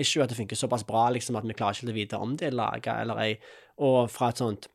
Issue 0.00 0.22
er 0.22 0.24
at 0.24 0.32
det 0.32 0.38
funker 0.38 0.56
såpass 0.56 0.86
bra 0.88 1.10
liksom, 1.12 1.36
at 1.36 1.44
vi 1.46 1.56
klarer 1.58 1.76
ikke 1.76 1.92
å 1.92 1.98
vite 1.98 2.22
om 2.22 2.32
det 2.38 2.48
er 2.48 2.56
laga 2.56 2.96
eller 3.02 3.20
ei. 3.26 3.34
Og 3.84 4.08
fra 4.10 4.32
et 4.32 4.40
sånt 4.40 4.70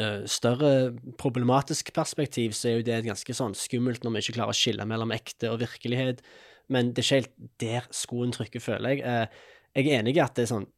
uh, 0.00 0.24
større 0.24 0.94
problematisk 1.20 1.92
perspektiv 1.94 2.56
så 2.56 2.70
er 2.70 2.78
jo 2.78 2.88
det 2.88 3.02
ganske 3.06 3.36
sånn 3.36 3.56
skummelt 3.58 4.06
når 4.06 4.16
vi 4.16 4.24
ikke 4.24 4.38
klarer 4.40 4.56
å 4.56 4.60
skille 4.62 4.88
mellom 4.88 5.12
ekte 5.14 5.52
og 5.52 5.60
virkelighet. 5.62 6.24
Men 6.72 6.94
det 6.94 7.04
er 7.04 7.08
ikke 7.08 7.20
helt 7.20 7.50
der 7.60 7.90
skoen 7.94 8.32
trykker, 8.32 8.64
føler 8.64 8.96
jeg. 8.96 9.04
Uh, 9.04 9.58
jeg 9.76 9.90
er 9.90 10.00
enig 10.00 10.16
i 10.16 10.24
at 10.24 10.34
det 10.38 10.46
er 10.46 10.54
sånn 10.56 10.70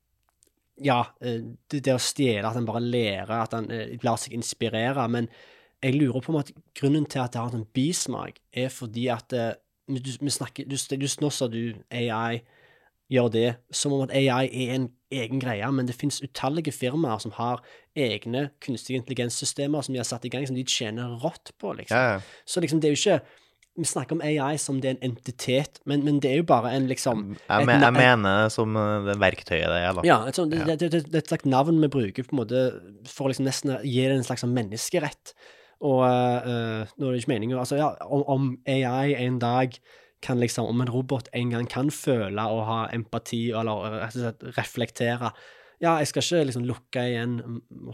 ja, 0.83 1.01
eh, 1.21 1.43
det, 1.71 1.85
det 1.87 1.95
å 1.95 2.03
stjele, 2.03 2.49
at 2.49 2.59
en 2.59 2.67
bare 2.69 2.83
lærer, 2.83 3.35
at 3.37 3.55
en 3.57 3.71
eh, 3.73 3.95
lar 4.05 4.19
seg 4.21 4.35
inspirere. 4.37 5.07
Men 5.11 5.29
jeg 5.85 5.99
lurer 5.99 6.25
på 6.25 6.33
om 6.33 6.41
at 6.41 6.51
grunnen 6.79 7.07
til 7.11 7.23
at 7.23 7.35
det 7.35 7.43
har 7.43 7.55
en 7.55 7.69
bismak, 7.77 8.41
er 8.53 8.73
fordi 8.73 9.09
at 9.13 9.37
eh, 9.37 9.55
du, 9.89 10.11
vi 10.21 10.33
snakker, 10.33 10.69
du, 10.69 10.77
du, 10.77 11.09
Nå 11.21 11.31
sa 11.31 11.49
du 11.51 11.77
AI 11.93 12.41
gjør 13.13 13.29
det 13.29 13.49
som 13.75 13.93
om 13.93 14.07
at 14.07 14.15
AI 14.17 14.49
er 14.49 14.75
en 14.79 14.89
egen 15.13 15.41
greie, 15.43 15.67
men 15.71 15.87
det 15.87 15.97
finnes 15.99 16.23
utallige 16.25 16.73
firmaer 16.73 17.21
som 17.23 17.35
har 17.37 17.61
egne 17.95 18.49
kunstige 18.65 18.99
intelligenssystemer 18.99 19.85
som 19.85 19.95
de 19.95 20.01
har 20.01 20.09
satt 20.09 20.25
i 20.25 20.33
gang, 20.33 20.47
som 20.49 20.57
de 20.57 20.65
tjener 20.65 21.19
rått 21.23 21.53
på, 21.61 21.75
liksom. 21.77 22.01
Ja. 22.01 22.23
Så 22.49 22.65
liksom, 22.65 22.81
det 22.81 22.91
er 22.91 22.97
jo 22.97 23.03
ikke 23.03 23.21
vi 23.75 23.85
snakker 23.85 24.15
om 24.15 24.23
AI 24.23 24.55
som 24.61 24.79
det 24.83 24.91
er 24.91 24.95
en 24.95 25.09
entitet, 25.11 25.81
men, 25.89 26.05
men 26.07 26.21
det 26.23 26.31
er 26.31 26.39
jo 26.43 26.47
bare 26.47 26.71
en 26.77 26.87
liksom 26.87 27.25
Jeg, 27.35 27.67
men, 27.67 27.83
jeg 27.83 27.97
mener 27.97 28.53
som 28.55 28.77
eh, 28.79 29.09
det 29.09 29.17
verktøyet 29.23 29.67
det 29.67 29.81
er, 29.81 29.91
da. 29.99 30.05
Ja, 30.07 30.19
et, 30.31 30.39
sånt, 30.39 30.55
ja. 30.55 30.67
Det, 30.69 30.79
det, 30.79 30.91
det, 30.93 31.03
det, 31.09 31.19
er 31.19 31.25
et 31.25 31.33
slags 31.33 31.49
navn 31.49 31.81
vi 31.83 31.91
bruker 31.91 32.27
på 32.27 32.37
en 32.37 32.43
måte 32.45 32.63
for 33.11 33.33
liksom 33.33 33.49
nesten 33.49 33.75
å 33.75 33.81
gi 33.83 34.07
det 34.07 34.15
en 34.15 34.27
slags 34.27 34.45
sånn 34.47 34.55
menneskerett. 34.55 35.35
Og 35.85 36.05
uh, 36.07 36.87
nå 36.87 37.09
er 37.09 37.11
det 37.11 37.25
ikke 37.25 37.33
meningen 37.35 37.59
altså, 37.59 37.81
ja, 37.81 37.91
om, 38.07 38.23
om, 38.31 38.49
AI 38.71 39.17
en 39.19 39.41
dag 39.43 39.75
kan 40.25 40.39
liksom 40.41 40.65
Om 40.71 40.81
en 40.81 40.89
robot 40.89 41.27
en 41.37 41.51
gang 41.53 41.67
kan 41.69 41.91
føle 41.93 42.47
og 42.49 42.63
ha 42.65 42.79
empati, 42.95 43.51
eller 43.53 43.99
rett 43.99 44.15
og 44.17 44.23
slett 44.23 44.47
reflektere 44.57 45.35
ja, 45.83 45.99
jeg 46.01 46.09
skal 46.09 46.25
ikke 46.25 46.47
liksom 46.49 46.65
lukke 46.65 47.03
igjen 47.11 47.35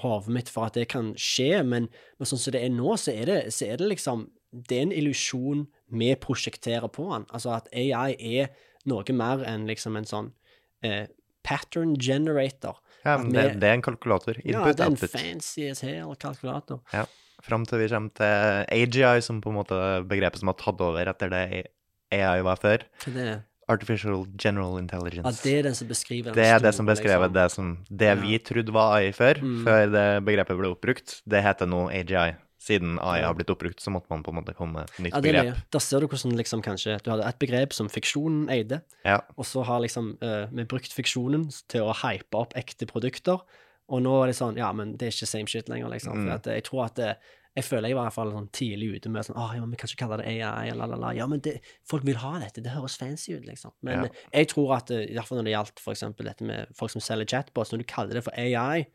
hodet 0.02 0.34
mitt 0.36 0.50
for 0.52 0.68
at 0.68 0.76
det 0.78 0.84
kan 0.92 1.08
skje, 1.18 1.64
men, 1.66 1.88
men 2.20 2.28
sånn 2.28 2.38
som 2.38 2.54
det 2.54 2.60
er 2.62 2.70
nå, 2.70 2.92
så 3.00 3.14
er 3.16 3.26
det, 3.26 3.38
så 3.56 3.66
er 3.72 3.80
det 3.80 3.88
liksom 3.90 4.28
det 4.52 4.78
er 4.78 4.82
en 4.88 4.92
illusjon 4.96 5.66
vi 5.94 6.10
prosjekterer 6.18 6.88
på 6.92 7.06
den. 7.12 7.26
Altså 7.30 7.54
at 7.56 7.68
AI 7.72 8.16
er 8.18 8.50
noe 8.90 9.16
mer 9.16 9.44
enn 9.46 9.66
liksom 9.68 9.96
en 10.00 10.08
sånn 10.08 10.30
eh, 10.82 11.06
pattern 11.46 11.96
generator. 12.00 12.80
Ja, 13.04 13.16
men 13.16 13.32
det, 13.32 13.46
det, 13.62 13.68
er 13.68 13.78
en 13.78 13.84
kalkulator. 13.84 14.40
Input, 14.42 14.52
ja, 14.52 14.64
det 14.72 14.84
er 14.84 14.90
en 14.90 14.96
output. 14.96 15.14
fancy 15.14 15.68
as 15.70 15.80
hell 15.86 16.14
kalkulator. 16.20 16.82
Ja, 16.92 17.06
Fram 17.40 17.62
til 17.64 17.80
vi 17.80 17.86
kommer 17.88 18.12
til 18.12 18.66
AGI, 18.76 19.22
som 19.24 19.38
på 19.40 19.48
en 19.48 19.56
måte 19.56 19.76
begrepet 20.08 20.42
som 20.42 20.50
har 20.52 20.58
tatt 20.60 20.82
over 20.84 21.08
etter 21.08 21.30
det 21.32 21.44
AI 22.12 22.42
var 22.44 22.60
før. 22.60 22.84
det 23.06 23.30
Artificial 23.70 24.26
General 24.34 24.80
Intelligence. 24.80 25.30
Ja, 25.30 25.44
det 25.46 25.54
er 25.60 25.62
den 25.68 25.76
som 25.78 25.88
beskriver 25.88 26.34
Det 26.34 26.44
er 26.44 26.58
det 26.58 26.72
som 26.74 26.88
beskriver 26.88 27.28
liksom. 27.28 27.34
det 27.36 27.50
som 27.54 27.68
Det 27.88 28.14
vi 28.20 28.38
trodde 28.42 28.72
var 28.74 28.96
AI 28.98 29.12
før, 29.12 29.40
Mm. 29.40 29.64
før 29.64 29.92
det 29.94 30.24
begrepet 30.26 30.58
ble 30.58 30.72
oppbrukt, 30.74 31.22
det 31.24 31.42
heter 31.42 31.66
nå 31.70 31.88
AGI. 31.88 32.34
Siden 32.60 32.98
AI 33.00 33.22
har 33.24 33.32
blitt 33.38 33.48
oppbrukt, 33.48 33.80
så 33.80 33.88
måtte 33.90 34.10
man 34.12 34.22
på 34.22 34.34
en 34.34 34.36
måte 34.36 34.52
komme 34.54 34.82
med 34.82 34.90
et 34.90 34.98
nytt 35.06 35.14
Ja, 35.14 35.20
det 35.24 35.30
er 35.32 35.38
begrep. 35.46 35.62
Der 35.72 35.80
ser 35.80 36.00
du 36.04 36.06
hvordan 36.10 36.36
liksom 36.36 36.60
kanskje 36.62 36.98
Du 37.02 37.10
hadde 37.10 37.24
et 37.30 37.38
begrep 37.40 37.72
som 37.72 37.88
fiksjonen 37.88 38.50
eide, 38.52 38.82
Ja. 39.04 39.20
og 39.38 39.46
så 39.48 39.64
har 39.64 39.80
liksom 39.80 40.18
eh, 40.20 40.46
vi 40.52 40.64
brukt 40.68 40.92
fiksjonen 40.92 41.48
til 41.72 41.88
å 41.88 41.94
hype 42.02 42.36
opp 42.36 42.52
ekte 42.60 42.84
produkter, 42.86 43.40
og 43.88 44.02
nå 44.04 44.12
er 44.22 44.26
det 44.28 44.36
sånn 44.36 44.56
Ja, 44.60 44.72
men 44.76 44.92
det 44.96 45.08
er 45.08 45.10
ikke 45.16 45.26
same 45.26 45.46
shit 45.48 45.68
lenger, 45.72 45.88
liksom. 45.88 46.12
Mm. 46.20 46.26
For 46.26 46.34
at, 46.36 46.46
eh, 46.46 46.54
jeg 46.60 46.64
tror 46.68 46.84
at 46.84 46.94
det, 47.00 47.16
Jeg 47.56 47.64
føler 47.64 47.88
jeg 47.88 47.96
var 47.96 48.04
i 48.04 48.06
hvert 48.06 48.14
fall 48.14 48.30
sånn 48.30 48.50
tidlig 48.52 48.90
ute 49.00 49.08
med 49.10 49.24
sånn 49.26 49.34
Å, 49.40 49.54
ja, 49.56 49.60
men 49.64 49.70
vi 49.72 49.76
kan 49.80 49.88
ikke 49.90 50.02
kalle 50.06 50.18
det 50.20 50.26
AI, 50.44 50.70
la, 50.76 50.86
la, 50.86 50.96
la. 50.96 51.10
Ja, 51.16 51.26
men 51.26 51.40
det, 51.40 51.56
folk 51.88 52.04
vil 52.06 52.14
ha 52.22 52.38
dette. 52.38 52.62
Det 52.62 52.70
høres 52.76 52.94
fancy 52.96 53.32
ut, 53.34 53.44
liksom. 53.48 53.72
Men 53.82 54.04
Ja. 54.04 54.04
eh, 54.04 54.44
jeg 54.44 54.48
tror 54.52 54.76
at 54.76 54.90
eh, 54.92 55.08
i 55.10 55.14
hvert 55.16 55.26
fall 55.26 55.38
når 55.40 55.44
det 55.48 55.56
gjaldt 55.56 55.80
for 55.80 55.92
eksempel 55.96 56.24
dette 56.28 56.44
med 56.44 56.68
folk 56.76 56.90
som 56.92 57.00
selger 57.00 57.26
chatbots, 57.26 57.72
når 57.72 57.78
du 57.78 57.84
kaller 57.90 58.14
det 58.14 58.22
for 58.22 58.32
AI, 58.38 58.86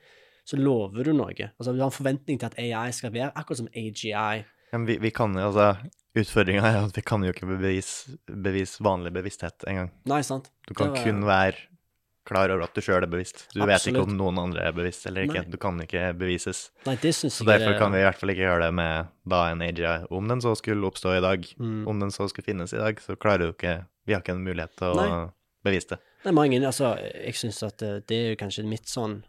så 0.45 0.57
lover 0.61 1.03
du 1.03 1.13
noe. 1.13 1.33
Altså, 1.59 1.73
du 1.73 1.79
har 1.81 1.89
en 1.89 1.95
forventning 1.95 2.39
til 2.39 2.45
at 2.51 2.57
AI 2.61 2.91
skal 2.93 3.11
være 3.11 3.31
akkurat 3.35 3.57
som 3.63 3.69
AGI. 3.73 4.43
Men 4.73 4.85
vi, 4.85 4.97
vi 5.01 5.11
kan 5.15 5.33
jo 5.33 5.47
altså 5.51 5.75
Utfordringa 6.15 6.61
er 6.63 6.77
at 6.85 6.95
vi 6.95 7.01
kan 7.03 7.23
jo 7.27 7.31
ikke 7.33 7.47
bevise, 7.49 8.13
bevise 8.31 8.79
vanlig 8.83 9.11
bevissthet 9.11 9.65
engang. 9.67 9.89
Du 10.05 10.73
kan 10.73 10.93
var- 10.93 11.03
kun 11.03 11.25
være 11.27 11.55
klar 12.25 12.49
over 12.49 12.63
at 12.63 12.73
du 12.73 12.79
sjøl 12.81 13.03
er 13.03 13.07
bevisst. 13.11 13.47
Du 13.53 13.65
vet 13.67 13.83
ikke 13.85 14.01
om 14.01 14.15
noen 14.17 14.39
andre 14.39 14.63
er 14.69 14.71
bevisst 14.71 15.05
eller 15.05 15.27
ikke. 15.27 15.41
Nei. 15.43 15.51
Du 15.51 15.57
kan 15.57 15.77
ikke 15.83 16.13
bevises. 16.17 16.69
Nei, 16.85 16.95
det 16.95 17.11
syns 17.13 17.33
Så 17.41 17.45
derfor 17.45 17.73
er- 17.75 17.77
kan 17.79 17.91
vi 17.91 17.99
i 17.99 18.05
hvert 18.07 18.15
fall 18.17 18.29
ikke 18.29 18.47
gjøre 18.47 18.61
det 18.65 18.73
med 18.73 19.07
da 19.27 19.41
en 19.51 19.61
AGI. 19.61 20.07
Om 20.09 20.27
den 20.27 20.39
så 20.41 20.55
skulle 20.55 20.87
oppstå 20.87 21.17
i 21.17 21.21
dag, 21.21 21.43
Mm. 21.59 21.87
om 21.87 21.99
den 21.99 22.09
så 22.09 22.29
skulle 22.29 22.45
finnes 22.45 22.73
i 22.73 22.77
dag, 22.77 22.95
så 23.01 23.15
klarer 23.17 23.39
du 23.39 23.51
ikke 23.53 23.85
Vi 24.07 24.13
har 24.13 24.21
ikke 24.21 24.35
en 24.35 24.43
mulighet 24.45 24.75
til 24.77 24.87
å 24.87 24.95
Nei. 24.95 25.29
bevise 25.65 25.87
det. 25.89 25.99
Nei, 26.23 26.31
mange, 26.31 26.61
altså, 26.63 26.95
jeg 26.97 27.33
syns 27.33 27.61
at 27.65 27.81
eh, 27.81 27.99
det 28.07 28.11
er 28.15 28.29
jo 28.29 28.35
kanskje 28.37 28.65
mitt 28.69 28.85
sånn 28.85 29.23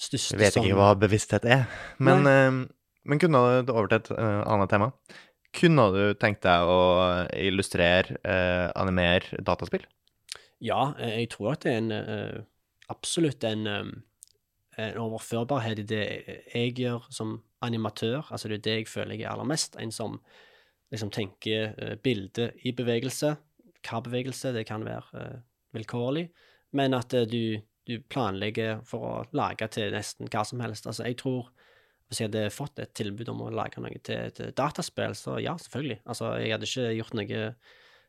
største 0.00 0.36
Vi 0.36 0.44
vet 0.44 0.58
ikke 0.60 0.78
hva 0.78 0.92
bevissthet 0.98 1.46
er. 1.48 1.66
Men, 2.02 2.28
eh, 2.28 2.60
men 3.04 3.22
kunne 3.22 3.40
du, 3.66 3.72
over 3.72 3.90
til 3.90 4.00
et 4.00 4.12
eh, 4.16 4.42
annet 4.48 4.72
tema, 4.72 4.90
kunne 5.56 5.88
du 5.94 6.02
tenkt 6.20 6.44
deg 6.46 6.68
å 6.70 6.80
illustrere, 7.34 8.20
eh, 8.22 8.68
animere 8.78 9.40
dataspill? 9.44 9.84
Ja, 10.60 10.92
jeg 11.00 11.30
tror 11.32 11.54
at 11.54 11.64
det 11.64 11.72
er 11.72 11.80
en 11.80 12.46
absolutt 12.92 13.44
en, 13.48 13.64
en 13.70 14.98
overførbarhet 15.00 15.80
i 15.80 15.86
det 15.88 16.04
jeg 16.52 16.74
gjør 16.82 17.06
som 17.14 17.38
animatør. 17.64 18.28
Altså 18.30 18.48
det 18.48 18.58
er 18.58 18.64
det 18.66 18.74
jeg 18.74 18.88
føler 18.88 19.16
jeg 19.16 19.24
er 19.24 19.32
aller 19.34 19.48
mest. 19.48 19.78
En 19.80 19.92
som 19.94 20.18
liksom 20.92 21.10
tenker 21.14 21.74
uh, 21.78 21.94
bildet 22.02 22.58
i 22.64 22.72
bevegelse. 22.76 23.34
Hva 23.86 24.02
bevegelse? 24.04 24.52
Det 24.54 24.66
kan 24.68 24.84
være 24.84 25.02
uh, 25.14 25.40
vilkårlig. 25.76 26.28
Men 26.76 26.94
at 26.94 27.14
uh, 27.14 27.26
du, 27.28 27.60
du 27.88 27.96
planlegger 28.12 28.84
for 28.86 29.06
å 29.06 29.14
lage 29.36 29.68
til 29.72 29.94
nesten 29.94 30.28
hva 30.30 30.44
som 30.46 30.60
helst. 30.62 30.86
Altså 30.86 31.06
jeg 31.08 31.18
tror 31.20 31.50
hvis 32.10 32.20
jeg 32.20 32.26
hadde 32.26 32.50
fått 32.50 32.80
et 32.82 32.90
tilbud 32.98 33.28
om 33.30 33.44
å 33.46 33.52
lage 33.54 33.78
noe 33.82 34.00
til 34.02 34.24
et 34.26 34.40
dataspill, 34.58 35.12
så 35.14 35.36
ja, 35.38 35.52
selvfølgelig. 35.62 36.00
Altså, 36.10 36.32
jeg 36.42 36.50
hadde 36.56 36.66
ikke 36.66 36.88
gjort 36.98 37.14
noe 37.14 37.42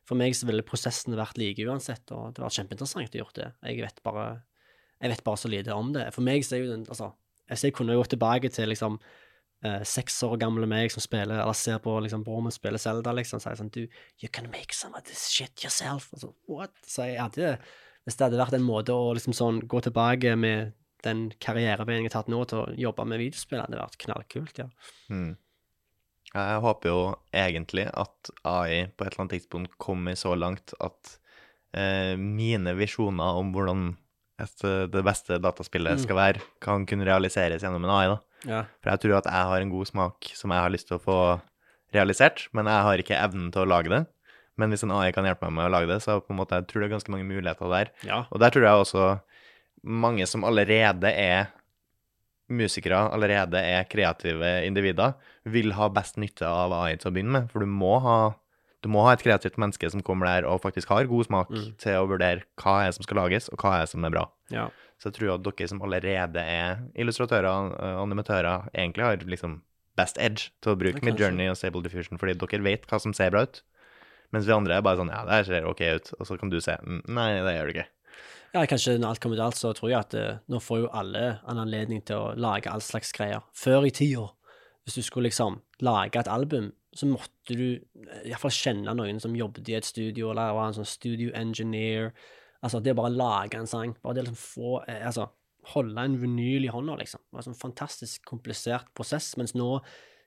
For 0.02 0.18
meg 0.18 0.34
så 0.34 0.48
ville 0.48 0.64
prosessen 0.66 1.14
vært 1.14 1.38
like 1.38 1.62
uansett, 1.62 2.10
og 2.10 2.32
det 2.34 2.42
var 2.42 2.50
kjempeinteressant 2.50 3.14
å 3.14 3.20
gjøre 3.20 3.36
det. 3.36 3.50
Jeg 3.62 3.84
vet 3.84 4.00
bare 4.02 4.24
jeg 5.02 5.10
vet 5.10 5.24
bare 5.26 5.40
så 5.40 5.50
lite 5.50 5.74
om 5.74 5.90
det. 5.94 6.06
For 6.14 6.24
meg 6.26 6.44
så 6.46 6.56
er 6.56 6.64
jo 6.64 6.72
den 6.72 6.86
Altså, 6.90 7.12
hvis 7.50 7.64
jeg 7.66 7.74
kunne 7.74 7.96
gått 7.98 8.12
tilbake 8.14 8.50
til 8.54 8.70
liksom 8.70 8.98
eh, 9.66 9.82
seks 9.86 10.20
år 10.26 10.36
gamle 10.42 10.66
meg 10.70 10.92
som 10.94 11.02
spiller, 11.02 11.42
eller 11.42 11.58
ser 11.58 11.80
på 11.82 11.94
liksom 12.04 12.22
broren 12.26 12.46
min 12.46 12.54
spille 12.54 12.78
Zelda, 12.78 13.14
liksom, 13.14 13.42
så 13.42 13.50
sier 13.50 13.58
sånn 13.62 13.72
Du, 13.74 13.82
you 14.22 14.30
can 14.30 14.50
make 14.50 14.74
some 14.74 14.94
of 14.98 15.06
this 15.06 15.28
shit 15.30 15.64
yourself. 15.64 16.10
Altså, 16.14 16.32
what? 16.46 16.74
Så 16.86 17.08
jeg 17.10 17.18
hadde 17.22 17.56
Hvis 18.04 18.16
det 18.18 18.26
hadde 18.26 18.40
vært 18.40 18.56
en 18.58 18.66
måte 18.66 18.94
å 18.94 19.12
liksom 19.14 19.34
sånn 19.36 19.60
gå 19.70 19.80
tilbake 19.84 20.34
med 20.36 20.72
den 21.06 21.30
karriereveien 21.42 22.04
jeg 22.04 22.10
har 22.12 22.22
tatt 22.22 22.30
nå, 22.30 22.40
til 22.50 22.60
å 22.62 22.74
jobbe 22.78 23.04
med 23.10 23.18
videospill, 23.22 23.60
hadde 23.62 23.78
vært 23.78 23.98
knallkult, 24.02 24.58
ja. 24.62 24.68
Mm. 25.10 25.32
Jeg 26.32 26.60
håper 26.64 26.88
jo 26.88 27.00
egentlig 27.36 27.88
at 27.92 28.30
AI 28.48 28.86
på 28.88 29.04
et 29.04 29.10
eller 29.12 29.24
annet 29.24 29.34
tidspunkt 29.36 29.74
kommer 29.82 30.14
så 30.16 30.32
langt 30.38 30.72
at 30.80 31.16
eh, 31.76 32.14
mine 32.16 32.72
visjoner 32.78 33.38
om 33.40 33.50
hvordan 33.52 33.90
et, 34.40 34.64
det 34.90 35.02
beste 35.04 35.36
dataspillet 35.42 35.98
Mm. 35.98 36.02
skal 36.06 36.16
være, 36.16 36.40
kan 36.60 36.86
kunne 36.88 37.04
realiseres 37.06 37.62
gjennom 37.62 37.84
en 37.84 37.90
AI. 37.94 38.06
da. 38.14 38.18
Ja. 38.48 38.62
For 38.82 38.90
jeg 38.90 39.00
tror 39.04 39.18
at 39.18 39.28
jeg 39.28 39.50
har 39.50 39.60
en 39.60 39.70
god 39.70 39.86
smak 39.90 40.30
som 40.34 40.50
jeg 40.50 40.64
har 40.64 40.72
lyst 40.72 40.88
til 40.88 40.96
å 40.98 41.02
få 41.04 41.18
realisert, 41.94 42.48
men 42.56 42.66
jeg 42.66 42.82
har 42.88 42.98
ikke 42.98 43.18
evnen 43.20 43.52
til 43.52 43.62
å 43.62 43.68
lage 43.68 43.92
det. 43.92 44.06
Men 44.60 44.70
hvis 44.70 44.82
en 44.84 44.90
AI 44.92 45.12
kan 45.16 45.24
hjelpe 45.24 45.48
meg 45.48 45.54
med 45.56 45.66
å 45.70 45.72
lage 45.72 45.88
det, 45.88 46.00
så 46.04 46.18
på 46.20 46.30
en 46.34 46.36
måte, 46.42 46.58
jeg 46.60 46.66
tror 46.68 46.82
det 46.82 46.88
er 46.90 46.94
ganske 46.98 47.10
mange 47.14 47.24
muligheter 47.28 47.70
der. 47.72 47.90
ja. 48.04 48.24
Og 48.30 48.38
der 48.42 48.50
tror 48.52 48.66
jeg 48.66 48.82
også 48.84 49.20
mange 49.82 50.26
som 50.28 50.44
allerede 50.44 51.08
er 51.08 51.48
musikere, 52.52 52.98
allerede 53.14 53.56
er 53.64 53.86
kreative 53.88 54.50
individer, 54.66 55.14
vil 55.48 55.72
ha 55.78 55.88
best 55.88 56.18
nytte 56.20 56.44
av 56.46 56.72
AI 56.76 56.96
til 57.00 57.08
å 57.10 57.14
begynne 57.14 57.32
med. 57.38 57.48
For 57.52 57.64
du 57.64 57.70
må 57.70 57.94
ha, 58.04 58.16
du 58.84 58.90
må 58.92 59.06
ha 59.06 59.14
et 59.16 59.22
kreativt 59.24 59.56
menneske 59.62 59.88
som 59.90 60.02
kommer 60.04 60.28
der 60.28 60.48
og 60.50 60.60
faktisk 60.64 60.88
har 60.92 61.08
god 61.08 61.26
smak 61.30 61.50
Mm. 61.50 61.72
til 61.78 61.96
å 61.96 62.06
vurdere 62.10 62.42
hva 62.60 62.82
er 62.82 62.90
det 62.90 62.94
som 62.98 63.04
skal 63.08 63.16
lages, 63.22 63.48
og 63.48 63.56
hva 63.58 63.76
er 63.78 63.80
det 63.86 63.88
som 63.94 64.04
er 64.04 64.10
bra. 64.10 64.28
ja. 64.50 64.68
Så 65.02 65.10
jeg 65.10 65.14
tror 65.14 65.34
at 65.34 65.42
dere 65.42 65.66
som 65.68 65.80
allerede 65.82 66.36
er 66.38 66.76
illustratører, 66.94 67.48
og 67.74 68.04
animatører, 68.06 68.68
egentlig 68.72 69.02
har 69.02 69.16
liksom 69.26 69.62
best 69.98 70.16
edge 70.16 70.50
til 70.62 70.74
å 70.74 70.78
bruke. 70.78 71.02
Midjourney 71.02 71.48
og 71.50 71.56
Stable 71.56 71.82
Diffusion, 71.82 72.18
fordi 72.18 72.36
dere 72.38 72.62
vet 72.62 72.86
hva 72.86 73.00
som 73.00 73.12
ser 73.12 73.30
bra 73.34 73.42
ut. 73.42 73.62
Mens 74.32 74.46
vi 74.48 74.54
andre 74.54 74.78
er 74.78 74.84
bare 74.84 75.00
sånn 75.00 75.12
Ja, 75.12 75.24
det 75.28 75.38
her 75.40 75.48
ser 75.48 75.66
ok 75.68 75.82
ut. 75.98 76.12
Og 76.18 76.28
så 76.28 76.38
kan 76.40 76.52
du 76.52 76.58
se 76.64 76.78
«Mm, 76.80 77.02
Nei, 77.12 77.28
det 77.44 77.56
gjør 77.56 77.68
det 77.68 77.74
ikke. 77.76 77.88
Ja, 78.52 78.66
kanskje 78.68 78.98
når 78.98 79.14
alt 79.14 79.22
kommer 79.24 79.38
til 79.38 79.46
alt, 79.46 79.56
så 79.56 79.70
tror 79.76 79.88
jeg 79.88 79.98
at 79.98 80.14
eh, 80.18 80.40
nå 80.52 80.58
får 80.60 80.82
jo 80.82 80.92
alle 80.92 81.24
en 81.48 81.60
anledning 81.62 82.02
til 82.04 82.18
å 82.20 82.32
lage 82.36 82.68
all 82.68 82.82
slags 82.84 83.12
greier. 83.16 83.40
Før 83.56 83.86
i 83.88 83.92
tida, 83.96 84.26
hvis 84.84 84.98
du 84.98 85.04
skulle 85.06 85.30
liksom 85.30 85.60
lage 85.80 86.20
et 86.20 86.28
album, 86.28 86.68
så 86.92 87.08
måtte 87.08 87.56
du 87.56 87.64
eh, 87.78 88.26
iallfall 88.28 88.52
kjenne 88.52 88.92
noen 88.98 89.22
som 89.24 89.36
jobbet 89.36 89.70
i 89.72 89.78
et 89.78 89.88
studio, 89.88 90.34
eller 90.34 90.52
var 90.52 90.68
en 90.68 90.76
sånn 90.82 90.90
studio 90.90 91.32
engineer. 91.38 92.12
Altså, 92.60 92.82
det 92.84 92.92
å 92.92 93.00
bare 93.00 93.14
lage 93.16 93.56
en 93.56 93.70
sang, 93.70 93.96
bare 94.04 94.18
det 94.18 94.26
å 94.26 94.28
liksom 94.28 94.42
få 94.42 94.74
eh, 94.84 95.00
Altså, 95.08 95.30
holde 95.72 96.04
en 96.04 96.18
vinyl 96.20 96.66
i 96.66 96.72
hånda, 96.74 96.98
liksom. 97.00 97.22
Det 97.24 97.36
var 97.38 97.44
en 97.44 97.52
sånn 97.52 97.62
fantastisk 97.62 98.24
komplisert 98.28 98.92
prosess, 98.98 99.32
mens 99.40 99.56
nå 99.56 99.78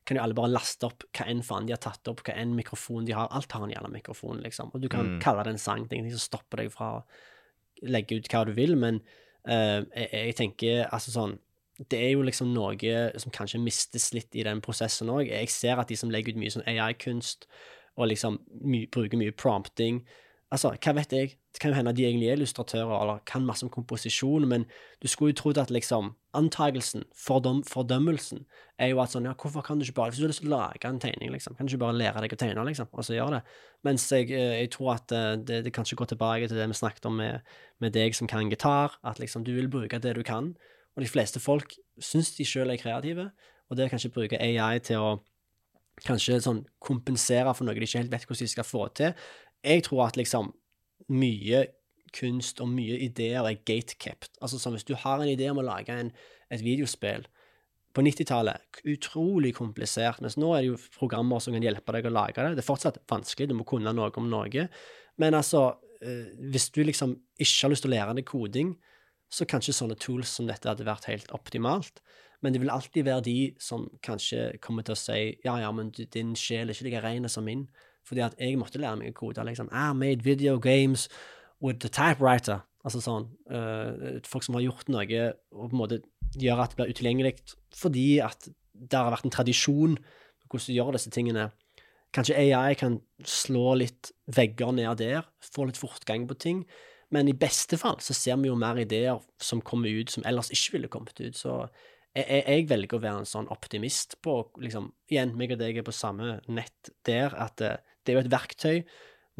kan 0.06 0.18
jo 0.18 0.24
alle 0.24 0.36
bare 0.38 0.51
laste 0.53 0.86
opp 0.88 1.03
hva 1.18 1.26
enn 1.32 1.41
faen 1.43 1.66
de 1.68 1.74
har 1.74 1.82
tatt 1.82 2.08
opp, 2.12 2.22
hva 2.26 2.36
enn 2.38 2.56
mikrofon 2.56 3.06
de 3.08 3.14
har. 3.18 3.28
Alt 3.34 3.51
har 3.51 3.64
en 3.66 3.72
jævla 3.74 3.89
mikrofon, 3.91 4.41
liksom. 4.43 4.72
Og 4.74 4.82
du 4.82 4.89
kan 4.89 5.06
Mm. 5.16 5.20
kalle 5.22 5.43
det 5.43 5.53
en 5.56 5.58
sang. 5.58 5.84
Det 5.88 5.93
er 5.93 5.97
ingenting 5.99 6.20
som 6.20 6.28
stopper 6.39 6.58
deg 6.64 6.72
fra 6.72 6.91
å 6.99 7.03
legge 7.84 8.18
ut 8.18 8.28
hva 8.30 8.45
du 8.45 8.53
vil, 8.53 8.76
men 8.78 9.01
uh, 9.47 9.82
jeg, 9.95 10.10
jeg 10.12 10.36
tenker 10.36 10.86
altså 10.91 11.12
sånn 11.12 11.39
Det 11.89 11.99
er 11.99 12.14
jo 12.14 12.22
liksom 12.24 12.53
noe 12.53 13.20
som 13.20 13.32
kanskje 13.36 13.60
mistes 13.60 14.14
litt 14.14 14.34
i 14.34 14.43
den 14.43 14.62
prosessen 14.62 15.10
òg. 15.12 15.28
Jeg 15.28 15.49
ser 15.49 15.78
at 15.78 15.89
de 15.89 15.95
som 15.99 16.10
legger 16.10 16.32
ut 16.32 16.38
mye 16.39 16.53
sånn 16.53 16.64
AI-kunst, 16.72 17.47
og 17.97 18.08
liksom 18.08 18.38
my, 18.62 18.86
bruker 18.88 19.18
mye 19.20 19.34
prompting 19.36 20.06
Altså, 20.56 20.70
hva 20.80 20.93
vet 20.95 21.12
jeg? 21.12 21.32
Det 21.51 21.60
kan 21.60 21.74
jo 21.74 21.76
hende 21.76 21.91
de 21.95 22.06
egentlig 22.06 22.30
er 22.30 22.38
illustratører 22.38 22.93
eller 22.95 23.24
kan 23.28 23.43
masse 23.43 23.66
om 23.66 23.72
komposisjon, 23.72 24.45
men 24.47 24.64
du 25.03 25.08
skulle 25.12 25.34
jo 25.34 25.39
trodd 25.41 25.60
at 25.60 25.74
liksom 25.74 26.14
antagelsen, 26.38 27.03
fordom, 27.16 27.60
fordømmelsen, 27.68 28.45
er 28.80 28.93
jo 28.93 29.01
at 29.03 29.12
sånn 29.12 29.28
Ja, 29.28 29.34
hvorfor 29.39 29.64
kan 29.66 29.80
du 29.80 29.86
ikke 29.86 29.97
bare 29.99 30.14
Hvis 30.14 30.20
du 30.20 30.26
har 30.26 30.32
lyst 30.32 30.43
til 30.43 30.51
å 30.51 30.56
lage 30.56 30.88
en 30.88 31.01
tegning, 31.03 31.34
liksom, 31.36 31.58
kan 31.58 31.68
du 31.68 31.74
ikke 31.74 31.84
bare 31.84 31.99
lære 31.99 32.24
deg 32.24 32.38
å 32.38 32.39
tegne, 32.39 32.66
liksom, 32.70 32.88
og 32.91 33.08
så 33.08 33.18
gjøre 33.18 33.38
det? 33.38 33.60
Mens 33.88 34.08
jeg, 34.12 34.32
eh, 34.32 34.56
jeg 34.62 34.72
tror 34.76 34.93
at 34.95 35.16
eh, 35.16 35.36
det, 35.43 35.62
det 35.68 35.76
kanskje 35.76 35.99
går 35.99 36.12
tilbake 36.14 36.47
til 36.47 36.60
det 36.62 36.70
vi 36.72 36.80
snakket 36.80 37.12
om 37.12 37.20
med, 37.20 37.56
med 37.84 37.95
deg 37.95 38.16
som 38.16 38.32
kan 38.32 38.51
gitar, 38.51 38.95
at 39.03 39.20
liksom 39.20 39.43
du 39.47 39.56
vil 39.58 39.72
bruke 39.72 39.99
det 39.99 40.16
du 40.16 40.24
kan, 40.24 40.53
og 40.95 41.03
de 41.03 41.12
fleste 41.12 41.43
folk 41.43 41.76
syns 41.99 42.36
de 42.38 42.47
sjøl 42.47 42.72
er 42.72 42.80
kreative, 42.80 43.32
og 43.68 43.80
det 43.80 43.88
å 43.88 43.95
kanskje 43.95 44.14
bruke 44.16 44.39
AI 44.39 44.80
til 44.84 45.03
å 45.03 45.16
kanskje 46.03 46.41
sånn 46.43 46.62
kompensere 46.84 47.53
for 47.56 47.68
noe 47.68 47.76
de 47.78 47.88
ikke 47.88 48.01
helt 48.01 48.12
vet 48.12 48.26
hvordan 48.28 48.43
de 48.43 48.51
skal 48.51 48.68
få 48.68 48.88
til. 48.97 49.14
Jeg 49.66 49.86
tror 49.88 50.05
at 50.07 50.20
liksom 50.20 50.53
mye 51.11 51.66
kunst 52.16 52.62
og 52.63 52.70
mye 52.71 52.97
ideer 53.05 53.46
er 53.46 53.63
gatekept. 53.67 54.37
Altså 54.42 54.59
sånn 54.62 54.75
hvis 54.78 54.87
du 54.87 54.96
har 54.97 55.21
en 55.21 55.32
idé 55.32 55.50
om 55.51 55.59
å 55.62 55.66
lage 55.66 55.93
en, 55.93 56.12
et 56.54 56.63
videospill 56.63 57.25
på 57.96 58.04
90-tallet, 58.04 58.82
utrolig 58.92 59.54
komplisert, 59.55 60.20
mens 60.24 60.36
nå 60.39 60.51
er 60.54 60.63
det 60.63 60.71
jo 60.74 60.79
programmer 60.97 61.39
som 61.43 61.55
kan 61.55 61.63
hjelpe 61.63 61.96
deg 61.96 62.09
å 62.09 62.12
lage 62.12 62.43
det. 62.43 62.58
Det 62.58 62.63
er 62.63 62.67
fortsatt 62.67 63.00
vanskelig, 63.12 63.50
du 63.51 63.55
må 63.55 63.67
kunne 63.67 63.93
noe 63.96 64.12
om 64.20 64.28
noe. 64.32 64.66
Men 65.21 65.37
altså, 65.37 65.78
eh, 66.01 66.33
hvis 66.51 66.70
du 66.75 66.82
liksom 66.83 67.16
ikke 67.39 67.62
har 67.62 67.71
lyst 67.71 67.86
til 67.87 67.93
å 67.93 67.96
lære 67.96 68.17
deg 68.17 68.28
koding, 68.28 68.75
så 69.32 69.47
kanskje 69.50 69.78
sånne 69.78 69.97
tools 70.00 70.32
som 70.37 70.47
dette 70.50 70.67
hadde 70.67 70.87
vært 70.87 71.08
helt 71.09 71.32
optimalt. 71.36 72.04
Men 72.43 72.54
det 72.54 72.62
vil 72.62 72.74
alltid 72.74 73.08
være 73.08 73.25
de 73.25 73.39
som 73.63 73.87
kanskje 74.05 74.58
kommer 74.63 74.86
til 74.86 74.93
å 74.93 75.00
si 75.00 75.20
ja, 75.46 75.55
ja, 75.63 75.71
men 75.74 75.89
din 75.96 76.36
sjel 76.37 76.70
er 76.70 76.75
ikke 76.75 76.89
like 76.89 77.04
ren 77.05 77.32
som 77.32 77.47
min. 77.47 77.66
Fordi 78.05 78.23
at 78.25 78.37
jeg 78.39 78.59
måtte 78.61 78.82
lære 78.82 78.99
meg 79.01 79.13
å 79.13 79.17
kode. 79.17 79.43
liksom, 79.45 79.69
I 79.71 79.93
made 79.93 80.25
video 80.25 80.59
games 80.59 81.09
with 81.61 81.79
the 81.79 81.89
typewriter. 81.89 82.61
Altså 82.86 83.01
sånn, 83.01 83.29
uh, 83.49 84.21
Folk 84.27 84.45
som 84.45 84.57
har 84.57 84.65
gjort 84.67 84.91
noe 84.93 85.32
og 85.55 85.69
på 85.69 85.73
en 85.73 85.79
måte 85.79 86.01
gjør 86.37 86.63
at 86.63 86.73
det 86.73 86.79
blir 86.79 86.91
utilgjengelig 86.93 87.36
fordi 87.75 88.07
at 88.23 88.49
det 88.75 88.97
har 88.97 89.13
vært 89.13 89.27
en 89.27 89.33
tradisjon 89.33 89.95
på 89.97 90.49
hvordan 90.51 90.67
du 90.67 90.75
gjør 90.75 90.91
disse 90.97 91.13
tingene. 91.13 91.47
Kanskje 92.15 92.37
AI 92.39 92.75
kan 92.79 92.99
slå 93.27 93.73
litt 93.79 94.11
vegger 94.32 94.73
ned 94.75 94.99
der, 95.01 95.25
få 95.43 95.67
litt 95.67 95.79
fortgang 95.79 96.27
på 96.29 96.37
ting. 96.39 96.61
Men 97.13 97.29
i 97.29 97.37
beste 97.37 97.77
fall 97.79 97.99
så 98.03 98.15
ser 98.17 98.37
vi 98.41 98.49
jo 98.49 98.59
mer 98.59 98.79
ideer 98.82 99.19
som 99.41 99.63
kommer 99.63 99.91
ut 99.91 100.11
som 100.11 100.25
ellers 100.27 100.51
ikke 100.53 100.77
ville 100.77 100.91
kommet 100.91 101.19
ut. 101.19 101.36
Så 101.37 101.57
jeg, 102.15 102.25
jeg, 102.25 102.43
jeg 102.47 102.67
velger 102.71 102.97
å 102.97 103.03
være 103.03 103.23
en 103.23 103.29
sånn 103.29 103.51
optimist 103.53 104.17
på 104.25 104.37
liksom, 104.63 104.91
Igjen, 105.11 105.36
meg 105.37 105.53
og 105.55 105.61
deg 105.61 105.79
er 105.79 105.86
på 105.86 105.95
samme 105.95 106.39
nett 106.47 106.91
der, 107.07 107.36
at 107.36 107.57
det, 107.61 107.75
det 108.05 108.13
er 108.13 108.19
jo 108.19 108.25
et 108.25 108.33
verktøy, 108.33 108.83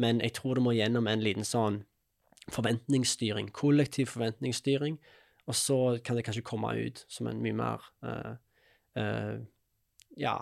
men 0.02 0.20
jeg 0.24 0.36
tror 0.36 0.58
det 0.58 0.64
må 0.66 0.74
gjennom 0.76 1.08
en 1.08 1.22
liten 1.24 1.46
sånn 1.46 1.84
forventningsstyring, 2.52 3.48
kollektiv 3.56 4.12
forventningsstyring, 4.12 4.98
og 5.46 5.56
så 5.56 5.78
kan 6.04 6.18
det 6.18 6.26
kanskje 6.26 6.44
komme 6.46 6.72
ut 6.76 7.04
som 7.10 7.30
en 7.30 7.40
mye 7.42 7.56
mer 7.56 7.86
uh, 8.06 8.34
uh, 8.98 9.38
ja, 10.18 10.36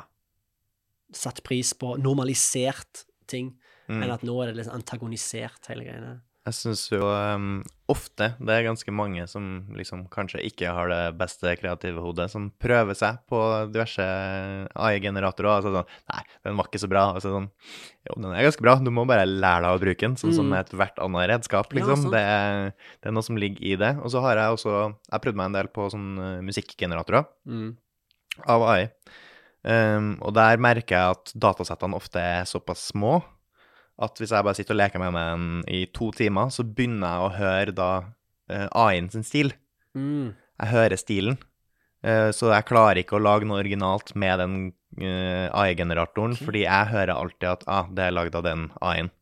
satt 1.15 1.43
pris 1.47 1.73
på 1.77 1.95
normalisert 2.01 3.05
ting, 3.31 3.55
Mm. 3.85 4.01
enn 4.01 4.13
at 4.15 4.23
nå 4.25 4.35
er 4.41 4.49
det 4.49 4.63
litt 4.63 4.73
antagonisert, 4.73 5.67
hele 5.69 5.85
greiene. 5.85 6.15
Jeg 6.45 6.55
syns 6.59 6.83
jo 6.93 7.01
um, 7.09 7.63
ofte 7.89 8.27
det 8.37 8.53
er 8.53 8.67
ganske 8.67 8.93
mange 8.93 9.23
som 9.31 9.45
liksom 9.73 10.03
kanskje 10.13 10.43
ikke 10.45 10.69
har 10.77 10.91
det 10.93 10.99
beste 11.17 11.55
kreative 11.57 12.03
hodet, 12.05 12.27
som 12.33 12.51
prøver 12.61 12.93
seg 12.99 13.23
på 13.33 13.39
diverse 13.73 14.05
AI-generatorer. 14.77 15.49
Altså 15.57 15.73
sånn 15.73 15.89
Nei, 16.13 16.21
den 16.45 16.59
var 16.59 16.69
ikke 16.69 16.83
så 16.83 16.91
bra. 16.93 17.05
Altså 17.17 17.33
sånn 17.33 17.49
Jo, 18.05 18.19
den 18.21 18.29
er 18.37 18.45
ganske 18.45 18.65
bra, 18.67 18.75
du 18.85 18.91
må 18.93 19.07
bare 19.09 19.25
lære 19.25 19.65
deg 19.65 19.79
å 19.79 19.83
bruke 19.87 20.05
den, 20.05 20.17
sånn 20.21 20.35
som 20.37 20.45
Mm. 20.51 20.53
som 20.53 20.59
ethvert 20.61 20.99
annet 21.01 21.29
redskap, 21.33 21.73
liksom. 21.73 22.05
Ja, 22.05 22.11
det, 22.13 22.23
er, 22.35 22.91
det 23.01 23.09
er 23.09 23.17
noe 23.17 23.25
som 23.25 23.39
ligger 23.41 23.65
i 23.65 23.77
det. 23.81 23.95
Og 24.05 24.13
så 24.13 24.21
har 24.21 24.37
jeg 24.37 24.59
også 24.59 24.75
Jeg 25.13 25.21
prøvde 25.25 25.41
meg 25.41 25.47
en 25.47 25.57
del 25.63 25.69
på 25.73 25.89
sånn 25.97 26.11
uh, 26.21 26.43
musikkgeneratorer 26.45 27.25
Mm. 27.49 27.77
av 28.47 28.63
AI. 28.69 28.91
Um, 29.65 30.19
og 30.21 30.35
der 30.37 30.59
merker 30.61 30.93
jeg 30.99 31.17
at 31.17 31.33
datasettene 31.41 31.97
ofte 31.97 32.21
er 32.21 32.45
såpass 32.45 32.91
små 32.93 33.23
at 34.03 34.19
hvis 34.19 34.33
jeg 34.35 34.47
bare 34.47 34.59
sitter 34.59 34.75
og 34.75 34.81
leker 34.81 35.03
med 35.03 35.15
den 35.15 35.49
i 35.71 35.85
to 35.95 36.11
timer, 36.17 36.51
så 36.51 36.67
begynner 36.67 37.07
jeg 37.07 37.25
å 37.25 37.35
høre 37.39 37.75
da 37.77 37.91
uh, 38.03 38.69
AI-en 38.85 39.11
sin 39.13 39.27
stil. 39.27 39.53
Mm. 39.95 40.33
Jeg 40.35 40.73
hører 40.73 40.99
stilen. 40.99 41.39
uh, 42.03 42.31
så 42.35 42.51
jeg 42.53 42.69
klarer 42.71 43.03
ikke 43.03 43.19
å 43.19 43.23
lage 43.23 43.47
noe 43.47 43.63
originalt 43.63 44.15
med 44.19 44.43
den 44.43 44.57
uh, 44.99 45.47
AI-generatoren, 45.55 46.35
okay. 46.35 46.49
fordi 46.49 46.65
jeg 46.67 46.93
hører 46.95 47.15
alltid 47.15 47.51
at 47.53 47.69
ah, 47.71 47.87
det 47.91 48.09
er 48.09 48.19
lagd 48.19 48.41
av 48.41 48.49
den 48.49 48.71
AI-en. 48.83 49.13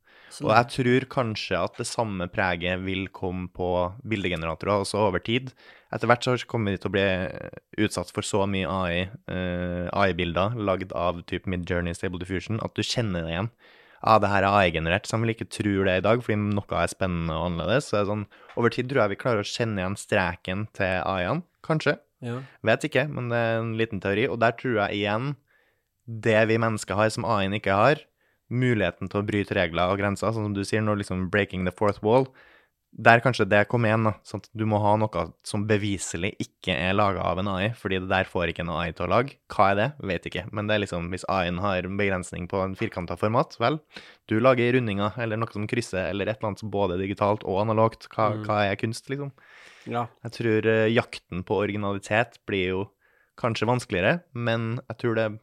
Og 0.40 0.53
jeg 0.55 0.69
tror 0.73 1.07
kanskje 1.12 1.59
at 1.61 1.77
det 1.77 1.86
samme 1.89 2.27
preget 2.32 2.81
vil 2.86 3.05
komme 3.12 3.51
på 3.53 3.69
bildegeneratorer 4.09 4.81
også 4.81 5.03
over 5.11 5.20
tid. 5.24 5.51
Etter 5.93 6.09
hvert 6.09 6.24
så 6.24 6.36
kommer 6.49 6.73
de 6.73 6.81
til 6.81 6.89
å 6.89 6.94
bli 6.94 7.05
eh, 7.05 7.61
utsatt 7.85 8.12
for 8.15 8.24
så 8.24 8.47
mye 8.49 8.70
AI, 8.70 9.03
eh, 9.28 9.90
AI-bilder 9.93 10.57
lagd 10.57 10.94
av 10.97 11.20
type 11.28 11.51
Midjourney 11.53 11.93
Stable 11.97 12.23
Diffusion 12.23 12.62
at 12.65 12.73
du 12.78 12.81
kjenner 12.86 13.27
det 13.27 13.35
igjen. 13.35 13.51
Ja, 14.02 14.16
det 14.18 14.30
her 14.32 14.42
er 14.42 14.56
AI-generert, 14.58 15.06
så 15.06 15.16
de 15.16 15.22
vil 15.24 15.34
ikke 15.36 15.50
tro 15.54 15.74
det 15.86 15.94
i 16.00 16.04
dag, 16.04 16.22
fordi 16.24 16.38
noe 16.42 16.78
er 16.80 16.90
spennende 16.90 17.36
og 17.38 17.52
annerledes. 17.52 17.88
Så 17.88 17.96
det 17.96 18.00
er 18.02 18.08
sånn, 18.10 18.24
over 18.58 18.74
tid 18.74 18.88
tror 18.90 19.04
jeg 19.04 19.12
vi 19.14 19.20
klarer 19.20 19.44
å 19.44 19.46
kjenne 19.46 19.78
igjen 19.78 19.98
streken 20.00 20.64
til 20.74 20.96
AI-ene, 21.06 21.46
kanskje. 21.66 21.98
ja. 22.26 22.40
Vet 22.66 22.86
ikke, 22.88 23.06
men 23.10 23.30
det 23.30 23.38
er 23.38 23.60
en 23.60 23.74
liten 23.78 24.02
teori. 24.02 24.26
Og 24.30 24.40
der 24.42 24.56
tror 24.58 24.80
jeg 24.84 25.02
igjen 25.02 25.34
det 26.26 26.40
vi 26.50 26.58
mennesker 26.58 26.98
har 26.98 27.12
som 27.14 27.26
AI-en 27.28 27.54
ikke 27.58 27.78
har, 27.78 28.02
muligheten 28.52 29.08
til 29.08 29.22
å 29.22 29.26
bryte 29.26 29.54
regler 29.56 29.94
og 29.94 30.02
grenser, 30.02 30.34
sånn 30.34 30.50
som 30.50 30.56
du 30.56 30.64
sier, 30.66 30.82
når 30.84 31.04
liksom 31.04 31.28
breaking 31.32 31.62
the 31.64 31.72
fourth 31.72 32.02
wall, 32.04 32.26
der 32.93 33.23
kanskje 33.24 33.47
det 33.48 33.62
kom 33.73 33.86
igjen. 33.89 34.05
da, 34.05 34.12
sånn 34.28 34.43
at 34.43 34.48
Du 34.52 34.66
må 34.69 34.77
ha 34.82 34.97
noe 35.01 35.23
som 35.48 35.64
beviselig 35.66 36.35
ikke 36.44 36.74
er 36.77 36.93
laga 36.93 37.23
av 37.24 37.39
en 37.40 37.48
AI, 37.48 37.70
fordi 37.73 37.98
det 38.02 38.10
der 38.10 38.28
får 38.28 38.52
ikke 38.52 38.66
en 38.66 38.73
AI 38.74 38.93
til 38.93 39.06
å 39.06 39.10
lage. 39.14 39.36
Hva 39.48 39.70
er 39.73 39.78
det? 39.78 39.86
Vet 40.10 40.27
ikke. 40.28 40.44
Men 40.52 40.66
det 40.69 40.74
er 40.77 40.82
liksom, 40.85 41.09
hvis 41.10 41.24
AI-en 41.28 41.59
har 41.64 41.89
en 41.89 41.97
begrensning 41.97 42.48
på 42.52 42.60
en 42.62 42.77
firkanta 42.77 43.16
format, 43.16 43.56
vel, 43.59 43.81
du 44.28 44.39
lager 44.40 44.74
rundinger 44.77 45.16
eller 45.24 45.40
noe 45.40 45.48
som 45.52 45.64
krysser, 45.66 46.10
eller 46.10 46.28
et 46.28 46.36
eller 46.39 46.51
annet 46.52 46.60
som 46.60 46.70
både 46.70 47.01
digitalt 47.01 47.44
og 47.48 47.62
analogt. 47.64 48.09
Hva, 48.12 48.32
Mm. 48.36 48.44
hva 48.47 48.59
er 48.70 48.77
kunst, 48.77 49.09
liksom? 49.09 49.32
ja. 49.89 50.06
Jeg 50.24 50.32
tror 50.32 50.66
uh, 50.69 50.89
jakten 50.93 51.43
på 51.48 51.56
originalitet 51.64 52.39
blir 52.47 52.69
jo 52.69 52.82
kanskje 53.40 53.66
vanskeligere, 53.66 54.23
men 54.35 54.81
jeg 54.90 54.98
tror 54.98 55.14
det 55.16 55.40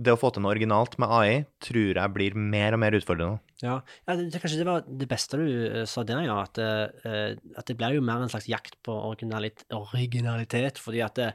Det 0.00 0.14
å 0.14 0.16
få 0.16 0.32
til 0.32 0.40
noe 0.40 0.54
originalt 0.54 0.94
med 0.98 1.10
AI 1.12 1.44
tror 1.60 1.94
jeg 1.98 2.12
blir 2.14 2.34
mer 2.34 2.72
og 2.72 2.78
mer 2.80 2.92
utfordrende. 2.96 3.40
Ja, 3.60 3.78
ja 4.06 4.16
det, 4.16 4.40
kanskje 4.40 4.60
det 4.62 4.68
var 4.68 4.84
det 4.86 5.08
beste 5.10 5.40
du 5.40 5.48
eh, 5.68 5.86
sa 5.88 6.04
der, 6.06 6.22
ja. 6.24 6.36
At, 6.42 6.60
uh, 6.60 7.32
at 7.56 7.68
det 7.68 7.76
blir 7.80 7.98
jo 7.98 8.04
mer 8.04 8.24
en 8.24 8.32
slags 8.32 8.48
jakt 8.48 8.78
på 8.86 8.94
originalit 9.10 9.66
originalitet. 9.76 10.80
Fordi 10.80 11.02
at 11.04 11.18
det, 11.20 11.32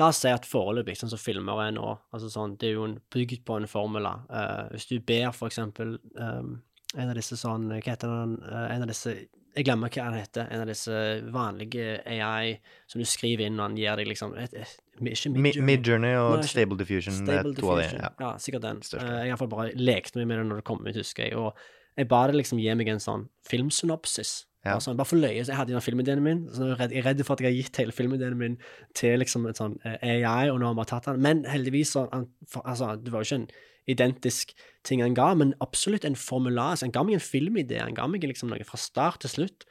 La 0.00 0.06
oss 0.08 0.22
si 0.22 0.30
at 0.32 0.46
foreløpig, 0.48 0.94
sånn 0.96 1.10
som 1.12 1.20
filmer 1.20 1.58
er 1.66 1.72
nå, 1.76 1.84
altså 2.16 2.30
sånn, 2.32 2.54
det 2.56 2.70
er 2.70 2.78
jo 2.78 2.86
bygd 3.12 3.42
på 3.44 3.58
en 3.60 3.68
formula. 3.68 4.14
Uh, 4.32 4.70
hvis 4.72 4.88
du 4.88 4.94
ber 5.04 5.34
for 5.36 5.52
eksempel 5.52 5.98
eh, 6.16 6.46
en 6.92 7.10
av 7.12 7.16
disse 7.16 7.38
sånn 7.40 7.70
Hva 7.72 7.80
heter 7.84 8.10
den? 8.12 8.38
eh, 8.44 8.66
en 8.74 8.84
av 8.84 8.90
disse 8.90 9.14
Jeg 9.52 9.66
glemmer 9.68 9.90
hva 9.92 10.04
han 10.06 10.14
heter. 10.16 10.46
En 10.50 10.62
av 10.64 10.68
disse 10.70 10.92
vanlige 11.34 11.98
AI 12.08 12.54
som 12.88 13.02
du 13.02 13.04
skriver 13.08 13.46
inn, 13.50 13.58
og 13.60 13.66
han 13.66 13.74
gir 13.76 13.98
deg 14.00 14.08
liksom 14.08 14.32
et, 14.40 14.54
et, 14.54 14.78
Ikke 15.02 15.32
Midjourney. 15.34 15.64
Midjourney 15.68 16.14
og 16.16 16.38
Nei, 16.38 16.46
Stable 16.48 16.78
Diffusion, 16.78 17.18
det 17.26 17.36
er. 17.42 17.98
Ja. 17.98 18.10
Ja, 18.20 18.30
sikkert 18.40 18.64
den. 18.64 18.80
Største. 18.86 19.02
Eh, 19.04 19.10
jeg 19.12 19.18
har 19.20 19.34
iallfall 19.34 19.50
bare 19.52 19.74
lekt 19.76 20.16
meg 20.16 20.30
med 20.30 20.40
det 20.40 20.46
når 20.48 20.62
det 20.62 20.64
kom 20.70 20.80
ut, 20.86 20.96
husker 20.96 21.26
jeg. 21.28 21.36
Og 21.36 21.52
jeg 22.00 22.08
ba 22.08 22.22
det 22.30 22.38
liksom 22.40 22.62
gi 22.62 22.72
meg 22.80 22.88
en 22.94 23.02
sånn 23.04 23.26
filmsynopsis. 23.48 24.46
Ja. 24.64 24.76
Altså, 24.76 24.94
bare 24.94 25.10
for 25.10 25.18
løye. 25.18 25.42
Så 25.42 25.50
jeg 25.52 25.58
hadde 25.58 25.74
den 25.74 25.82
filmideen 25.84 26.22
min. 26.22 26.44
Så 26.54 26.70
jeg 26.70 26.92
er 27.02 27.08
redd, 27.10 27.24
for 27.26 27.34
at 27.34 27.42
jeg 27.42 27.50
har 27.50 27.58
gitt 27.58 27.80
hele 27.82 27.92
filmideen 27.96 28.36
min 28.38 28.56
til 28.94 29.18
liksom 29.20 29.44
en 29.50 29.58
sånn 29.58 29.76
eh, 29.84 29.98
AI, 30.22 30.48
og 30.52 30.60
nå 30.62 30.70
har 30.70 30.78
vi 30.78 30.86
tatt 30.92 31.08
den. 31.10 31.20
Men 31.24 31.44
heldigvis 31.50 31.92
så 31.96 32.06
han- 32.12 32.28
for, 32.48 32.62
Altså, 32.64 32.94
det 33.02 33.12
var 33.12 33.24
jo 33.24 33.28
ikke 33.28 33.40
en 33.42 33.48
identisk 33.90 34.52
ting 34.86 35.02
han 35.02 35.16
ga, 35.16 35.32
men 35.38 35.54
absolutt 35.64 36.06
en 36.06 36.18
formular. 36.18 36.76
Så 36.76 36.86
han 36.86 36.94
ga 36.94 37.04
meg 37.06 37.18
en 37.18 37.24
filmidé. 37.24 37.80
Han 37.82 37.96
ga 37.98 38.06
meg 38.10 38.26
liksom 38.26 38.52
noe 38.52 38.66
fra 38.66 38.80
start 38.80 39.22
til 39.24 39.34
slutt 39.36 39.66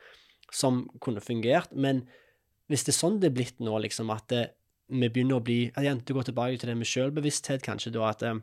som 0.51 0.83
kunne 1.03 1.23
fungert. 1.23 1.71
Men 1.71 2.05
hvis 2.71 2.85
det 2.87 2.95
er 2.95 2.99
sånn 2.99 3.19
det 3.21 3.31
er 3.31 3.37
blitt 3.39 3.63
nå, 3.63 3.77
liksom, 3.85 4.11
at 4.13 4.27
det, 4.31 4.45
vi 4.91 5.07
begynner 5.07 5.39
å 5.39 5.45
bli 5.45 5.61
Igjen, 5.79 6.03
det 6.03 6.15
går 6.15 6.27
tilbake 6.27 6.59
til 6.59 6.71
det 6.71 6.77
med 6.79 6.89
selvbevissthet, 6.89 7.63
kanskje, 7.63 7.93
da, 7.95 8.09
at 8.11 8.25
eh, 8.27 8.41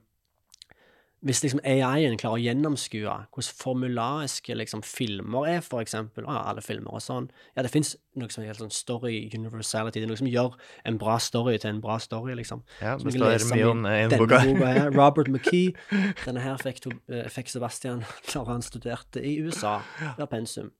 hvis 1.27 1.41
liksom 1.43 1.61
AI-en 1.67 2.19
klarer 2.21 2.39
å 2.39 2.43
gjennomskue 2.43 3.03
hvordan 3.35 3.57
formulariske 3.59 4.55
liksom, 4.55 4.85
filmer 4.87 5.49
er, 5.51 5.61
for 5.67 5.83
eksempel, 5.83 6.27
ah, 6.31 6.45
alle 6.51 6.63
filmer 6.63 6.95
og 6.95 7.03
sånn 7.03 7.27
Ja, 7.57 7.65
det 7.67 7.73
fins 7.75 7.97
noe 8.19 8.31
som 8.31 8.45
heter 8.45 8.61
sånn 8.63 8.75
story 8.75 9.25
universality. 9.35 9.99
Det 9.99 10.07
er 10.07 10.13
noe 10.13 10.21
som 10.21 10.31
gjør 10.31 10.55
en 10.87 10.99
bra 10.99 11.19
story 11.23 11.57
til 11.59 11.71
en 11.71 11.83
bra 11.83 11.99
story, 12.03 12.35
liksom. 12.39 12.65
Ja, 12.83 12.97
det 12.99 13.15
står 13.15 13.47
mye 13.53 13.69
om 13.71 13.85
den 13.87 14.11
Denne 14.11 14.19
boka. 14.23 14.41
boka 14.47 14.73
her, 14.73 14.91
Robert 14.99 15.31
McKee. 15.31 15.75
Denne 16.25 16.43
her 16.43 16.59
fikk, 16.63 16.83
to, 16.87 16.95
eh, 17.11 17.29
fikk 17.31 17.51
Sebastian 17.51 18.05
da 18.33 18.45
han 18.49 18.63
studerte 18.67 19.23
i 19.23 19.39
USA. 19.43 19.79
Det 20.01 20.19
var 20.23 20.33
pensum. 20.33 20.73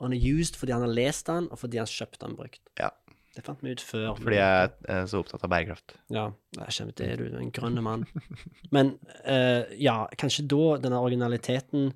Og 0.00 0.08
han 0.08 0.16
er 0.16 0.24
used 0.36 0.56
fordi 0.60 0.76
han 0.76 0.84
har 0.84 0.92
lest 0.92 1.28
den, 1.28 1.48
og 1.50 1.60
fordi 1.60 1.80
han 1.80 1.88
kjøpte 1.88 2.26
den 2.26 2.36
brukt. 2.36 2.60
Ja. 2.80 2.92
Det 3.36 3.44
fant 3.44 3.60
vi 3.60 3.74
ut 3.76 3.82
før. 3.84 4.14
Fordi 4.16 4.38
jeg 4.38 4.70
er 4.88 5.08
så 5.10 5.20
opptatt 5.20 5.42
av 5.44 5.50
bærekraft. 5.52 5.96
Ja, 6.14 6.30
jeg 6.56 6.72
skjønner 6.72 6.96
det, 6.96 7.08
du 7.20 7.24
er 7.26 7.40
en 7.42 7.52
grønn 7.52 7.82
mann. 7.84 8.06
Men 8.74 8.94
uh, 9.28 9.68
ja, 9.76 10.06
kanskje 10.16 10.46
da 10.48 10.78
denne 10.80 11.02
originaliteten 11.04 11.90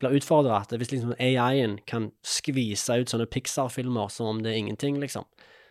blir 0.00 0.16
utfordra. 0.16 0.62
Hvis 0.70 0.94
liksom 0.94 1.12
AI-en 1.18 1.76
kan 1.90 2.08
skvise 2.24 2.96
ut 3.02 3.12
sånne 3.12 3.28
Pixar-filmer 3.28 4.08
som 4.14 4.32
om 4.32 4.40
det 4.44 4.54
er 4.54 4.62
ingenting, 4.62 4.96
liksom. 5.02 5.28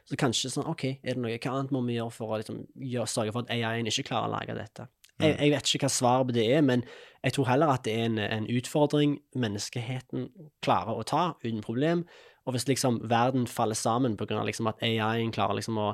Så 0.08 0.16
kanskje 0.20 0.54
sånn 0.54 0.70
OK, 0.70 0.86
er 1.02 1.18
det 1.18 1.20
noe 1.20 1.36
hva 1.36 1.56
annet 1.58 1.74
må 1.76 1.82
vi 1.88 1.98
gjøre 1.98 2.14
for 2.16 2.32
å 2.32 2.40
liksom, 2.40 2.62
gjøre, 2.80 3.10
sørge 3.12 3.34
for 3.36 3.44
at 3.44 3.52
AI-en 3.58 3.90
ikke 3.90 4.06
klarer 4.12 4.30
å 4.30 4.36
lage 4.38 4.56
dette? 4.56 4.88
Jeg, 5.18 5.34
jeg 5.34 5.52
vet 5.52 5.70
ikke 5.74 5.88
hva 5.88 5.92
svaret 5.92 6.30
på 6.30 6.36
det 6.38 6.46
er, 6.54 6.62
men 6.62 6.84
jeg 7.26 7.34
tror 7.36 7.48
heller 7.50 7.74
at 7.74 7.84
det 7.88 7.96
er 7.98 8.06
en, 8.06 8.20
en 8.22 8.50
utfordring 8.54 9.18
menneskeheten 9.36 10.30
klarer 10.64 11.00
å 11.00 11.06
ta 11.08 11.24
uten 11.42 11.64
problem. 11.66 12.06
Og 12.48 12.56
hvis 12.56 12.68
liksom 12.70 13.02
verden 13.12 13.48
faller 13.52 13.76
sammen 13.76 14.16
av 14.16 14.46
liksom 14.48 14.70
at 14.72 14.82
AI-en 14.86 15.34
klarer 15.36 15.60
liksom 15.60 15.78
å 15.78 15.92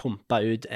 pumpe 0.00 0.38
ut 0.40 0.66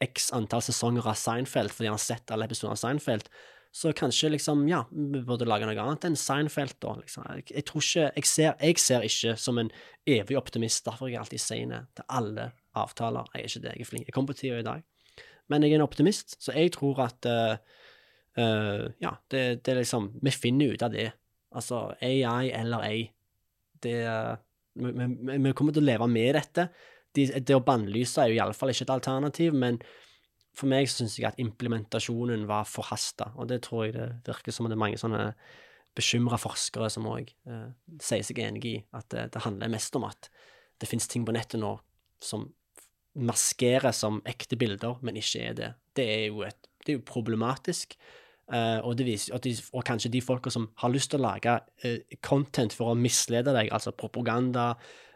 x 0.00 0.30
antall 0.32 0.62
sesonger 0.64 1.10
av 1.10 1.18
Seinfeld 1.20 1.74
fordi 1.74 1.90
han 1.90 1.98
har 1.98 2.04
sett 2.04 2.32
alle 2.32 2.46
episoder 2.48 2.72
av 2.72 2.80
Seinfeld, 2.80 3.28
så 3.72 3.92
kanskje 3.96 4.30
liksom, 4.34 4.66
ja, 4.68 4.82
vi 4.92 5.20
burde 5.24 5.48
lage 5.48 5.64
noe 5.64 5.80
annet 5.80 6.04
enn 6.04 6.16
Seinfeld, 6.16 6.74
da. 6.84 6.92
Liksom. 7.00 7.24
Jeg, 7.38 7.46
jeg 7.54 7.66
tror 7.68 7.84
ikke 7.84 8.08
jeg 8.08 8.28
ser, 8.28 8.50
jeg 8.60 8.80
ser 8.80 9.06
ikke 9.08 9.36
som 9.40 9.60
en 9.60 9.70
evig 10.08 10.36
optimist, 10.36 10.84
derfor 10.84 11.08
er 11.08 11.14
jeg 11.14 11.22
alltid 11.22 11.44
sein 11.44 11.72
til 11.96 12.08
alle 12.08 12.50
avtaler. 12.76 13.30
Jeg 13.32 13.40
er 13.40 13.48
ikke 13.48 13.64
det, 13.64 13.72
jeg 13.76 13.86
er 13.86 13.88
flink. 13.88 14.08
Jeg 14.08 14.16
kom 14.16 14.28
på 14.28 14.36
tida 14.36 14.60
i 14.60 14.66
dag. 14.66 14.84
Men 15.52 15.64
jeg 15.64 15.72
er 15.72 15.80
en 15.80 15.86
optimist, 15.86 16.36
så 16.40 16.52
jeg 16.56 16.74
tror 16.76 17.00
at 17.08 17.28
uh, 17.28 17.56
uh, 18.40 18.84
Ja, 19.02 19.16
det, 19.32 19.68
er 19.68 19.80
liksom 19.80 20.12
Vi 20.20 20.32
finner 20.36 20.76
ut 20.76 20.84
av 20.84 20.92
det. 20.92 21.10
Altså 21.56 21.90
AI 22.00 22.52
eller 22.56 22.84
ei. 22.86 23.00
Det 23.82 23.98
eh, 24.06 24.36
vi, 24.74 24.92
vi, 24.92 25.38
vi 25.46 25.54
kommer 25.56 25.74
til 25.74 25.84
å 25.84 25.90
leve 25.90 26.08
med 26.10 26.36
dette. 26.38 26.68
De, 27.12 27.26
det 27.28 27.56
å 27.56 27.64
bannlyse 27.64 28.22
er 28.22 28.32
jo 28.32 28.38
iallfall 28.38 28.72
ikke 28.72 28.86
et 28.86 28.94
alternativ, 28.94 29.56
men 29.56 29.80
for 30.56 30.68
meg 30.68 30.88
så 30.88 31.02
syns 31.02 31.18
jeg 31.18 31.28
at 31.28 31.40
implementasjonen 31.40 32.46
var 32.48 32.68
forhasta, 32.68 33.30
og 33.40 33.48
det 33.52 33.62
tror 33.66 33.86
jeg 33.86 33.96
det 33.96 34.08
virker 34.28 34.54
som 34.54 34.68
det 34.68 34.76
er 34.76 34.82
mange 34.84 35.00
sånne 35.00 35.30
bekymra 35.96 36.38
forskere 36.40 36.88
som 36.92 37.08
òg 37.08 37.28
eh, 37.28 37.68
sier 38.00 38.24
seg 38.24 38.40
enig 38.44 38.64
i, 38.68 38.74
at 38.96 39.08
det, 39.12 39.26
det 39.34 39.44
handler 39.44 39.72
mest 39.72 39.96
om 39.98 40.06
at 40.08 40.28
det 40.80 40.88
finnes 40.88 41.08
ting 41.08 41.24
på 41.28 41.34
nettet 41.36 41.60
nå 41.60 41.74
som 42.22 42.48
maskerer 43.12 43.92
som 43.92 44.22
ekte 44.28 44.56
bilder, 44.56 44.96
men 45.04 45.18
ikke 45.20 45.44
er 45.50 45.56
det. 45.56 45.70
Det 45.96 46.06
er 46.08 46.22
jo, 46.30 46.44
et, 46.46 46.68
det 46.84 46.94
er 46.94 46.98
jo 46.98 47.04
problematisk. 47.08 47.96
Eh, 48.52 48.78
og, 48.84 48.96
det 48.98 49.06
viser, 49.08 49.38
de, 49.40 49.54
og 49.72 49.84
kanskje 49.88 50.10
de 50.12 50.20
folka 50.20 50.50
som 50.52 50.68
har 50.82 50.92
lyst 50.92 51.12
til 51.12 51.22
å 51.22 51.24
lage 51.24 51.54
uh, 51.56 52.16
content 52.20 52.74
for 52.76 52.92
å 52.92 52.98
mislede 52.98 53.54
deg, 53.56 53.70
altså 53.72 53.94
propaganda, 53.96 54.74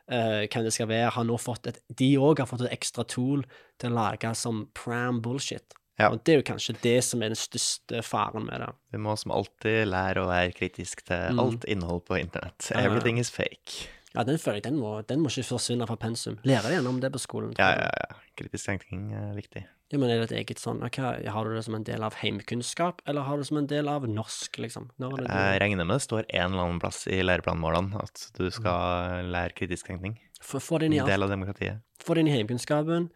uh, 0.08 0.44
hvem 0.48 0.64
det 0.64 0.72
skal 0.72 0.88
være, 0.88 1.10
har 1.18 1.26
nå 1.28 1.36
fått 1.40 1.68
et 1.68 1.82
De 2.00 2.14
òg 2.16 2.40
har 2.40 2.48
fått 2.48 2.64
et 2.64 2.72
ekstra 2.78 3.04
tool 3.04 3.44
til 3.76 3.92
å 3.92 3.98
lage 3.98 4.32
som 4.40 4.64
pram 4.76 5.20
bullshit. 5.20 5.76
Ja. 6.00 6.10
Og 6.12 6.22
det 6.24 6.32
er 6.32 6.40
jo 6.40 6.46
kanskje 6.48 6.76
det 6.84 6.96
som 7.04 7.22
er 7.24 7.32
den 7.32 7.40
største 7.40 8.02
faren 8.04 8.48
med 8.48 8.60
det. 8.60 8.72
Vi 8.92 9.00
må 9.00 9.14
som 9.20 9.32
alltid 9.36 9.86
lære 9.88 10.24
å 10.24 10.28
være 10.28 10.56
kritisk 10.56 11.04
til 11.08 11.36
Mm. 11.36 11.40
alt 11.40 11.64
innhold 11.64 12.04
på 12.08 12.18
internett. 12.20 12.70
Everything 12.72 13.18
is 13.20 13.30
fake. 13.32 13.88
Ja, 14.14 14.22
den 14.24 14.38
føler 14.40 14.60
jeg, 14.60 14.64
den 14.70 14.80
må, 14.80 15.02
den 15.04 15.20
må 15.20 15.28
ikke 15.28 15.44
forsvinne 15.56 15.86
fra 15.88 15.96
pensum. 16.00 16.38
Lærer 16.44 16.68
de 16.68 16.76
gjennom 16.78 17.00
det 17.00 17.12
på 17.12 17.20
skolen? 17.20 17.52
Ja, 17.58 17.68
ja, 17.76 17.88
ja. 18.00 18.16
Kritisk 18.36 18.64
tenkning 18.64 19.10
er 19.12 19.34
viktig. 19.36 19.66
Ja, 19.92 20.00
men 20.02 20.10
er 20.10 20.18
det 20.18 20.32
et 20.32 20.38
eget 20.40 20.58
sånn 20.58 20.80
okay, 20.82 21.22
Har 21.30 21.46
du 21.46 21.54
det 21.54 21.62
som 21.62 21.76
en 21.78 21.84
del 21.86 22.02
av 22.02 22.16
heimkunnskap, 22.18 23.04
eller 23.06 23.22
har 23.22 23.38
du 23.38 23.44
det 23.44 23.50
som 23.52 23.60
en 23.60 23.68
del 23.70 23.86
av 23.90 24.06
norsk, 24.10 24.58
liksom? 24.58 24.88
Jeg 24.98 25.60
regner 25.62 25.86
med 25.86 25.94
det 25.94 26.02
står 26.02 26.26
en 26.26 26.48
eller 26.48 26.64
annen 26.64 26.80
plass 26.82 27.04
i 27.06 27.20
læreplanmålene 27.22 28.02
at 28.02 28.24
du 28.34 28.48
skal 28.50 29.30
lære 29.30 29.54
kritisk 29.54 29.86
tenkning. 29.92 30.18
Det 30.42 30.82
inn 30.88 30.96
i 30.96 30.98
En 30.98 31.06
del 31.06 31.22
av 31.22 31.30
demokratiet. 31.30 31.84
Få 32.02 32.14
det 32.14 32.24
inn 32.24 32.32
i 32.32 32.34
heimkunnskapen. 32.34 33.08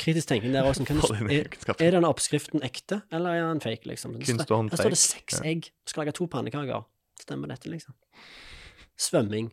Kritisk 0.00 0.30
tenkning 0.30 0.54
der 0.54 0.64
i 0.64 1.36
er, 1.36 1.48
er 1.76 1.94
denne 1.96 2.08
oppskriften 2.08 2.62
ekte, 2.64 3.02
eller 3.12 3.36
er 3.36 3.48
den 3.50 3.60
fake, 3.60 3.84
liksom? 3.90 4.16
Kunst 4.22 4.50
og 4.50 4.70
Her 4.70 4.80
står 4.80 4.94
det 4.96 5.02
seks 5.02 5.40
egg. 5.44 5.68
Skal 5.84 6.06
lage 6.06 6.16
to 6.16 6.30
pannekaker. 6.30 6.86
Stemmer 7.20 7.52
dette, 7.52 7.68
liksom? 7.68 7.92
Svømming. 8.96 9.50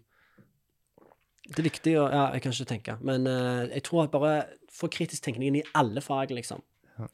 Det 1.47 1.61
er 1.61 1.69
viktig 1.69 1.95
å 1.99 2.09
Ja, 2.11 2.25
jeg 2.35 2.43
kan 2.43 2.53
ikke 2.53 2.69
tenke, 2.73 2.97
men 3.07 3.27
uh, 3.29 3.63
jeg 3.69 3.85
tror 3.87 4.03
at 4.03 4.13
bare 4.13 4.35
få 4.73 4.89
kritisk 4.91 5.23
tenkning 5.23 5.51
inn 5.51 5.61
i 5.61 5.65
alle 5.79 6.03
fag, 6.03 6.33
liksom. 6.35 6.61
Ja. 6.97 7.07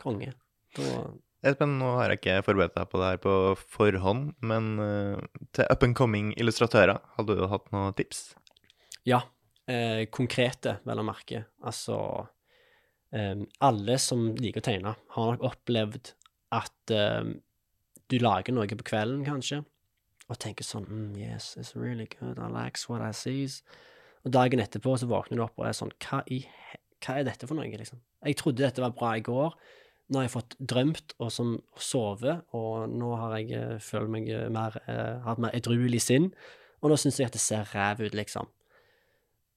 Konge. 0.00 0.34
Da 0.76 1.08
Espen, 1.46 1.76
nå 1.78 1.92
har 1.94 2.10
jeg 2.10 2.18
ikke 2.18 2.40
forberedt 2.48 2.74
deg 2.74 2.88
på 2.90 2.98
det 2.98 3.08
her 3.12 3.18
på 3.22 3.32
forhånd, 3.76 4.32
men 4.42 4.72
uh, 4.82 5.44
til 5.54 5.68
up 5.70 5.84
and 5.86 5.94
coming 5.98 6.32
illustratører, 6.34 6.98
hadde 7.14 7.36
du 7.38 7.44
hatt 7.52 7.70
noen 7.74 7.94
tips? 7.98 8.32
Ja. 9.06 9.22
Eh, 9.68 10.06
konkrete, 10.08 10.78
vel 10.88 11.02
å 11.02 11.04
merke. 11.04 11.42
Altså 11.68 11.98
eh, 13.12 13.36
Alle 13.64 13.98
som 14.00 14.30
liker 14.40 14.62
å 14.62 14.66
tegne, 14.66 14.94
har 15.14 15.34
nok 15.34 15.44
opplevd 15.44 16.14
at 16.56 16.94
eh, 16.94 17.34
du 18.08 18.16
lager 18.22 18.56
noe 18.56 18.78
på 18.80 18.88
kvelden, 18.88 19.26
kanskje, 19.26 19.60
og 20.28 20.38
tenker 20.42 20.66
sånn 20.66 20.86
mm, 20.88 21.16
Yes, 21.20 21.54
it's 21.58 21.74
really 21.76 22.08
good. 22.18 22.38
I 22.38 22.48
like 22.52 22.80
what 22.90 23.04
I 23.04 23.12
sees. 23.16 23.62
Og 24.26 24.32
dagen 24.34 24.60
etterpå 24.62 24.96
så 25.00 25.08
våkner 25.08 25.40
du 25.40 25.44
opp 25.46 25.58
og 25.60 25.68
er 25.68 25.76
sånn 25.76 25.94
Hva, 26.04 26.22
i, 26.28 26.42
hva 27.04 27.18
er 27.18 27.28
dette 27.28 27.48
for 27.48 27.58
noe, 27.58 27.68
liksom? 27.68 28.00
Jeg 28.26 28.38
trodde 28.40 28.64
dette 28.64 28.84
var 28.84 28.96
bra 28.96 29.14
i 29.16 29.24
går. 29.24 29.56
Nå 30.08 30.20
har 30.20 30.26
jeg 30.26 30.34
fått 30.34 30.56
drømt 30.58 31.14
og 31.20 31.32
som 31.32 31.56
sovet, 31.76 32.44
og 32.56 32.88
nå 32.90 33.10
har 33.20 33.34
jeg 33.38 33.50
eh, 33.56 33.74
følt 33.84 34.12
meg 34.12 34.30
eh, 34.32 34.46
mer 34.52 34.78
eh, 34.88 35.18
hatt 35.26 35.40
mer 35.42 35.52
edruelig 35.56 36.00
sinn, 36.06 36.30
og 36.80 36.88
nå 36.88 36.96
syns 36.96 37.18
jeg 37.20 37.28
at 37.28 37.36
det 37.36 37.42
ser 37.44 37.68
ræv 37.74 38.00
ut, 38.06 38.16
liksom. 38.16 38.48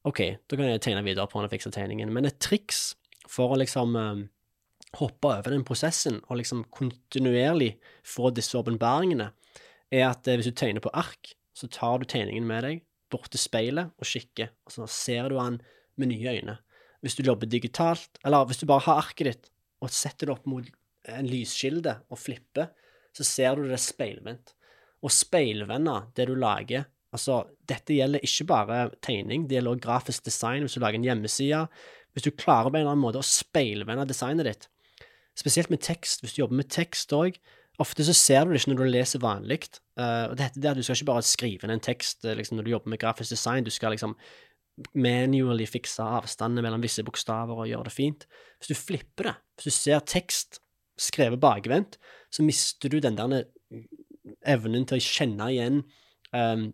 OK, 0.10 0.20
da 0.50 0.58
kan 0.58 0.68
jeg 0.68 0.82
tegne 0.84 1.06
videre 1.06 1.30
på 1.30 1.40
den 1.40 1.48
og 1.48 1.54
fikse 1.54 1.72
tegningen. 1.72 2.12
Men 2.12 2.28
et 2.28 2.40
triks 2.44 2.98
for 3.32 3.54
å 3.54 3.60
liksom 3.62 3.96
eh, 3.96 4.24
hoppe 5.00 5.32
over 5.38 5.54
den 5.54 5.64
prosessen 5.68 6.20
og 6.28 6.42
liksom 6.42 6.66
kontinuerlig 6.74 7.76
få 8.04 8.34
disse 8.36 8.58
åpenbaringene, 8.60 9.30
er 9.92 10.08
at 10.10 10.28
eh, 10.28 10.40
hvis 10.40 10.50
du 10.50 10.56
tegner 10.58 10.84
på 10.84 10.94
ark, 10.98 11.34
så 11.58 11.70
tar 11.72 12.00
du 12.02 12.08
tegningen 12.10 12.48
med 12.48 12.66
deg 12.66 12.84
bort 13.12 13.32
til 13.34 13.42
speilet 13.42 13.92
og 14.00 14.08
kikker, 14.08 14.54
og 14.66 14.74
så 14.74 14.88
ser 14.88 15.30
du 15.30 15.38
den 15.38 15.60
med 16.00 16.14
nye 16.14 16.38
øyne. 16.38 16.58
Hvis 17.04 17.18
du 17.18 17.26
jobber 17.26 17.50
digitalt, 17.50 18.22
eller 18.26 18.46
hvis 18.48 18.62
du 18.62 18.68
bare 18.70 18.86
har 18.86 19.02
arket 19.04 19.28
ditt 19.28 19.52
og 19.82 19.92
setter 19.92 20.30
det 20.30 20.36
opp 20.36 20.48
mot 20.50 20.68
en 21.10 21.28
lyskilde 21.28 21.98
og 22.14 22.20
flipper, 22.22 22.70
så 23.12 23.26
ser 23.28 23.58
du 23.58 23.66
det 23.68 23.82
speilvendt. 23.82 24.54
Og 25.02 25.12
speilvende 25.12 25.98
det 26.16 26.30
du 26.30 26.36
lager 26.38 26.88
Altså, 27.12 27.42
dette 27.68 27.92
gjelder 27.92 28.24
ikke 28.24 28.46
bare 28.48 28.76
tegning, 29.04 29.44
det 29.44 29.58
gjelder 29.58 29.74
også 29.74 29.84
grafisk 29.84 30.28
design 30.30 30.64
hvis 30.64 30.78
du 30.78 30.80
lager 30.80 30.96
en 30.96 31.08
hjemmeside. 31.10 31.66
Hvis 32.16 32.24
du 32.24 32.32
klarer 32.32 32.70
på 32.70 32.78
en 32.78 32.86
eller 32.86 32.94
annen 32.94 33.04
måte 33.04 33.20
å 33.20 33.28
speilvende 33.28 34.06
designet 34.08 34.48
ditt, 34.48 34.68
spesielt 35.36 35.72
med 35.72 35.84
tekst, 35.84 36.24
hvis 36.24 36.38
du 36.38 36.42
jobber 36.44 36.62
med 36.62 36.70
tekst 36.72 37.12
òg, 37.16 37.36
ofte 37.82 38.06
så 38.08 38.16
ser 38.16 38.46
du 38.46 38.54
det 38.54 38.62
ikke 38.62 38.74
når 38.74 38.80
du 38.82 38.94
leser 38.94 39.24
vanlig. 39.24 39.60
Uh, 40.00 40.32
det 40.36 40.48
heter 40.48 40.64
det 40.64 40.72
at 40.72 40.80
Du 40.80 40.86
skal 40.86 41.00
ikke 41.00 41.12
bare 41.12 41.26
skrive 41.28 41.68
inn 41.68 41.76
en 41.76 41.84
tekst 41.84 42.26
eh, 42.26 42.38
liksom, 42.38 42.58
når 42.58 42.68
du 42.68 42.74
jobber 42.74 42.94
med 42.94 43.02
grafisk 43.02 43.34
design, 43.34 43.68
du 43.68 43.74
skal 43.74 43.96
liksom 43.96 44.16
manually 44.98 45.68
fikse 45.70 46.04
avstandene 46.04 46.64
mellom 46.66 46.82
visse 46.82 47.04
bokstaver 47.06 47.60
og 47.60 47.70
gjøre 47.70 47.90
det 47.90 47.94
fint. 47.94 48.26
Hvis 48.60 48.72
du 48.72 48.78
flipper 48.80 49.30
det, 49.30 49.36
hvis 49.58 49.68
du 49.68 49.76
ser 49.76 50.06
tekst 50.08 50.62
skrevet 51.02 51.42
bakvendt, 51.42 51.98
så 52.32 52.46
mister 52.46 52.90
du 52.90 53.00
den 53.04 53.18
der 53.18 53.44
evnen 54.48 54.86
til 54.88 54.98
å 54.98 55.04
kjenne 55.04 55.50
igjen 55.52 55.82
um, 56.34 56.72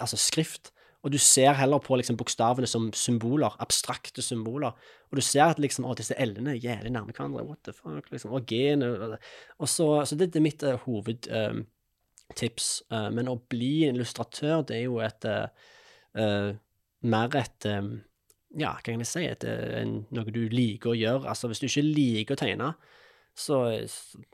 altså 0.00 0.18
skrift. 0.20 0.72
Og 1.00 1.12
du 1.14 1.18
ser 1.22 1.54
heller 1.56 1.80
på 1.80 1.96
liksom 1.96 2.18
bokstavene 2.20 2.68
som 2.68 2.90
symboler, 2.96 3.54
abstrakte 3.64 4.22
symboler. 4.24 4.76
Og 5.08 5.16
du 5.16 5.24
ser 5.24 5.46
at 5.46 5.60
liksom, 5.62 5.86
å, 5.88 5.94
disse 5.96 6.16
l-ene 6.20 6.52
er 6.52 6.60
jævlig 6.60 6.92
nærme 6.92 7.14
hverandre. 7.16 7.46
What 7.48 7.62
the 7.64 7.72
fuck? 7.72 8.10
liksom, 8.12 8.34
Og 8.36 8.44
g-ene 8.50 8.90
og, 8.98 9.68
så, 9.68 9.86
så 10.04 10.18
det 10.18 10.28
er 10.36 10.44
mitt 10.44 10.64
uh, 10.66 10.76
hovedtips. 10.84 12.68
Uh, 12.92 13.08
men 13.16 13.32
å 13.32 13.38
bli 13.50 13.88
illustratør, 13.88 14.60
det 14.68 14.76
er 14.76 14.84
jo 14.84 15.00
et 15.04 15.24
uh, 15.30 15.48
uh, 16.20 16.52
mer 17.00 17.36
et 17.40 17.70
um, 17.72 17.92
Ja, 18.58 18.74
hva 18.74 18.82
kan 18.82 19.00
jeg 19.00 19.08
si? 19.08 19.24
Et, 19.24 19.44
uh, 19.46 19.80
en, 19.80 20.00
noe 20.12 20.34
du 20.34 20.42
liker 20.52 20.92
å 20.92 20.98
gjøre. 20.98 21.28
Altså, 21.32 21.48
hvis 21.48 21.62
du 21.62 21.68
ikke 21.70 21.86
liker 21.86 22.36
å 22.36 22.42
tegne, 22.44 22.74
så 23.38 23.86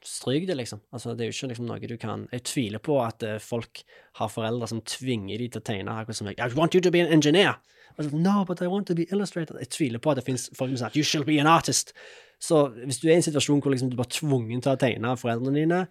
stryk 0.04 0.46
det, 0.48 0.56
liksom. 0.58 0.80
Altså, 0.92 1.14
det 1.14 1.24
er 1.24 1.30
jo 1.30 1.36
ikke 1.36 1.50
liksom 1.52 1.68
noe 1.68 1.88
du 1.88 1.96
kan 2.00 2.26
Jeg 2.32 2.42
tviler 2.48 2.82
på 2.82 2.96
at 3.04 3.22
uh, 3.22 3.38
folk 3.42 3.82
har 4.18 4.30
foreldre 4.32 4.68
som 4.68 4.82
tvinger 4.82 5.38
de 5.38 5.48
til 5.48 5.62
å 5.62 5.66
tegne. 5.66 5.94
Akkurat 5.94 6.18
som 6.18 6.30
I 6.30 6.36
want 6.56 6.74
you 6.74 6.82
to 6.82 6.90
be 6.90 7.04
an 7.04 7.12
engineer. 7.12 7.60
Altså, 7.96 8.16
no, 8.16 8.44
but 8.44 8.60
I 8.60 8.66
want 8.66 8.86
to 8.88 8.94
be 8.94 9.06
illustrated. 9.12 9.56
Jeg 9.60 9.70
tviler 9.70 10.02
på 10.02 10.10
at 10.10 10.20
det 10.20 10.26
finnes 10.26 10.50
folk 10.56 10.72
som 10.72 10.80
sier 10.80 10.98
You 10.98 11.04
shall 11.06 11.24
be 11.24 11.38
an 11.40 11.50
artist. 11.50 11.94
Så 12.42 12.66
hvis 12.84 13.00
du 13.00 13.08
er 13.08 13.14
i 13.14 13.20
en 13.20 13.24
situasjon 13.24 13.62
hvor 13.64 13.72
liksom, 13.72 13.90
du 13.92 13.96
blir 13.96 14.10
tvungen 14.12 14.60
til 14.60 14.74
å 14.74 14.80
tegne 14.80 15.12
av 15.12 15.20
foreldrene 15.22 15.62
dine, 15.62 15.82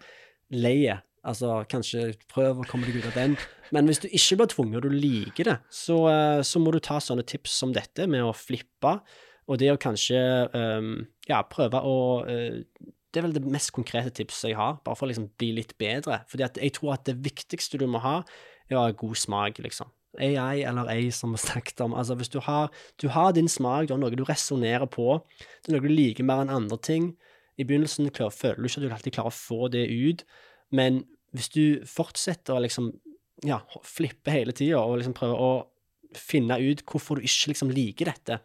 leie. 0.54 1.00
Altså, 1.26 1.62
kanskje 1.70 2.12
prøv 2.30 2.62
å 2.62 2.66
komme 2.70 2.86
deg 2.86 3.00
ut 3.00 3.08
av 3.10 3.16
den. 3.18 3.34
Men 3.74 3.88
hvis 3.90 3.98
du 4.04 4.06
ikke 4.06 4.38
blir 4.42 4.50
tvunget, 4.52 4.78
og 4.78 4.86
du 4.86 4.94
liker 4.94 5.48
det, 5.48 5.56
så, 5.74 5.96
uh, 6.06 6.42
så 6.46 6.62
må 6.62 6.74
du 6.74 6.78
ta 6.84 7.00
sånne 7.02 7.26
tips 7.26 7.56
som 7.64 7.72
dette 7.74 8.06
med 8.10 8.22
å 8.22 8.34
flippe, 8.36 8.98
og 9.46 9.58
det 9.62 9.72
å 9.72 9.80
kanskje 9.80 10.20
um, 10.54 10.92
ja, 11.28 11.42
prøve 11.46 11.78
å 11.86 11.98
eh, 12.26 12.62
Det 13.16 13.22
er 13.22 13.24
vel 13.30 13.36
det 13.38 13.48
mest 13.48 13.70
konkrete 13.72 14.10
tipset 14.12 14.50
jeg 14.50 14.58
har, 14.58 14.74
bare 14.84 14.98
for 14.98 15.06
å 15.06 15.08
liksom 15.08 15.30
bli 15.40 15.54
litt 15.56 15.72
bedre. 15.80 16.18
Fordi 16.28 16.44
jeg 16.44 16.74
tror 16.76 16.98
at 16.98 17.06
det 17.08 17.16
viktigste 17.24 17.80
du 17.80 17.86
må 17.88 18.02
ha, 18.04 18.18
er 18.68 18.76
å 18.76 18.82
ha 18.84 18.92
god 18.92 19.16
smak, 19.16 19.62
liksom. 19.64 19.88
AI 20.20 20.64
eller 20.68 20.90
A, 20.92 20.98
som 21.16 21.32
vi 21.32 21.40
snakket 21.46 21.80
om. 21.80 21.96
Altså, 21.96 22.18
hvis 22.20 22.32
du 22.32 22.42
har, 22.44 22.68
du 23.00 23.08
har 23.14 23.32
din 23.32 23.48
smak, 23.48 23.88
du 23.88 23.94
har 23.94 24.02
noe 24.02 24.12
du 24.12 24.24
resonnerer 24.28 24.84
på, 24.92 25.16
det 25.64 25.72
er 25.72 25.78
noe 25.78 25.88
du 25.88 25.92
liker 25.92 26.28
mer 26.28 26.44
enn 26.44 26.52
andre 26.52 26.76
ting. 26.76 27.14
I 27.56 27.64
begynnelsen 27.64 28.12
klar, 28.12 28.34
føler 28.36 28.60
du 28.60 28.68
ikke 28.68 28.82
at 28.82 28.84
du 28.84 28.94
alltid 28.98 29.16
klarer 29.16 29.32
å 29.32 29.40
få 29.40 29.70
det 29.72 29.86
ut, 29.88 30.26
men 30.76 31.06
hvis 31.32 31.48
du 31.56 31.64
fortsetter 31.88 32.56
å 32.56 32.62
liksom, 32.64 32.90
ja, 33.48 33.62
flippe 33.84 34.32
hele 34.32 34.52
tida 34.56 34.82
og 34.84 34.98
liksom 35.00 35.16
prøve 35.16 35.40
å 35.40 35.50
finne 36.16 36.58
ut 36.60 36.84
hvorfor 36.84 37.16
du 37.16 37.26
ikke 37.26 37.52
liksom 37.54 37.72
liker 37.72 38.12
dette, 38.12 38.40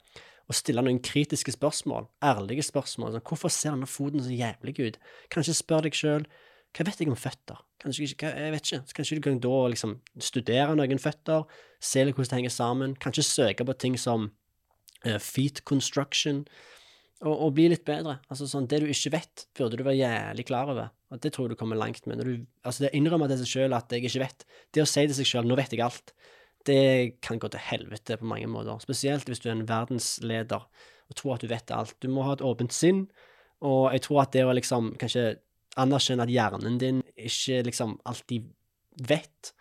og 0.49 0.57
stille 0.57 0.83
noen 0.83 1.01
kritiske 1.03 1.53
spørsmål, 1.55 2.07
ærlige 2.23 2.65
spørsmål, 2.67 3.13
sånn, 3.15 3.25
hvorfor 3.27 3.53
ser 3.53 3.75
denne 3.75 3.89
foten 3.89 4.23
så 4.23 4.33
jævlig 4.33 4.77
ut? 4.79 4.97
Kanskje 5.33 5.57
spør 5.57 5.87
deg 5.87 5.97
sjøl 5.97 6.25
hva 6.71 6.85
vet 6.87 7.01
jeg 7.03 7.11
om 7.11 7.19
føtter? 7.19 7.59
Kanskje 7.83 8.05
ikke, 8.05 8.29
jeg 8.31 8.51
vet 8.53 8.67
ikke. 8.69 8.77
Så 8.87 8.95
Kanskje 8.95 9.15
du 9.17 9.23
kan 9.25 9.39
da 9.43 9.55
liksom 9.73 9.97
studere 10.23 10.75
noen 10.77 11.01
føtter, 11.01 11.43
se 11.83 12.05
litt 12.05 12.15
hvordan 12.15 12.29
det 12.29 12.37
henger 12.39 12.53
sammen, 12.55 12.93
kanskje 12.95 13.27
søke 13.27 13.65
på 13.67 13.75
ting 13.75 13.97
som 13.99 14.29
uh, 15.03 15.17
feet 15.19 15.63
construction, 15.67 16.45
og, 17.21 17.33
og 17.33 17.51
bli 17.57 17.67
litt 17.73 17.83
bedre. 17.85 18.17
Altså 18.31 18.47
sånn, 18.49 18.69
Det 18.71 18.81
du 18.81 18.87
ikke 18.89 19.13
vet, 19.17 19.45
burde 19.57 19.77
du 19.77 19.83
være 19.85 19.99
jævlig 19.99 20.47
klar 20.47 20.71
over. 20.71 20.93
Og 21.11 21.19
Det 21.21 21.33
tror 21.33 21.49
jeg 21.49 21.57
du 21.57 21.59
kommer 21.59 21.77
langt 21.77 22.07
med. 22.07 22.21
Når 22.21 22.29
du, 22.29 22.45
altså 22.63 22.87
Det 22.87 22.93
innrømmer 22.97 23.29
til 23.29 23.41
seg 23.43 23.51
sjøl 23.51 23.75
at 23.77 23.91
jeg 23.91 24.07
ikke 24.07 24.23
vet. 24.23 24.47
Det 24.71 24.85
å 24.85 24.89
si 24.89 25.03
til 25.05 25.17
seg 25.19 25.29
sjøl 25.29 25.45
'nå 25.49 25.59
vet 25.59 25.75
jeg 25.75 25.83
alt', 25.85 26.15
det 26.69 27.21
kan 27.25 27.39
gå 27.41 27.49
til 27.51 27.63
helvete 27.71 28.17
på 28.19 28.27
mange 28.29 28.49
måter. 28.51 28.79
Spesielt 28.83 29.29
hvis 29.29 29.41
du 29.41 29.49
er 29.49 29.55
en 29.55 29.67
verdensleder 29.69 30.65
og 31.11 31.17
tror 31.19 31.35
at 31.35 31.43
du 31.43 31.49
vet 31.51 31.71
alt. 31.75 31.95
Du 31.99 32.07
må 32.11 32.23
ha 32.27 32.35
et 32.37 32.43
åpent 32.45 32.73
sinn, 32.73 33.05
og 33.61 33.91
jeg 33.93 34.05
tror 34.07 34.23
at 34.23 34.35
det 34.35 34.45
å 34.47 34.53
liksom 34.55 34.93
kanskje 35.01 35.25
anerkjenne 35.79 36.25
at 36.25 36.31
hjernen 36.31 36.77
din 36.81 37.01
ikke 37.15 37.61
liksom 37.67 37.97
alltid 38.07 38.47
vet, 39.07 39.51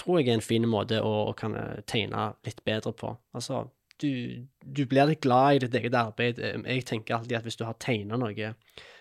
tror 0.00 0.20
jeg 0.20 0.30
er 0.30 0.38
en 0.38 0.44
fin 0.44 0.66
måte 0.66 0.98
å, 1.02 1.12
å 1.30 1.34
kan 1.38 1.54
eh, 1.58 1.82
tegne 1.86 2.32
litt 2.46 2.62
bedre 2.66 2.92
på. 2.98 3.12
Altså, 3.36 3.68
du, 4.02 4.46
du 4.64 4.82
blir 4.90 5.06
litt 5.06 5.22
glad 5.22 5.54
i 5.54 5.62
ditt 5.62 5.76
eget 5.78 5.94
arbeid. 5.98 6.40
Eh, 6.42 6.58
Jeg 6.74 6.86
tenker 6.90 7.18
alltid 7.18 7.38
at 7.38 7.46
hvis 7.46 7.60
du 7.60 7.64
har 7.68 7.78
tegna 7.82 8.18
noe 8.18 8.54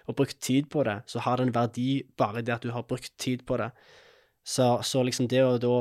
og 0.03 0.17
brukt 0.19 0.39
tid 0.43 0.69
på 0.69 0.83
det, 0.85 0.99
så 1.07 1.23
har 1.23 1.39
det 1.39 1.47
en 1.47 1.55
verdi 1.55 2.03
bare 2.19 2.43
det 2.43 2.57
at 2.57 2.65
du 2.65 2.73
har 2.75 2.85
brukt 2.85 3.13
tid 3.17 3.45
på 3.47 3.57
det. 3.61 3.71
Så, 4.43 4.81
så 4.83 5.01
liksom 5.07 5.29
det 5.31 5.41
å 5.45 5.57
da 5.61 5.75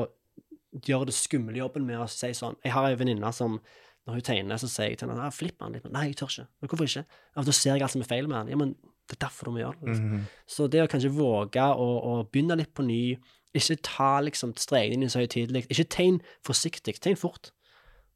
gjøre 0.81 1.09
det 1.09 1.15
skumle 1.17 1.57
jobben 1.59 1.85
med 1.85 2.01
å 2.01 2.07
si 2.09 2.31
sånn 2.33 2.55
Jeg 2.63 2.73
har 2.73 2.87
ei 2.89 2.97
venninne 2.99 3.29
som 3.35 3.59
når 4.03 4.17
hun 4.17 4.25
tegner, 4.27 4.59
så 4.59 4.67
sier 4.67 4.91
jeg 4.91 4.99
til 4.99 5.07
henne 5.07 5.23
ah, 5.23 5.31
'flipp 5.31 5.61
han 5.63 5.75
litt'. 5.75 5.85
Nei, 5.91 6.09
jeg 6.09 6.17
tør 6.19 6.31
ikke. 6.31 6.47
Men 6.59 6.69
hvorfor 6.69 6.89
ikke? 6.89 7.05
Ja, 7.35 7.43
da 7.47 7.53
ser 7.55 7.71
jeg 7.71 7.85
alt 7.85 7.93
som 7.93 8.01
er 8.03 8.09
feil 8.09 8.27
med 8.27 8.37
han. 8.37 8.51
Ja, 8.51 8.59
men 8.59 8.75
Det 9.03 9.17
er 9.17 9.25
derfor 9.27 9.49
du 9.49 9.51
må 9.51 9.59
gjøre 9.59 9.75
det. 9.81 9.87
Liksom. 9.89 10.05
Mhm. 10.07 10.27
Så 10.47 10.67
det 10.71 10.79
å 10.79 10.87
kanskje 10.87 11.09
våge 11.11 11.59
å, 11.59 11.87
å 12.07 12.11
begynne 12.31 12.55
litt 12.55 12.73
på 12.73 12.85
ny, 12.87 13.17
ikke 13.53 13.75
ta 13.83 14.21
liksom 14.23 14.53
strekene 14.55 14.95
dine 14.95 15.11
så 15.11 15.19
høytidelig, 15.19 15.65
ikke 15.67 15.89
tegn 15.91 16.21
forsiktig, 16.47 16.95
tegn 17.03 17.19
fort. 17.19 17.51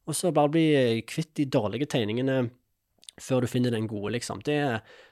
Og 0.07 0.15
så 0.15 0.31
bare 0.31 0.53
bli 0.53 1.01
kvitt 1.03 1.33
de 1.35 1.43
dårlige 1.43 1.89
tegningene 1.91 2.49
før 3.19 3.43
du 3.43 3.47
finner 3.51 3.75
den 3.75 3.89
gode, 3.91 4.13
liksom. 4.15 4.39
Det, 4.47 4.55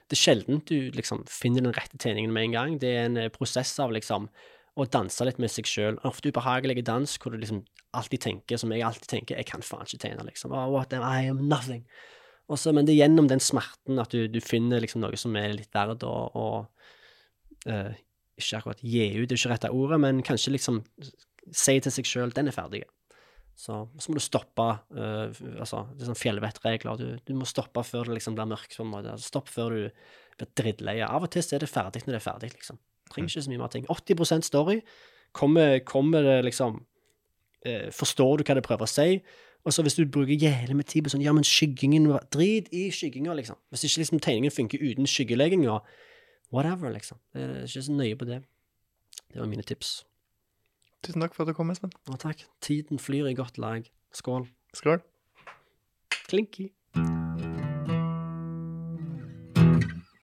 det 0.07 0.15
er 0.15 0.22
sjelden 0.22 0.63
du 0.63 0.91
liksom 0.95 1.26
finner 1.27 1.65
den 1.65 1.76
rette 1.76 1.99
tegningen 1.99 2.31
med 2.31 2.47
en 2.47 2.55
gang. 2.55 2.80
Det 2.80 2.93
er 2.95 3.09
en 3.09 3.19
prosess 3.35 3.76
av 3.84 3.91
liksom 3.91 4.30
å 4.76 4.85
danse 4.91 5.23
litt 5.27 5.39
med 5.39 5.52
seg 5.52 5.68
sjøl. 5.69 5.99
Ofte 6.07 6.31
ubehagelig 6.34 6.84
dans 6.88 7.18
hvor 7.22 7.31
du 7.31 7.39
liksom 7.39 7.64
alltid 7.95 8.26
tenker, 8.26 8.60
som 8.60 8.73
jeg 8.76 8.84
alltid 8.84 9.07
tenker, 9.07 9.39
jeg 9.39 9.47
kan 9.47 9.64
faen 9.64 9.88
ikke 9.88 10.02
tegne, 10.03 10.26
liksom. 10.27 10.52
Oh, 10.52 10.68
what 10.73 10.93
am, 10.93 11.03
I 11.03 11.30
am 11.31 11.45
nothing. 11.47 11.85
Og 12.49 12.60
så- 12.60 12.73
men 12.73 12.85
det 12.85 12.93
er 12.93 13.07
gjennom 13.07 13.27
den 13.27 13.39
smerten 13.39 13.99
at 13.99 14.10
du, 14.11 14.27
du 14.27 14.39
finner 14.41 14.81
liksom 14.84 15.02
noe 15.02 15.15
som 15.18 15.35
er 15.35 15.53
litt 15.53 15.72
verdt 15.73 16.03
å, 16.03 16.15
å 16.35 16.68
eh, 17.65 17.93
Ikke 18.38 18.57
akkurat 18.60 18.81
gi 18.84 19.06
ut, 19.15 19.30
det 19.30 19.31
er 19.31 19.39
ikke 19.39 19.53
rette 19.53 19.72
ordet, 19.72 19.99
men 20.03 20.22
kanskje 20.22 20.52
liksom 20.52 20.81
si 21.56 21.80
til 21.80 21.91
seg 21.91 22.06
sjøl 22.06 22.34
den 22.35 22.49
er 22.52 22.52
ferdig. 22.52 22.84
Så, 23.56 23.88
så 23.97 24.11
må 24.11 24.18
du 24.18 24.19
stoppe 24.19 24.65
uh, 24.91 25.31
altså, 25.64 25.85
Det 25.95 26.03
er 26.03 26.10
sånn 26.10 26.19
fjellvettregler. 26.19 26.97
Du, 26.99 27.06
du 27.23 27.34
må 27.39 27.47
stoppe 27.47 27.85
før 27.88 28.10
det 28.10 28.18
liksom 28.18 28.35
blir 28.35 28.49
mørkt. 28.52 28.76
på 28.76 28.84
en 28.84 28.91
måte. 28.91 29.14
Altså, 29.14 29.30
Stopp 29.31 29.47
før 29.47 29.72
du 29.72 29.80
blir 30.35 30.49
drittlei. 30.60 30.97
Av 31.07 31.23
og 31.23 31.31
til 31.31 31.45
er 31.56 31.64
det 31.64 31.72
ferdig 31.72 32.03
når 32.03 32.18
det 32.18 32.19
er 32.19 32.26
ferdig, 32.26 32.52
liksom. 32.57 32.81
Trenger 33.11 33.30
ikke 33.30 33.44
så 33.45 33.52
mye 33.53 33.61
mer 33.61 33.68
ting. 33.73 33.86
80% 33.91 34.48
story. 34.48 34.80
Kommer, 35.36 35.80
kommer 35.86 36.23
det 36.23 36.38
liksom 36.45 36.80
eh, 37.65 37.90
Forstår 37.91 38.38
du 38.40 38.44
hva 38.48 38.56
det 38.56 38.64
prøver 38.64 38.88
å 38.88 38.90
si? 38.90 39.22
Og 39.65 39.73
så 39.73 39.82
hvis 39.84 39.95
du 39.98 40.06
bruker 40.06 40.38
jævlig 40.38 40.76
med 40.77 40.86
tid 40.88 41.03
på 41.03 41.10
sånn 41.14 41.23
Ja, 41.26 41.34
men 41.34 41.44
skyggingen 41.44 42.07
var- 42.11 42.26
Drit 42.32 42.69
i 42.72 42.88
skygginga, 42.94 43.34
liksom. 43.36 43.57
Hvis 43.73 43.84
ikke 43.88 44.03
liksom 44.03 44.19
tegningen 44.22 44.52
funker 44.53 44.77
uten 44.80 45.07
skyggelegginga, 45.10 45.80
whatever, 46.53 46.91
liksom. 46.94 47.18
Det 47.34 47.41
er 47.41 47.64
ikke 47.65 47.82
så 47.90 47.91
nøye 47.98 48.15
på 48.15 48.26
det. 48.30 48.44
Det 49.34 49.41
var 49.41 49.48
mine 49.49 49.64
tips. 49.65 50.03
Tusen 51.03 51.22
takk 51.22 51.34
for 51.34 51.44
at 51.44 51.48
du 51.49 51.53
kom, 51.57 51.69
Espen. 51.73 51.91
Og 52.10 52.19
takk. 52.19 52.45
Tiden 52.61 52.99
flyr 52.99 53.27
i 53.30 53.34
godt 53.34 53.57
lag. 53.57 53.90
Skål. 54.14 54.48
Skål. 54.73 55.02
Klinky. 56.30 56.72